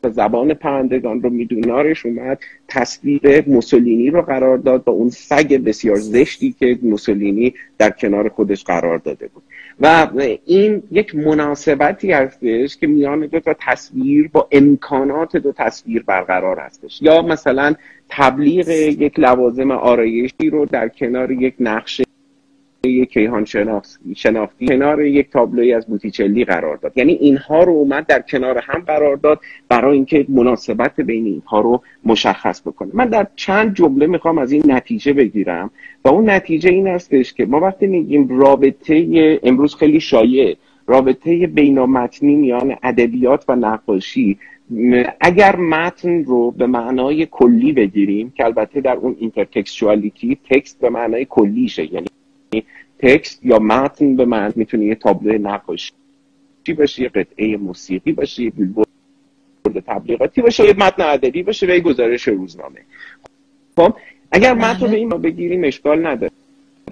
و 0.03 0.09
زبان 0.09 0.53
پرندگان 0.53 1.21
رو 1.21 1.30
میدونارش 1.30 2.05
اومد 2.05 2.39
تصویر 2.67 3.49
موسولینی 3.49 4.09
رو 4.09 4.21
قرار 4.21 4.57
داد 4.57 4.84
با 4.84 4.93
اون 4.93 5.09
سگ 5.09 5.61
بسیار 5.65 5.95
زشتی 5.95 6.55
که 6.59 6.80
موسولینی 6.81 7.53
در 7.77 7.89
کنار 7.89 8.30
خودش 8.30 8.63
قرار 8.63 8.97
داده 8.97 9.27
بود. 9.27 9.43
و 9.80 10.07
این 10.45 10.84
یک 10.91 11.15
مناسبتی 11.15 12.11
هستش 12.11 12.77
که 12.77 12.88
میان 12.88 13.19
دو 13.19 13.39
تا 13.39 13.55
تصویر 13.59 14.30
با 14.34 14.47
امکانات 14.51 15.38
دو 15.38 15.51
تصویر 15.51 16.03
برقرار 16.03 16.59
هستش. 16.59 17.01
یا 17.01 17.21
مثلا 17.21 17.75
تبلیغ 18.09 18.69
یک 18.69 19.19
لوازم 19.19 19.71
آرایشی 19.71 20.49
رو 20.51 20.65
در 20.65 20.88
کنار 20.88 21.31
یک 21.31 21.53
نقشه 21.59 22.03
یک 22.85 23.10
کیهان 23.10 23.45
شناختی 24.15 24.68
کنار 24.68 25.01
یک 25.05 25.30
تابلوی 25.30 25.73
از 25.73 25.88
بوتیچلی 25.88 26.45
قرار 26.45 26.77
داد. 26.77 26.91
یعنی 26.95 27.14
اینها 27.14 27.64
رو 27.64 27.72
اومد 27.72 28.05
در 28.05 28.22
کنار 28.22 28.57
هم 28.57 28.80
قرار 28.80 29.15
داد 29.15 29.39
برای 29.69 29.95
اینکه 29.95 30.26
مناسبت 30.30 31.01
بین 31.01 31.26
اینها 31.26 31.61
رو 31.61 31.81
مشخص 32.05 32.61
بکنه. 32.61 32.89
من 32.93 33.05
در 33.05 33.27
چند 33.35 33.76
جمله 33.76 34.07
می‌خوام 34.07 34.38
از 34.38 34.51
این 34.51 34.64
نتیجه 34.68 35.14
بگیرم 35.14 35.72
و 36.05 36.10
اون 36.10 36.30
نتیجه 36.30 36.69
این 36.69 36.88
هستش 36.88 37.34
که 37.34 37.45
ما 37.45 37.60
وقتی 37.60 37.88
میگیم 37.88 38.39
رابطه 38.39 39.39
امروز 39.43 39.76
خیلی 39.76 39.99
شایع 39.99 40.57
رابطه 40.88 41.47
بینامتنی 41.47 42.35
میان 42.35 42.76
ادبیات 42.84 43.45
و 43.47 43.55
نقاشی 43.55 44.38
اگر 45.19 45.55
متن 45.55 46.23
رو 46.23 46.51
به 46.51 46.68
معنای 46.68 47.27
کلی 47.31 47.72
بگیریم 47.72 48.34
که 48.38 48.45
البته 48.45 48.81
در 48.81 48.95
اون 48.95 49.15
intertextuality 49.19 50.38
text 50.49 50.80
به 50.80 50.89
معنای 50.89 51.26
کلیشه 51.30 51.93
یعنی 51.93 52.07
text 52.99 53.45
یا 53.45 53.59
متن 53.59 54.15
به 54.15 54.25
من 54.25 54.53
می‌تونه 54.55 54.85
یه 54.85 54.95
تابلو 54.95 55.38
نقاشی 55.38 55.91
باشه 56.77 57.01
یه 57.01 57.09
قطعه 57.09 57.57
موسیقی 57.57 58.11
باشه 58.11 58.43
یه 58.43 58.51
تبلیغاتی 59.88 60.41
باشه 60.41 60.65
یه 60.65 60.73
متن 60.73 61.03
ادبی 61.03 61.43
باشه 61.43 61.67
و 61.67 61.69
یه 61.69 61.80
گزارش 61.80 62.27
روزنامه. 62.27 62.80
خب 63.75 63.93
اگر 64.31 64.53
متن 64.53 64.80
رو 64.80 64.88
به 64.88 64.97
این 64.97 65.07
ما 65.07 65.17
بگیریم 65.17 65.63
اشکال 65.63 66.07
نداره. 66.07 66.31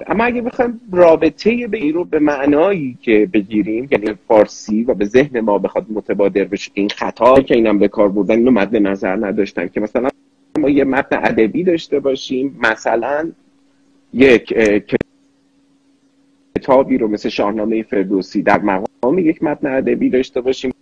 اما 0.07 0.23
اگه 0.23 0.41
بخوایم 0.41 0.81
رابطه 0.91 1.67
به 1.67 1.91
رو 1.91 2.05
به 2.05 2.19
معنایی 2.19 2.97
که 3.01 3.29
بگیریم 3.33 3.87
یعنی 3.91 4.13
فارسی 4.27 4.83
و 4.83 4.93
به 4.93 5.05
ذهن 5.05 5.39
ما 5.39 5.57
بخواد 5.57 5.85
متبادر 5.89 6.43
بشه 6.43 6.71
این 6.73 6.89
خطا 6.89 7.41
که 7.41 7.55
اینم 7.55 7.79
به 7.79 7.87
کار 7.87 8.09
بردن 8.09 8.35
اینو 8.35 8.51
مد 8.51 8.75
نظر 8.75 9.15
نداشتن 9.15 9.67
که 9.67 9.79
مثلا 9.79 10.09
ما 10.59 10.69
یه 10.69 10.83
متن 10.83 11.17
ادبی 11.23 11.63
داشته 11.63 11.99
باشیم 11.99 12.59
مثلا 12.61 13.31
یک 14.13 14.53
کتابی 16.61 16.97
رو 16.97 17.07
مثل 17.07 17.29
شاهنامه 17.29 17.83
فردوسی 17.83 18.41
در 18.41 18.61
مقام 18.61 19.19
یک 19.19 19.43
متن 19.43 19.67
ادبی 19.67 20.09
داشته 20.09 20.41
باشیم 20.41 20.73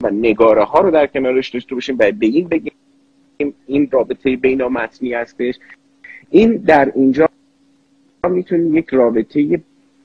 و 0.00 0.10
نگاره 0.10 0.64
ها 0.64 0.80
رو 0.80 0.90
در 0.90 1.06
کنارش 1.06 1.48
داشته 1.48 1.74
باشیم 1.74 1.96
و 1.98 2.12
به 2.12 2.26
این 2.26 2.48
بگیم 2.48 2.72
این 3.66 3.88
رابطه 3.90 4.36
بین 4.36 4.64
متنی 4.64 5.12
هستش. 5.14 5.54
این 6.30 6.56
در 6.56 6.92
اینجا 6.94 7.28
می‌تونه 8.30 8.78
یک 8.78 8.88
رابطه 8.88 9.60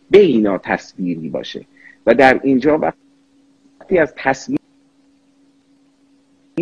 بینا 0.09 0.57
تصویری 0.57 1.29
باشه 1.29 1.65
و 2.05 2.13
در 2.13 2.39
اینجا 2.43 2.77
وقتی 2.77 3.97
از 3.97 4.13
تصویر 4.17 4.59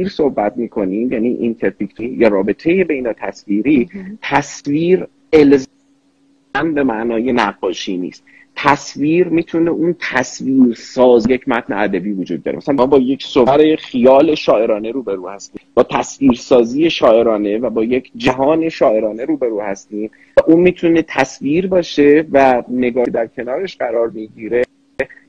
صحبت 0.09 0.57
می‌کنیم 0.57 1.11
یعنی 1.11 1.27
اینترفیکتی 1.27 2.05
یا 2.05 2.27
رابطه 2.27 2.83
بینا 2.83 3.13
تصویری 3.13 3.89
تصویر 4.21 5.07
الزام 5.33 5.68
به 6.53 6.83
معنای 6.83 7.33
نقاشی 7.33 7.97
نیست. 7.97 8.23
تصویر 8.55 9.27
می‌تونه 9.27 9.71
اون 9.71 9.95
تصویر 9.99 10.73
ساز 10.73 11.29
یک 11.29 11.49
متن 11.49 11.73
ادبی 11.73 12.11
وجود 12.11 12.43
داره. 12.43 12.57
مثلا 12.57 12.75
ما 12.75 12.85
با 12.85 12.97
یک 12.97 13.23
صور 13.23 13.75
خیال 13.75 14.35
شاعرانه 14.35 14.91
روبرو 14.91 15.29
هستیم. 15.29 15.61
با 15.73 15.83
تصویر 15.83 16.33
سازی 16.33 16.89
شاعرانه 16.89 17.57
و 17.57 17.69
با 17.69 17.83
یک 17.83 18.11
جهان 18.15 18.69
شاعرانه 18.69 19.25
روبرو 19.25 19.61
هستیم. 19.61 20.11
و 20.37 20.41
اون 20.47 20.59
می‌تونه 20.59 21.01
تصویر 21.01 21.67
باشه 21.67 22.25
و 22.31 22.63
نگاه 22.69 23.05
در 23.05 23.27
کنارش 23.27 23.77
قرار 23.77 24.09
می‌گیره. 24.09 24.65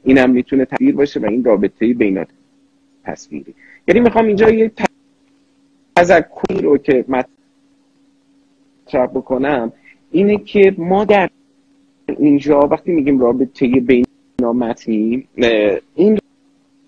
اینم 0.05 0.30
می‌تونه 0.30 0.64
تصویر 0.64 0.94
باشه 0.94 1.20
و 1.20 1.26
این 1.26 1.44
رابطه 1.44 1.94
بین 1.94 2.26
تصویری. 3.05 3.55
یعنی 3.88 4.01
می‌خوام 4.01 4.26
اینجا 4.26 4.51
یه 4.51 4.72
تذکری 5.97 6.62
رو 6.62 6.78
که 6.78 7.05
مطرح 7.09 9.06
بکنم 9.06 9.72
اینه 10.10 10.36
که 10.36 10.74
ما 10.78 11.04
در 11.04 11.30
اینجا 12.18 12.60
وقتی 12.60 12.92
میگیم 12.92 13.20
رابطه 13.20 13.66
بینامتنی 14.38 15.26
این 15.94 16.18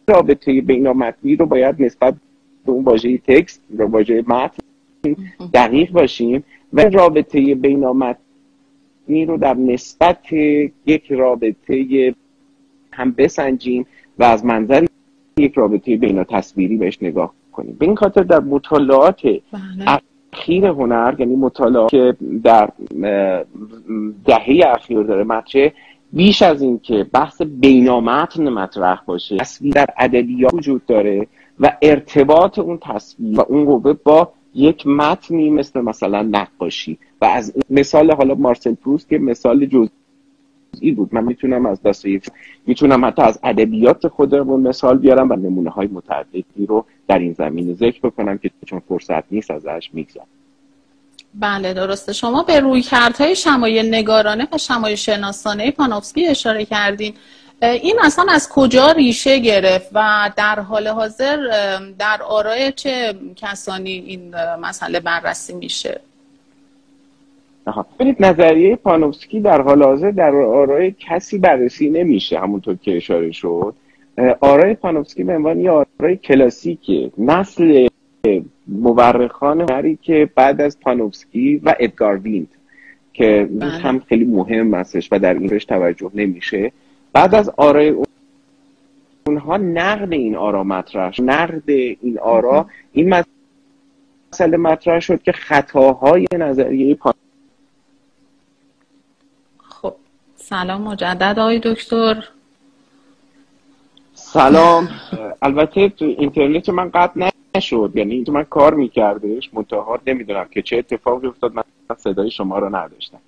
رابطه 0.09 0.61
بینامتنی 0.61 1.37
رو 1.37 1.47
باید 1.47 1.83
نسبت 1.83 2.15
به 2.67 2.73
اون 2.73 2.85
واژه 2.85 3.19
تکست 3.19 3.63
و 3.77 3.83
واژه 3.83 4.25
متن 4.27 4.63
دقیق 5.55 5.93
باشیم 5.93 6.45
و 6.73 6.81
رابطه 6.81 7.55
بینامتنی 7.55 9.25
رو 9.27 9.37
در 9.37 9.55
نسبت 9.55 10.33
یک 10.87 11.13
رابطه 11.13 12.15
هم 12.93 13.13
بسنجیم 13.13 13.87
و 14.19 14.25
از 14.25 14.45
منظر 14.45 14.87
یک 15.37 15.53
رابطه 15.55 15.97
بینا 15.97 16.25
تصویری 16.25 16.77
بهش 16.77 16.99
نگاه 17.03 17.35
کنیم. 17.53 17.77
به 17.79 17.87
این 17.87 17.97
خاطر 17.97 18.23
در 18.23 18.41
مطالعات 18.41 19.21
اخیر 20.33 20.67
هنر 20.67 21.15
یعنی 21.19 21.37
مطالعات 21.37 21.91
که 21.91 22.17
در 22.45 22.71
دهه 24.25 24.61
اخیر 24.67 25.03
داره 25.03 25.25
مطرح 25.25 25.71
بیش 26.13 26.43
از 26.43 26.63
این 26.63 26.79
که 26.79 27.07
بحث 27.13 27.43
بینامتن 27.43 28.49
مطرح 28.49 29.03
باشه 29.07 29.37
تصویر 29.37 29.73
در 29.73 29.87
ادبیات 29.99 30.55
وجود 30.55 30.87
داره 30.87 31.27
و 31.61 31.77
ارتباط 31.83 32.59
اون 32.59 32.79
تصویر 32.83 33.39
و 33.41 33.45
اون 33.49 33.65
قوه 33.65 33.93
با 33.93 34.33
یک 34.55 34.87
متنی 34.87 35.51
مثل 35.51 35.81
مثلا 35.81 36.23
نقاشی. 36.23 36.99
و 37.21 37.25
از 37.25 37.53
مثال 37.71 38.13
حالا 38.13 38.35
مارسل 38.35 38.75
پروست 38.75 39.09
که 39.09 39.19
مثال 39.19 39.67
جزئی 40.75 40.93
بود. 40.93 41.15
من 41.15 41.25
می‌تونم 41.25 41.67
از 41.67 41.83
دست 41.83 42.05
می‌تونم 42.67 43.05
حتی 43.05 43.23
از 43.23 43.39
ادبیات 43.43 44.09
خودمون 44.09 44.61
مثال 44.61 44.99
بیارم 44.99 45.31
و 45.31 45.37
نمونه 45.37 45.71
های 45.71 45.87
متعددی 45.87 46.67
رو 46.69 46.85
در 47.09 47.19
این 47.19 47.33
زمینه 47.33 47.75
ذکر 47.75 48.01
بکنم 48.03 48.39
که 48.39 48.51
چون 48.67 48.83
فرصت 48.89 49.33
نیست 49.33 49.51
ازش 49.51 49.91
می‌گذارم 49.93 50.27
بله 51.35 51.75
درسته. 51.75 52.13
شما 52.13 52.43
به 52.43 52.61
روی 52.61 52.83
کردهای 52.83 53.37
شمایل 53.37 53.87
نگارانه 53.95 54.49
و 54.53 54.59
شمایل 54.59 54.97
شناسانه 54.97 55.71
پانوفسکی 55.71 56.27
اشاره 56.27 56.65
کردین. 56.65 57.15
این 57.63 57.97
اصلا 58.03 58.27
از 58.29 58.49
کجا 58.49 58.93
ریشه 58.93 59.39
گرفت 59.39 59.91
و 59.95 60.31
در 60.37 60.61
حال 60.61 60.89
حاضر 60.89 61.37
در 61.99 62.23
آرای 62.23 62.73
چه 62.73 63.15
کسانی 63.37 63.93
این 63.93 64.35
مسئله 64.61 65.01
بررسی 65.01 65.53
میشه؟ 65.53 66.01
ببینید 67.67 68.25
نظریه 68.25 68.77
پانوفسکی 68.77 69.41
در 69.41 69.61
حال 69.61 69.83
حاضر 69.83 70.11
در 70.11 70.35
آرای 70.35 70.95
کسی 70.99 71.39
بررسی 71.39 71.91
نمیشه 71.91 72.39
همونطور 72.39 72.77
که 72.77 72.97
اشاره 72.97 73.33
شد. 73.33 73.75
آرای 74.41 74.75
پانوفسکی 74.75 75.25
به 75.25 75.35
عنوان 75.35 75.61
یه 75.61 75.71
آرای 75.71 76.17
کلاسیکه 76.17 77.11
نسل 77.19 77.89
مورخان 78.69 79.61
هنری 79.61 79.99
که 80.03 80.31
بعد 80.35 80.61
از 80.61 80.81
پانوفسکی 80.81 81.61
و 81.65 81.75
ادگار 81.81 82.19
ویند 82.19 82.49
که 83.13 83.49
بله. 83.51 83.71
هم 83.71 83.99
خیلی 83.99 84.25
مهم 84.25 84.75
هستش 84.75 85.09
و 85.13 85.19
در 85.19 85.35
اینش 85.35 85.65
توجه 85.65 86.11
نمیشه. 86.15 86.73
بعد 87.13 87.35
از 87.35 87.49
آرای 87.57 87.95
اونها 89.27 89.57
نقد 89.57 90.13
این 90.13 90.37
آرا 90.37 90.65
مطرح 90.65 91.13
شد. 91.13 91.23
نقد 91.23 91.71
این 91.71 92.19
آرا 92.23 92.67
این 92.93 93.25
مسئله 94.33 94.57
مطرح 94.57 95.01
شد 95.01 95.23
که 95.23 95.33
خطاهای 95.33 96.27
نظریه 96.35 96.95
پان... 96.95 97.15
خب 99.59 99.95
سلام 100.53 100.83
مجدد 100.83 101.39
آقای 101.39 101.61
دکتر. 101.65 102.25
سلام. 104.15 104.89
البته 105.43 105.89
تو 105.89 106.05
اینترنت 106.05 106.69
من 106.69 106.91
قطع 106.95 107.31
نشد. 107.57 107.93
یعنی 107.95 108.25
تو 108.25 108.33
من 108.33 108.43
کار 108.43 108.75
میکردش 108.75 109.55
منتها 109.55 109.99
نمی‌دونم 110.07 110.45
که 110.51 110.63
چه 110.63 110.77
اتفاقی 110.77 111.27
افتاد. 111.27 111.55
من 111.55 111.63
صدای 111.99 112.31
شما 112.31 112.59
رو 112.59 112.77
نداشتم. 112.77 113.19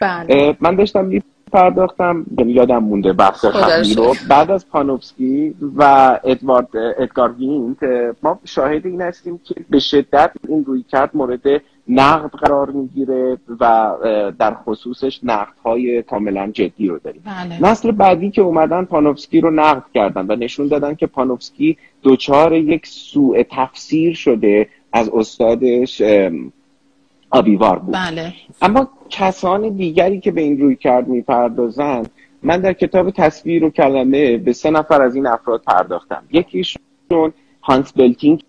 بله. 0.00 0.56
من 0.60 0.76
داشتم 0.76 1.22
پرداختم 1.52 2.26
یعنی 2.38 2.52
یادم 2.52 2.78
مونده 2.78 3.12
بحث 3.12 3.44
خبری 3.44 3.94
رو 3.94 4.14
بعد 4.28 4.50
از 4.50 4.68
پانوفسکی 4.68 5.54
و 5.76 6.20
ادوارد 6.24 6.68
ادگار 6.98 7.32
وینت 7.32 7.78
ما 8.22 8.40
شاهد 8.44 8.86
این 8.86 9.00
هستیم 9.02 9.40
که 9.44 9.54
به 9.70 9.78
شدت 9.78 10.30
این 10.48 10.64
روی 10.64 10.82
کرد 10.82 11.10
مورد 11.14 11.62
نقد 11.88 12.30
قرار 12.30 12.70
می‌گیره 12.70 13.38
و 13.60 13.92
در 14.38 14.54
خصوصش 14.54 15.20
نقد 15.22 15.54
های 15.64 16.02
کاملا 16.02 16.50
جدی 16.50 16.88
رو 16.88 16.98
داریم. 16.98 17.22
بله. 17.24 17.70
نسل 17.70 17.90
بعدی 17.90 18.30
که 18.30 18.42
اومدن 18.42 18.84
پانوفسکی 18.84 19.40
رو 19.40 19.50
نقد 19.50 19.82
کردن 19.94 20.26
و 20.28 20.36
نشون 20.36 20.68
دادن 20.68 20.94
که 20.94 21.06
پانوفسکی 21.06 21.76
دوچار 22.02 22.52
یک 22.52 22.86
سوء 22.86 23.42
تفسیر 23.50 24.14
شده 24.14 24.68
از 24.92 25.08
استادش 25.08 26.02
آبیوار 27.30 27.78
بود. 27.78 27.94
بله. 27.94 28.32
اما 28.62 28.88
کسان 29.10 29.68
دیگری 29.68 30.20
که 30.20 30.30
به 30.30 30.40
این 30.40 30.60
روی 30.60 30.76
کرد 30.76 31.08
می‌پردازن 31.08 32.02
من 32.42 32.60
در 32.60 32.72
کتاب 32.72 33.10
تصویر 33.10 33.64
و 33.64 33.70
کلمه 33.70 34.36
به 34.36 34.52
سه 34.52 34.70
نفر 34.70 35.02
از 35.02 35.14
این 35.14 35.26
افراد 35.26 35.62
پرداختم. 35.62 36.22
یکیشون 36.32 37.32
هانس 37.62 37.92
بلتینگ 37.92 38.42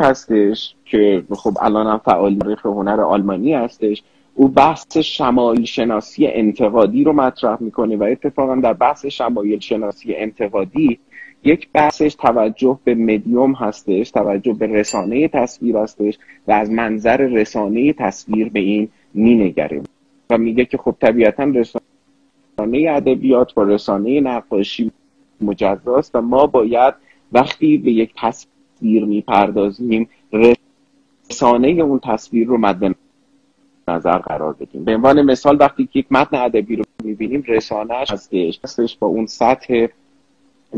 هستش 0.00 0.74
که 0.84 1.22
خب 1.30 1.56
الان 1.60 1.86
هم 1.86 2.00
فعال 2.04 2.38
تاریخ 2.38 2.66
هنر 2.66 3.00
آلمانی 3.00 3.54
هستش. 3.54 4.02
او 4.34 4.48
بحث 4.48 4.96
شمایل 4.96 5.64
شناسی 5.64 6.26
انتقادی 6.26 7.04
رو 7.04 7.12
مطرح 7.12 7.56
می‌کنه 7.60 7.96
و 7.96 8.02
اتفاقا 8.02 8.56
در 8.56 8.72
بحث 8.72 9.06
شمایل 9.06 9.60
شناسی 9.60 10.14
انتقادی 10.14 10.98
یک 11.44 11.68
بحثش 11.72 12.14
توجه 12.14 12.78
به 12.84 12.94
مدیوم 12.94 13.52
هستش 13.52 14.10
توجه 14.10 14.52
به 14.52 14.66
رسانه 14.66 15.28
تصویر 15.28 15.76
هستش 15.76 16.18
و 16.48 16.52
از 16.52 16.70
منظر 16.70 17.16
رسانه 17.16 17.92
تصویر 17.92 18.48
به 18.48 18.60
این 18.60 18.88
مینگره 19.14 19.82
و 20.30 20.38
میگه 20.38 20.64
که 20.64 20.78
خب 20.78 20.96
طبیعتا 21.00 21.44
رسانه 21.44 22.90
ادبیات 22.90 23.54
با 23.54 23.62
رسانه 23.62 24.20
نقاشی 24.20 24.90
مجزاست 25.40 26.14
و 26.14 26.20
ما 26.20 26.46
باید 26.46 26.94
وقتی 27.32 27.78
به 27.78 27.92
یک 27.92 28.12
تصویر 28.16 29.04
می‌پردازیم 29.04 30.08
رسانه 31.30 31.68
اون 31.68 31.98
تصویر 31.98 32.46
رو 32.46 32.58
مد 32.58 32.94
نظر 33.88 34.18
قرار 34.18 34.52
بدیم. 34.52 34.84
به 34.84 34.94
عنوان 34.94 35.22
مثال 35.22 35.56
وقتی 35.60 35.88
که 35.92 35.98
یک 35.98 36.06
متن 36.10 36.36
ادبی 36.36 36.76
رو 36.76 36.84
می‌بینیم 37.04 37.44
رسانهش 37.48 38.10
هستش. 38.10 38.60
هستش 38.64 38.96
با 38.96 39.06
اون 39.06 39.26
سطح 39.26 39.86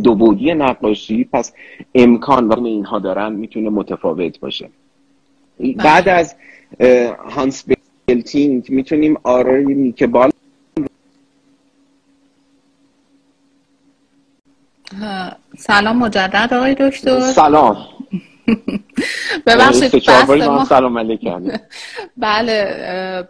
دو 0.05 0.15
بودی 0.15 0.55
نقاشی 0.55 1.25
پس 1.25 1.53
امکان 1.95 2.49
و 2.49 2.65
اینها 2.65 2.99
دارن 2.99 3.33
می‌تونه 3.33 3.71
متفاوت 3.71 4.41
باشه. 4.41 4.71
بله. 5.61 5.73
بعد 5.73 6.09
از 6.09 6.35
هانس 7.29 7.65
بلتینگ 8.07 8.71
می‌تونیم 8.71 9.17
آرای 9.23 9.65
میکبال 9.65 10.31
سلام 15.59 15.99
مجدد 15.99 16.55
آقای 16.55 16.75
دکتر. 16.75 17.21
سلام. 17.21 17.77
ببخشید 19.47 20.11
ما 20.45 20.65
سلام 20.65 20.99
علیکم. 20.99 21.43
بله 22.17 22.65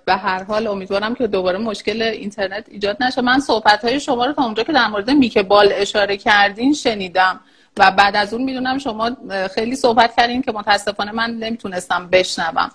به 0.07 0.15
هر 0.15 0.43
حال 0.43 0.67
امیدوارم 0.67 1.15
که 1.15 1.27
دوباره 1.27 1.59
مشکل 1.59 2.03
اینترنت 2.03 2.65
ایجاد 2.69 2.97
نشه. 3.03 3.23
من 3.23 3.39
صحبت 3.39 3.85
های 3.85 4.01
شما 4.01 4.27
رو 4.27 4.33
تا 4.33 4.45
اونجا 4.45 4.63
که 4.63 4.73
در 4.73 4.89
مورد 4.89 5.11
میک 5.11 5.39
بال 5.39 5.69
اشاره 5.73 6.17
کردین 6.17 6.73
شنیدم 6.73 7.41
و 7.77 7.91
بعد 7.91 8.17
از 8.17 8.35
اون 8.35 8.43
می‌دونم 8.43 8.79
شما 8.79 9.11
خیلی 9.55 9.77
صحبت 9.77 10.17
کردین 10.17 10.43
که 10.43 10.53
متاسفانه 10.53 11.13
من 11.13 11.31
نمی‌تونستم 11.31 12.09
بشنوم. 12.13 12.71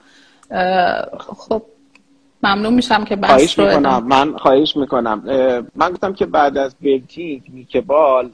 خب 1.38 1.62
ممنون 2.44 2.74
میشم 2.74 3.04
که 3.04 3.16
بحث 3.16 3.32
خواهش 3.32 3.60
می‌کنم. 3.60 4.04
من 4.04 4.38
خواهش 4.38 4.78
می‌کنم. 4.78 5.24
من 5.76 5.92
گفتم 5.92 6.14
که 6.14 6.26
بعد 6.26 6.58
از 6.58 6.76
بلژیک 6.82 7.44
میکبال 7.54 8.32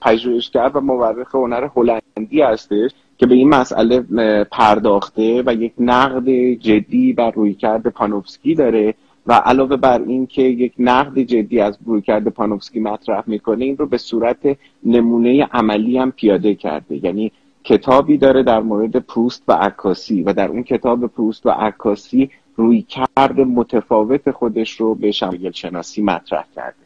پژوهشگر 0.00 0.70
و 0.74 0.80
مورخ 0.80 1.34
هنر 1.34 1.68
هلندی 1.76 2.42
هستش. 2.42 2.90
که 3.20 3.26
به 3.26 3.34
این 3.34 3.48
مسئله 3.48 4.00
پرداخته 4.44 5.42
و 5.46 5.54
یک 5.54 5.72
نقد 5.78 6.30
جدی 6.54 7.12
بر 7.12 7.30
رویکرد 7.30 7.86
پانوفسکی 7.86 8.54
داره 8.54 8.94
و 9.26 9.32
علاوه 9.32 9.76
بر 9.76 10.02
این 10.02 10.26
که 10.26 10.42
یک 10.42 10.72
نقد 10.78 11.18
جدی 11.18 11.60
از 11.60 11.78
رویکرد 11.86 12.28
پانوفسکی 12.28 12.80
مطرح 12.80 13.24
می‌کنه 13.26 13.64
این 13.64 13.76
رو 13.76 13.86
به 13.86 13.98
صورت 13.98 14.56
نمونه 14.84 15.44
عملی 15.52 15.98
هم 15.98 16.12
پیاده 16.12 16.54
کرده. 16.54 17.04
یعنی 17.04 17.32
کتابی 17.64 18.18
داره 18.18 18.42
در 18.42 18.60
مورد 18.60 18.96
پروست 18.96 19.42
و 19.48 19.52
عکاسی 19.52 20.22
و 20.22 20.32
در 20.32 20.48
اون 20.48 20.62
کتاب 20.62 21.06
پروست 21.06 21.46
و 21.46 21.50
عکاسی 21.50 22.30
روی 22.56 22.82
کرد 22.82 23.40
متفاوت 23.40 24.30
خودش 24.30 24.80
رو 24.80 24.94
به 24.94 25.12
شمایل 25.12 25.50
شناسی 25.50 26.02
مطرح 26.02 26.44
کرده. 26.56 26.76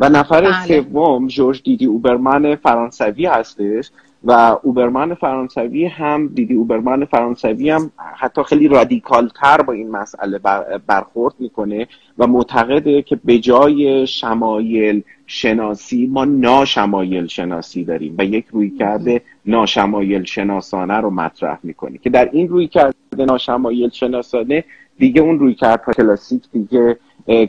و 0.00 0.08
نفر 0.08 0.40
بله. 0.40 0.66
سوم 0.66 1.26
جورج 1.26 1.62
دیدی 1.62 1.86
اوبرمن 1.86 2.54
فرانسوی 2.54 3.26
هستش. 3.26 3.90
و 4.24 4.58
اوبرمن 4.62 5.14
فرانسوی 5.14 5.86
هم 5.86 6.28
دیدی 6.34 6.54
اوبرمن 6.54 7.04
فرانسوی 7.04 7.70
هم 7.70 7.90
حتی 8.16 8.42
خیلی 8.42 8.68
رادیکال 8.68 9.30
تر 9.40 9.62
با 9.62 9.72
این 9.72 9.90
مسئله 9.90 10.40
برخورد 10.86 11.34
می‌کنه 11.38 11.86
و 12.18 12.26
معتقده 12.26 13.02
که 13.02 13.20
به 13.24 13.38
جای 13.38 14.06
شمایل 14.06 15.02
شناسی 15.26 16.06
ما 16.06 16.24
ناشمایل 16.24 17.26
شناسی 17.26 17.84
داریم 17.84 18.14
و 18.18 18.24
یک 18.24 18.46
روی 18.50 18.70
کرده 18.70 19.22
ناشمایل 19.46 20.24
شناسانه 20.24 20.94
رو 20.94 21.10
مطرح 21.10 21.58
می‌کنه 21.62 21.98
که 21.98 22.10
در 22.10 22.28
این 22.32 22.48
روی 22.48 22.66
کرده 22.66 23.24
ناشمایل 23.24 23.90
شناسانه 23.90 24.64
دیگه 24.98 25.20
اون 25.20 25.38
روی 25.38 25.54
کرد 25.54 25.84
کلاسیک 25.96 26.42
دیگه 26.52 26.98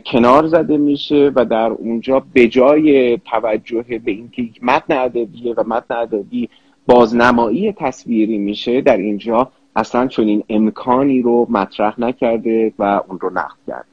کنار 0.06 0.46
زده 0.46 0.76
میشه 0.76 1.32
و 1.34 1.44
در 1.44 1.68
اونجا 1.70 2.22
به 2.32 2.48
جای 2.48 3.18
توجه 3.18 3.82
به 3.82 4.10
اینکه 4.10 4.42
یک 4.42 4.64
متن 4.64 4.96
ادبیه 4.96 5.54
و 5.56 5.64
متن 5.66 5.94
ادبی 5.94 6.48
بازنمایی 6.86 7.72
تصویری 7.72 8.38
میشه 8.38 8.80
در 8.80 8.96
اینجا 8.96 9.50
اصلا 9.76 10.06
چنین 10.06 10.44
امکانی 10.48 11.22
رو 11.22 11.46
مطرح 11.50 12.00
نکرده 12.00 12.72
و 12.78 13.00
اون 13.08 13.20
رو 13.20 13.30
نقد 13.30 13.56
کرده. 13.66 13.84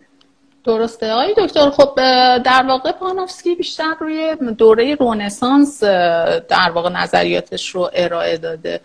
درسته. 0.64 1.12
آقای 1.12 1.34
دکتر 1.38 1.70
خب 1.70 1.96
در 2.38 2.66
واقع 2.68 2.92
پانوفسکی 2.92 3.56
بیشتر 3.56 3.94
روی 4.00 4.36
دوره 4.58 4.96
رونسانس 4.96 5.84
در 5.84 6.72
واقع 6.74 6.90
نظریاتش 6.90 7.70
رو 7.70 7.90
ارائه 7.94 8.38
داده. 8.38 8.82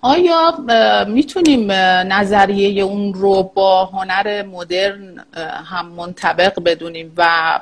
آیا 0.00 0.54
می‌تونیم 1.08 1.72
نظریه 2.12 2.82
اون 2.82 3.14
رو 3.14 3.50
با 3.54 3.84
هنر 3.84 4.42
مدرن 4.42 5.24
هم 5.64 5.88
منطبق 5.88 6.62
بدونیم 6.64 7.12
و 7.16 7.60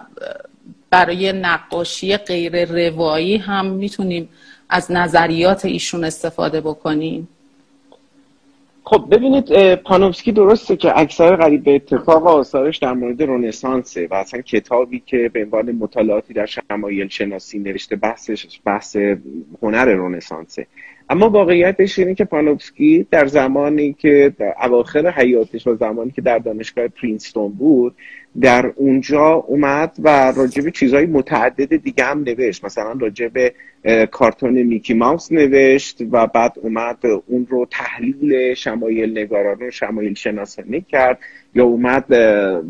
برای 0.91 1.33
نقاشی 1.33 2.17
غیر 2.17 2.65
روایی 2.65 3.37
هم 3.37 3.67
می‌تونیم 3.67 4.29
از 4.71 4.93
نظریات 4.93 5.65
ایشون 5.65 6.05
استفاده 6.05 6.61
بکنیم؟ 6.61 7.29
خب 8.85 9.05
ببینید 9.11 9.75
پانوفسکی 9.75 10.33
درسته 10.33 10.77
که 10.77 10.99
اکثر 10.99 11.37
قریب 11.37 11.65
به 11.65 11.75
اتفاق 11.75 12.27
آثارش 12.27 12.79
در 12.79 12.93
مورد 12.93 13.23
رونسانسه 13.23 14.09
و 14.11 14.15
اصلا 14.15 14.41
کتابی 14.41 15.03
که 15.07 15.31
به 15.33 15.45
عنوان 15.45 15.73
مطالعاتی 15.73 16.35
در 16.35 16.47
شمایل 16.47 17.09
شناسی 17.09 17.59
نوشته 17.59 17.97
بحثش 17.97 18.61
بحث 18.65 18.97
هنر 19.63 19.85
رونسانسه 19.85 20.67
اما 21.11 21.31
واقعیتش 21.31 21.99
اینه 21.99 22.15
که 22.15 22.25
پانوفسکی 22.25 23.07
در 23.11 23.27
زمانی 23.27 23.93
که 23.93 24.35
در 24.39 24.55
اواخر 24.63 25.11
حیاتش 25.11 25.67
و 25.67 25.75
زمانی 25.75 26.11
که 26.11 26.23
در 26.23 26.39
دانشگاه 26.39 26.89
پرینستون 26.89 27.53
بود 27.53 27.95
در 28.41 28.73
اونجا 28.77 29.33
اومد 29.33 29.93
و 29.99 30.33
راجب 30.37 30.71
چیزهای 30.71 31.07
متعدد 31.07 31.77
دیگه 31.77 32.05
هم 32.05 32.23
نوشت. 32.23 32.65
مثلا 32.65 32.93
راجب 32.93 33.33
کارتون 34.11 34.63
میکی 34.63 34.95
ماوس 34.95 35.33
نوشت 35.33 36.03
و 36.11 36.27
بعد 36.27 36.53
اومد 36.63 36.99
اون 37.27 37.47
رو 37.51 37.67
تحلیل 37.71 38.55
شمایل 38.55 39.19
نگاران 39.19 39.63
و 39.63 39.71
شمایل 39.71 40.15
شناسانی 40.15 40.81
کرد 40.81 41.19
یا 41.55 41.65
اومد 41.65 42.15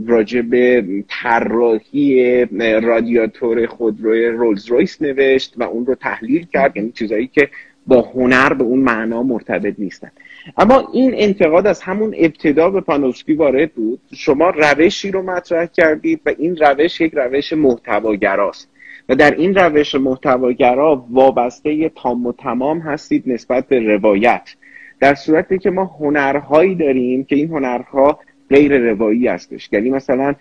راجب 0.07 0.81
طراحی 1.09 2.45
رادیاتور 2.83 3.67
خودروی 3.67 4.27
رولز 4.27 4.67
رویس 4.67 5.03
نوشت 5.03 5.55
و 5.57 5.63
اون 5.63 5.87
رو 5.87 5.95
تحلیل 5.95 6.47
کرد. 6.53 6.77
یعنی 6.77 6.93
چیزهایی 6.93 7.27
که 7.27 7.49
با 7.87 8.01
هنر 8.01 8.53
به 8.53 8.65
اون 8.65 8.79
معنا 8.79 9.23
مرتبط 9.23 9.75
نیستن. 9.79 10.11
اما 10.57 10.89
این 10.93 11.13
انتقاد 11.15 11.67
از 11.67 11.81
همون 11.81 12.15
ابتدا 12.19 12.71
به 12.71 12.81
پانوفسکی 12.81 13.33
وارد 13.33 13.73
بود. 13.73 14.01
شما 14.15 14.51
روشی 14.51 15.11
رو 15.11 15.23
مطرح 15.23 15.67
کردید 15.67 16.21
و 16.27 16.33
این 16.39 16.57
روش 16.57 17.01
یک 17.01 17.13
روش 17.15 17.53
محتواگراست. 17.53 18.71
و 19.09 19.15
در 19.15 19.31
این 19.31 19.55
روش 19.55 19.95
محتواگرا 19.95 21.07
وابسته 21.11 21.89
تام 21.89 22.27
و 22.27 22.33
تمام 22.33 22.79
هستید 22.79 23.23
نسبت 23.27 23.69
به 23.69 23.81
روایت. 23.81 24.55
در 25.01 25.15
صورتی 25.15 25.59
که 25.59 25.71
ما 25.71 25.85
هنرهایی 25.85 26.75
داریم 26.75 27.25
که 27.25 27.37
این 27.37 27.49
هنرها 27.49 28.19
غیر 28.51 28.79
روایی 28.79 29.29
هستش. 29.29 29.69
یعنی 29.73 29.91
مثلا 29.91 30.35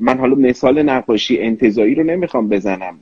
من 0.00 0.18
حالا 0.18 0.34
مثال 0.34 0.82
نقاشی 0.82 1.38
انتزاعی 1.38 1.94
رو 1.94 2.02
نمی‌خوام 2.02 2.48
بزنم. 2.48 2.98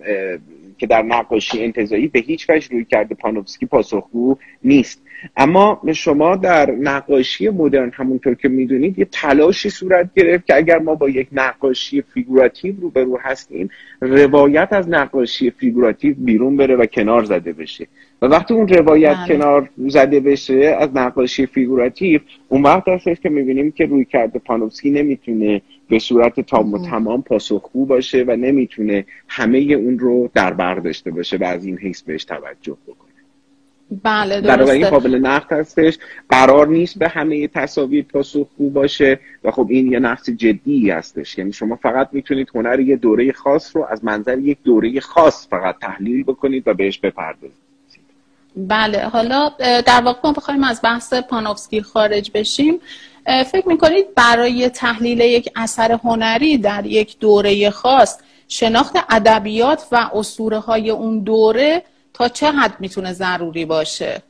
که 0.83 0.87
در 0.87 1.03
نقاشی 1.03 1.65
انتزاعی 1.65 2.07
به 2.07 2.21
هیچ 2.21 2.51
وجه 2.51 2.69
رویکرد 2.71 3.15
پانوفسکی 3.15 3.67
پاسخگو 3.67 4.37
نیست 4.65 5.03
اما 5.37 5.83
شما 5.95 6.37
در 6.37 6.71
نقاشی 6.71 7.49
مدرن 7.49 7.91
همونطور 7.95 8.35
که 8.35 8.49
می‌دونید 8.49 8.99
یه 8.99 9.05
تلاشی 9.05 9.71
صورت 9.71 10.11
گرفت 10.15 10.47
که 10.47 10.57
اگر 10.57 10.79
ما 10.79 10.95
با 10.95 11.09
یک 11.09 11.29
نقاشی 11.33 12.03
فیگوراتیو 12.03 12.75
روبرو 12.81 13.19
هستیم 13.23 13.69
روایت 14.01 14.69
از 14.73 14.89
نقاشی 14.89 15.51
فیگوراتیو 15.51 16.15
بیرون 16.19 16.57
بره 16.57 16.77
و 16.77 16.87
کنار 16.87 17.25
زده 17.25 17.53
بشه 17.53 17.87
و 18.23 18.27
وقتی 18.27 18.55
اون 18.55 18.69
روایت 18.69 19.17
بله. 19.17 19.29
کنار 19.29 19.71
زده 19.77 20.21
بشه 20.21 20.77
از 20.81 20.91
نقاشی 20.95 21.47
فیگوراتیو 21.47 22.21
اون 22.49 22.63
وقت 22.63 22.89
هستش 22.89 23.21
که 23.21 23.29
می‌بینیم 23.29 23.73
که 23.73 23.87
روی 23.87 24.05
کرده 24.05 24.39
پانوفسکی 24.39 24.91
نمی‌تونه 24.91 25.63
به 25.93 25.99
صورت 25.99 26.41
تام 26.41 26.75
و 26.75 26.87
تمام 26.87 27.23
پاسخگو 27.23 27.87
باشه 27.87 28.25
و 28.29 28.37
نمی‌تونه 28.37 29.05
همه 29.29 29.59
اون 29.59 29.99
رو 29.99 30.31
در 30.35 30.53
بر 30.53 30.75
داشته 30.75 31.11
باشه 31.11 31.37
و 31.37 31.45
از 31.45 31.65
این 31.65 31.79
حیث 31.79 32.03
بهش 32.03 32.25
توجه 32.25 32.77
بکنه. 32.87 33.13
بله 34.03 34.41
درسته 34.41 34.73
این 34.73 34.91
قابل 34.91 35.15
نقد 35.15 35.53
هستش. 35.53 35.99
قرار 36.29 36.69
نیست 36.69 36.99
به 36.99 37.09
همه 37.09 37.49
تصاویر 37.49 38.05
پاسخگو 38.05 38.71
باشه 38.71 39.21
و 39.45 39.51
خب 39.51 39.67
این 39.71 39.93
یه 39.93 39.99
نقص 39.99 40.31
جدی 40.31 40.91
هستش. 40.91 41.39
یعنی 41.39 41.53
شما 41.53 41.77
فقط 41.77 42.09
می‌تونید 42.13 42.49
هنر 42.55 42.81
یه 42.81 42.97
دوره 42.97 43.33
خاص 43.33 43.77
رو 43.77 43.87
از 43.91 44.05
منظر 44.05 44.39
یک 44.39 44.59
دوره 44.65 45.01
خاص 45.01 45.49
فقط 45.49 45.77
تحلیل 45.81 46.23
بکنید 46.23 46.69
و 46.69 46.75
بهش 46.75 46.99
بپردازید. 46.99 47.63
بله 48.57 48.99
حالا 48.99 49.51
در 49.87 50.03
واقع 50.05 50.19
ما 50.25 50.33
بخوایم 50.33 50.65
از 50.65 50.81
بحث 50.85 51.15
پانوفسکی 51.15 51.83
خارج 51.83 52.31
بشیم. 52.35 52.75
فکر 53.27 53.69
می‌کنید 53.69 54.15
برای 54.15 54.69
تحلیل 54.69 55.21
یک 55.21 55.49
اثر 55.57 55.93
هنری 55.93 56.59
در 56.59 56.87
یک 56.87 57.19
دوره 57.19 57.71
خاص 57.71 58.19
شناخت 58.49 58.97
ادبیات 59.11 59.87
و 59.93 60.11
اسطوره 60.15 60.59
های 60.59 60.91
اون 60.91 61.19
دوره 61.19 61.83
تا 62.13 62.29
چه 62.29 62.47
حد 62.47 62.75
می‌تونه 62.81 63.13
ضروری 63.13 63.65
باشه؟ 63.65 64.23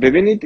ببینید 0.00 0.44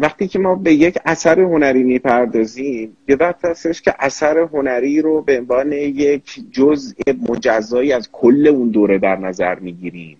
وقتی 0.00 0.28
که 0.28 0.38
ما 0.38 0.54
به 0.54 0.74
یک 0.74 0.98
اثر 1.04 1.40
هنری 1.40 1.82
می‌پردازیم 1.82 2.96
یه 3.08 3.16
وقت 3.16 3.44
هستش 3.44 3.82
که 3.82 3.94
اثر 3.98 4.38
هنری 4.38 5.02
رو 5.02 5.22
به 5.22 5.38
عنوان 5.38 5.72
یک 5.72 6.22
جزء 6.52 6.94
مجزایی 7.28 7.92
از 7.92 8.08
کل 8.12 8.46
اون 8.46 8.68
دوره 8.68 8.98
در 8.98 9.16
نظر 9.16 9.54
می‌گیریم. 9.54 10.18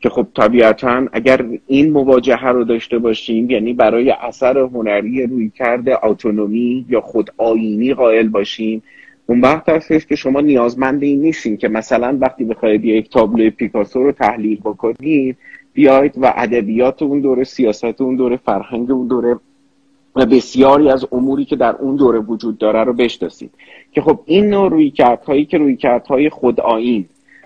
که 0.00 0.08
خب 0.08 0.26
طبیعتا 0.36 1.06
اگر 1.12 1.44
این 1.66 1.90
مواجهه 1.90 2.48
رو 2.48 2.64
داشته 2.64 2.98
باشیم 2.98 3.50
یعنی 3.50 3.72
برای 3.72 4.10
اثر 4.10 4.58
هنری 4.58 5.26
روی 5.26 5.50
کرده 5.50 6.04
اتونومی 6.04 6.86
یا 6.88 7.00
خود 7.00 7.30
آینی 7.36 7.94
قائل 7.94 8.28
باشیم 8.28 8.82
اون 9.26 9.40
وقت 9.40 9.68
هستش 9.68 10.06
که 10.06 10.16
شما 10.16 10.40
نیازمند 10.40 11.02
این 11.02 11.20
نیستین 11.20 11.56
که 11.56 11.68
مثلا 11.68 12.18
وقتی 12.20 12.44
بخواید 12.44 12.84
یک 12.84 13.10
تابلو 13.10 13.50
پیکاسو 13.50 14.02
رو 14.02 14.12
تحلیل 14.12 14.60
بکنید 14.60 15.36
بیاید 15.72 16.12
و 16.16 16.32
ادبیات 16.36 17.02
اون 17.02 17.20
دوره 17.20 17.44
سیاست 17.44 18.00
اون 18.00 18.16
دوره 18.16 18.36
فرهنگ 18.36 18.90
اون 18.90 19.08
دوره 19.08 19.36
و 20.16 20.26
بسیاری 20.26 20.90
از 20.90 21.06
اموری 21.12 21.44
که 21.44 21.56
در 21.56 21.76
اون 21.76 21.96
دوره 21.96 22.18
وجود 22.18 22.58
داره 22.58 22.84
رو 22.84 22.92
بشناسید. 22.92 23.50
که 23.92 24.00
خب 24.00 24.20
این 24.24 24.50
نوع 24.50 24.70
روی 24.70 24.92
هایی 25.26 25.44
که 25.44 25.58
روی 25.58 25.76
کردهای 25.76 26.30
خود 26.30 26.60
آین 26.60 27.04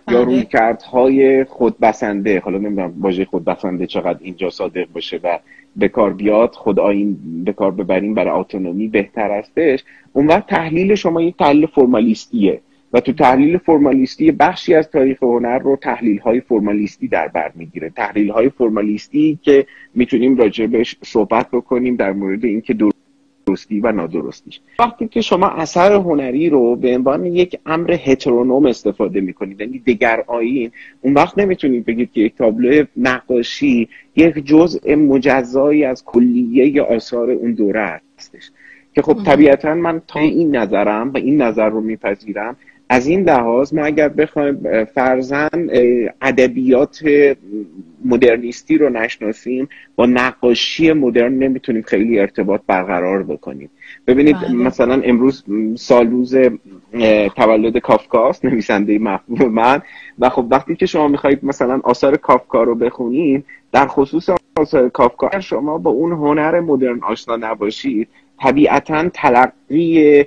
یا 0.08 0.22
روی 0.22 0.44
کردهای 0.44 1.44
خودبسنده 1.44 2.40
حالا 2.40 2.58
نمی‌دونم 2.58 2.94
واژه 3.00 3.24
خودبسنده 3.24 3.86
چقدر 3.86 4.18
اینجا 4.20 4.50
صادق 4.50 4.86
باشه 4.92 5.20
و 5.24 5.38
به 5.76 5.88
کار 5.88 6.12
بیاد 6.12 6.54
خود 6.54 6.80
آین 6.80 7.16
به 7.44 7.52
کار 7.52 7.70
ببریم 7.70 8.14
برای 8.14 8.40
اتونومی 8.40 8.88
بهتر 8.88 9.38
هستش. 9.38 9.84
اون 10.12 10.26
وقت 10.26 10.46
تحلیل 10.46 10.94
شما 10.94 11.22
یک 11.22 11.36
تحلیل 11.36 11.66
فرمالیستیه 11.66 12.60
و 12.92 13.00
تو 13.00 13.12
تحلیل 13.12 13.58
فرمالیستی 13.58 14.32
بخشی 14.32 14.74
از 14.74 14.90
تاریخ 14.90 15.22
هنر 15.22 15.58
رو 15.58 15.76
تحلیل 15.76 16.18
های 16.18 16.40
فرمالیستی 16.40 17.08
در 17.08 17.28
بر 17.28 17.52
می‌گیره. 17.54 17.90
تحلیل 17.90 18.30
های 18.30 18.48
فرمالیستی 18.48 19.38
که 19.42 19.66
می‌تونیم 19.94 20.36
راجع 20.36 20.66
بهش 20.66 20.96
صحبت 21.02 21.50
بکنیم 21.50 21.96
در 21.96 22.12
مورد 22.12 22.44
اینکه 22.44 22.74
درستی 23.52 23.80
و 23.80 23.92
نادرستیش. 23.92 24.60
وقتی 24.78 25.08
که 25.08 25.20
شما 25.20 25.48
اثر 25.48 25.92
هنری 25.92 26.50
رو 26.50 26.76
به 26.76 26.94
عنوان 26.94 27.26
یک 27.26 27.58
امر 27.66 27.96
هترونوم 28.04 28.66
استفاده 28.66 29.20
می‌کنید 29.20 29.60
یعنی 29.60 29.78
دگر 29.78 30.24
آیین 30.26 30.70
اون 31.00 31.14
وقت 31.14 31.38
نمی‌تونید 31.38 31.84
بگید 31.84 32.12
که 32.12 32.20
یک 32.20 32.36
تابلو 32.36 32.84
نقاشی 32.96 33.88
یک 34.16 34.46
جزء 34.46 34.96
مجزایی 34.96 35.84
از 35.84 36.04
کلیه 36.04 36.82
آثار 36.82 37.30
اون 37.30 37.52
دوره 37.52 38.00
هستش. 38.18 38.50
که 38.94 39.02
خب 39.02 39.22
طبیعتا 39.24 39.74
من 39.74 40.02
تا 40.08 40.20
این 40.20 40.56
نظرم 40.56 41.10
و 41.10 41.16
این 41.16 41.42
نظر 41.42 41.68
رو 41.68 41.80
میپذیرم 41.80 42.56
از 42.88 43.06
این 43.06 43.22
لحاظ 43.22 43.74
ما 43.74 43.84
اگر 43.84 44.08
بخوایم 44.08 44.84
فرزن 44.84 45.68
ادبیات 46.22 47.04
مدرنیستی 48.04 48.78
رو 48.78 48.88
نشناسیم 48.88 49.68
با 49.96 50.06
نقاشی 50.06 50.92
مدرن 50.92 51.34
نمی‌تونیم 51.34 51.82
خیلی 51.82 52.18
ارتباط 52.18 52.60
برقرار 52.66 53.22
بکنیم 53.22 53.70
ببینید 54.06 54.36
بله. 54.36 54.52
مثلا 54.52 55.02
امروز 55.04 55.44
سالروز 55.76 56.36
تولد 57.36 57.78
کافکاست 57.78 58.44
نویسنده 58.44 58.98
محبوب 58.98 59.42
من 59.42 59.82
و 60.18 60.28
خب 60.28 60.46
وقتی 60.50 60.76
که 60.76 60.86
شما 60.86 61.08
می‌خواهید 61.08 61.44
مثلا 61.44 61.80
آثار 61.84 62.16
کافکا 62.16 62.62
رو 62.62 62.74
بخونید 62.74 63.44
در 63.72 63.86
خصوص 63.86 64.28
آثار 64.56 64.88
کافکا 64.88 65.40
شما 65.40 65.78
با 65.78 65.90
اون 65.90 66.12
هنر 66.12 66.60
مدرن 66.60 67.00
آشنا 67.02 67.36
نباشید 67.36 68.08
طبیعتا 68.40 69.08
تلقی 69.08 70.24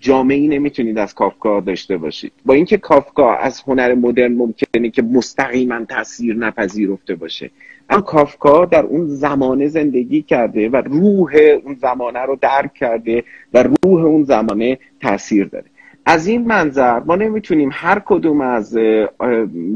جامعی 0.00 0.48
نمی‌تونید 0.48 0.98
از 0.98 1.14
کافکا 1.14 1.60
داشته 1.60 1.96
باشید. 1.96 2.32
با 2.44 2.54
اینکه 2.54 2.76
کافکا 2.76 3.34
از 3.34 3.62
هنر 3.66 3.94
مدرن 3.94 4.32
ممکنه 4.32 4.90
که 4.90 5.02
مستقیما 5.02 5.84
تاثیر 5.84 6.36
نپذیرفته 6.36 7.14
باشه. 7.14 7.50
اما 7.90 8.00
کافکا 8.00 8.64
در 8.64 8.82
اون 8.82 9.06
زمانه 9.06 9.68
زندگی 9.68 10.22
کرده 10.22 10.68
و 10.68 10.76
روح 10.76 11.34
اون 11.64 11.74
زمانه 11.74 12.20
رو 12.20 12.38
درک 12.40 12.74
کرده 12.74 13.24
و 13.54 13.62
روح 13.62 14.04
اون 14.04 14.24
زمانه 14.24 14.78
تاثیر 15.00 15.44
داره. 15.46 15.66
از 16.06 16.26
این 16.26 16.44
منظر 16.46 17.00
ما 17.00 17.16
نمی‌تونیم 17.16 17.70
هر 17.72 18.02
کدوم 18.04 18.40
از 18.40 18.78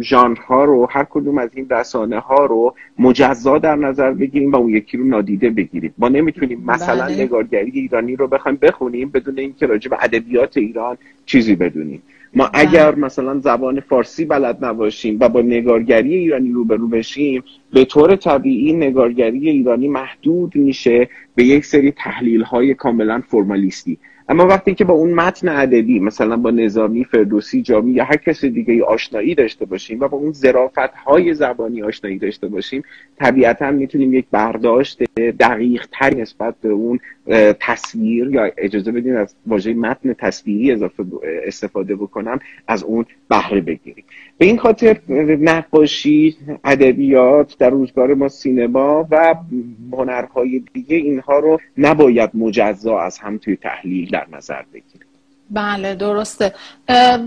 ژانرها 0.01 0.65
رو 0.65 0.87
هر 0.91 1.07
کدوم 1.11 1.39
از 1.39 1.51
این 1.55 1.69
رسانه 1.71 2.19
ها 2.19 2.47
رو 2.47 2.75
مجزا 2.99 3.59
در 3.59 3.77
نظر 3.77 4.13
بگیریم 4.13 4.53
و 4.53 4.57
اون 4.57 4.69
یکی 4.69 4.97
رو 4.97 5.05
نادیده 5.05 5.51
بگیریم 5.51 5.95
ما 5.99 6.09
نمی‌تونیم 6.09 6.65
مثلا 6.67 7.05
بله. 7.05 7.23
نگارگری 7.23 7.71
ایرانی 7.75 8.17
رو 8.17 8.29
بخوایم 8.29 8.59
بخونیم 8.63 9.11
بدون 9.11 9.39
اینکه 9.39 9.67
راجع 9.67 9.91
به 9.91 9.97
ادبیات 10.01 10.57
ایران 10.57 10.97
چیزی 11.27 11.57
بدونیم 11.57 12.03
ما 12.35 12.47
بله. 12.47 12.61
اگر 12.61 12.95
مثلا 12.95 13.39
زبان 13.41 13.81
فارسی 13.81 14.25
بلد 14.25 14.65
نباشیم 14.65 15.17
و 15.21 15.29
با 15.29 15.41
نگارگری 15.41 16.15
ایرانی 16.15 16.53
روبرو 16.53 16.89
بشیم 16.89 17.45
به 17.73 17.85
طور 17.85 18.17
طبیعی 18.17 18.73
نگارگری 18.73 19.51
ایرانی 19.51 19.89
محدود 19.89 20.57
میشه 20.57 21.09
به 21.35 21.45
یک 21.45 21.65
سری 21.65 21.93
تحلیل 21.93 22.43
های 22.43 22.75
کاملا 22.75 23.23
فرمالیستی 23.29 23.99
اما 24.31 24.47
وقتی 24.47 24.75
که 24.75 24.85
با 24.85 24.95
اون 24.95 25.15
متن 25.15 25.49
ادبی 25.49 26.01
مثلا 26.01 26.37
با 26.37 26.51
نظامی 26.51 27.05
فردوسی 27.05 27.63
جامی 27.63 27.93
یا 27.93 28.05
هر 28.05 28.17
کس 28.17 28.45
دیگه 28.45 28.85
آشنایی 28.85 29.35
داشته 29.35 29.65
باشیم 29.65 30.01
و 30.01 30.09
با 30.09 30.19
اون 30.19 30.33
ظرافت 30.33 30.79
های 30.79 31.35
زبانی 31.35 31.83
آشنایی 31.83 32.19
داشته 32.19 32.49
باشیم 32.49 32.83
طبیعتا 33.19 33.71
می‌تونیم 33.71 34.15
یک 34.15 34.27
برداشت 34.31 35.03
دقیق 35.41 35.87
تر 35.93 36.15
نسبت 36.15 36.55
به 36.63 36.69
اون 36.69 37.01
تصویر 37.61 38.29
یا 38.29 38.51
اجازه 38.59 38.93
بدین 38.93 39.17
از 39.17 39.35
واژه 39.47 39.75
متن 39.75 40.13
تصویری 40.13 40.73
اضافه 40.73 41.05
استفاده 41.47 41.97
بکنم 41.97 42.39
از 42.69 42.83
اون 42.83 43.05
بهره 43.29 43.61
بگیریم. 43.61 44.05
به 44.39 44.47
این 44.47 44.59
خاطر 44.59 44.99
نقاشی 45.41 46.37
ادبیات 46.65 47.59
در 47.59 47.71
روزگار 47.71 48.15
ما 48.15 48.29
سینما 48.29 49.09
و 49.11 49.35
هنرهای 49.93 50.63
دیگه 50.73 50.97
اینها 50.97 51.39
رو 51.39 51.61
نباید 51.79 52.31
مجزا 52.35 52.99
از 52.99 53.19
هم 53.19 53.39
توی 53.39 53.57
تحلیل 53.57 54.18
در 54.19 54.37
نظر 54.37 54.63
بگیریم. 54.63 55.09
بله 55.51 55.95
درسته. 55.95 56.55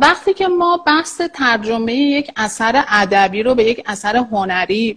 وقتی 0.01 0.33
که 0.33 0.47
ما 0.47 0.77
بحث 0.77 1.21
ترجمه 1.21 1.93
یک 1.93 2.31
اثر 2.35 2.83
ادبی 2.87 3.43
رو 3.43 3.55
به 3.55 3.63
یک 3.63 3.83
اثر 3.85 4.15
هنری 4.17 4.93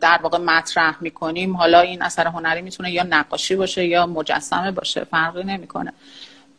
در 0.00 0.20
واقع 0.22 0.38
مطرح 0.38 0.96
می‌کنیم 1.00 1.56
حالا 1.56 1.80
این 1.80 2.02
اثر 2.02 2.26
هنری 2.26 2.62
می‌تونه 2.62 2.90
یا 2.90 3.02
نقاشی 3.02 3.56
باشه 3.56 3.86
یا 3.86 4.06
مجسمه 4.06 4.70
باشه 4.70 5.04
فرقی 5.04 5.44
نمی‌کنه. 5.44 5.92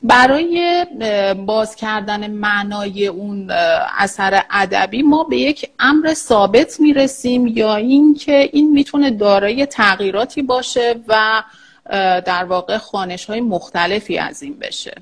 برای 0.06 0.86
باز 1.46 1.76
کردن 1.76 2.32
معنای 2.32 3.08
اون 3.08 3.52
اثر 3.98 4.44
ادبی 4.52 5.02
ما 5.04 5.24
به 5.24 5.38
یک 5.38 5.70
امر 5.80 6.14
ثابت 6.14 6.80
می‌رسیم 6.80 7.48
یا 7.48 7.76
اینکه 7.76 8.50
این 8.54 8.72
می‌تونه 8.72 9.12
دارای 9.12 9.66
تغییراتی 9.66 10.42
باشه 10.42 10.96
و 11.08 11.44
در 12.26 12.44
واقع 12.44 12.78
خانش 12.78 13.26
های 13.26 13.42
مختلفی 13.42 14.18
از 14.18 14.44
این 14.44 14.54
بشه. 14.62 14.94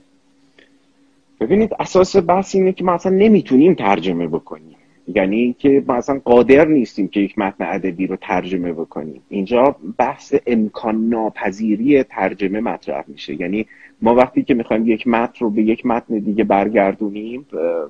ببینید 1.40 1.76
اساس 1.80 2.16
بحث 2.16 2.56
اینه 2.56 2.72
که 2.72 2.84
ما 2.84 2.94
اصلا 2.94 3.12
نمی‌تونیم 3.12 3.74
ترجمه 3.74 4.28
بکنیم. 4.28 4.76
یعنی 5.08 5.36
اینکه 5.36 5.84
ما 5.88 5.96
اصلا 5.96 6.22
قادر 6.26 6.66
نیستیم 6.66 7.08
که 7.08 7.20
یک 7.20 7.40
متن 7.40 7.66
ادبی 7.66 8.08
رو 8.08 8.16
ترجمه 8.16 8.74
بکنیم. 8.74 9.22
اینجا 9.30 9.76
بحث 9.98 10.36
امکان 10.48 11.10
ناپذیری 11.10 12.04
ترجمه 12.04 12.60
مطرح 12.60 13.04
میشه. 13.08 13.42
یعنی 13.42 13.66
ما 14.02 14.16
وقتی 14.16 14.44
که 14.44 14.54
می‌خوایم 14.54 14.88
یک 14.88 15.08
متن 15.08 15.46
رو 15.46 15.50
به 15.50 15.62
یک 15.62 15.86
متن 15.86 16.20
دیگه 16.20 16.44
برگردونیم 16.44 17.46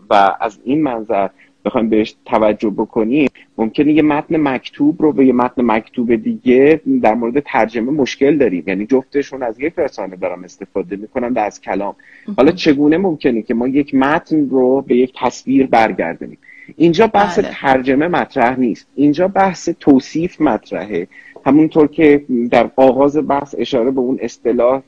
و 0.10 0.36
از 0.40 0.60
این 0.64 0.82
منظر 0.82 1.30
بخوایم 1.66 1.90
بهش 1.90 2.16
توجه 2.26 2.70
بکنیم 2.70 3.30
ممکنه 3.58 3.94
یه 3.94 4.02
متن 4.02 4.38
مکتوب 4.38 5.02
رو 5.02 5.12
به 5.14 5.26
یه 5.26 5.34
متن 5.34 5.62
مکتوب 5.66 6.16
دیگه 6.16 6.82
در 7.02 7.14
مورد 7.14 7.40
ترجمه 7.40 7.92
مشکل 7.92 8.38
داریم. 8.38 8.64
یعنی 8.68 8.86
جفتشون 8.86 9.44
از 9.44 9.60
یک 9.60 9.74
رسانه 9.78 10.16
دارم 10.16 10.44
استفاده 10.44 10.96
می‌کنن 10.96 11.34
و 11.34 11.40
از 11.40 11.62
کلام. 11.62 11.96
حالا 12.38 12.52
چگونه 12.52 12.98
ممکنه 12.98 13.42
که 13.42 13.54
ما 13.54 13.68
یک 13.68 13.96
متن 13.96 14.50
رو 14.50 14.82
به 14.82 14.96
یک 14.96 15.14
تصویر 15.18 15.68
برگردونیم؟ 15.68 16.38
اینجا 16.78 17.08
بحث 17.08 17.40
بله. 17.40 17.50
ترجمه 17.54 18.08
مطرح 18.08 18.60
نیست. 18.60 18.88
اینجا 18.96 19.28
بحث 19.28 19.70
توصیف 19.80 20.42
مطرحه. 20.42 21.08
همونطور 21.46 21.88
که 21.88 22.26
در 22.52 22.72
آغاز 22.76 23.28
بحث 23.28 23.56
اشاره 23.58 23.92
به 23.92 24.00
اون 24.00 24.20
اصطلاح 24.22 24.82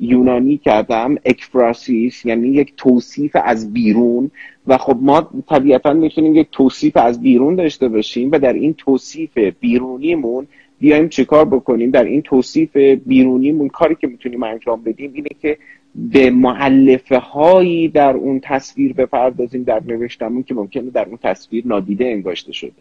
یونانی 0.00 0.56
کردم 0.56 1.16
اکفراسیس 1.24 2.26
یعنی 2.26 2.48
یک 2.48 2.72
توصیف 2.76 3.36
از 3.44 3.72
بیرون. 3.72 4.30
و 4.66 4.78
خب 4.78 4.96
ما 5.00 5.30
طبیعتا 5.48 5.92
می‌تونیم 5.92 6.34
یک 6.34 6.48
توصیف 6.52 6.96
از 6.96 7.22
بیرون 7.22 7.54
داشته 7.54 7.88
باشیم 7.88 8.30
و 8.32 8.38
در 8.38 8.52
این 8.52 8.74
توصیف 8.74 9.38
بیرونیمون 9.60 10.46
بیایم 10.80 11.08
چیکار 11.08 11.44
بکنیم؟ 11.44 11.90
در 11.90 12.04
این 12.04 12.22
توصیف 12.22 12.76
بیرونیمون 13.06 13.68
کاری 13.68 13.94
که 14.00 14.06
می‌تونیم 14.06 14.42
انجام 14.42 14.82
بدیم 14.82 15.10
اینه 15.14 15.28
که 15.42 15.58
به 15.94 16.30
معلفه 16.30 17.18
هایی 17.18 17.88
در 17.88 18.16
اون 18.16 18.40
تصویر 18.40 18.92
بپردازیم 18.92 19.62
در 19.62 19.82
نوشتمون 19.86 20.42
که 20.42 20.54
ممکنه 20.54 20.90
در 20.90 21.06
اون 21.08 21.18
تصویر 21.22 21.66
نادیده 21.66 22.06
انگاشته 22.06 22.52
شده. 22.52 22.72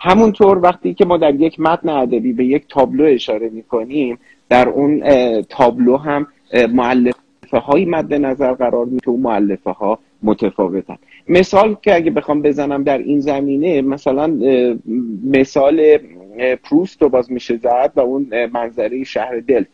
همونطور 0.00 0.58
وقتی 0.58 0.94
که 0.94 1.04
ما 1.04 1.16
در 1.16 1.34
یک 1.34 1.60
متن 1.60 1.88
ادبی 1.88 2.32
به 2.32 2.44
یک 2.44 2.62
تابلو 2.68 3.04
اشاره 3.04 3.48
می‌کنیم 3.48 4.18
در 4.48 4.68
اون 4.68 5.02
تابلو 5.42 5.96
هم 5.96 6.26
معلفه 6.52 7.58
های 7.58 7.84
مد 7.84 8.14
نظر 8.14 8.52
قرار 8.52 8.86
میده 8.86 9.10
و 9.10 9.16
معلفه 9.16 9.70
ها 9.70 9.98
متفاوتن 10.22 10.96
مثال 11.28 11.76
که 11.82 11.94
اگه 11.94 12.10
بخوام 12.10 12.42
بزنم 12.42 12.82
در 12.82 12.98
این 12.98 13.20
زمینه 13.20 13.82
مثلا 13.82 14.38
مثال 15.24 15.98
پروست 16.64 17.02
رو 17.02 17.08
باز 17.08 17.32
میشه 17.32 17.56
زد 17.56 17.92
و 17.96 18.00
اون 18.00 18.46
منظره 18.52 19.04
شهر 19.04 19.40
دل 19.40 19.64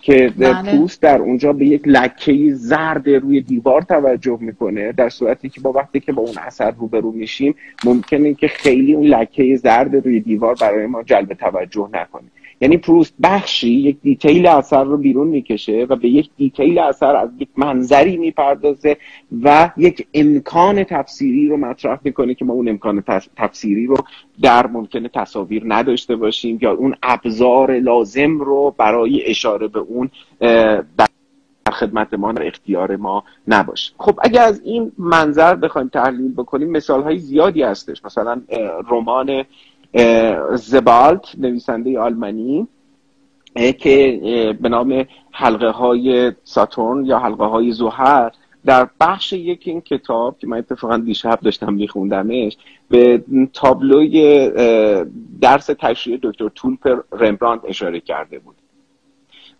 که 0.00 0.32
بله. 0.38 0.62
پروست 0.62 1.02
در 1.02 1.18
اونجا 1.18 1.52
به 1.52 1.66
یک 1.66 1.82
لکه 1.84 2.54
زرد 2.54 3.08
روی 3.08 3.40
دیوار 3.40 3.82
توجه 3.82 4.38
می‌کنه 4.40 4.92
در 4.92 5.08
صورتی 5.08 5.48
که 5.48 5.60
با 5.60 5.72
وقتی 5.72 6.00
که 6.00 6.12
با 6.12 6.22
اون 6.22 6.38
اثر 6.38 6.70
روبرو 6.70 7.12
میشیم 7.12 7.54
ممکنه 7.84 8.34
که 8.34 8.48
خیلی 8.48 8.94
اون 8.94 9.06
لکه 9.06 9.56
زرد 9.56 9.94
روی 9.94 10.20
دیوار 10.20 10.54
برای 10.60 10.86
ما 10.86 11.02
جلب 11.02 11.32
توجه 11.32 11.88
نکنه 11.92 12.28
یعنی 12.60 12.76
پروست 12.76 13.14
بخشی 13.22 13.70
یک 13.70 13.96
detail 14.02 14.46
اثر 14.46 14.84
رو 14.84 14.96
بیرون 14.96 15.26
می‌کشه 15.26 15.86
و 15.88 15.96
به 15.96 16.08
یک 16.08 16.30
detail 16.36 16.78
اثر 16.78 17.16
از 17.16 17.30
یک 17.38 17.48
منظری 17.56 18.16
می‌پردازه 18.16 18.96
و 19.42 19.70
یک 19.76 20.06
امکان 20.14 20.84
تفسیری 20.84 21.48
رو 21.48 21.56
مطرح 21.56 21.98
می‌کنه 22.04 22.34
که 22.34 22.44
ما 22.44 22.52
اون 22.52 22.68
امکان 22.68 23.04
تفسیری 23.36 23.86
رو 23.86 23.96
در 24.42 24.66
ممکنه 24.66 25.08
تصاویر 25.08 25.62
نداشته 25.66 26.16
باشیم 26.16 26.58
یا 26.62 26.72
اون 26.72 26.94
ابزار 27.02 27.78
لازم 27.78 28.38
رو 28.38 28.74
برای 28.78 29.24
اشاره 29.26 29.68
به 29.68 29.78
اون 29.78 30.10
در 30.98 31.06
خدمت 31.72 32.14
ما 32.14 32.32
در 32.32 32.46
اختیار 32.46 32.96
ما 32.96 33.24
نباشه. 33.48 33.92
خب 33.98 34.18
اگر 34.22 34.42
از 34.42 34.60
این 34.64 34.92
منظر 34.98 35.54
بخوایم 35.54 35.88
تحلیل 35.88 36.34
بکنیم 36.34 36.70
مثال 36.70 37.02
های 37.02 37.18
زیادی 37.18 37.62
هستش. 37.62 38.04
مثلا 38.04 38.42
رمان 38.90 39.44
زبالت 40.54 41.38
نویسنده 41.38 42.00
آلمانی 42.00 42.68
که 43.78 44.20
به 44.60 44.68
نام 44.68 45.06
حلقه 45.30 45.70
های 45.70 46.32
ساتورن 46.44 47.04
یا 47.04 47.18
حلقه 47.18 47.44
های 47.44 47.72
زهر 47.72 48.32
در 48.64 48.88
بخش 49.00 49.32
یک 49.32 49.62
این 49.64 49.80
کتاب 49.80 50.38
که 50.38 50.46
من 50.46 50.58
اتفاقا 50.58 50.96
دیشب 50.96 51.40
داشتم 51.42 51.74
میخوندمش 51.74 52.56
به 52.88 53.24
تابلوی 53.52 54.50
درس 55.40 55.66
تشریح 55.66 56.18
دکتر 56.22 56.48
تولپر 56.48 57.00
رمبراند 57.12 57.60
اشاره 57.64 58.00
کرده 58.00 58.38
بود. 58.38 58.56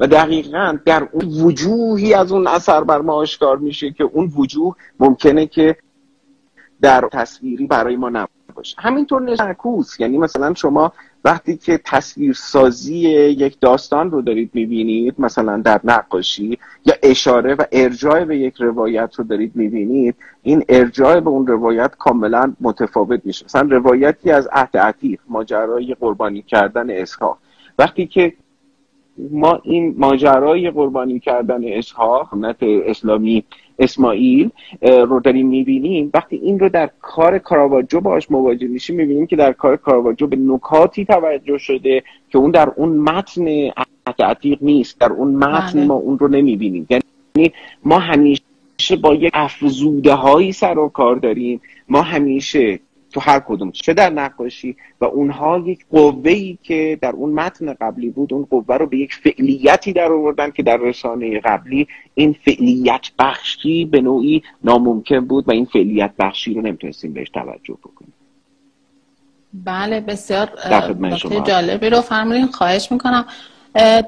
و 0.01 0.07
دقیقا 0.07 0.79
در 0.85 1.09
اون 1.13 1.25
وجوهی 1.43 2.15
از 2.15 2.33
اون 2.33 2.47
اثر 2.47 2.85
بر 2.85 3.01
ما 3.01 3.13
آشکار 3.13 3.59
میشه 3.59 3.91
که 3.91 4.05
اون 4.05 4.33
وجوه 4.37 4.77
ممکنه 5.01 5.47
که 5.47 5.77
در 6.81 7.09
تصویری 7.13 7.67
برای 7.67 7.97
ما 7.97 8.09
نباشه 8.57 8.77
همینطور 8.79 9.23
نشکوس 9.23 10.01
یعنی 10.01 10.19
مثلا 10.19 10.55
شما 10.55 10.93
وقتی 11.25 11.57
که 11.57 11.81
تصویرسازی 11.85 12.99
یک 12.99 13.61
داستان 13.61 14.11
رو 14.11 14.23
دارید 14.23 14.51
می‌بینید 14.55 15.15
مثلا 15.19 15.57
در 15.57 15.81
نقاشی 15.85 16.59
یا 16.85 16.95
اشاره 17.03 17.55
و 17.55 17.63
ارجاع 17.73 18.25
به 18.25 18.39
یک 18.39 18.55
روایت 18.57 19.15
رو 19.15 19.25
دارید 19.25 19.57
می‌بینید 19.57 20.15
این 20.43 20.65
ارجاع 20.69 21.21
به 21.21 21.31
اون 21.31 21.47
روایت 21.47 21.91
کاملا 21.99 22.55
متفاوت 22.61 23.21
میشه. 23.25 23.45
مثلا 23.45 23.69
روایتی 23.71 24.31
از 24.31 24.49
عهد 24.53 24.77
عتیق 24.77 25.21
ماجرای 25.29 25.97
قربانی 26.01 26.43
کردن 26.43 26.91
اسحاق. 26.91 27.39
وقتی 27.79 28.07
که 28.07 28.33
ما 29.31 29.61
این 29.65 29.95
ماجرای 29.99 30.71
قربانی 30.71 31.21
کردن 31.21 31.61
اسحاق 31.65 32.29
سنت 32.31 32.57
اسلامی 32.63 33.45
اسماعیل 33.79 34.51
رو 34.83 35.21
داریم 35.21 35.47
می‌بینیم. 35.47 36.11
وقتی 36.15 36.37
این 36.37 36.59
رو 36.59 36.69
در 36.69 36.91
کار 37.01 37.39
کاراواجو 37.39 38.01
باش 38.01 38.31
مواجه 38.31 38.67
میشیم 38.67 38.97
می‌بینیم 38.97 39.27
که 39.27 39.37
در 39.37 39.53
کار 39.53 39.77
کاراواجو 39.77 40.27
به 40.27 40.37
نکاتی 40.37 41.05
توجه 41.05 41.59
شده 41.59 42.03
که 42.31 42.39
اون 42.39 42.51
در 42.51 42.69
اون 42.77 42.89
متن 42.89 43.71
عتیق 44.19 44.59
نیست. 44.63 45.01
در 45.01 45.13
اون 45.13 45.35
متن 45.35 45.73
بله. 45.73 45.87
ما 45.87 45.95
اون 45.95 46.19
رو 46.19 46.29
نمی‌بینیم. 46.29 46.87
یعنی 46.91 47.53
ما 47.85 47.99
همیشه 47.99 48.97
با 49.03 49.15
یک 49.15 49.31
افزوده 49.35 50.15
هایی 50.15 50.53
سر 50.53 50.79
و 50.79 50.89
کار 50.89 51.17
داریم. 51.17 51.61
ما 51.89 52.03
همیشه 52.03 52.81
تو 53.17 53.23
هر 53.23 53.41
کدوم 53.41 53.71
چه 53.71 53.95
در 53.95 54.11
نقاشی؟ 54.11 54.77
و 55.01 55.05
اونها 55.05 55.59
یک 55.59 55.87
قوه 55.91 56.31
ای 56.31 56.59
که 56.63 56.99
در 57.03 57.11
اون 57.11 57.33
متن 57.33 57.73
قبلی 57.73 58.11
بود 58.11 58.33
اون 58.33 58.45
قوه 58.51 58.77
رو 58.77 58.87
به 58.87 58.99
یک 58.99 59.15
فعلیتی 59.15 59.93
در 59.93 60.13
آوردن 60.13 60.51
که 60.51 60.63
در 60.63 60.77
رسانه 60.77 61.41
قبلی 61.41 61.89
این 62.15 62.37
فعلیت 62.45 63.11
بخشی 63.19 63.85
به 63.85 64.01
نوعی 64.01 64.43
ناممکن 64.65 65.21
بود 65.21 65.49
و 65.49 65.53
این 65.53 65.65
فعلیت 65.65 66.11
بخشی 66.19 66.55
رو 66.55 66.63
نمی‌تونستیم 66.63 67.13
بهش 67.13 67.31
توجه 67.31 67.75
بکنیم. 67.75 68.13
بله 69.65 70.01
بسیار 70.01 70.51
نکته 71.01 71.41
جالبی 71.41 71.91
رو 71.91 72.01
فرمودین 72.01 72.47
خواهش 72.47 72.93
می‌کنم. 72.93 73.27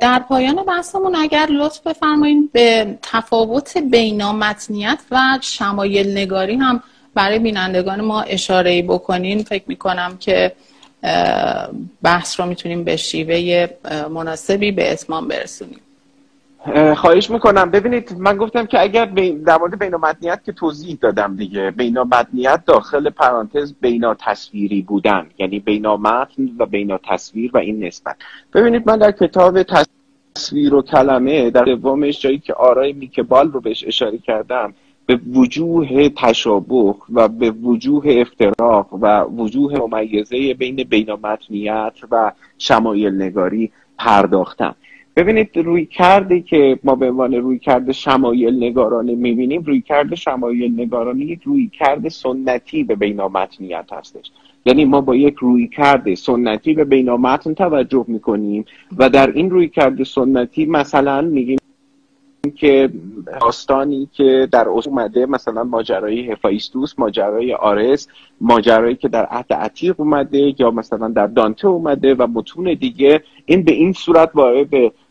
در 0.01 0.24
پایان 0.28 0.64
بحثمون 0.64 1.16
اگر 1.16 1.47
لطف 1.51 1.86
بفرمایید 1.86 2.52
به 2.52 2.98
تفاوت 3.02 3.78
بینامتنیت 3.78 4.98
و 5.10 5.39
شمایل 5.40 6.18
نگاری 6.18 6.56
هم 6.56 6.82
برای 7.19 7.39
بینندگان 7.39 8.01
ما 8.01 8.23
اشاره 8.23 8.82
بکنین 8.82 9.43
فکر 9.43 9.65
می‌کنم 9.66 10.16
که 10.20 10.53
بحث 12.03 12.40
رو 12.40 12.47
می‌تونیم 12.47 12.85
به 12.85 12.97
شیوه 12.97 13.69
مناسبی 14.11 14.73
به 14.73 14.93
اتمام 14.93 15.28
برسونیم. 15.28 15.81
خواهش 16.97 17.31
می‌کنم. 17.31 17.70
ببینید 17.70 18.15
من 18.19 18.36
گفتم 18.36 18.66
که 18.66 18.81
اگر 18.81 19.05
در 19.47 19.59
مورد 19.59 19.78
بینامتنیت 19.78 20.40
که 20.45 20.53
توضیح 20.53 20.99
دادم 21.01 21.36
دیگه. 21.36 21.70
بینامتنیت 21.70 22.61
داخل 22.66 23.11
پرانتز 23.11 23.73
بینا 23.81 24.15
تصویری 24.15 24.82
بودن. 24.82 25.27
یعنی 25.39 25.59
بینامتن 25.59 26.51
و 26.59 26.66
بینا 26.66 26.99
تصویر 27.11 27.51
و 27.55 27.59
این 27.59 27.85
نسبت. 27.85 28.16
ببینید 28.55 28.82
من 28.86 28.99
در 28.99 29.12
کتاب 29.12 29.62
تصویر 29.62 30.74
و 30.74 30.82
کلمه 30.82 31.51
در 31.51 31.65
دومش 31.65 32.20
جایی 32.20 32.39
که 32.39 32.55
آرای 32.55 32.93
میکبال 32.93 33.53
رو 33.53 33.61
بهش 33.61 33.85
اشاره 33.86 34.19
کردم 34.19 34.74
به 35.09 35.20
وجوه 35.35 36.09
تشابه 36.09 36.94
و 37.12 37.28
به 37.28 37.51
وجوه 37.51 38.05
افتراق 38.06 38.94
و 39.01 39.22
وجوه 39.24 39.78
ممیزه 39.78 40.55
بین 40.55 40.76
بینامتنیت 40.76 41.93
و 42.10 42.32
شمایل 42.59 43.22
نگاری 43.22 43.70
پرداختم 43.98 44.74
ببینید 45.16 45.56
روی 45.56 45.86
کرده 45.86 46.40
که 46.40 46.78
ما 46.85 46.94
به 46.94 47.10
عنوان 47.10 47.35
روی 47.35 47.59
کرده 47.59 47.93
شمایل 47.93 48.56
نگارانه 48.56 49.14
می‌بینیم 49.14 49.62
روی 49.62 49.80
کرده 49.80 50.16
شمایل 50.16 50.72
نگارانه 50.80 51.24
یک 51.24 51.40
روی 51.43 51.70
کرده 51.78 52.09
سنتی 52.09 52.85
به 52.85 52.94
بینامتنیت 52.94 53.93
هستش. 53.93 54.30
یعنی 54.66 54.85
ما 54.85 55.01
با 55.01 55.16
یک 55.16 55.35
روی 55.35 55.68
کرده 55.68 56.14
سنتی 56.14 56.74
به 56.74 56.85
بینامتن 56.85 57.55
توجه 57.55 58.05
می‌کنیم 58.09 58.64
و 58.98 59.10
در 59.10 59.30
این 59.30 59.51
روی 59.51 59.68
کرده 59.68 60.05
سنتی 60.05 60.66
مثلا 60.66 61.20
میگیم 61.20 61.57
که 62.50 62.90
داستانی 63.40 64.08
که 64.12 64.48
در 64.52 64.68
اومده 64.68 65.26
مثلا 65.26 65.64
ماجرای 65.64 66.32
هفایستوس 66.32 66.94
ماجرای 66.98 67.54
آرس 67.54 68.08
ماجرایی 68.40 68.96
که 68.96 69.08
در 69.08 69.24
عهد 69.24 69.52
عتیق 69.52 70.00
اومده 70.00 70.54
یا 70.58 70.70
مثلا 70.70 71.08
در 71.08 71.26
دانته 71.26 71.68
اومده 71.68 72.14
و 72.14 72.26
متون 72.26 72.74
دیگه 72.74 73.22
این 73.46 73.62
به 73.62 73.72
این 73.72 73.92
صورت 73.92 74.30
وارد 74.34 74.68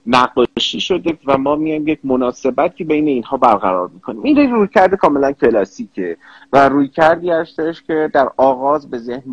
نقاشی 0.07 0.79
شده 0.79 1.17
و 1.25 1.37
ما 1.37 1.55
میایم 1.55 1.87
یک 1.87 1.99
مناسبتی 2.03 2.83
بین 2.83 3.07
اینها 3.07 3.37
برقرار 3.37 3.89
می‌کنیم. 3.93 4.23
این 4.23 4.51
روی 4.51 4.67
کاملا 5.01 5.31
کلاسیکه 5.31 6.17
و 6.53 6.69
روی 6.69 6.87
کردی 6.87 7.29
هستش 7.29 7.83
که 7.83 8.09
در 8.13 8.29
آغاز 8.37 8.89
به 8.89 8.97
ذهن 8.97 9.23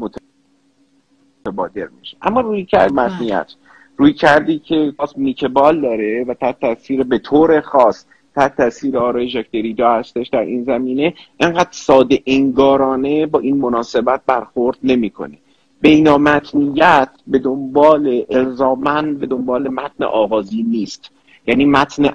متبادر 1.47 1.89
میشه. 2.01 2.17
اما 2.23 2.41
روی 2.41 2.65
کرد 2.65 2.93
متنیت 2.93 3.53
روی 3.97 4.13
کردی 4.13 4.59
که 4.59 4.93
خاص 4.99 5.17
میکبال 5.17 5.81
داره 5.81 6.25
و 6.29 6.35
تحت 6.35 6.61
تاثیر 6.61 7.03
به 7.03 7.19
طور 7.19 7.61
خاص 7.61 8.07
تحت 8.35 8.57
تاثیر 8.57 8.99
آرای 8.99 9.29
ژاک 9.29 9.51
دریدا 9.53 9.91
هستش 9.91 10.29
در 10.29 10.41
این 10.41 10.65
زمینه 10.65 11.15
انقدر 11.41 11.69
ساده 11.71 12.23
انگارانه 12.27 13.27
با 13.27 13.39
این 13.39 13.57
مناسبت 13.57 14.21
برخورد 14.27 14.79
نمی‌کنه. 14.83 15.39
بینامتنیت 15.81 17.09
به 17.27 17.39
دنبال 17.39 18.25
الزامن 18.31 19.15
به 19.15 19.27
دنبال 19.27 19.69
متن 19.69 20.05
آغازی 20.05 20.63
نیست. 20.63 21.11
یعنی 21.47 21.65
متن 21.65 22.09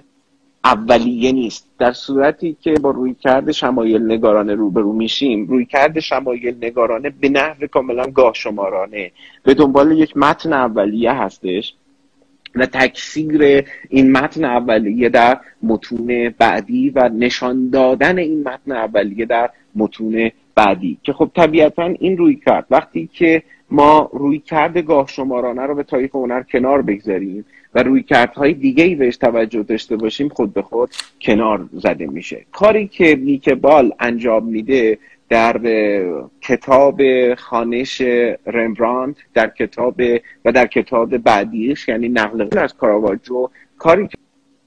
اولیه 0.64 1.32
نیست. 1.32 1.68
در 1.80 1.92
صورتی 1.92 2.58
که 2.62 2.74
با 2.74 2.92
روی 2.92 3.14
کرد 3.14 3.52
شمایل 3.52 4.02
نگارانه 4.02 4.56
روبرو 4.56 4.94
میشیم 4.94 5.48
روی 5.48 5.66
کرد 5.66 6.00
شمایل 6.00 6.56
نگارانه 6.62 7.10
به 7.10 7.30
نحو 7.30 7.68
کاملا 7.68 8.06
گاه 8.06 8.34
شمارانه. 8.34 9.12
به 9.44 9.54
دنبال 9.54 9.92
یک 9.92 10.18
متن 10.18 10.54
اولیه 10.54 11.12
هستش 11.12 11.74
و 12.56 12.66
تکثیر 12.66 13.66
این 13.90 14.12
متن 14.12 14.46
اولیه 14.46 15.10
در 15.10 15.40
متون 15.64 16.34
بعدی 16.38 16.90
و 16.90 17.10
نشان 17.10 17.70
دادن 17.70 18.18
این 18.18 18.44
متن 18.44 18.72
اولیه 18.72 19.26
در 19.26 19.50
متون 19.76 20.32
بعدی. 20.56 20.98
که 21.04 21.14
خب 21.14 21.32
طبیعتا 21.36 21.84
این 21.84 22.18
روی 22.18 22.36
کرد 22.46 22.66
وقتی 22.70 23.10
که 23.14 23.44
ما 23.72 24.10
روی 24.14 24.40
کرد 24.40 24.78
گاه 24.78 25.08
شمارانه 25.08 25.62
رو 25.62 25.76
به 25.76 25.84
تاریخ 25.84 26.16
هنر 26.16 26.44
کنار 26.44 26.82
بگذاریم 26.82 27.46
و 27.76 27.84
روی 27.84 28.04
کردهای 28.04 28.54
دیگه 28.54 28.84
ای 28.84 28.96
بهش 28.96 29.18
توجه 29.18 29.64
داشته 29.64 29.96
باشیم 29.96 30.30
خود 30.30 30.54
به 30.54 30.62
خود 30.62 30.90
کنار 31.22 31.70
زده 31.74 32.06
میشه. 32.06 32.46
کاری 32.52 32.88
که 32.88 33.16
میکبال 33.16 33.94
انجام 34.00 34.46
میده 34.46 34.98
در 35.30 35.62
کتاب 36.42 37.02
خانش 37.36 38.02
رمبراند 38.46 39.16
در 39.34 39.48
کتاب 39.50 40.02
و 40.46 40.52
در 40.52 40.68
کتاب 40.68 41.18
بعدیش 41.18 41.88
یعنی 41.88 42.10
نقل 42.10 42.60
از 42.60 42.74
کاراواجو 42.74 43.50
کاری 43.78 44.08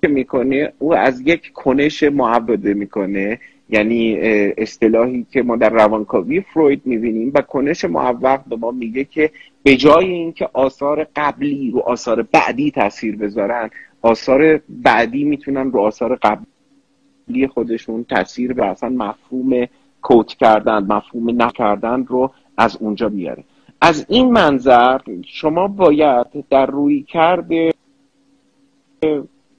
که 0.03 0.09
می‌کنه 0.09 0.73
او 0.79 0.95
از 0.95 1.21
یک 1.21 1.53
کنش 1.53 2.03
معبده 2.03 2.75
می‌کنه. 2.75 3.39
یعنی 3.73 4.17
اصطلاحی 4.59 5.27
که 5.31 5.43
ما 5.43 5.57
در 5.57 5.71
روانکاوی 5.71 6.41
فروید 6.41 6.83
می‌بینیم 6.85 7.33
و 7.35 7.41
کنش 7.41 7.85
معوق 7.85 8.41
به 8.47 8.57
ما 8.57 8.71
میگه 8.71 9.05
که 9.05 9.31
به 9.63 9.77
جای 9.77 10.13
اینکه 10.13 10.49
آثار 10.53 11.07
قبلی 11.17 11.71
رو 11.71 11.81
آثار 11.81 12.23
بعدی 12.23 12.71
تاثیر 12.71 13.17
بذارن 13.17 13.71
آثار 14.03 14.61
بعدی 14.69 15.25
می‌تونن 15.25 15.73
رو 15.73 15.81
آثار 15.81 16.19
قبلی 16.23 17.47
خودشون 17.47 18.05
تاثیر 18.05 18.53
به 18.53 18.67
اصلا 18.67 18.89
مفهوم 18.89 19.67
کوت 20.03 20.29
کردن 20.29 20.79
مفهوم 20.79 21.43
نکردن 21.43 22.05
رو 22.07 22.31
از 22.57 22.77
اونجا 22.81 23.09
بیاره. 23.09 23.45
از 23.81 24.07
این 24.09 24.31
منظر 24.31 24.99
شما 25.27 25.69
باید 25.69 26.27
در 26.51 26.67
روی 26.67 27.03
کرده 27.03 27.73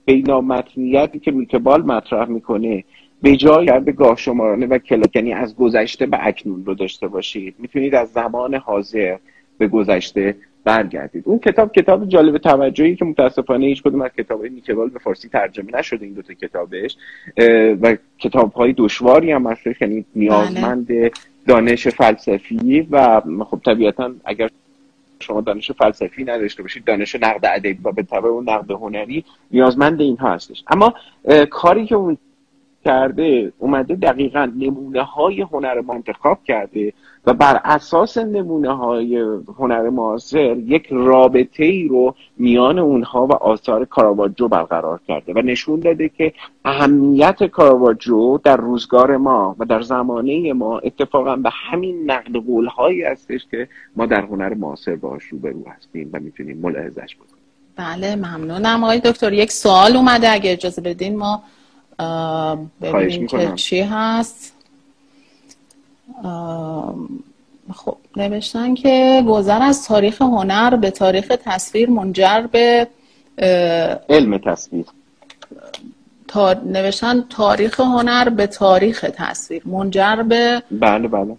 بینامتنیتی 0.06 1.20
که 1.20 1.32
میکبال 1.32 1.82
مطرح 1.82 2.30
می‌کنه 2.30 2.84
به 3.24 3.36
جای 3.36 3.66
کرده 3.66 3.92
گاه 3.92 4.16
شمارانه 4.18 4.66
و 4.66 4.78
کلاک 4.78 5.16
یعنی 5.16 5.34
از 5.34 5.56
گذشته 5.56 6.06
به 6.06 6.28
اکنون 6.28 6.66
رو 6.66 6.74
داشته 6.74 7.08
باشید. 7.08 7.56
می‌تونید 7.60 7.96
از 7.96 8.12
زمان 8.12 8.56
حاضر 8.56 9.18
به 9.58 9.68
گذشته 9.68 10.36
برگردید. 10.64 11.24
اون 11.26 11.40
کتاب 11.40 11.72
کتاب 11.72 12.10
جالب 12.10 12.38
توجهی 12.38 12.96
که 12.96 13.06
متاسفانه 13.06 13.66
هیچ 13.66 13.84
کدوم 13.84 14.02
از 14.02 14.12
کتابهای 14.18 14.50
نیکبال 14.50 14.90
به 14.90 15.00
فارسی 15.00 15.30
ترجمه 15.30 15.72
نشده 15.74 16.06
این 16.06 16.14
دوتا 16.14 16.34
کتابش. 16.34 16.98
و 17.82 17.98
کتاب 18.20 18.54
های 18.54 18.74
دشواری 18.74 19.32
هم 19.32 19.48
هستش 19.48 19.82
یعنی 19.82 20.06
نیازمند 20.16 20.88
بله. 20.88 21.12
دانش 21.48 21.88
فلسفی 21.88 22.88
و 22.92 23.22
خب 23.46 23.60
طبیعتا 23.66 24.12
اگر 24.26 24.50
شما 25.20 25.42
دانش 25.42 25.72
فلسفی 25.72 26.24
نداشته 26.24 26.64
باشید 26.64 26.84
دانش 26.84 27.16
نقد 27.16 27.46
ادبی 27.46 27.80
و 27.84 27.92
به 27.92 28.04
طبع 28.04 28.28
اون 28.28 28.50
نقد 28.50 28.72
هنری 28.72 29.26
نیازمند 29.52 30.02
اینها 30.02 30.34
هستش. 30.34 30.64
اما 30.68 30.94
کاری 31.50 31.86
که 31.86 31.96
اون 31.96 32.18
کرده 32.86 33.54
اومده 33.58 33.96
دقیقا 33.96 34.52
نمونه 34.56 35.02
های 35.02 35.42
هنر 35.42 35.82
ما 35.82 35.94
انتخاب 35.94 36.44
کرده 36.44 36.94
و 37.26 37.34
بر 37.34 37.62
اساس 37.64 38.18
نمونه 38.18 38.78
های 38.78 39.18
هنر 39.60 39.90
معاصر 39.90 40.58
یک 40.58 40.88
رابطه 40.92 41.64
ای 41.64 41.88
رو 41.88 42.16
میان 42.38 42.80
اونها 42.80 43.28
و 43.28 43.34
آثار 43.34 43.86
کاراواجو 43.86 44.48
برقرار 44.48 45.00
کرده 45.08 45.34
و 45.34 45.40
نشون 45.40 45.80
داده 45.80 46.10
که 46.10 46.34
اهمیت 46.66 47.44
کاراواجو 47.44 48.40
در 48.44 48.58
روزگار 48.58 49.18
ما 49.18 49.56
و 49.60 49.66
در 49.66 49.82
زمانه 49.82 50.54
ما 50.54 50.80
اتفاقا 50.80 51.36
به 51.36 51.50
همین 51.54 52.12
نقد 52.12 52.36
قول 52.36 52.66
هایی 52.66 53.04
هستش 53.04 53.42
که 53.52 53.68
ما 53.96 54.06
در 54.06 54.22
هنر 54.22 54.54
معاصر 54.54 54.96
باش 54.96 55.24
روبرو 55.24 55.64
هستیم 55.78 56.10
و 56.14 56.20
می‌تونیم 56.20 56.58
ملاحظش 56.58 57.16
بکنیم. 57.16 57.44
بله 57.76 58.16
ممنونم. 58.16 58.84
آقای 58.84 59.00
دکتر 59.00 59.34
یک 59.34 59.52
سوال 59.52 59.96
اومده. 59.96 60.32
اگه 60.32 60.52
اجازه 60.52 60.82
بدین 60.82 61.18
ما 61.18 61.44
ببینیم 62.82 63.28
که 63.28 63.52
چی 63.56 63.82
هست. 63.82 64.54
خب 67.74 67.98
نوشتن 68.16 68.76
که 68.76 69.24
گذر 69.28 69.62
از 69.62 69.88
تاریخ 69.88 70.22
هنر 70.22 70.76
به 70.76 70.92
تاریخ 70.92 71.32
تصویر 71.46 71.90
منجر 71.90 72.48
به 72.52 72.88
علم 74.10 74.38
تصویر. 74.38 74.86
تا... 76.28 76.54
نوشتن 76.54 77.22
تاریخ 77.30 77.80
هنر 77.80 78.30
به 78.30 78.48
تاریخ 78.48 79.06
تصویر 79.14 79.62
منجر 79.66 80.16
به 80.16 80.64
بله 80.72 81.08
بله. 81.08 81.36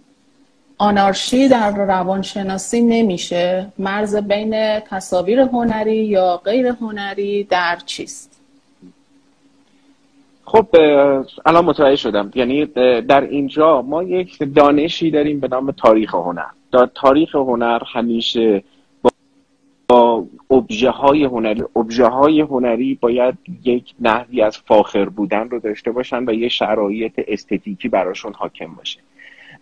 آنارشی 0.77 1.47
در 1.47 1.71
روانشناسی 1.71 2.81
نمیشه. 2.81 3.67
مرز 3.79 4.15
بین 4.15 4.79
تصاویر 4.79 5.39
هنری 5.39 6.05
یا 6.05 6.37
غیر 6.37 6.67
هنری 6.67 7.43
در 7.43 7.77
چیست؟ 7.85 8.34
خب 10.45 10.67
الان 11.45 11.65
متوجه 11.65 11.95
شدم. 11.95 12.31
یعنی 12.35 12.65
در 13.01 13.21
اینجا 13.21 13.81
ما 13.81 14.03
یک 14.03 14.53
دانشی 14.55 15.11
داریم 15.11 15.39
به 15.39 15.47
نام 15.47 15.71
تاریخ 15.71 16.15
هنر. 16.15 16.45
در 16.71 16.89
تاریخ 16.95 17.35
هنر 17.35 17.81
همیشه 17.93 18.63
با 19.87 20.25
ابژه 20.51 20.89
های 20.89 21.23
هنری 21.23 21.63
ابژه 21.75 22.05
های 22.05 22.41
هنری 22.41 22.95
باید 23.01 23.37
یک 23.63 23.93
نحوی 23.99 24.41
از 24.41 24.57
فاخر 24.57 25.05
بودن 25.09 25.49
رو 25.49 25.59
داشته 25.59 25.91
باشن 25.91 26.23
و 26.29 26.33
یه 26.33 26.49
شرایط 26.49 27.13
استتیکی 27.27 27.89
براشون 27.89 28.33
حاکم 28.33 28.73
باشه. 28.77 28.99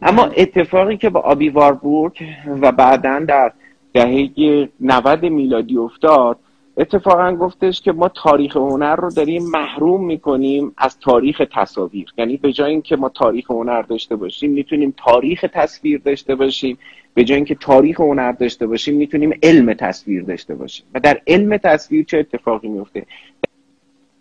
اما 0.01 0.23
اتفاقی 0.23 0.97
که 0.97 1.09
با 1.09 1.19
آبی 1.19 1.49
واربورگ 1.49 2.23
و 2.61 2.71
بعدا 2.71 3.19
در 3.27 3.51
دهه 3.93 4.69
90 4.79 5.25
میلادی 5.25 5.77
افتاد 5.77 6.37
اتفاقا 6.77 7.35
گفتش 7.35 7.81
که 7.81 7.91
ما 7.91 8.09
تاریخ 8.09 8.57
هنر 8.57 8.95
رو 8.95 9.11
داریم 9.11 9.43
محروم 9.43 10.05
می‌کنیم 10.05 10.73
از 10.77 10.99
تاریخ 10.99 11.41
تصاویر. 11.55 12.13
یعنی 12.17 12.37
به 12.37 12.53
جای 12.53 12.71
اینکه 12.71 12.95
ما 12.95 13.09
تاریخ 13.09 13.51
هنر 13.51 13.81
داشته 13.81 14.15
باشیم 14.15 14.51
می‌تونیم 14.51 14.93
تاریخ 14.97 15.45
تصویر 15.53 16.01
داشته 16.05 16.35
باشیم. 16.35 16.77
به 17.13 17.23
جای 17.23 17.35
اینکه 17.35 17.55
تاریخ 17.55 18.01
هنر 18.01 18.31
داشته 18.31 18.67
باشیم 18.67 18.95
می‌تونیم 18.95 19.39
علم 19.43 19.73
تصویر 19.73 20.23
داشته 20.23 20.55
باشیم. 20.55 20.85
و 20.93 20.99
در 20.99 21.21
علم 21.27 21.57
تصویر 21.57 22.05
چه 22.05 22.17
اتفاقی 22.17 22.67
میفته 22.67 23.05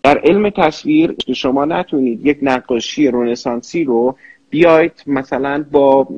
در 0.02 0.18
علم 0.18 0.50
تصویر 0.50 1.14
شما 1.34 1.64
نتونید 1.64 2.26
یک 2.26 2.38
نقاشی 2.42 3.08
رنسانسی 3.08 3.84
رو 3.84 4.16
بیاید 4.52 4.92
مثلا 5.06 5.64
با 5.70 6.08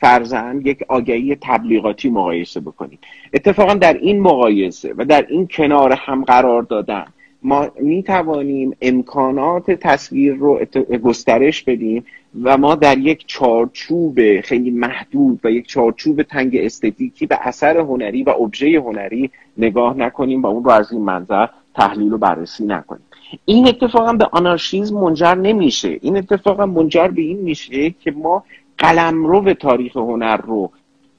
فرزن 0.00 0.60
یک 0.64 0.84
آگهی 0.88 1.36
تبلیغاتی 1.40 2.10
مقایسه 2.10 2.60
بکنید 2.60 2.98
اتفاقا 3.32 3.74
در 3.74 3.94
این 3.94 4.20
مقایسه 4.20 4.94
و 4.96 5.04
در 5.04 5.26
این 5.28 5.48
کنار 5.50 5.92
هم 5.92 6.24
قرار 6.24 6.62
دادن 6.62 7.04
ما 7.42 7.68
می 7.80 8.02
توانیم 8.02 8.76
امکانات 8.80 9.70
تصویر 9.70 10.34
رو 10.34 10.60
گسترش 11.02 11.62
بدیم 11.62 12.04
و 12.42 12.56
ما 12.56 12.74
در 12.74 12.98
یک 12.98 13.24
چارچوب 13.26 14.40
خیلی 14.40 14.70
محدود 14.70 15.40
و 15.44 15.50
یک 15.50 15.66
چارچوب 15.66 16.22
تنگ 16.22 16.56
استتیکی 16.56 17.26
به 17.26 17.38
اثر 17.40 17.78
هنری 17.78 18.22
و 18.22 18.30
ابژه 18.30 18.80
هنری 18.80 19.30
نگاه 19.58 19.96
نکنیم 19.96 20.42
و 20.42 20.46
اون 20.46 20.64
رو 20.64 20.70
از 20.70 20.92
این 20.92 21.02
منظر 21.02 21.46
تحلیل 21.74 22.12
و 22.12 22.18
بررسی 22.18 22.64
نکنیم. 22.64 23.04
این 23.44 23.68
اتفاقا 23.68 24.12
به 24.12 24.28
آنارشیزم 24.32 25.00
منجر 25.00 25.34
نمیشه. 25.34 25.98
این 26.02 26.16
اتفاقا 26.16 26.66
منجر 26.66 27.08
به 27.08 27.22
این 27.22 27.38
میشه 27.38 27.90
که 27.90 28.10
ما 28.10 28.44
قلمرو 28.78 29.40
به 29.40 29.54
تاریخ 29.54 29.96
هنر 29.96 30.36
رو 30.36 30.70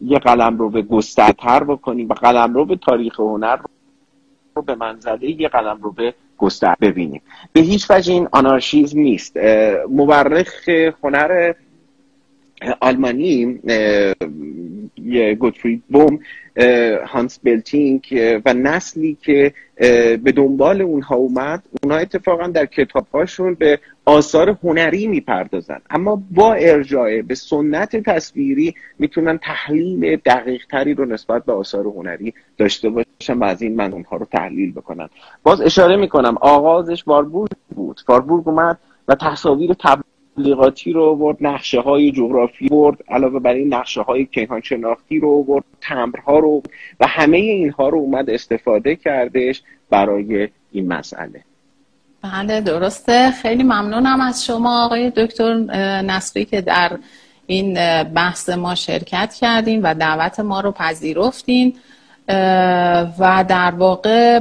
یه 0.01 0.19
قلمرو 0.19 0.69
به 0.69 0.81
گسترتر 0.81 1.63
بکنیم 1.63 2.09
و 2.09 2.13
قلمرو 2.13 2.65
به 2.65 2.76
تاریخ 2.76 3.19
هنر 3.19 3.57
رو 4.55 4.61
به 4.61 4.76
منزله 4.76 5.41
یه 5.41 5.47
قلمرو 5.47 5.91
به 5.91 6.13
گستر 6.38 6.76
ببینیم. 6.81 7.21
به 7.53 7.61
هیچ 7.61 7.91
وجه 7.91 8.13
این 8.13 8.27
آنارشیزم 8.31 8.99
نیست. 8.99 9.38
مورخ 9.89 10.69
هنر 11.03 11.53
آلمانی 12.80 13.59
گوتفرید 15.39 15.84
بوم 15.89 16.19
هانس 17.07 17.40
بلتینگ 17.44 18.02
و 18.45 18.53
نسلی 18.53 19.18
که 19.22 19.53
به 20.23 20.34
دنبال 20.36 20.81
اونها 20.81 21.15
اومد 21.15 21.64
اونها 21.84 21.98
اتفاقا 21.98 22.48
در 22.48 22.65
کتابهاشون 22.65 23.53
به 23.53 23.80
آثار 24.06 24.57
هنری 24.64 25.07
می‌پردازن. 25.07 25.81
اما 25.90 26.23
با 26.31 26.53
ارجاع 26.53 27.22
به 27.22 27.36
سنت 27.36 27.95
تصویری 27.95 28.76
می‌تونن 28.99 29.38
تحلیل 29.38 30.15
دقیق 30.15 30.65
تری 30.72 30.94
رو 30.94 31.06
نسبت 31.06 31.45
به 31.45 31.53
آثار 31.53 31.86
هنری 31.86 32.34
داشته 32.57 32.90
باشن 32.90 33.38
و 33.38 33.44
از 33.44 33.61
این 33.61 33.76
من 33.76 33.94
اونها 33.94 34.18
رو 34.18 34.26
تحلیل 34.26 34.72
بکنن. 34.72 35.10
باز 35.44 35.61
اشاره 35.61 35.95
می‌کنم 35.95 36.38
آغازش 36.41 37.07
واربورگ 37.07 37.52
بود. 37.76 38.02
واربورگ 38.07 38.48
اومد 38.48 38.77
و 39.07 39.15
تصاویر 39.15 39.73
تبلیغاتی 40.40 40.94
رو 40.94 41.16
برد 41.16 41.38
نقشه 41.41 41.80
های 41.80 42.11
جغرافی 42.11 42.68
برد 42.68 42.98
علاوه 43.10 43.40
بر 43.40 43.53
این 43.53 43.74
نقشه 43.74 44.02
های 44.02 44.26
کیهان 44.26 44.61
شناختی 44.61 45.20
رو 45.20 45.44
برد 45.44 45.64
تمرها 45.82 46.40
رو 46.40 46.64
و 46.99 47.07
همه 47.07 47.38
اینها 47.38 47.90
رو 47.90 47.98
اومد 47.98 48.30
استفاده 48.30 48.95
کردش 48.95 49.61
برای 49.90 50.49
این 50.72 50.88
مسئله. 50.88 51.44
بله 52.22 52.61
درسته. 52.61 53.32
خیلی 53.32 53.64
ممنونم 53.64 54.22
از 54.22 54.45
شما 54.45 54.86
آقای 54.86 55.10
دکتر 55.10 55.53
نصری 56.02 56.45
که 56.45 56.61
در 56.61 56.98
این 57.48 57.74
بحث 58.03 58.49
ما 58.49 58.76
شرکت 58.76 59.34
کردین 59.40 59.82
و 59.82 59.94
دعوت 59.94 60.40
ما 60.40 60.61
رو 60.61 60.72
پذیرفتین. 60.72 61.74
و 63.20 63.45
در 63.48 63.74
واقع 63.78 64.40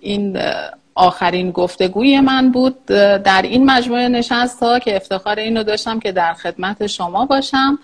این 0.00 0.38
آخرین 0.94 1.50
گفتگوی 1.50 2.20
من 2.20 2.50
بود. 2.52 2.86
در 3.24 3.42
این 3.42 3.70
مجموعه 3.70 4.08
نشست 4.08 4.62
ها 4.62 4.78
که 4.78 4.96
افتخار 4.96 5.38
اینو 5.38 5.62
داشتم 5.62 6.00
که 6.00 6.12
در 6.12 6.32
خدمت 6.34 6.86
شما 6.86 7.26
باشم. 7.26 7.78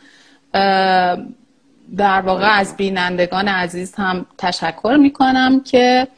در 1.97 2.21
واقع 2.21 2.59
از 2.59 2.77
بینندگان 2.77 3.49
عزیز 3.49 3.95
هم 3.95 4.27
تشکر 4.39 4.97
می 5.01 5.11
کنم 5.13 5.61
که 5.61 6.09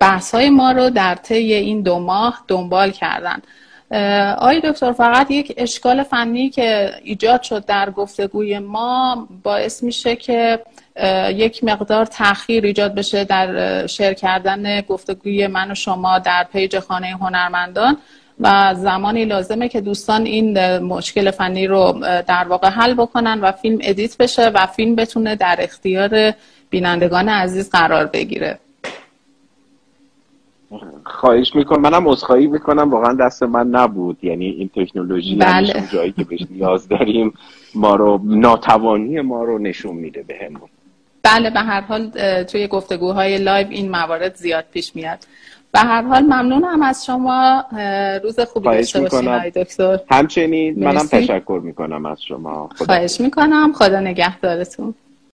بحث 0.00 0.34
های 0.34 0.50
ما 0.50 0.72
رو 0.72 0.90
در 0.90 1.14
طی 1.14 1.54
این 1.54 1.82
دو 1.82 1.98
ماه 1.98 2.44
دنبال 2.48 2.90
کردن. 2.90 3.42
آقای 4.34 4.60
دکتر 4.60 4.92
فقط 4.92 5.30
یک 5.30 5.54
اشکال 5.56 6.02
فنی 6.02 6.50
که 6.50 6.94
ایجاد 7.02 7.42
شد 7.42 7.64
در 7.64 7.90
گفتگوی 7.90 8.58
ما 8.58 9.28
باعث 9.42 9.82
میشه 9.82 10.16
که 10.16 10.60
یک 11.34 11.64
مقدار 11.64 12.04
تاخیر 12.04 12.66
ایجاد 12.66 12.94
بشه 12.94 13.24
در 13.24 13.86
شیر 13.86 14.12
کردن 14.12 14.80
گفتگوی 14.80 15.46
من 15.46 15.70
و 15.70 15.74
شما 15.74 16.18
در 16.18 16.46
پیج 16.52 16.78
خانه 16.78 17.06
هنرمندان 17.06 17.96
و 18.40 18.74
زمانی 18.74 19.24
لازمه 19.24 19.68
که 19.68 19.80
دوستان 19.80 20.26
این 20.26 20.78
مشکل 20.78 21.30
فنی 21.30 21.66
رو 21.66 21.92
در 22.26 22.44
واقع 22.48 22.68
حل 22.68 22.94
بکنن 22.94 23.40
و 23.40 23.52
فیلم 23.52 23.78
edit 23.82 24.16
بشه 24.16 24.48
و 24.48 24.66
فیلم 24.66 24.94
بتونه 24.94 25.36
در 25.36 25.56
اختیار 25.58 26.32
بینندگان 26.70 27.28
عزیز 27.28 27.70
قرار 27.70 28.06
بگیره. 28.06 28.58
خواهش 31.04 31.54
می‌کنم. 31.54 31.80
منم 31.80 32.08
عذرخواهی 32.08 32.46
می‌کنم. 32.46 32.90
واقعا 32.90 33.14
دست 33.14 33.42
من 33.42 33.66
نبود. 33.66 34.18
یعنی 34.22 34.46
این 34.46 34.70
تکنولوژی 34.76 35.36
بله. 35.36 35.84
جایی 35.92 36.12
که 36.12 36.24
بهش 36.24 36.46
نیاز 36.50 36.88
داریم 36.88 37.34
ما 37.74 37.94
رو 37.96 38.20
ناتوانی 38.24 39.20
ما 39.20 39.44
رو 39.44 39.58
نشون 39.58 39.96
میده 39.96 40.22
بهمون. 40.22 40.68
بله 41.22 41.50
به 41.50 41.60
هر 41.60 41.80
حال 41.80 42.10
توی 42.42 42.66
گفتگوهای 42.66 43.38
live 43.38 43.66
این 43.70 43.90
موارد 43.90 44.34
زیاد 44.36 44.64
پیش 44.72 44.96
میاد. 44.96 45.18
به 45.72 45.80
هر 45.80 46.02
حال 46.02 46.22
ممنونم 46.22 46.82
از 46.82 47.06
شما. 47.06 47.64
روز 48.22 48.40
خوبی 48.40 48.68
داشته 48.68 49.00
باشین 49.00 49.48
دکتر. 49.48 49.98
همچنین 50.10 50.84
منم 50.84 51.06
تشکر 51.06 51.60
می‌کنم 51.64 52.06
از 52.06 52.22
شما. 52.22 52.68
خدا 52.76 52.84
خواهش 52.84 53.20
می‌کنم. 53.20 53.72
خدا 53.72 54.00
نگهدارتون. 54.00 54.94